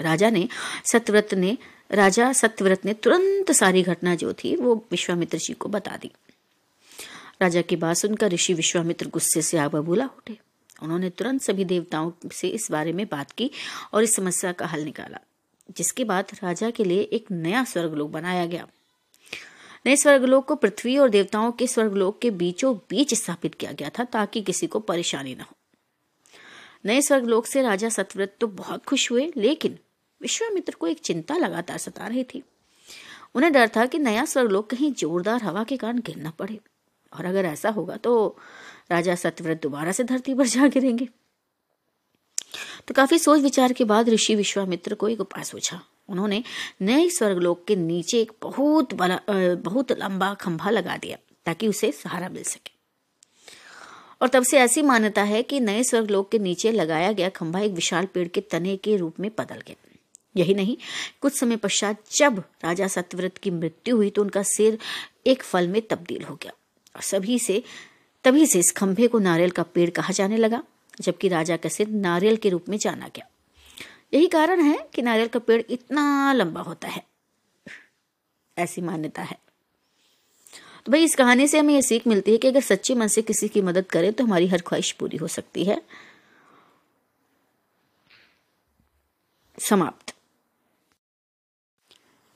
राजा 0.02 0.30
ने 0.30 0.50
सत्यव्रत 0.86 1.34
ने, 1.34 1.58
राजा 1.92 2.34
सत्यव्रत 2.34 2.86
ने 2.86 2.94
तुरंत 2.94 3.52
सारी 3.52 3.84
घटना 3.84 4.16
जो 4.16 4.34
थी 4.34 4.56
वो 4.56 4.86
विश्वामित्र 4.92 5.38
जी 5.38 5.54
को 5.54 5.70
बता 5.70 5.98
दी। 6.02 6.12
राजा 7.42 7.62
की 7.62 7.76
बात 7.76 7.96
सुनकर 7.96 8.32
ऋषि 8.32 8.54
विश्वामित्र 8.54 9.08
गुस्से 9.08 9.42
से 9.42 9.58
आग 9.58 9.72
बबूला 9.72 10.06
उठे। 10.06 10.49
उन्होंने 10.82 11.10
तुरंत 11.10 11.42
सभी 11.42 11.66
देवताओं 11.66 12.12
से 12.34 12.48
इस 12.48 12.68
बारे 12.72 12.94
में 12.94 13.06
बात 13.06 13.32
की 13.32 13.50
और 13.94 14.04
इस 14.04 14.16
समस्या 14.16 14.52
का 14.52 14.66
हल 14.66 14.84
निकाला, 14.84 15.20
जिसके 15.78 16.04
बाद 16.04 16.32
राजा 16.44 16.70
के 16.70 16.84
लिए 16.84 17.02
एक 17.02 17.32
नया 17.32 17.64
स्वर्गलोक 17.64 18.10
बनाया 18.12 18.46
गया। 18.46 18.68
नए 19.86 19.96
स्वर्गलोक 19.96 20.48
को 20.48 20.56
पृथ्वी 20.56 20.98
और 20.98 21.10
देवताओं 21.10 21.52
के 21.52 21.68
स्वर्गलोक 21.68 22.20
के 22.22 22.32
बीचों 22.32 22.76
बीच 22.90 23.14
स्थापित 23.14 23.56
किया 23.56 23.72
गया 23.72 23.90
था 23.90 24.04
ताकि 24.04 24.42
किसी 24.42 24.68
को 24.68 24.80
परेशानी 24.80 25.36
न 25.36 25.42
हो। 25.42 25.56
नए 26.86 27.02
स्वर्गलोक 27.02 27.46
से 27.46 27.62
राजा 27.62 27.90
सतव्रत 27.90 28.36
तो 28.40 28.48
बहुत 28.48 28.86
खुश 28.86 29.10
हुए, 29.12 29.32
लेकिन 29.38 29.78
विश्वामित्र 30.22 30.76
को 30.80 30.88
एक 30.88 31.00
चिंता 31.00 31.38
लगातार 31.38 31.78
सता 31.78 32.08
रही 32.08 32.24
थी। 32.24 32.44
उन्हें 33.36 33.52
डर 33.54 33.70
था 33.76 33.86
कि 33.86 34.00
नया 34.00 34.26
स्वर्गलोक 34.26 34.70
कहीं 34.70 34.92
जोरदार 34.94 35.44
हवा 35.44 35.64
के 35.64 35.78
कारण 35.78 36.00
गिर 36.00 36.18
न 36.18 36.32
पड़े, 36.40 36.60
और 37.14 37.26
अगर 37.26 37.46
ऐसा 37.46 37.70
होगा 37.70 37.96
तो 37.98 38.38
राजा 38.92 39.16
सत्यव्रत 39.16 39.62
दोबारा 39.62 39.92
से 39.92 40.04
धरती 40.04 40.34
पर 40.34 40.48
जा 40.48 40.68
गिरेंगे। 40.68 41.08
तो 42.88 42.94
काफ़ी 42.94 43.20
सोच 43.20 43.42
विचार 43.42 43.74
के 43.74 43.84
बाद 43.84 44.10
ऋषि 44.10 44.36
विश्वामित्र 44.36 44.96
को 44.96 45.08
एक 45.10 45.20
उपाय 45.22 45.44
सोचा। 45.44 45.82
उन्होंने 46.10 46.44
नए 46.82 47.10
स्वर्गलोक 47.10 47.64
के 47.68 47.76
नीचे 47.76 48.22
एक 48.22 48.32
बहुत 48.42 48.94
बड़ा 48.94 49.20
बहुत 49.30 49.92
लंबा 49.92 50.34
खंभा 50.34 50.70
लगा 50.70 50.98
दिया, 50.98 51.18
ताकि 51.46 51.68
उसे 51.68 51.92
सहारा 51.92 52.30
मिल 52.30 52.44
सके। 52.44 52.72
और 54.22 54.28
तब 54.28 54.44
से 54.44 54.58
ऐसी 54.60 54.82
मान्यता 54.82 55.24
है 55.24 55.42
कि 55.44 55.60
नए 55.60 55.84
स्वर्गलोक 55.84 56.30
के 56.32 56.40
नीचे 56.40 56.72
लगाया 56.72 57.12
गया 57.12 57.30
खंभा 57.30 57.60
एक 57.60 57.72
विशाल 57.72 58.06
पेड़ 58.06 58.28
के 58.28 58.42
तने 58.42 58.76
के 58.78 58.96
रूप 58.98 59.20
में 59.20 59.30
बदल 59.38 59.62
गया। 59.68 59.76
यही 60.38 60.54
नहीं, 60.54 60.76
कुछ 61.22 61.40
समय 61.40 61.56
पश्चात 61.56 62.04
जब 62.16 62.44
राजा 62.64 62.88
सत्यव्रत 62.88 63.38
की 63.38 63.52
मृत्यु 63.52 63.96
हुई 63.96 64.10
तो 64.10 64.22
उनका 64.22 64.44
सिर 64.46 64.78
एक 65.28 65.44
फल 65.44 65.68
में 65.68 65.82
तब्दील 65.82 66.24
हो 66.24 66.36
गया। 66.36 66.52
और 66.96 67.02
सभी 67.02 67.40
से 67.40 67.64
तभी 68.24 68.46
से 68.46 68.60
इस 68.60 68.72
खंभे 68.72 69.08
को 69.08 69.20
नारियल 69.20 69.50
का 69.50 69.64
पेड़ 69.64 69.90
कहा 69.90 70.14
जाने 70.14 70.38
लगा, 70.38 70.64
जबकि 71.02 71.28
राजा 71.28 71.58
का 71.58 71.70
सिर 71.70 71.88
नारियल 71.88 72.38
के 72.38 72.50
रूप 72.50 72.70
में 72.70 72.78
जाना 72.78 73.08
गया। 73.08 73.30
यही 74.14 74.28
कारण 74.28 74.62
है 74.62 74.90
कि 74.94 75.02
नारियल 75.02 75.28
का 75.28 75.40
पेड़ 75.40 75.62
इतना 75.70 76.34
लंबा 76.34 76.62
होता 76.62 76.88
है। 76.88 77.04
ऐसी 78.58 78.82
मान्यता 78.82 79.22
है। 79.22 79.40
तो 80.86 80.92
भाई, 80.92 81.04
इस 81.04 81.16
कहानी 81.16 81.48
से 81.48 81.60
हमें 81.60 81.74
यह 81.74 81.82
सीख 81.82 82.08
मिलती 82.08 82.32
है 82.32 82.38
कि 82.38 82.48
अगर 82.48 82.62
सच्चे 82.62 82.96
मन 82.96 83.08
से 83.08 83.22
किसी 83.22 83.48
की 83.48 83.62
मदद 83.62 83.86
करें 83.86 84.14
तो 84.14 84.24
हमारी 84.24 84.48
हर 84.48 84.62
ख्वाहिश 84.62 84.92
पूरी 84.92 85.18
हो 85.18 85.28
सकती 85.28 85.64
है। 85.64 85.82
समाप्त। 89.60 90.16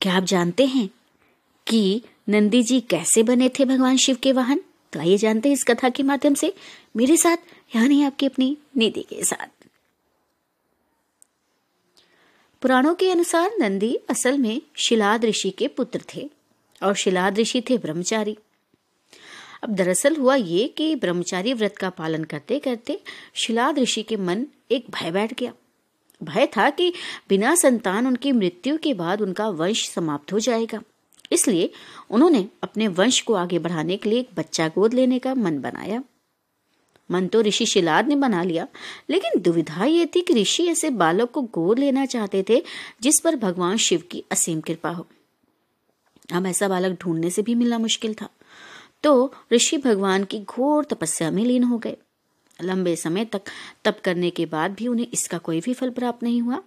क्या 0.01 0.17
आप 0.17 0.23
जानते 0.23 0.65
हैं 0.65 0.89
कि 1.67 2.01
नंदी 2.29 2.63
जी 2.63 2.81
कैसे 2.81 3.23
बने 3.23 3.49
थे 3.49 3.65
भगवान 3.65 3.97
शिव 3.97 4.15
के 4.15 4.31
वाहन? 4.31 4.61
तो 4.93 4.99
आइए 4.99 5.17
जानते 5.17 5.49
हैं 5.49 5.53
इस 5.53 5.63
कथा 5.63 5.89
के 5.89 6.03
माध्यम 6.03 6.33
से 6.33 6.53
मेरे 6.97 7.17
साथ 7.17 7.37
यानी 7.75 8.03
आपकी 8.03 8.25
अपनी 8.25 8.57
नीति 8.77 9.01
के 9.01 9.23
साथ। 9.23 9.47
पुराणों 12.61 12.93
के 12.95 13.11
अनुसार 13.11 13.51
नंदी 13.59 13.95
असल 14.09 14.37
में 14.37 14.61
शिलाद 14.87 15.25
ऋषि 15.25 15.49
के 15.49 15.67
पुत्र 15.67 16.01
थे 16.15 16.29
और 16.83 16.95
शिलाद 16.95 17.39
ऋषि 17.39 17.61
थे 17.61 17.77
ब्रह्मचारी। 17.77 18.37
अब 19.63 19.75
दरअसल 19.75 20.15
हुआ 20.15 20.35
ये 20.35 20.67
कि 20.67 20.95
ब्रह्मचारी 20.95 21.53
व्रत 21.53 21.77
का 21.77 21.89
पालन 21.89 22.23
करते 22.23 22.59
करते 22.59 22.99
शिलाद 23.35 23.79
ऋषि 23.79 24.03
के 24.03 24.15
मन 24.17 24.45
एक 24.71 24.85
भय 24.89 25.11
बैठ 25.11 25.33
गया। 25.33 25.53
भय 26.23 26.45
था 26.47 26.69
कि 26.69 26.93
बिना 27.29 27.55
संतान 27.55 28.07
उनकी 28.07 28.31
मृत्यु 28.31 28.77
के 28.77 28.93
बाद 28.93 29.21
उनका 29.21 29.49
वंश 29.49 29.89
समाप्त 29.89 30.33
हो 30.33 30.39
जाएगा। 30.39 30.81
इसलिए 31.31 31.71
उन्होंने 32.09 32.47
अपने 32.63 32.87
वंश 32.87 33.21
को 33.21 33.33
आगे 33.33 33.59
बढ़ाने 33.59 33.97
के 33.97 34.09
लिए 34.09 34.19
एक 34.19 34.29
बच्चा 34.35 34.67
गोद 34.67 34.93
लेने 34.93 35.19
का 35.19 35.33
मन 35.35 35.59
बनाया। 35.59 36.03
मन 37.09 37.27
तो 37.27 37.41
ऋषि 37.41 37.65
शिलाद 37.65 38.07
ने 38.07 38.15
बना 38.15 38.43
लिया, 38.43 38.67
लेकिन 39.09 39.41
दुविधा 39.41 39.85
ये 39.85 40.05
थी 40.05 40.21
कि 40.21 40.33
ऋषि 40.33 40.67
ऐसे 40.67 40.89
बालक 40.89 41.31
को 41.31 41.41
गोद 41.41 41.79
लेना 41.79 42.05
चाहते 42.05 42.43
थे 42.49 42.61
जिस 43.01 43.19
पर 43.19 43.35
भगवान 43.35 43.77
शिव 43.77 44.03
की 44.11 44.23
असीम 44.31 44.61
कृपा 44.61 44.89
हो। 44.89 45.07
अब 46.33 46.45
ऐसा 46.45 46.67
बालक 46.67 46.97
ढूँढने 47.01 47.29
से 47.29 47.41
भी 47.41 47.55
मिलना 47.55 47.77
मुश्किल 47.77 48.13
था। 48.13 48.29
तो 49.03 49.33
ऋषि 49.53 49.77
भगवान 49.77 50.23
की 50.23 50.39
घोर 50.39 50.83
तपस्या 50.83 51.31
में 51.31 51.43
लीन 51.45 51.63
हो 51.63 51.77
गए। 51.77 51.97
लंबे 52.61 52.95
समय 52.95 53.25
तक 53.25 53.41
तप 53.83 53.99
करने 54.03 54.29
के 54.29 54.45
बाद 54.45 54.71
भी 54.71 54.87
उन्हें 54.87 55.07
इसका 55.13 55.37
कोई 55.37 55.59
भी 55.61 55.73
फल 55.73 55.89
प्राप्त 55.89 56.23
नहीं 56.23 56.41
हुआ। 56.41 56.61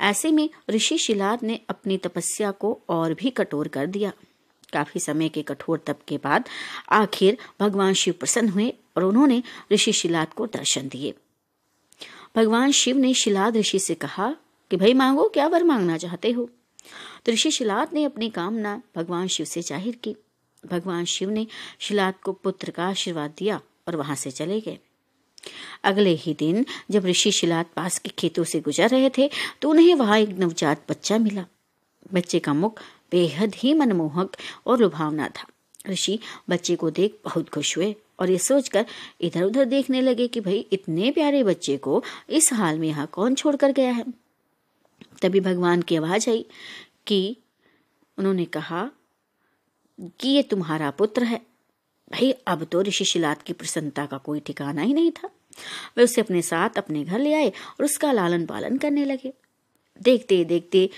ऐसे 0.00 0.30
में 0.30 0.50
ऋषि 0.70 0.98
शिलाद 0.98 1.42
ने 1.42 1.60
अपनी 1.70 1.96
तपस्या 1.96 2.50
को 2.50 2.80
और 2.88 3.14
भी 3.14 3.30
कठोर 3.30 3.68
कर 3.68 3.86
दिया। 3.86 4.12
काफ़ी 4.72 5.00
समय 5.00 5.28
के 5.28 5.42
कठोर 5.42 5.78
तप 5.86 5.98
के 6.08 6.16
बाद 6.18 6.48
आखिर 6.90 7.38
भगवान 7.60 7.94
शिव 7.94 8.14
प्रसन्न 8.20 8.48
हुए 8.48 8.74
और 8.96 9.04
उन्होंने 9.04 9.42
ऋषि 9.72 9.92
शिलाद 9.92 10.32
को 10.32 10.46
दर्शन 10.46 10.88
दिए। 10.88 11.14
भगवान 12.36 12.70
शिव 12.70 12.96
ने 12.96 13.14
शिलाद 13.14 13.56
ऋषि 13.56 13.78
से 13.78 13.94
कहा 13.94 14.36
कि, 14.70 14.76
भाई 14.76 14.94
मांगो, 14.94 15.28
क्या 15.28 15.46
वर 15.46 15.64
मांगना 15.64 15.96
चाहते 15.96 16.30
हो? 16.30 16.50
तो 17.26 17.32
ऋषि 17.32 17.50
शिलाद 17.50 17.88
ने 17.92 18.04
अपनी 18.04 18.30
कामना 18.30 18.82
भगवान 18.96 19.26
शिव 19.26 19.46
से 19.46 19.62
ज़ाहिर 19.62 19.96
की। 19.96 20.16
भगवान 20.66 21.04
शिव 21.04 21.30
ने 21.30 21.46
शिलाद 21.78 22.14
को 22.22 22.32
पुत्र 22.32 22.70
का 22.70 22.86
आशीर्वाद 22.86 23.34
दिया 23.38 23.60
और 23.88 23.96
वहाँ 23.96 24.16
से 24.16 24.30
चले 24.30 24.60
गए। 24.60 24.78
अगले 25.84 26.10
ही 26.10 26.34
दिन, 26.34 26.64
जब 26.90 27.06
ऋषि 27.06 27.30
शिलाद 27.32 27.66
पास 27.76 27.98
के 27.98 28.10
खेतों 28.10 28.44
से 28.44 28.60
गुजर 28.60 28.88
रहे 28.88 29.10
थे 29.18 29.30
तो 29.62 29.70
उन्हें 29.70 29.94
वहाँ 29.94 30.18
एक 30.18 30.38
नवजात 30.38 30.84
बच्चा 30.90 31.18
मिला। 31.18 31.44
बच्चे 32.14 32.38
का 32.38 32.54
मुख 32.54 32.80
बेहद 33.12 33.54
ही 33.54 33.74
मनमोहक 33.74 34.36
और 34.66 34.80
लुभावना 34.80 35.28
था। 35.28 35.46
ऋषि 35.88 36.18
बच्चे 36.50 36.76
को 36.76 36.90
देख 36.90 37.18
बहुत 37.24 37.48
खुश 37.48 37.76
हुए 37.76 37.94
और 38.20 38.30
ये 38.30 38.38
सोचकर 38.38 38.86
इधर 39.20 39.42
उधर 39.42 39.64
देखने 39.64 40.00
लगे 40.00 40.26
कि 40.28 40.40
भाई, 40.40 40.58
इतने 40.72 41.10
प्यारे 41.10 41.42
बच्चे 41.44 41.76
को 41.76 42.02
इस 42.30 42.52
हाल 42.52 42.78
में 42.78 42.88
यहाँ 42.88 43.06
कौन 43.06 43.34
छोड़कर 43.34 43.72
गया 43.72 43.92
है? 43.92 44.04
तभी 45.22 45.40
भगवान 45.40 45.82
की 45.82 45.96
आवाज़ 45.96 46.28
आई 46.30 46.44
कि 47.06 47.36
उन्होंने 48.18 48.44
कहा 48.44 48.90
कि 50.20 50.28
ये 50.28 50.42
तुम्हारा 50.42 50.90
पुत्र 50.90 51.24
है। 51.24 51.40
भाई, 52.12 52.30
अब 52.46 52.64
तो 52.64 52.82
ऋषि 52.82 53.04
शिलाद 53.04 53.42
की 53.42 53.52
प्रसन्नता 53.52 54.06
का 54.06 54.18
कोई 54.18 54.40
ठिकाना 54.40 54.82
ही 54.82 54.94
नहीं 54.94 55.10
था। 55.10 55.30
वे 55.96 56.04
उसे 56.04 56.20
अपने 56.20 56.42
साथ 56.42 56.70
अपने 56.78 57.04
घर 57.04 57.18
ले 57.18 57.34
आए 57.34 57.48
और 57.48 57.84
उसका 57.84 58.12
लालन 58.12 58.46
पालन 58.46 58.76
करने 58.76 59.04
लगे। 59.04 59.32
देखते 60.02 60.44
देखते 60.44 60.90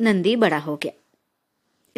नंदी 0.00 0.36
बड़ा 0.36 0.58
हो 0.58 0.76
गया। 0.76 0.92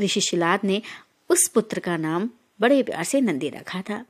ऋषि 0.04 0.20
शिलाद 0.20 0.60
ने 0.64 0.82
उस 1.28 1.48
पुत्र 1.48 1.78
का 1.78 1.96
नाम 1.96 2.30
बड़े 2.60 2.82
प्यार 2.82 3.04
से 3.04 3.20
नंदी 3.20 3.48
रखा 3.48 3.82
था। 3.82 4.04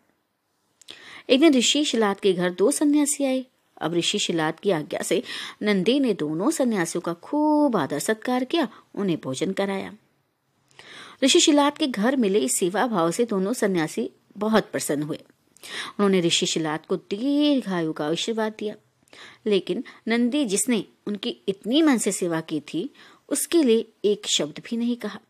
एक 1.31 1.41
दिन 1.41 1.55
ऋषि 1.55 1.85
शिलाद 1.85 2.20
के 2.20 2.33
घर 2.33 2.51
दो 2.51 2.70
सन्यासी 2.70 3.25
आए। 3.25 3.47
अब 3.81 3.95
ऋषि 3.95 4.19
शिलाद 4.19 4.61
की 4.61 4.70
आज्ञा 4.70 5.03
से 5.03 5.23
नंदी 5.62 6.01
ने 6.01 6.15
दोनों 6.15 6.51
सन्यासियों 6.51 7.03
का 7.03 7.15
खूब 7.15 7.77
आदर 7.77 7.99
सत्कार 7.99 8.45
किया, 8.45 8.69
उन्हें 8.95 9.19
भोजन 9.20 9.53
कराया। 9.53 9.95
ऋषि 11.24 11.40
शिलाद 11.40 11.78
के 11.78 11.86
घर 11.86 12.16
मिले 12.16 12.39
इस 12.39 12.57
सेवा 12.57 12.86
भाव 12.86 13.11
से 13.11 13.24
दोनों 13.24 13.53
सन्यासी 13.53 14.11
बहुत 14.36 14.69
प्रसन्न 14.73 15.03
हुए। 15.03 15.16
उन्होंने 15.89 16.20
ऋषि 16.20 16.47
शिलाद 16.47 16.86
को 16.86 16.97
दीर्घायु 16.97 17.93
का 17.93 18.07
आशीर्वाद 18.07 18.55
दिया। 18.59 18.74
लेकिन 19.47 19.85
नंदी 20.09 20.45
जिसने 20.45 20.85
उनकी 21.07 21.36
इतनी 21.49 21.82
मन 21.82 21.99
से 21.99 22.12
सेवा 22.12 22.40
की 22.40 22.61
थी, 22.61 22.90
उसके 23.28 23.62
लिए 23.62 23.89
एक 24.05 24.27
शब्द 24.27 24.62
भी 24.70 24.77
नहीं 24.77 24.97
कहा। 24.97 25.20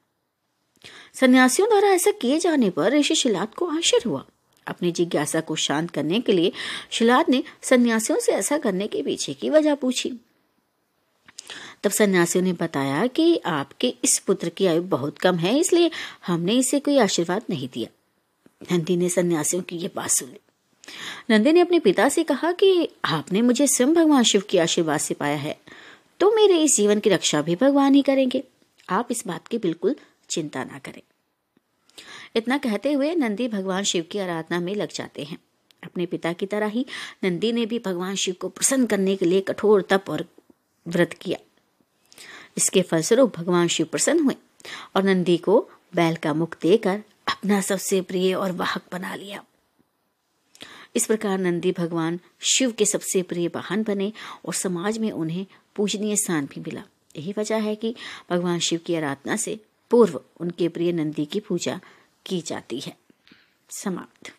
सन्यासियों 1.14 1.68
द्वारा 1.68 1.88
ऐसा 1.88 2.10
किए 2.10 2.38
जाने 2.38 2.70
पर 2.70 2.92
ऋषि 2.92 3.14
शिलाद 3.14 3.54
को 3.54 3.66
आश्चर्य 3.66 4.08
हुआ। 4.08 4.26
अपनी 4.66 4.92
जिज्ञासा 4.92 5.40
को 5.40 5.56
शांत 5.56 5.90
करने 5.90 6.20
के 6.20 6.32
लिए 6.32 6.52
शिलाद 6.90 7.26
ने 7.28 7.42
सन्यासियों 7.62 8.18
से 8.18 8.32
ऐसा 8.32 8.58
करने 8.58 8.86
के 8.86 9.02
पीछे 9.02 9.34
की 9.34 9.50
वजह 9.50 9.74
पूछी। 9.74 10.12
तब 11.84 11.90
सन्यासियों 11.90 12.44
ने 12.44 12.52
बताया 12.52 13.06
कि 13.06 13.36
आपके 13.46 13.94
इस 14.04 14.18
पुत्र 14.18 14.48
की 14.48 14.66
आयु 14.66 14.82
बहुत 14.84 15.18
कम 15.18 15.36
है, 15.36 15.58
इसलिए 15.58 15.90
हमने 16.26 16.54
इसे 16.54 16.80
कोई 16.80 16.98
आशीर्वाद 16.98 17.42
नहीं 17.50 17.68
दिया। 17.68 17.88
नंदी 18.72 18.96
ने 18.96 19.08
सन्यासियों 19.08 19.62
की 19.62 19.76
यह 19.76 19.90
बात 19.96 20.10
सुनी। 20.10 20.38
नंदी 21.30 21.52
ने 21.52 21.60
अपने 21.60 21.78
पिता 21.78 22.08
से 22.08 22.22
कहा 22.24 22.52
कि 22.52 22.88
आपने 23.04 23.42
मुझे 23.42 23.66
स्वयं 23.66 23.94
भगवान 23.94 24.22
शिव 24.22 24.42
के 24.50 24.58
आशीर्वाद 24.58 25.00
से 25.00 25.14
पाया 25.14 25.36
है 25.36 25.56
तो 26.20 26.30
मेरे 26.30 26.58
इस 26.58 26.76
जीवन 26.76 27.00
की 27.00 27.10
रक्षा 27.10 27.42
भी 27.42 27.54
भगवान 27.56 27.94
ही 27.94 28.02
करेंगे। 28.02 28.42
आप 28.88 29.08
इस 29.10 29.22
बात 29.26 29.48
की 29.48 29.58
बिल्कुल 29.58 29.94
चिंता 30.30 30.64
ना 30.64 30.78
करें। 30.78 31.00
इतना 32.36 32.58
कहते 32.58 32.92
हुए 32.92 33.14
नंदी 33.14 33.48
भगवान 33.48 33.82
शिव 33.82 34.06
की 34.10 34.18
आराधना 34.18 34.60
में 34.60 34.74
लग 34.74 34.92
जाते 34.92 35.24
हैं। 35.24 35.38
अपने 35.84 36.06
पिता 36.06 36.32
की 36.32 36.46
तरह 36.46 36.66
ही 36.66 36.84
नंदी 37.24 37.52
ने 37.52 37.66
भी 37.66 37.78
भगवान 37.78 38.14
शिव 38.14 38.34
को 38.40 38.48
प्रसन्न 38.48 38.86
करने 38.86 39.16
के 39.16 39.26
लिए 39.26 39.40
कठोर 39.40 39.82
तप 39.82 40.04
और 40.08 40.24
व्रत 40.86 41.12
किया। 41.12 41.38
इसके 42.58 42.82
फलस्वरूप 42.82 43.36
भगवान 43.36 43.68
शिव 43.68 43.86
प्रसन्न 43.86 44.20
हुए 44.20 44.34
और 44.96 45.02
नंदी 45.02 45.36
को 45.36 45.70
बैल 45.94 46.16
का 46.16 46.34
मुख 46.34 46.56
देकर 46.62 47.02
अपना 47.28 47.60
सबसे 47.60 48.00
प्रिय 48.00 48.34
और 48.34 48.52
वाहक 48.52 48.82
बना 48.92 49.14
लिया। 49.14 49.44
इस 50.96 51.06
प्रकार 51.06 51.38
नंदी 51.38 51.72
भगवान 51.72 52.18
शिव 52.40 52.72
के 52.72 52.84
सबसे 52.84 53.22
प्रिय 53.22 53.48
वाहन 53.48 53.82
बने 53.82 54.12
और 54.44 54.54
समाज 54.54 54.98
में 54.98 55.10
उन्हें 55.10 55.46
पूजनीय 55.76 56.16
स्थान 56.16 56.46
भी 56.46 56.60
मिला। 56.60 56.82
यही 57.16 57.34
वजह 57.38 57.56
है 57.56 57.74
कि 57.76 57.94
भगवान 58.30 58.58
शिव 58.58 58.80
की 58.86 58.94
आराधना 58.94 59.36
से 59.36 59.60
पूर्व 59.90 60.20
उनके 60.40 60.68
प्रिय 60.68 60.92
नंदी 60.92 61.26
की 61.26 61.40
पूजा 61.40 61.80
की 62.26 62.40
जाती 62.40 62.80
है। 62.80 62.96
समाप्त। 63.70 64.32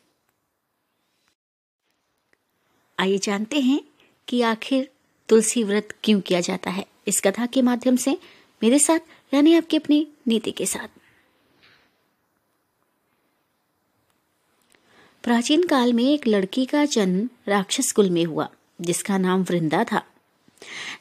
आइए 2.99 3.17
जानते 3.17 3.59
हैं 3.59 3.83
कि 4.27 4.41
आखिर 4.41 4.89
तुलसी 5.29 5.63
व्रत 5.63 5.95
क्यों 6.03 6.21
किया 6.21 6.39
जाता 6.39 6.71
है? 6.71 6.85
इस 7.09 7.21
कथा 7.21 7.45
के 7.45 7.61
माध्यम 7.61 7.95
से 7.95 8.17
मेरे 8.63 8.79
साथ 8.79 8.99
यानी 9.33 9.53
आपकी 9.55 9.77
अपनी 9.77 10.07
नीति 10.27 10.51
के 10.51 10.65
साथ। 10.65 10.87
प्राचीन 15.23 15.63
काल 15.63 15.93
में 15.93 16.03
एक 16.03 16.27
लड़की 16.27 16.65
का 16.65 16.85
जन्म 16.85 17.29
राक्षस 17.47 17.91
कुल 17.91 18.09
में 18.09 18.23
हुआ, 18.25 18.49
जिसका 18.81 19.17
नाम 19.17 19.43
वृंदा 19.43 19.83
था। 19.83 19.99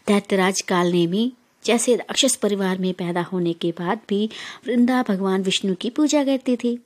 दैत्यराज 0.07 0.61
काल 0.61 0.93
ने 0.93 1.07
भी 1.07 1.33
जैसे 1.65 1.97
राक्षस 1.97 2.37
परिवार 2.37 2.79
में 2.79 2.93
पैदा 2.95 3.23
होने 3.23 3.53
के 3.53 3.71
बाद 3.71 4.01
भी 4.09 4.31
वृंदा 4.67 5.03
भगवान 5.09 5.43
विष्णु 5.43 5.75
की 5.75 5.91
पूजा 5.91 6.25
करती 6.25 6.57
थी। 6.57 6.79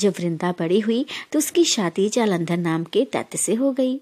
जब 0.00 0.14
वृंदा 0.18 0.52
बड़ी 0.52 0.80
हुई 0.80 1.04
तो 1.32 1.38
उसकी 1.38 1.64
शादी 1.64 2.08
जालंधर 2.08 2.56
नाम 2.56 2.84
के 2.84 3.04
दैत्य 3.12 3.38
से 3.38 3.54
हो 3.54 3.72
गई। 3.72 3.96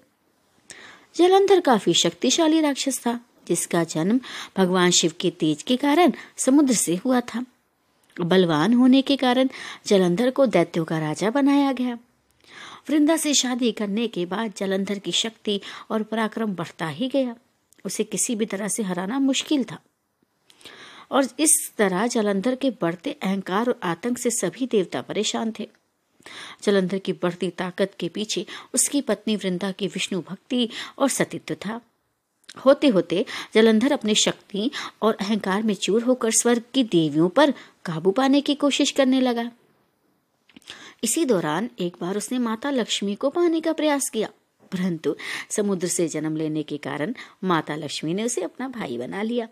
जालंधर 1.15 1.59
काफ़ी 1.59 1.93
शक्तिशाली 1.93 2.61
राक्षस 2.61 2.99
था। 2.99 3.19
जिसका 3.49 3.83
जन्म 3.83 4.19
भगवान 4.57 4.91
शिव 4.91 5.13
के 5.19 5.29
तेज 5.29 5.61
के 5.61 5.77
कारण 5.77 6.11
समुद्र 6.37 6.73
से 6.73 6.95
हुआ 6.95 7.21
था। 7.21 7.45
बलवान 8.21 8.73
होने 8.73 9.01
के 9.01 9.15
कारण 9.15 9.49
जलंधर 9.87 10.31
को 10.31 10.45
दैत्यों 10.45 10.85
का 10.85 10.99
राजा 10.99 11.29
बनाया 11.29 11.71
गया। 11.71 11.99
वृंदा 12.89 13.17
से 13.17 13.33
शादी 13.33 13.71
करने 13.71 14.07
के 14.07 14.25
बाद 14.25 14.53
जलंधर 14.57 14.99
की 14.99 15.11
शक्ति 15.11 15.61
और 15.89 16.03
पराक्रम 16.03 16.55
बढ़ता 16.55 16.87
ही 16.87 17.07
गया। 17.07 17.35
उसे 17.85 18.03
किसी 18.03 18.35
भी 18.35 18.45
तरह 18.45 18.67
से 18.67 18.83
हराना 18.83 19.19
मुश्किल 19.19 19.63
था। 19.63 19.79
और 21.11 21.27
इस 21.39 21.71
तरह 21.77 22.07
जलंधर 22.07 22.55
के 22.55 22.69
बढ़ते 22.69 23.11
अहंकार 23.11 23.67
और 23.67 23.79
आतंक 23.83 24.17
से 24.17 24.29
सभी 24.29 24.65
देवता 24.65 25.01
परेशान 25.01 25.53
थे। 25.59 25.69
जलंधर 26.63 26.97
की 26.97 27.13
बढ़ती 27.13 27.49
ताकत 27.49 27.91
के 27.99 28.07
पीछे 28.07 28.45
उसकी 28.73 29.01
पत्नी 29.01 29.35
वृंदा 29.35 29.71
की 29.71 29.87
विष्णु 29.87 30.21
भक्ति 30.21 30.69
और 30.97 31.09
सतीत्व 31.09 31.55
था। 31.55 31.81
होते 32.55 32.87
होते 32.87 33.25
जलंधर 33.53 33.91
अपनी 33.91 34.15
शक्ति 34.15 34.69
और 35.01 35.17
अहंकार 35.21 35.63
में 35.63 35.73
चूर 35.75 36.03
होकर 36.03 36.31
स्वर्ग 36.31 36.63
की 36.73 36.83
देवियों 36.85 37.29
पर 37.29 37.53
काबू 37.85 38.11
पाने 38.11 38.41
की 38.41 38.55
कोशिश 38.55 38.91
करने 38.91 39.21
लगा। 39.21 39.49
इसी 41.03 41.25
दौरान 41.25 41.69
एक 41.79 41.95
बार 42.01 42.17
उसने 42.17 42.39
माता 42.39 42.69
लक्ष्मी 42.71 43.15
को 43.15 43.29
पाने 43.29 43.61
का 43.61 43.73
प्रयास 43.73 44.09
किया, 44.09 44.29
परंतु 44.71 45.15
समुद्र 45.49 45.87
से 45.87 46.07
जन्म 46.07 46.35
लेने 46.37 46.63
के 46.63 46.77
कारण 46.79 47.13
माता 47.43 47.75
लक्ष्मी 47.75 48.13
ने 48.13 48.23
उसे 48.23 48.41
अपना 48.41 48.67
भाई 48.69 48.97
बना 48.97 49.21
लिया। 49.21 49.47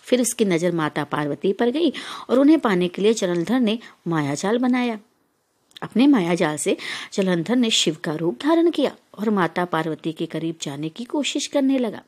फिर 0.00 0.20
उसकी 0.20 0.44
नज़र 0.44 0.72
माता 0.72 1.04
पार्वती 1.06 1.52
पर 1.52 1.70
गई 1.70 1.92
और 2.30 2.38
उन्हें 2.38 2.58
पाने 2.60 2.88
के 2.88 3.02
लिए 3.02 3.14
जलंधर 3.14 3.60
ने 3.60 3.78
मायाजाल 4.08 4.58
बनाया। 4.58 4.98
अपने 5.82 6.06
मायाजाल 6.06 6.56
से 6.56 6.76
जलंधर 7.12 7.56
ने 7.56 7.70
शिव 7.72 7.96
का 8.04 8.14
रूप 8.14 8.38
धारण 8.42 8.70
किया 8.70 8.94
और 9.14 9.30
माता 9.30 9.64
पार्वती 9.66 10.12
के 10.12 10.26
करीब 10.26 10.56
जाने 10.62 10.88
की 10.88 11.04
कोशिश 11.06 11.46
करने 11.46 11.78
लगा। 11.78 12.02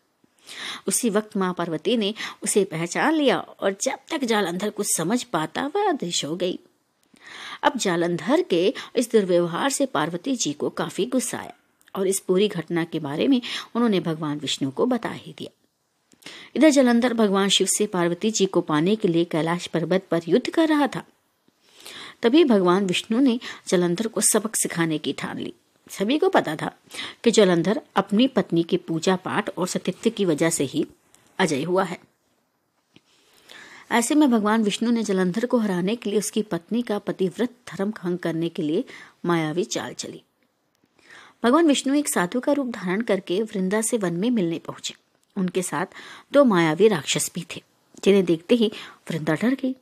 उसी 0.87 1.11
वक्त 1.11 1.37
माँ 1.37 1.55
पार्वती 1.59 1.97
ने 1.97 2.15
उसे 2.43 2.65
पहचान 2.65 3.15
लिया 3.15 3.39
और 3.39 3.77
जब 3.83 3.99
तक 4.11 4.25
जालंधर 4.25 4.71
कुछ 4.71 4.97
समझ 4.97 5.23
पाता 5.23 5.67
वह 5.67 5.89
अदृश्य 5.89 6.27
हो 6.27 6.37
गई। 6.37 6.59
अब 7.63 7.79
जालंधर 7.79 8.43
के 8.43 8.75
इस 8.97 9.11
दुर्व्यवहार 9.13 9.71
से 9.71 9.87
पार्वती 9.87 10.37
जी 10.37 10.53
को 10.53 10.71
काफ़ी 10.71 11.07
गुस्सा 11.07 11.39
आया 11.39 11.55
और 11.95 12.07
इस 12.07 12.21
पूरी 12.21 12.49
घटना 12.49 12.85
के 12.85 12.99
बारे 12.99 13.29
में 13.29 13.43
उन्होंने 13.75 14.01
भगवान 14.01 14.39
विष्णु 14.39 14.71
को 14.71 14.87
बता 14.87 15.09
ही 15.09 15.35
दिया। 15.39 15.51
इधर 16.57 16.71
जलंधर 16.71 17.15
भगवान 17.15 17.49
शिव 17.49 17.67
से 17.67 17.87
पार्वती 17.87 18.31
जी 18.31 18.47
को 18.47 18.61
पाने 18.61 18.97
के 18.97 19.09
लिए 19.09 19.25
कैलाश 19.25 19.67
पर्वत 19.67 20.07
पर 20.11 20.21
युद्ध 20.29 20.51
कर 20.51 20.69
रहा 20.69 20.87
था। 20.87 21.05
तभी 22.23 22.45
भगवान 22.45 22.87
विष्णु 22.87 23.21
ने 23.21 23.41
जलंधर 23.69 24.07
को 24.07 24.21
सबक 24.21 24.57
सिखाने 24.57 24.99
की 24.99 25.13
ठान 25.13 25.39
ली। 25.39 25.55
सभी 25.91 26.19
को 26.19 26.29
पता 26.29 26.57
था 26.57 26.77
कि 27.25 27.31
जलंधर 27.31 27.81
अपनी 27.97 28.27
पत्नी 28.27 28.63
के 28.63 28.77
पूजा 28.77 29.17
पाठ 29.17 29.51
और 29.59 29.67
सतित्व 29.67 30.11
की 30.11 30.25
वजह 30.25 30.51
से 30.51 30.65
ही 30.65 30.87
अजय 31.39 31.63
हुआ 31.63 31.85
है। 31.85 31.99
ऐसे 33.91 34.15
में 34.15 34.31
भगवान 34.31 34.63
विष्णु 34.63 34.91
ने 34.91 35.03
जलंधर 35.03 35.47
को 35.47 35.59
हराने 35.59 35.97
के 35.97 36.11
लिए 36.11 36.19
उसकी 36.19 36.43
पत्नी 36.43 36.83
का 36.83 36.99
पतिव्रत 36.99 37.49
धर्म 37.49 37.91
भंग 37.91 38.19
करने 38.19 38.49
के 38.49 38.63
लिए 38.63 38.85
मायावी 39.25 39.65
चाल 39.65 39.93
चली। 39.93 40.23
भगवान 41.45 41.67
विष्णु 41.67 41.95
एक 41.95 42.09
साधु 42.09 42.41
का 42.41 42.53
रूप 42.53 42.69
धारण 42.69 43.01
करके 43.01 43.43
वृंदा 43.43 43.81
से 43.81 43.97
वन 43.97 44.13
में 44.13 44.31
मिलने 44.31 44.59
पहुँचे। 44.59 44.95
उनके 45.37 45.63
साथ 45.63 45.87
दो 46.33 46.45
मायावी 46.45 46.89
राक्षस 46.89 47.31
भी 47.35 47.47
थे, 47.57 47.63
जिन्हें 48.05 48.25
देखते 48.25 48.55
ही 48.55 48.73
वृंदा 49.11 49.35
डर 49.35 49.55
गई। 49.55 49.73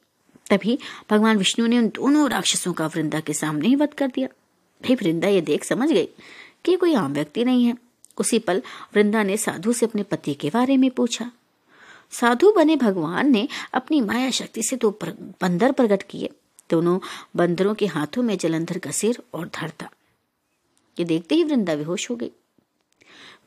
तभी 0.50 0.78
भगवान 1.10 1.36
विष्णु 1.36 1.66
ने 1.66 1.78
उन 1.78 1.88
दोनों 1.88 2.30
राक्षसों 2.30 2.72
का 2.72 2.86
वृंदा 2.86 3.20
के 3.20 3.32
सामने 3.32 3.68
ही 3.68 3.74
वध 3.74 3.94
कर 3.94 4.08
दिया। 4.08 4.28
भाई 4.82 4.94
वृंदा, 4.94 5.28
ये 5.28 5.40
देख 5.40 5.64
समझ 5.64 5.90
गई 5.90 6.08
कि 6.64 6.76
कोई 6.76 6.94
आम 6.94 7.12
व्यक्ति 7.12 7.44
नहीं 7.44 7.64
है। 7.64 7.76
उसी 8.18 8.38
पल 8.38 8.62
वृंदा 8.94 9.22
ने 9.22 9.36
साधु 9.36 9.72
से 9.72 9.86
अपने 9.86 10.02
पति 10.02 10.34
के 10.34 10.50
बारे 10.50 10.76
में 10.76 10.90
पूछा। 10.90 11.30
साधु 12.10 12.52
बने 12.52 12.76
भगवान 12.76 13.30
ने 13.30 13.48
अपनी 13.74 14.00
माया 14.00 14.30
शक्ति 14.30 14.62
से 14.62 14.76
दो 14.76 14.90
तो 14.90 15.12
बंदर 15.42 15.72
प्रकट 15.72 16.02
किए। 16.02 16.30
दोनों 16.70 16.98
बंदरों 17.36 17.74
के 17.74 17.86
हाथों 17.86 18.22
में 18.22 18.38
जलंधर 18.38 18.78
का 18.78 18.90
सिर 18.90 19.22
और 19.34 19.48
धड़ 19.48 19.70
ये 20.98 21.04
देखते 21.04 21.34
ही 21.34 21.44
वृंदा 21.44 21.74
बेहोश 21.76 22.10
हो 22.10 22.16
गई। 22.16 22.30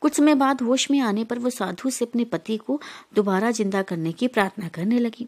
कुछ 0.00 0.14
समय 0.14 0.34
बाद 0.34 0.62
होश 0.62 0.90
में 0.90 1.00
आने 1.00 1.24
पर 1.24 1.38
वो 1.38 1.50
साधु 1.50 1.90
से 1.90 2.04
अपने 2.04 2.24
पति 2.24 2.56
को 2.56 2.80
दोबारा 3.14 3.50
ज़िंदा 3.50 3.82
करने 3.82 4.12
की 4.12 4.28
प्रार्थना 4.28 4.68
करने 4.68 4.98
लगी। 4.98 5.26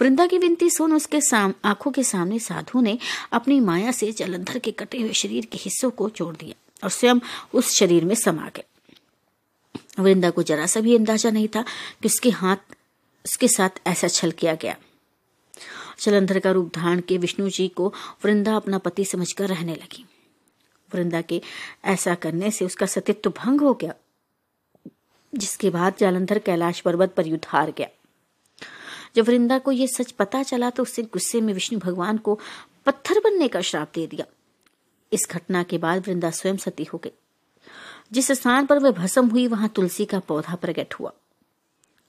वृंदा 0.00 0.26
की 0.26 0.38
विनती 0.38 0.70
सुन 0.70 0.92
उसके 0.92 1.20
साम, 1.20 1.54
आँखों 1.64 1.90
के 1.90 2.02
सामने 2.02 2.38
साधु 2.38 2.80
ने 2.80 2.98
अपनी 3.32 3.60
माया 3.60 3.92
से 3.92 4.12
जलंधर 4.12 4.58
के 4.58 4.70
कटे 4.70 5.00
हुए 5.00 5.12
शरीर 5.12 5.46
के 5.46 5.58
हिस्सों 5.58 5.90
को 5.90 6.10
जोड़ 6.10 6.36
दिया 6.36 6.54
और 6.84 6.90
स्वयं 6.90 7.20
उस 7.54 7.74
शरीर 7.74 8.04
में 8.04 8.14
समा 8.14 8.50
गए। 8.56 8.64
वृंदा 9.98 10.30
को 10.30 10.42
जरा 10.42 10.66
सा 10.66 10.80
भी 10.80 10.96
अंदाज़ा 10.96 11.30
नहीं 11.30 11.48
था 11.48 11.62
कि 12.02 12.06
उसके 12.06 12.30
हाथ, 12.30 12.56
उसके 13.24 13.48
साथ 13.48 13.70
ऐसा 13.86 14.08
छल 14.08 14.30
किया 14.30 14.54
गया। 14.54 14.76
जलंधर 16.00 16.38
का 16.38 16.50
रूप 16.50 16.72
धारण 16.74 17.00
के 17.00 17.18
विष्णु 17.18 17.48
जी 17.50 17.68
को 17.68 17.94
वृंदा 18.24 18.56
अपना 18.56 18.78
पति 18.78 19.04
समझकर 19.04 19.48
रहने 19.48 19.74
लगी। 19.74 20.04
वृंदा 20.94 21.20
के 21.20 21.42
ऐसा 21.84 22.14
करने 22.14 22.50
से 22.50 22.64
उसका 22.64 22.86
सतित्व 22.86 23.30
भंग 23.30 23.60
हो 23.60 23.74
गया, 23.74 23.94
जिसके 25.34 25.70
बाद 25.70 25.94
जालंधर 25.98 26.38
कैलाश 26.38 26.80
पर्वत 26.80 27.14
पर 27.14 27.26
युद्ध 27.26 27.44
हार 27.48 27.70
गया। 27.70 27.88
जब 29.16 29.24
वृंदा 29.24 29.58
को 29.58 29.72
यह 29.72 29.86
सच 29.86 30.10
पता 30.10 30.42
चला 30.42 30.70
तो 30.70 30.82
उससे 30.82 31.02
गुस्से 31.02 31.40
में 31.40 31.54
विष्णु 31.54 31.78
भगवान 31.78 32.18
को 32.18 32.40
पत्थर 32.86 33.20
बनने 33.24 33.48
का 33.48 33.60
श्राप 33.60 33.92
दे 33.94 34.06
दिया। 34.06 34.26
इस 35.12 35.28
घटना 35.30 35.62
के 35.62 35.78
बाद 35.78 36.06
वृंदा 36.06 36.30
स्वयं 36.30 36.56
सती 36.56 36.84
हो 36.84 36.98
गई। 36.98 37.10
जिस 38.12 38.32
स्थान 38.32 38.66
पर 38.66 38.78
वह 38.78 38.90
भस्म 38.90 39.28
हुई, 39.28 39.46
वहाँ 39.46 39.68
तुलसी 39.68 40.04
का 40.04 40.18
पौधा 40.18 40.54
प्रकट 40.54 40.94
हुआ। 40.94 41.12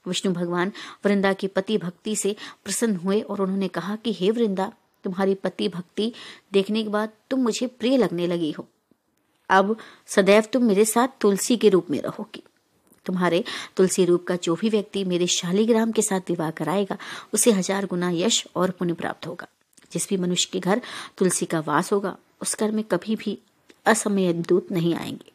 विष्णु 0.06 0.32
भगवान 0.32 0.72
वृंदा 1.04 1.32
की 1.32 1.46
पति 1.46 1.78
भक्ति 1.78 2.16
से 2.16 2.36
प्रसन्न 2.64 2.96
हुए 2.96 3.20
और 3.20 3.40
उन्होंने 3.40 3.68
कहा 3.68 3.96
कि, 3.96 4.12
हे 4.12 4.30
वृंदा, 4.30 4.72
तुम्हारी 5.04 5.34
पति 5.34 5.68
भक्ति 5.68 6.12
देखने 6.52 6.82
के 6.82 6.88
बाद 6.88 7.10
तुम 7.30 7.40
मुझे 7.40 7.66
प्रिय 7.66 7.96
लगने 7.96 8.26
लगी 8.26 8.52
हो। 8.52 8.68
अब 9.48 9.76
सदैव 10.06 10.42
तुम 10.42 10.64
मेरे 10.64 10.84
साथ 10.84 11.08
तुलसी 11.20 11.56
के 11.56 11.68
रूप 11.68 11.90
में 11.90 12.02
रहोगी। 12.02 12.42
तुम्हारे 13.06 13.44
तुलसी 13.76 14.04
रूप 14.04 14.24
का 14.24 14.36
जो 14.36 14.54
भी 14.54 14.68
व्यक्ति 14.68 15.04
मेरे 15.04 15.26
शालीग्राम 15.26 15.92
के 15.92 16.02
साथ 16.02 16.20
विवाह 16.20 16.50
कराएगा, 16.50 16.96
उसे 17.34 17.52
हज़ार 17.52 17.86
गुना 17.86 18.10
यश 18.10 18.46
और 18.56 18.70
पुण्य 18.70 18.92
प्राप्त 18.92 19.26
होगा। 19.26 19.46
जिस 19.92 20.08
भी 20.08 20.16
मनुष्य 20.16 20.48
के 20.52 20.60
घर 20.60 20.80
तुलसी 21.18 21.46
का 21.46 21.60
वास 21.60 21.92
होगा, 21.92 22.16
उस 22.42 22.58
घर 22.60 22.70
में 22.70 22.84
कभी 22.84 23.16
भी 23.16 23.38
असमय 23.86 24.32
दूत 24.32 24.72
नहीं 24.72 24.94
आएँगे। 24.94 25.32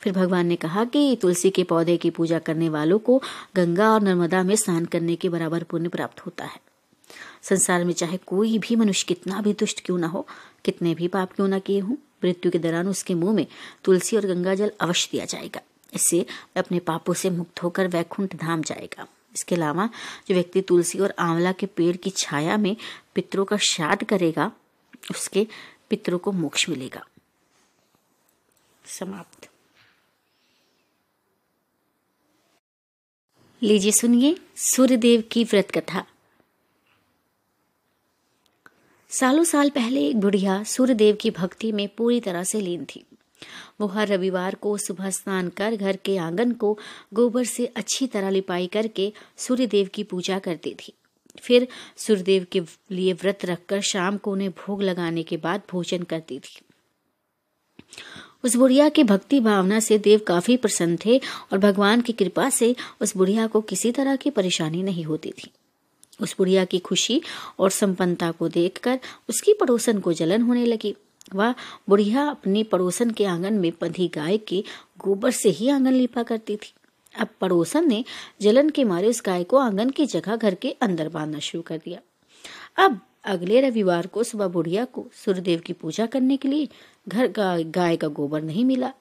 फिर 0.00 0.12
भगवान 0.12 0.46
ने 0.46 0.56
कहा 0.56 0.84
कि 0.84 1.18
तुलसी 1.22 1.50
के 1.50 1.64
पौधे 1.64 1.96
की 1.96 2.10
पूजा 2.10 2.38
करने 2.38 2.68
वालों 2.68 2.98
को 2.98 3.22
गंगा 3.56 3.90
और 3.90 4.02
नर्मदा 4.02 4.42
में 4.42 4.56
स्नान 4.56 4.84
करने 4.84 5.16
के 5.16 5.28
बराबर 5.28 5.62
पुण्य 5.62 5.88
प्राप्त 5.88 6.20
होता 6.20 6.44
है। 6.44 6.60
संसार 7.42 7.84
में 7.84 7.92
चाहे 7.92 8.16
कोई 8.16 8.58
भी 8.58 8.76
मनुष्य 8.76 9.04
कितना 9.08 9.40
भी 9.40 9.52
दुष्ट 9.52 9.84
क्यों 9.84 9.98
ना 9.98 10.06
हो, 10.06 10.26
कितने 10.64 10.94
भी 10.94 11.08
पाप 11.08 11.32
क्यों 11.32 11.48
ना 11.48 11.58
किए 11.58 11.80
हों 11.80 11.96
मृत्यु 12.24 12.52
के 12.52 12.58
दौरान 12.58 12.88
उसके 12.88 13.14
मुँह 13.14 13.32
में 13.32 13.46
तुलसी 13.84 14.16
और 14.16 14.26
गंगा 14.26 14.54
जल 14.54 14.72
अवश्य 14.80 15.08
दिया 15.12 15.24
जाएगा। 15.24 15.60
इससे 15.94 16.26
अपने 16.56 16.78
पापों 16.78 17.14
से 17.14 17.30
मुक्त 17.30 17.62
होकर 17.62 17.88
वैकुंठ 17.88 18.36
धाम 18.36 18.62
जाएगा। 18.62 19.06
इसके 19.34 19.54
अलावा 19.54 19.90
जो 20.28 20.34
व्यक्ति 20.34 20.60
तुलसी 20.60 20.98
और 20.98 21.14
आंवला 21.18 21.52
के 21.52 21.66
पेड़ 21.66 21.96
की 21.96 22.10
छाया 22.10 22.56
में 22.56 22.76
पितरों 23.14 23.44
का 23.44 23.56
श्राद्ध 23.56 24.04
करेगा, 24.04 24.52
उसके 25.10 25.46
पितरों 25.90 26.18
को 26.18 26.32
मोक्ष 26.32 26.68
मिलेगा। 26.68 27.06
समाप्त। 28.84 29.48
लीजिए 33.62 33.92
सुनिए 33.92 34.38
सूर्यदेव 34.56 35.24
की 35.32 35.44
व्रत 35.44 35.70
कथा। 35.70 36.04
सालों 39.10 39.44
साल 39.44 39.70
पहले 39.70 40.06
एक 40.06 40.20
बुढ़िया 40.20 40.62
सूर्यदेव 40.62 41.16
की 41.16 41.30
भक्ति 41.30 41.72
में 41.72 41.88
पूरी 41.88 42.20
तरह 42.20 42.44
से 42.44 42.60
लीन 42.60 42.84
थी। 42.84 43.04
वो 43.80 43.86
हर 43.86 44.08
रविवार 44.08 44.54
को 44.54 44.76
सुबह 44.78 45.10
स्नान 45.10 45.48
कर 45.48 45.76
घर 45.76 45.96
के 45.96 46.16
आँगन 46.16 46.52
को 46.52 46.78
गोबर 47.14 47.44
से 47.44 47.66
अच्छी 47.66 48.06
तरह 48.06 48.30
लिपाई 48.30 48.66
करके 48.66 49.12
सूर्यदेव 49.36 49.88
की 49.94 50.02
पूजा 50.02 50.38
करती 50.38 50.74
थी। 50.74 50.92
फिर 51.38 51.68
सूर्यदेव 51.96 52.46
के 52.52 52.60
लिए 52.90 53.12
व्रत 53.12 53.44
रखकर 53.44 53.80
शाम 53.80 54.16
को 54.16 54.32
उन्हें 54.32 54.50
भोग 54.50 54.82
लगाने 54.82 55.22
के 55.22 55.36
बाद 55.36 55.62
भोजन 55.70 56.02
करती 56.02 56.38
थी। 56.38 56.60
उस 58.44 58.56
बुढ़िया 58.56 58.88
की 58.88 59.04
भक्ति 59.04 59.40
भावना 59.40 59.80
से 59.80 59.98
देव 59.98 60.20
काफ़ी 60.26 60.56
प्रसन्न 60.56 60.98
थे 61.06 61.18
और 61.52 61.58
भगवान 61.58 62.00
की 62.00 62.12
कृपा 62.12 62.50
से 62.50 62.76
उस 63.00 63.16
बुढ़िया 63.16 63.46
को 63.46 63.60
किसी 63.60 63.92
तरह 63.92 64.16
की 64.16 64.30
परेशानी 64.30 64.82
नहीं 64.82 65.04
होती 65.04 65.30
थी। 65.30 65.50
उस 66.20 66.34
बुढ़िया 66.38 66.64
की 66.64 66.78
खुशी 66.78 67.20
और 67.58 67.70
संपन्नता 67.70 68.30
को 68.30 68.48
देखकर 68.48 68.98
उसकी 69.28 69.52
पड़ोसन 69.52 70.00
को 70.00 70.12
जलन 70.12 70.42
होने 70.42 70.64
लगी। 70.64 70.94
वह 71.34 71.54
बुढ़िया 71.88 72.28
अपनी 72.28 72.62
पड़ोसन 72.62 73.10
के 73.10 73.24
आँगन 73.24 73.54
में 73.54 73.72
बंधी 73.80 74.08
गाय 74.08 74.38
के 74.38 74.64
गोबर 74.98 75.30
से 75.30 75.48
ही 75.48 75.68
आँगन 75.68 75.92
लिपा 75.92 76.22
करती 76.22 76.56
थी। 76.56 76.72
अब 77.18 77.28
पड़ोसन 77.40 77.88
ने 77.88 78.04
जलन 78.40 78.70
के 78.70 78.84
मारे 78.84 79.08
उस 79.08 79.22
गाय 79.26 79.44
को 79.44 79.56
आँगन 79.56 79.90
की 79.90 80.06
जगह 80.06 80.36
घर 80.36 80.54
के 80.54 80.70
अंदर 80.70 81.08
बांधना 81.08 81.38
शुरू 81.38 81.62
कर 81.62 81.78
दिया। 81.78 82.00
अब 82.84 83.00
अगले 83.24 83.60
रविवार 83.60 84.06
को 84.06 84.22
सुबह 84.22 84.48
बुढ़िया 84.48 84.84
को 84.84 85.06
सूर्यदेव 85.14 85.60
की 85.60 85.72
पूजा 85.72 86.06
करने 86.06 86.36
के 86.36 86.48
लिए 86.48 86.68
घर 87.08 87.32
का 87.32 87.58
गाय 87.58 87.96
का 87.96 88.08
गोबर 88.08 88.42
नहीं 88.42 88.64
मिला। 88.64 88.92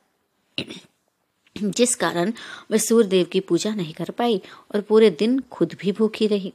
जिस 1.58 1.96
कारण 1.96 2.34
वह 2.72 2.78
सूर्यदेव 2.78 3.26
की 3.26 3.40
पूजा 3.40 3.74
नहीं 3.76 3.94
कर 3.94 4.10
पाई 4.10 4.42
और 4.76 4.82
पूरे 4.82 5.10
दिन 5.10 5.40
खुद 5.52 5.76
भी 5.82 5.92
भूखी 5.92 6.28
रही। 6.28 6.54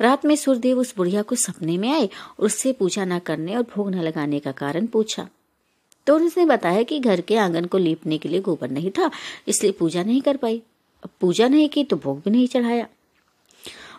रात 0.00 0.24
में 0.24 0.34
सूर्यदेव 0.36 0.78
उस 0.78 0.94
बुढ़िया 0.96 1.22
को 1.22 1.36
सपने 1.36 1.76
में 1.78 1.90
आए 1.90 2.06
और 2.06 2.46
उससे 2.46 2.72
पूजा 2.72 3.04
न 3.04 3.18
करने 3.18 3.56
और 3.56 3.62
भोग 3.74 3.90
न 3.90 4.02
लगाने 4.02 4.38
का 4.40 4.52
कारण 4.54 4.86
पूछा। 4.86 5.28
तो 6.06 6.18
उसने 6.18 6.44
बताया 6.44 6.82
कि 6.82 6.98
घर 7.00 7.20
के 7.20 7.36
आँगन 7.36 7.64
को 7.64 7.78
लीपने 7.78 8.18
के 8.18 8.28
लिए 8.28 8.40
गोबर 8.40 8.70
नहीं 8.70 8.90
था, 8.90 9.10
इसलिए 9.48 9.72
पूजा 9.72 10.02
नहीं 10.02 10.20
कर 10.20 10.36
पाई। 10.36 10.62
अब 11.02 11.10
पूजा 11.20 11.48
नहीं 11.48 11.68
की 11.68 11.84
तो 11.84 11.96
भोग 11.96 12.20
भी 12.24 12.30
नहीं 12.30 12.46
चढ़ाया। 12.48 12.86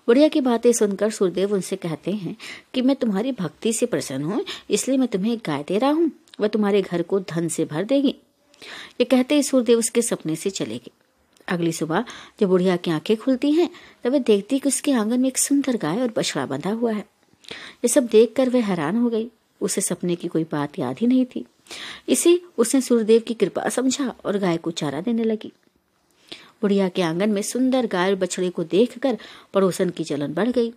बुढ़िया 0.07 0.28
की 0.28 0.41
बातें 0.41 0.72
सुनकर 0.74 1.10
सूर्यदेव 1.10 1.53
उनसे 1.53 1.76
कहते 1.76 2.11
हैं 2.11 2.36
कि 2.74 2.82
मैं 2.82 2.95
तुम्हारी 2.95 3.32
भक्ति 3.32 3.74
से 3.74 3.86
प्रसन्न 3.86 4.24
हूँ, 4.24 4.44
इसलिए 4.69 4.98
मैं 4.98 5.07
तुम्हें 5.07 5.38
गाय 5.45 5.64
दे 5.64 5.78
रहा 5.78 5.91
हूँ, 5.91 6.11
वह 6.40 6.48
तुम्हारे 6.48 6.82
घर 6.82 7.02
को 7.02 7.19
धन 7.22 7.48
से 7.48 7.65
भर 7.65 7.84
देगी। 7.84 8.15
ये 8.99 9.03
कहते 9.03 9.36
ही 9.36 9.44
सूर्यदेव 9.44 9.80
उसके 9.80 10.02
सपने 10.02 10.36
से 10.36 10.49
चले 10.49 10.78
गए। 10.78 10.91
अगली 11.48 11.72
सुबह 11.72 12.06
जब 12.40 12.48
बुढ़िया 12.48 12.76
की 12.76 12.91
आँखें 12.91 13.15
खुलती 13.18 13.52
हैं 13.52 13.69
तब 14.03 14.11
वह 14.11 14.19
देखती 14.19 14.60
कि 14.60 14.69
उसके 14.69 14.91
आँगन 14.91 15.19
में 15.19 15.28
एक 15.30 15.38
सुंदर 15.38 15.78
गाय 15.78 16.02
और 16.02 16.14
बछड़ा 16.18 16.45
बंधा 16.45 16.72
हुआ 16.72 16.91
है। 16.91 17.06
ये 17.84 17.88
सब 17.88 18.06
देखकर 18.06 18.49
वह 18.49 18.65
हैरान 18.65 18.98
हो 18.98 19.10
गई। 19.10 19.30
उसे 19.61 19.82
सपने 19.82 20.15
की 20.15 20.28
कोई 20.28 20.44
बात 20.44 20.80
याद 20.80 20.98
ही 20.99 21.07
नहीं 21.07 21.26
थी। 21.26 21.45
इसे 22.10 22.41
उसने 22.57 22.82
सूर्यदेव 22.82 23.22
की 23.22 23.34
कृपा 23.34 23.69
समझा 23.69 24.14
और 24.26 24.38
गाय 24.38 24.57
को 24.57 24.72
चारा 24.72 25.02
देने 25.02 25.24
लगी। 25.24 25.52
बुढ़िया 26.61 26.90
के 26.90 27.02
आँगन 27.02 27.30
में 27.30 27.41
सुंदर 27.41 27.88
गाय 27.88 28.10
और 28.10 28.15
बछड़े 28.15 28.49
को 28.49 28.64
देखकर 28.64 29.18
पड़ोसन 29.53 29.90
की 29.90 30.03
जलन 30.03 30.34
बढ़ 30.34 30.49
गई। 30.49 30.74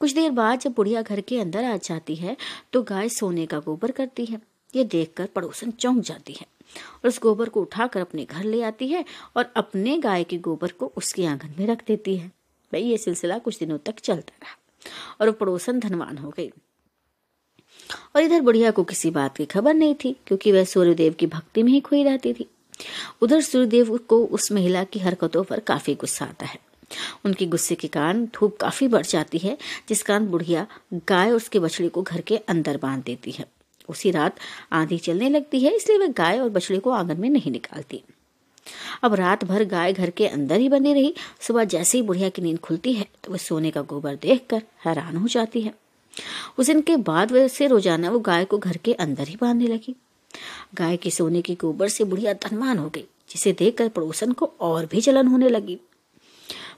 कुछ 0.00 0.12
देर 0.12 0.30
बाद 0.30 0.60
जब 0.60 0.72
बुढ़िया 0.72 1.02
घर 1.02 1.20
के 1.20 1.40
अंदर 1.40 1.64
आ 1.64 1.76
जाती 1.76 2.14
है 2.16 2.36
तो 2.72 2.82
गाय 2.82 3.08
सोने 3.08 3.46
का 3.46 3.58
गोबर 3.58 3.90
करती 3.90 4.24
है। 4.26 4.40
ये 4.76 4.84
देखकर 4.84 5.26
पड़ोसन 5.26 5.70
चौंक 5.70 6.02
जाती 6.02 6.32
है। 6.32 6.46
उस 7.04 7.20
गोबर 7.20 7.48
को 7.48 7.60
उठाकर 7.60 8.00
अपने 8.00 8.24
घर 8.24 8.44
ले 8.44 8.62
आती 8.62 8.88
है 8.88 9.04
और 9.36 9.52
अपने 9.56 9.98
गाय 9.98 10.24
के 10.24 10.38
गोबर 10.38 10.72
को 10.72 10.92
उसके 10.96 11.26
आँगन 11.26 11.54
में 11.58 11.66
रख 11.66 11.86
देती 11.86 12.16
है। 12.16 12.28
भाई, 12.72 12.82
ये 12.82 12.98
सिलसिला 12.98 13.38
कुछ 13.38 13.58
दिनों 13.58 13.78
तक 13.78 13.98
चलता 13.98 14.38
रहा 14.42 14.56
और 15.20 15.26
वो 15.26 15.32
पड़ोसन 15.32 15.80
धनवान 15.80 16.18
हो 16.18 16.30
गई। 16.30 16.50
और 18.16 18.22
इधर 18.22 18.40
बुढ़िया 18.40 18.70
को 18.70 18.84
किसी 18.84 19.10
बात 19.10 19.36
की 19.36 19.44
खबर 19.44 19.74
नहीं 19.74 19.94
थी, 19.94 20.16
क्योंकि 20.26 20.52
वह 20.52 20.64
सूर्यदेव 20.64 21.12
की 21.12 21.26
भक्ति 21.26 21.62
में 21.62 21.72
ही 21.72 21.80
खोई 21.80 22.04
रहती 22.04 22.32
थी। 22.32 22.46
उधर 23.22 23.40
सूर्यदेव 23.40 23.96
को 23.96 24.24
उस 24.24 24.52
महिला 24.52 24.84
की 24.84 24.98
हरकतों 24.98 25.44
पर 25.44 25.60
काफ़ी 25.60 25.94
गुस्सा 25.94 26.24
आता 26.24 26.46
है। 26.46 26.58
उनकी 27.24 27.46
गुस्से 27.46 27.74
के 27.74 27.88
कारण 27.88 28.26
धूप 28.26 28.56
काफ़ी 28.56 28.88
बढ़ 28.88 29.06
जाती 29.06 29.38
है, 29.38 29.58
जिस 29.88 30.02
कारण 30.02 30.26
बुढ़िया 30.26 30.66
गाय 30.94 31.30
और 31.30 31.36
उसके 31.36 31.58
बछड़े 31.58 31.88
को 31.88 32.02
घर 32.02 32.20
के 32.20 32.36
अंदर 32.36 32.76
बाँध 32.76 33.04
देती 33.04 33.30
है। 33.30 33.46
उसी 33.90 34.10
रात 34.10 34.38
आंधी 34.72 34.98
चलने 35.00 35.28
लगती 35.28 35.60
है, 35.60 35.74
इसलिए 35.76 35.98
वह 35.98 36.12
गाय 36.14 36.38
और 36.38 36.48
बछड़े 36.50 36.78
को 36.78 36.90
आँगन 36.92 37.20
में 37.20 37.28
नहीं 37.30 37.52
निकालती। 37.52 38.02
अब 39.02 39.14
रात 39.14 39.44
भर 39.44 39.64
गाय 39.66 39.92
घर 39.92 40.10
के 40.10 40.26
अंदर 40.28 40.60
ही 40.60 40.68
बनी 40.68 40.92
रही। 40.94 41.14
सुबह 41.40 41.64
जैसे 41.66 41.98
ही 41.98 42.02
बुढ़िया 42.02 42.28
की 42.28 42.42
नींद 42.42 42.58
खुलती 42.60 42.92
है 42.92 43.06
तो 43.24 43.32
वह 43.32 43.38
सोने 43.38 43.70
का 43.70 43.82
गोबर 43.84 44.16
देखकर 44.22 44.62
हैरान 44.84 45.16
हो 45.16 45.28
जाती 45.28 45.60
है। 45.60 45.74
उस 46.58 46.66
दिन 46.66 46.80
के 46.80 46.96
बाद 46.98 47.32
वैसे 47.32 47.66
रोज़ाना 47.66 48.10
वो 48.10 48.18
गाय 48.20 48.44
को 48.44 48.58
घर 48.58 48.76
के 48.76 48.92
अंदर 48.94 49.28
ही 49.28 49.36
बांधने 49.40 49.66
लगी। 49.66 49.94
गाय 50.74 50.96
के 50.96 51.10
सोने 51.10 51.42
के 51.42 51.54
गोबर 51.54 51.88
से 51.88 52.04
बुढ़िया 52.04 52.32
धनवान 52.42 52.78
हो 52.78 52.88
गई, 52.88 53.04
जिसे 53.30 53.52
देखकर 53.52 53.88
पड़ोसन 53.88 54.32
को 54.32 54.52
और 54.60 54.86
भी 54.86 55.00
जलन 55.00 55.26
होने 55.26 55.48
लगी। 55.48 55.78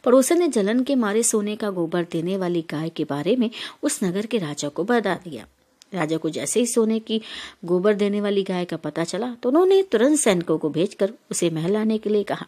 पड़ोसन 0.05 0.39
ने 0.39 0.49
जलन 0.49 0.83
के 0.83 0.95
मारे 0.95 1.23
सोने 1.23 1.57
का 1.57 1.71
गोबर 1.71 2.07
देने 2.13 2.37
वाली 2.37 2.65
गाय 2.71 2.89
के 2.89 3.05
बारे 3.05 3.35
में 3.37 3.51
उस 3.83 4.03
नगर 4.05 4.27
के 4.27 4.39
राजा 4.39 4.69
को 4.69 4.85
बता 4.85 5.15
दिया। 5.25 5.47
राजा 5.95 6.17
को 6.17 6.31
जैसे 6.31 6.61
ही 6.61 6.67
सोने 6.67 6.99
की 7.01 7.21
गोबर 7.65 7.95
देने 7.95 8.21
वाली 8.21 8.43
गाय 8.43 8.65
का 8.65 8.77
पता 8.79 9.05
चला 9.05 9.35
तो 9.35 9.49
उन्होंने 9.49 9.83
तुरंत 9.83 10.19
सैनिकों 10.19 10.59
को 10.59 10.71
भेजकर 10.71 11.13
उसे 11.31 11.51
महल 11.51 11.73
लाने 11.73 11.99
के 11.99 12.11
लिए 12.11 12.23
कहा। 12.23 12.47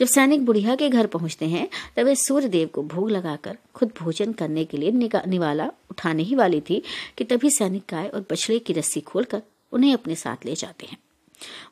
जब 0.00 0.06
सैनिक 0.06 0.44
बुढ़िया 0.44 0.74
के 0.76 0.88
घर 0.88 1.06
पहुँचते 1.06 1.46
हैं, 1.46 1.68
तब 1.96 2.04
वे 2.04 2.14
सूर्य 2.14 2.48
देव 2.48 2.68
को 2.68 2.82
भोग 2.84 3.10
लगाकर 3.10 3.56
खुद 3.74 3.92
भोजन 3.98 4.32
करने 4.32 4.64
के 4.64 4.76
लिए 4.76 4.90
निवाला 5.26 5.70
उठाने 5.90 6.22
ही 6.22 6.34
वाली 6.34 6.60
थी 6.60 6.82
कि 7.18 7.24
तभी 7.24 7.50
सैनिक 7.50 7.82
गाय 7.90 8.08
और 8.08 8.24
बछड़े 8.30 8.58
की 8.58 8.72
रस्सी 8.72 9.00
खोलकर 9.00 9.42
उन्हें 9.72 9.92
अपने 9.94 10.14
साथ 10.14 10.46
ले 10.46 10.54
जाते 10.54 10.86
हैं। 10.86 10.98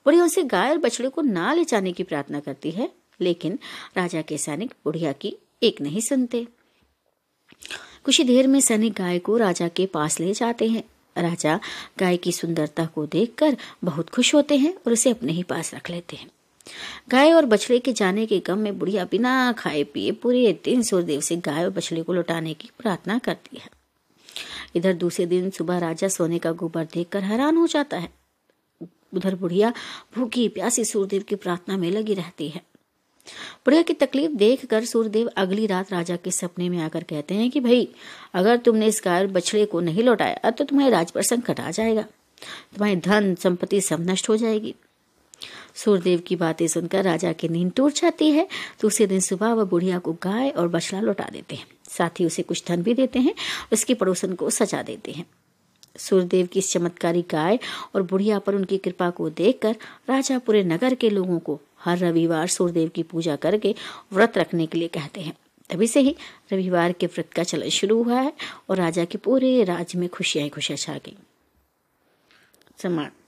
बुढ़िया 0.05 0.22
उनसे 0.22 0.43
गाय 0.44 0.70
और 0.70 0.78
बछड़े 0.78 1.09
को 1.09 1.22
ना 1.22 1.52
ले 1.55 1.64
जाने 1.64 1.93
की 1.93 2.02
प्रार्थना 2.02 2.40
करती 2.40 2.70
है, 2.70 2.90
लेकिन 3.20 3.59
राजा 3.97 4.22
के 4.22 4.39
सैनिक 4.39 4.74
बुढ़िया 4.85 5.12
की 5.12 5.36
एक 5.62 5.81
नहीं 5.81 6.01
सुनते। 6.01 6.47
कुछ 8.05 8.18
ही 8.18 8.24
देर 8.24 8.47
में 8.47 8.60
सैनिक 8.60 8.93
गाय 8.93 9.18
को 9.18 9.36
राजा 9.36 9.68
के 9.68 9.86
पास 9.86 10.20
ले 10.20 10.32
जाते 10.32 10.68
हैं। 10.68 10.85
राजा 11.18 11.60
गाय 11.98 12.16
की 12.16 12.32
सुंदरता 12.32 12.86
को 12.86 13.06
देखकर 13.06 13.56
बहुत 13.85 14.10
खुश 14.10 14.35
होते 14.35 14.56
हैं 14.56 14.74
और 14.74 14.93
उसे 14.93 15.10
अपने 15.10 15.32
ही 15.32 15.43
पास 15.43 15.74
रख 15.74 15.90
लेते 15.90 16.16
हैं। 16.16 16.31
गाय 17.10 17.32
और 17.32 17.47
बछड़े 17.47 17.78
के 17.78 17.93
जाने 17.93 18.26
के 18.26 18.39
गम 18.39 18.59
में 18.59 18.78
बुढ़िया 18.78 19.05
बिना 19.05 19.52
खाए 19.52 19.85
पिए 19.85 20.12
पूरे 20.12 20.60
दिन 20.64 20.82
सूर्यदेव 20.82 21.20
से 21.20 21.36
गाय 21.36 21.64
और 21.64 21.70
बछड़े 21.70 22.02
को 22.02 22.12
लौटाने 22.12 22.55
की 22.55 22.70
प्रार्थना 22.78 23.18
करती 23.18 23.56
है। 23.56 23.68
इधर 24.74 24.93
दूसरे 24.93 25.26
दिन 25.26 25.51
सुबह 25.51 25.78
राजा 25.78 26.09
सोने 26.09 26.39
का 26.39 26.52
गोबर 26.52 26.85
देखकर 26.85 27.22
हैरान 27.22 27.56
हो 27.56 27.66
जाता 27.66 27.97
है। 27.97 28.09
उधर 29.14 29.35
बुढ़िया 29.35 29.72
भूखी 30.16 30.48
प्यासी 30.48 30.85
सूर्यदेव 30.85 31.22
की 31.22 31.35
प्रार्थना 31.35 31.76
में 31.76 31.90
लगी 31.90 32.14
रहती 32.14 32.48
है। 32.48 32.62
बुढ़िया 33.26 33.82
की 33.82 33.92
तकलीफ़ 33.92 34.32
देखकर 34.32 34.84
सूर्यदेव 34.84 35.28
अगली 35.36 35.66
रात 35.66 35.92
राजा 35.92 36.16
के 36.16 36.30
सपने 36.30 36.68
में 36.68 36.78
आकर 36.78 37.02
कहते 37.02 37.34
हैं 37.34 37.51
कि 37.51 37.60
भाई, 37.60 37.88
अगर 38.34 38.56
तुमने 38.56 38.86
इस 38.86 39.01
गाय 39.05 39.26
बछड़े 39.26 39.64
को 39.66 39.80
नहीं 39.80 40.02
लौटाया 40.02 40.51
तो 40.51 40.64
तुम्हारे 40.64 40.92
राज 40.92 41.10
पर 41.10 41.22
संकट 41.22 41.60
आ 41.60 41.70
जाएगा। 41.70 42.02
तुम्हारी 42.02 42.96
धन 42.96 43.34
संपत्ति 43.34 43.80
सब 43.80 44.10
नष्ट 44.10 44.28
हो 44.28 44.36
जाएगी। 44.36 44.74
सूर्यदेव 45.74 46.20
की 46.20 46.36
बातें 46.36 46.66
सुनकर 46.68 47.05
राजा 47.05 47.32
की 47.32 47.48
नींद 47.48 47.72
टूट 47.76 47.92
जाती 47.92 48.30
है। 48.30 48.46
दूसरे 48.82 49.06
दिन 49.06 49.20
सुबह 49.20 49.52
वह 49.52 49.64
बुढ़िया 49.64 49.98
को 49.98 50.12
गाय 50.12 50.51
और 50.51 50.68
बछड़ा 50.68 51.01
लौटा 51.01 51.28
देते 51.32 51.55
हैं। 51.55 51.66
साथ 51.88 52.20
ही 52.20 52.26
उसे 52.26 52.42
कुछ 52.42 52.62
धन 52.68 52.82
भी 52.82 52.94
देते 52.94 53.18
हैं, 53.18 53.34
उसके 53.72 53.94
पड़ोसन 53.94 54.32
को 54.32 54.51
सजा 54.51 54.82
देते 54.82 55.12
हैं। 55.12 55.26
सूर्यदेव 55.98 56.46
की 56.46 56.59
इस 56.59 56.72
चमत्कारी 56.72 57.22
गाय 57.22 57.59
और 57.94 58.02
बुढ़िया 58.02 58.38
पर 58.38 58.55
उनकी 58.55 58.78
कृपा 58.78 59.10
को 59.10 59.28
देखकर 59.30 59.76
राजा 60.09 60.38
पूरे 60.38 60.62
नगर 60.64 60.94
के 60.94 61.10
लोगों 61.10 61.38
को 61.38 61.60
हर 61.85 61.98
रविवार 61.98 62.47
सूर्यदेव 62.47 62.89
की 62.89 63.02
पूजा 63.02 63.36
करके 63.36 63.74
व्रत 64.12 64.39
रखने 64.39 64.66
के 64.66 64.78
लिए 64.78 64.89
कहते 64.89 65.20
हैं। 65.20 65.36
तभी 65.70 65.86
से 65.86 66.01
ही 66.01 66.16
रविवार 66.52 66.93
के 66.93 67.06
व्रत 67.06 67.32
का 67.32 67.43
चलन 67.43 67.69
शुरू 67.69 68.02
हुआ 68.02 68.20
है 68.20 68.32
और 68.70 68.77
राजा 68.77 69.05
के 69.05 69.19
पूरे 69.19 69.65
राज्य 69.65 69.98
में 69.98 70.09
खुशियाँ 70.09 70.48
खुशियाँ 70.48 70.77
छा 70.77 70.94
गई। 70.94 71.16
समाप्त 72.82 73.23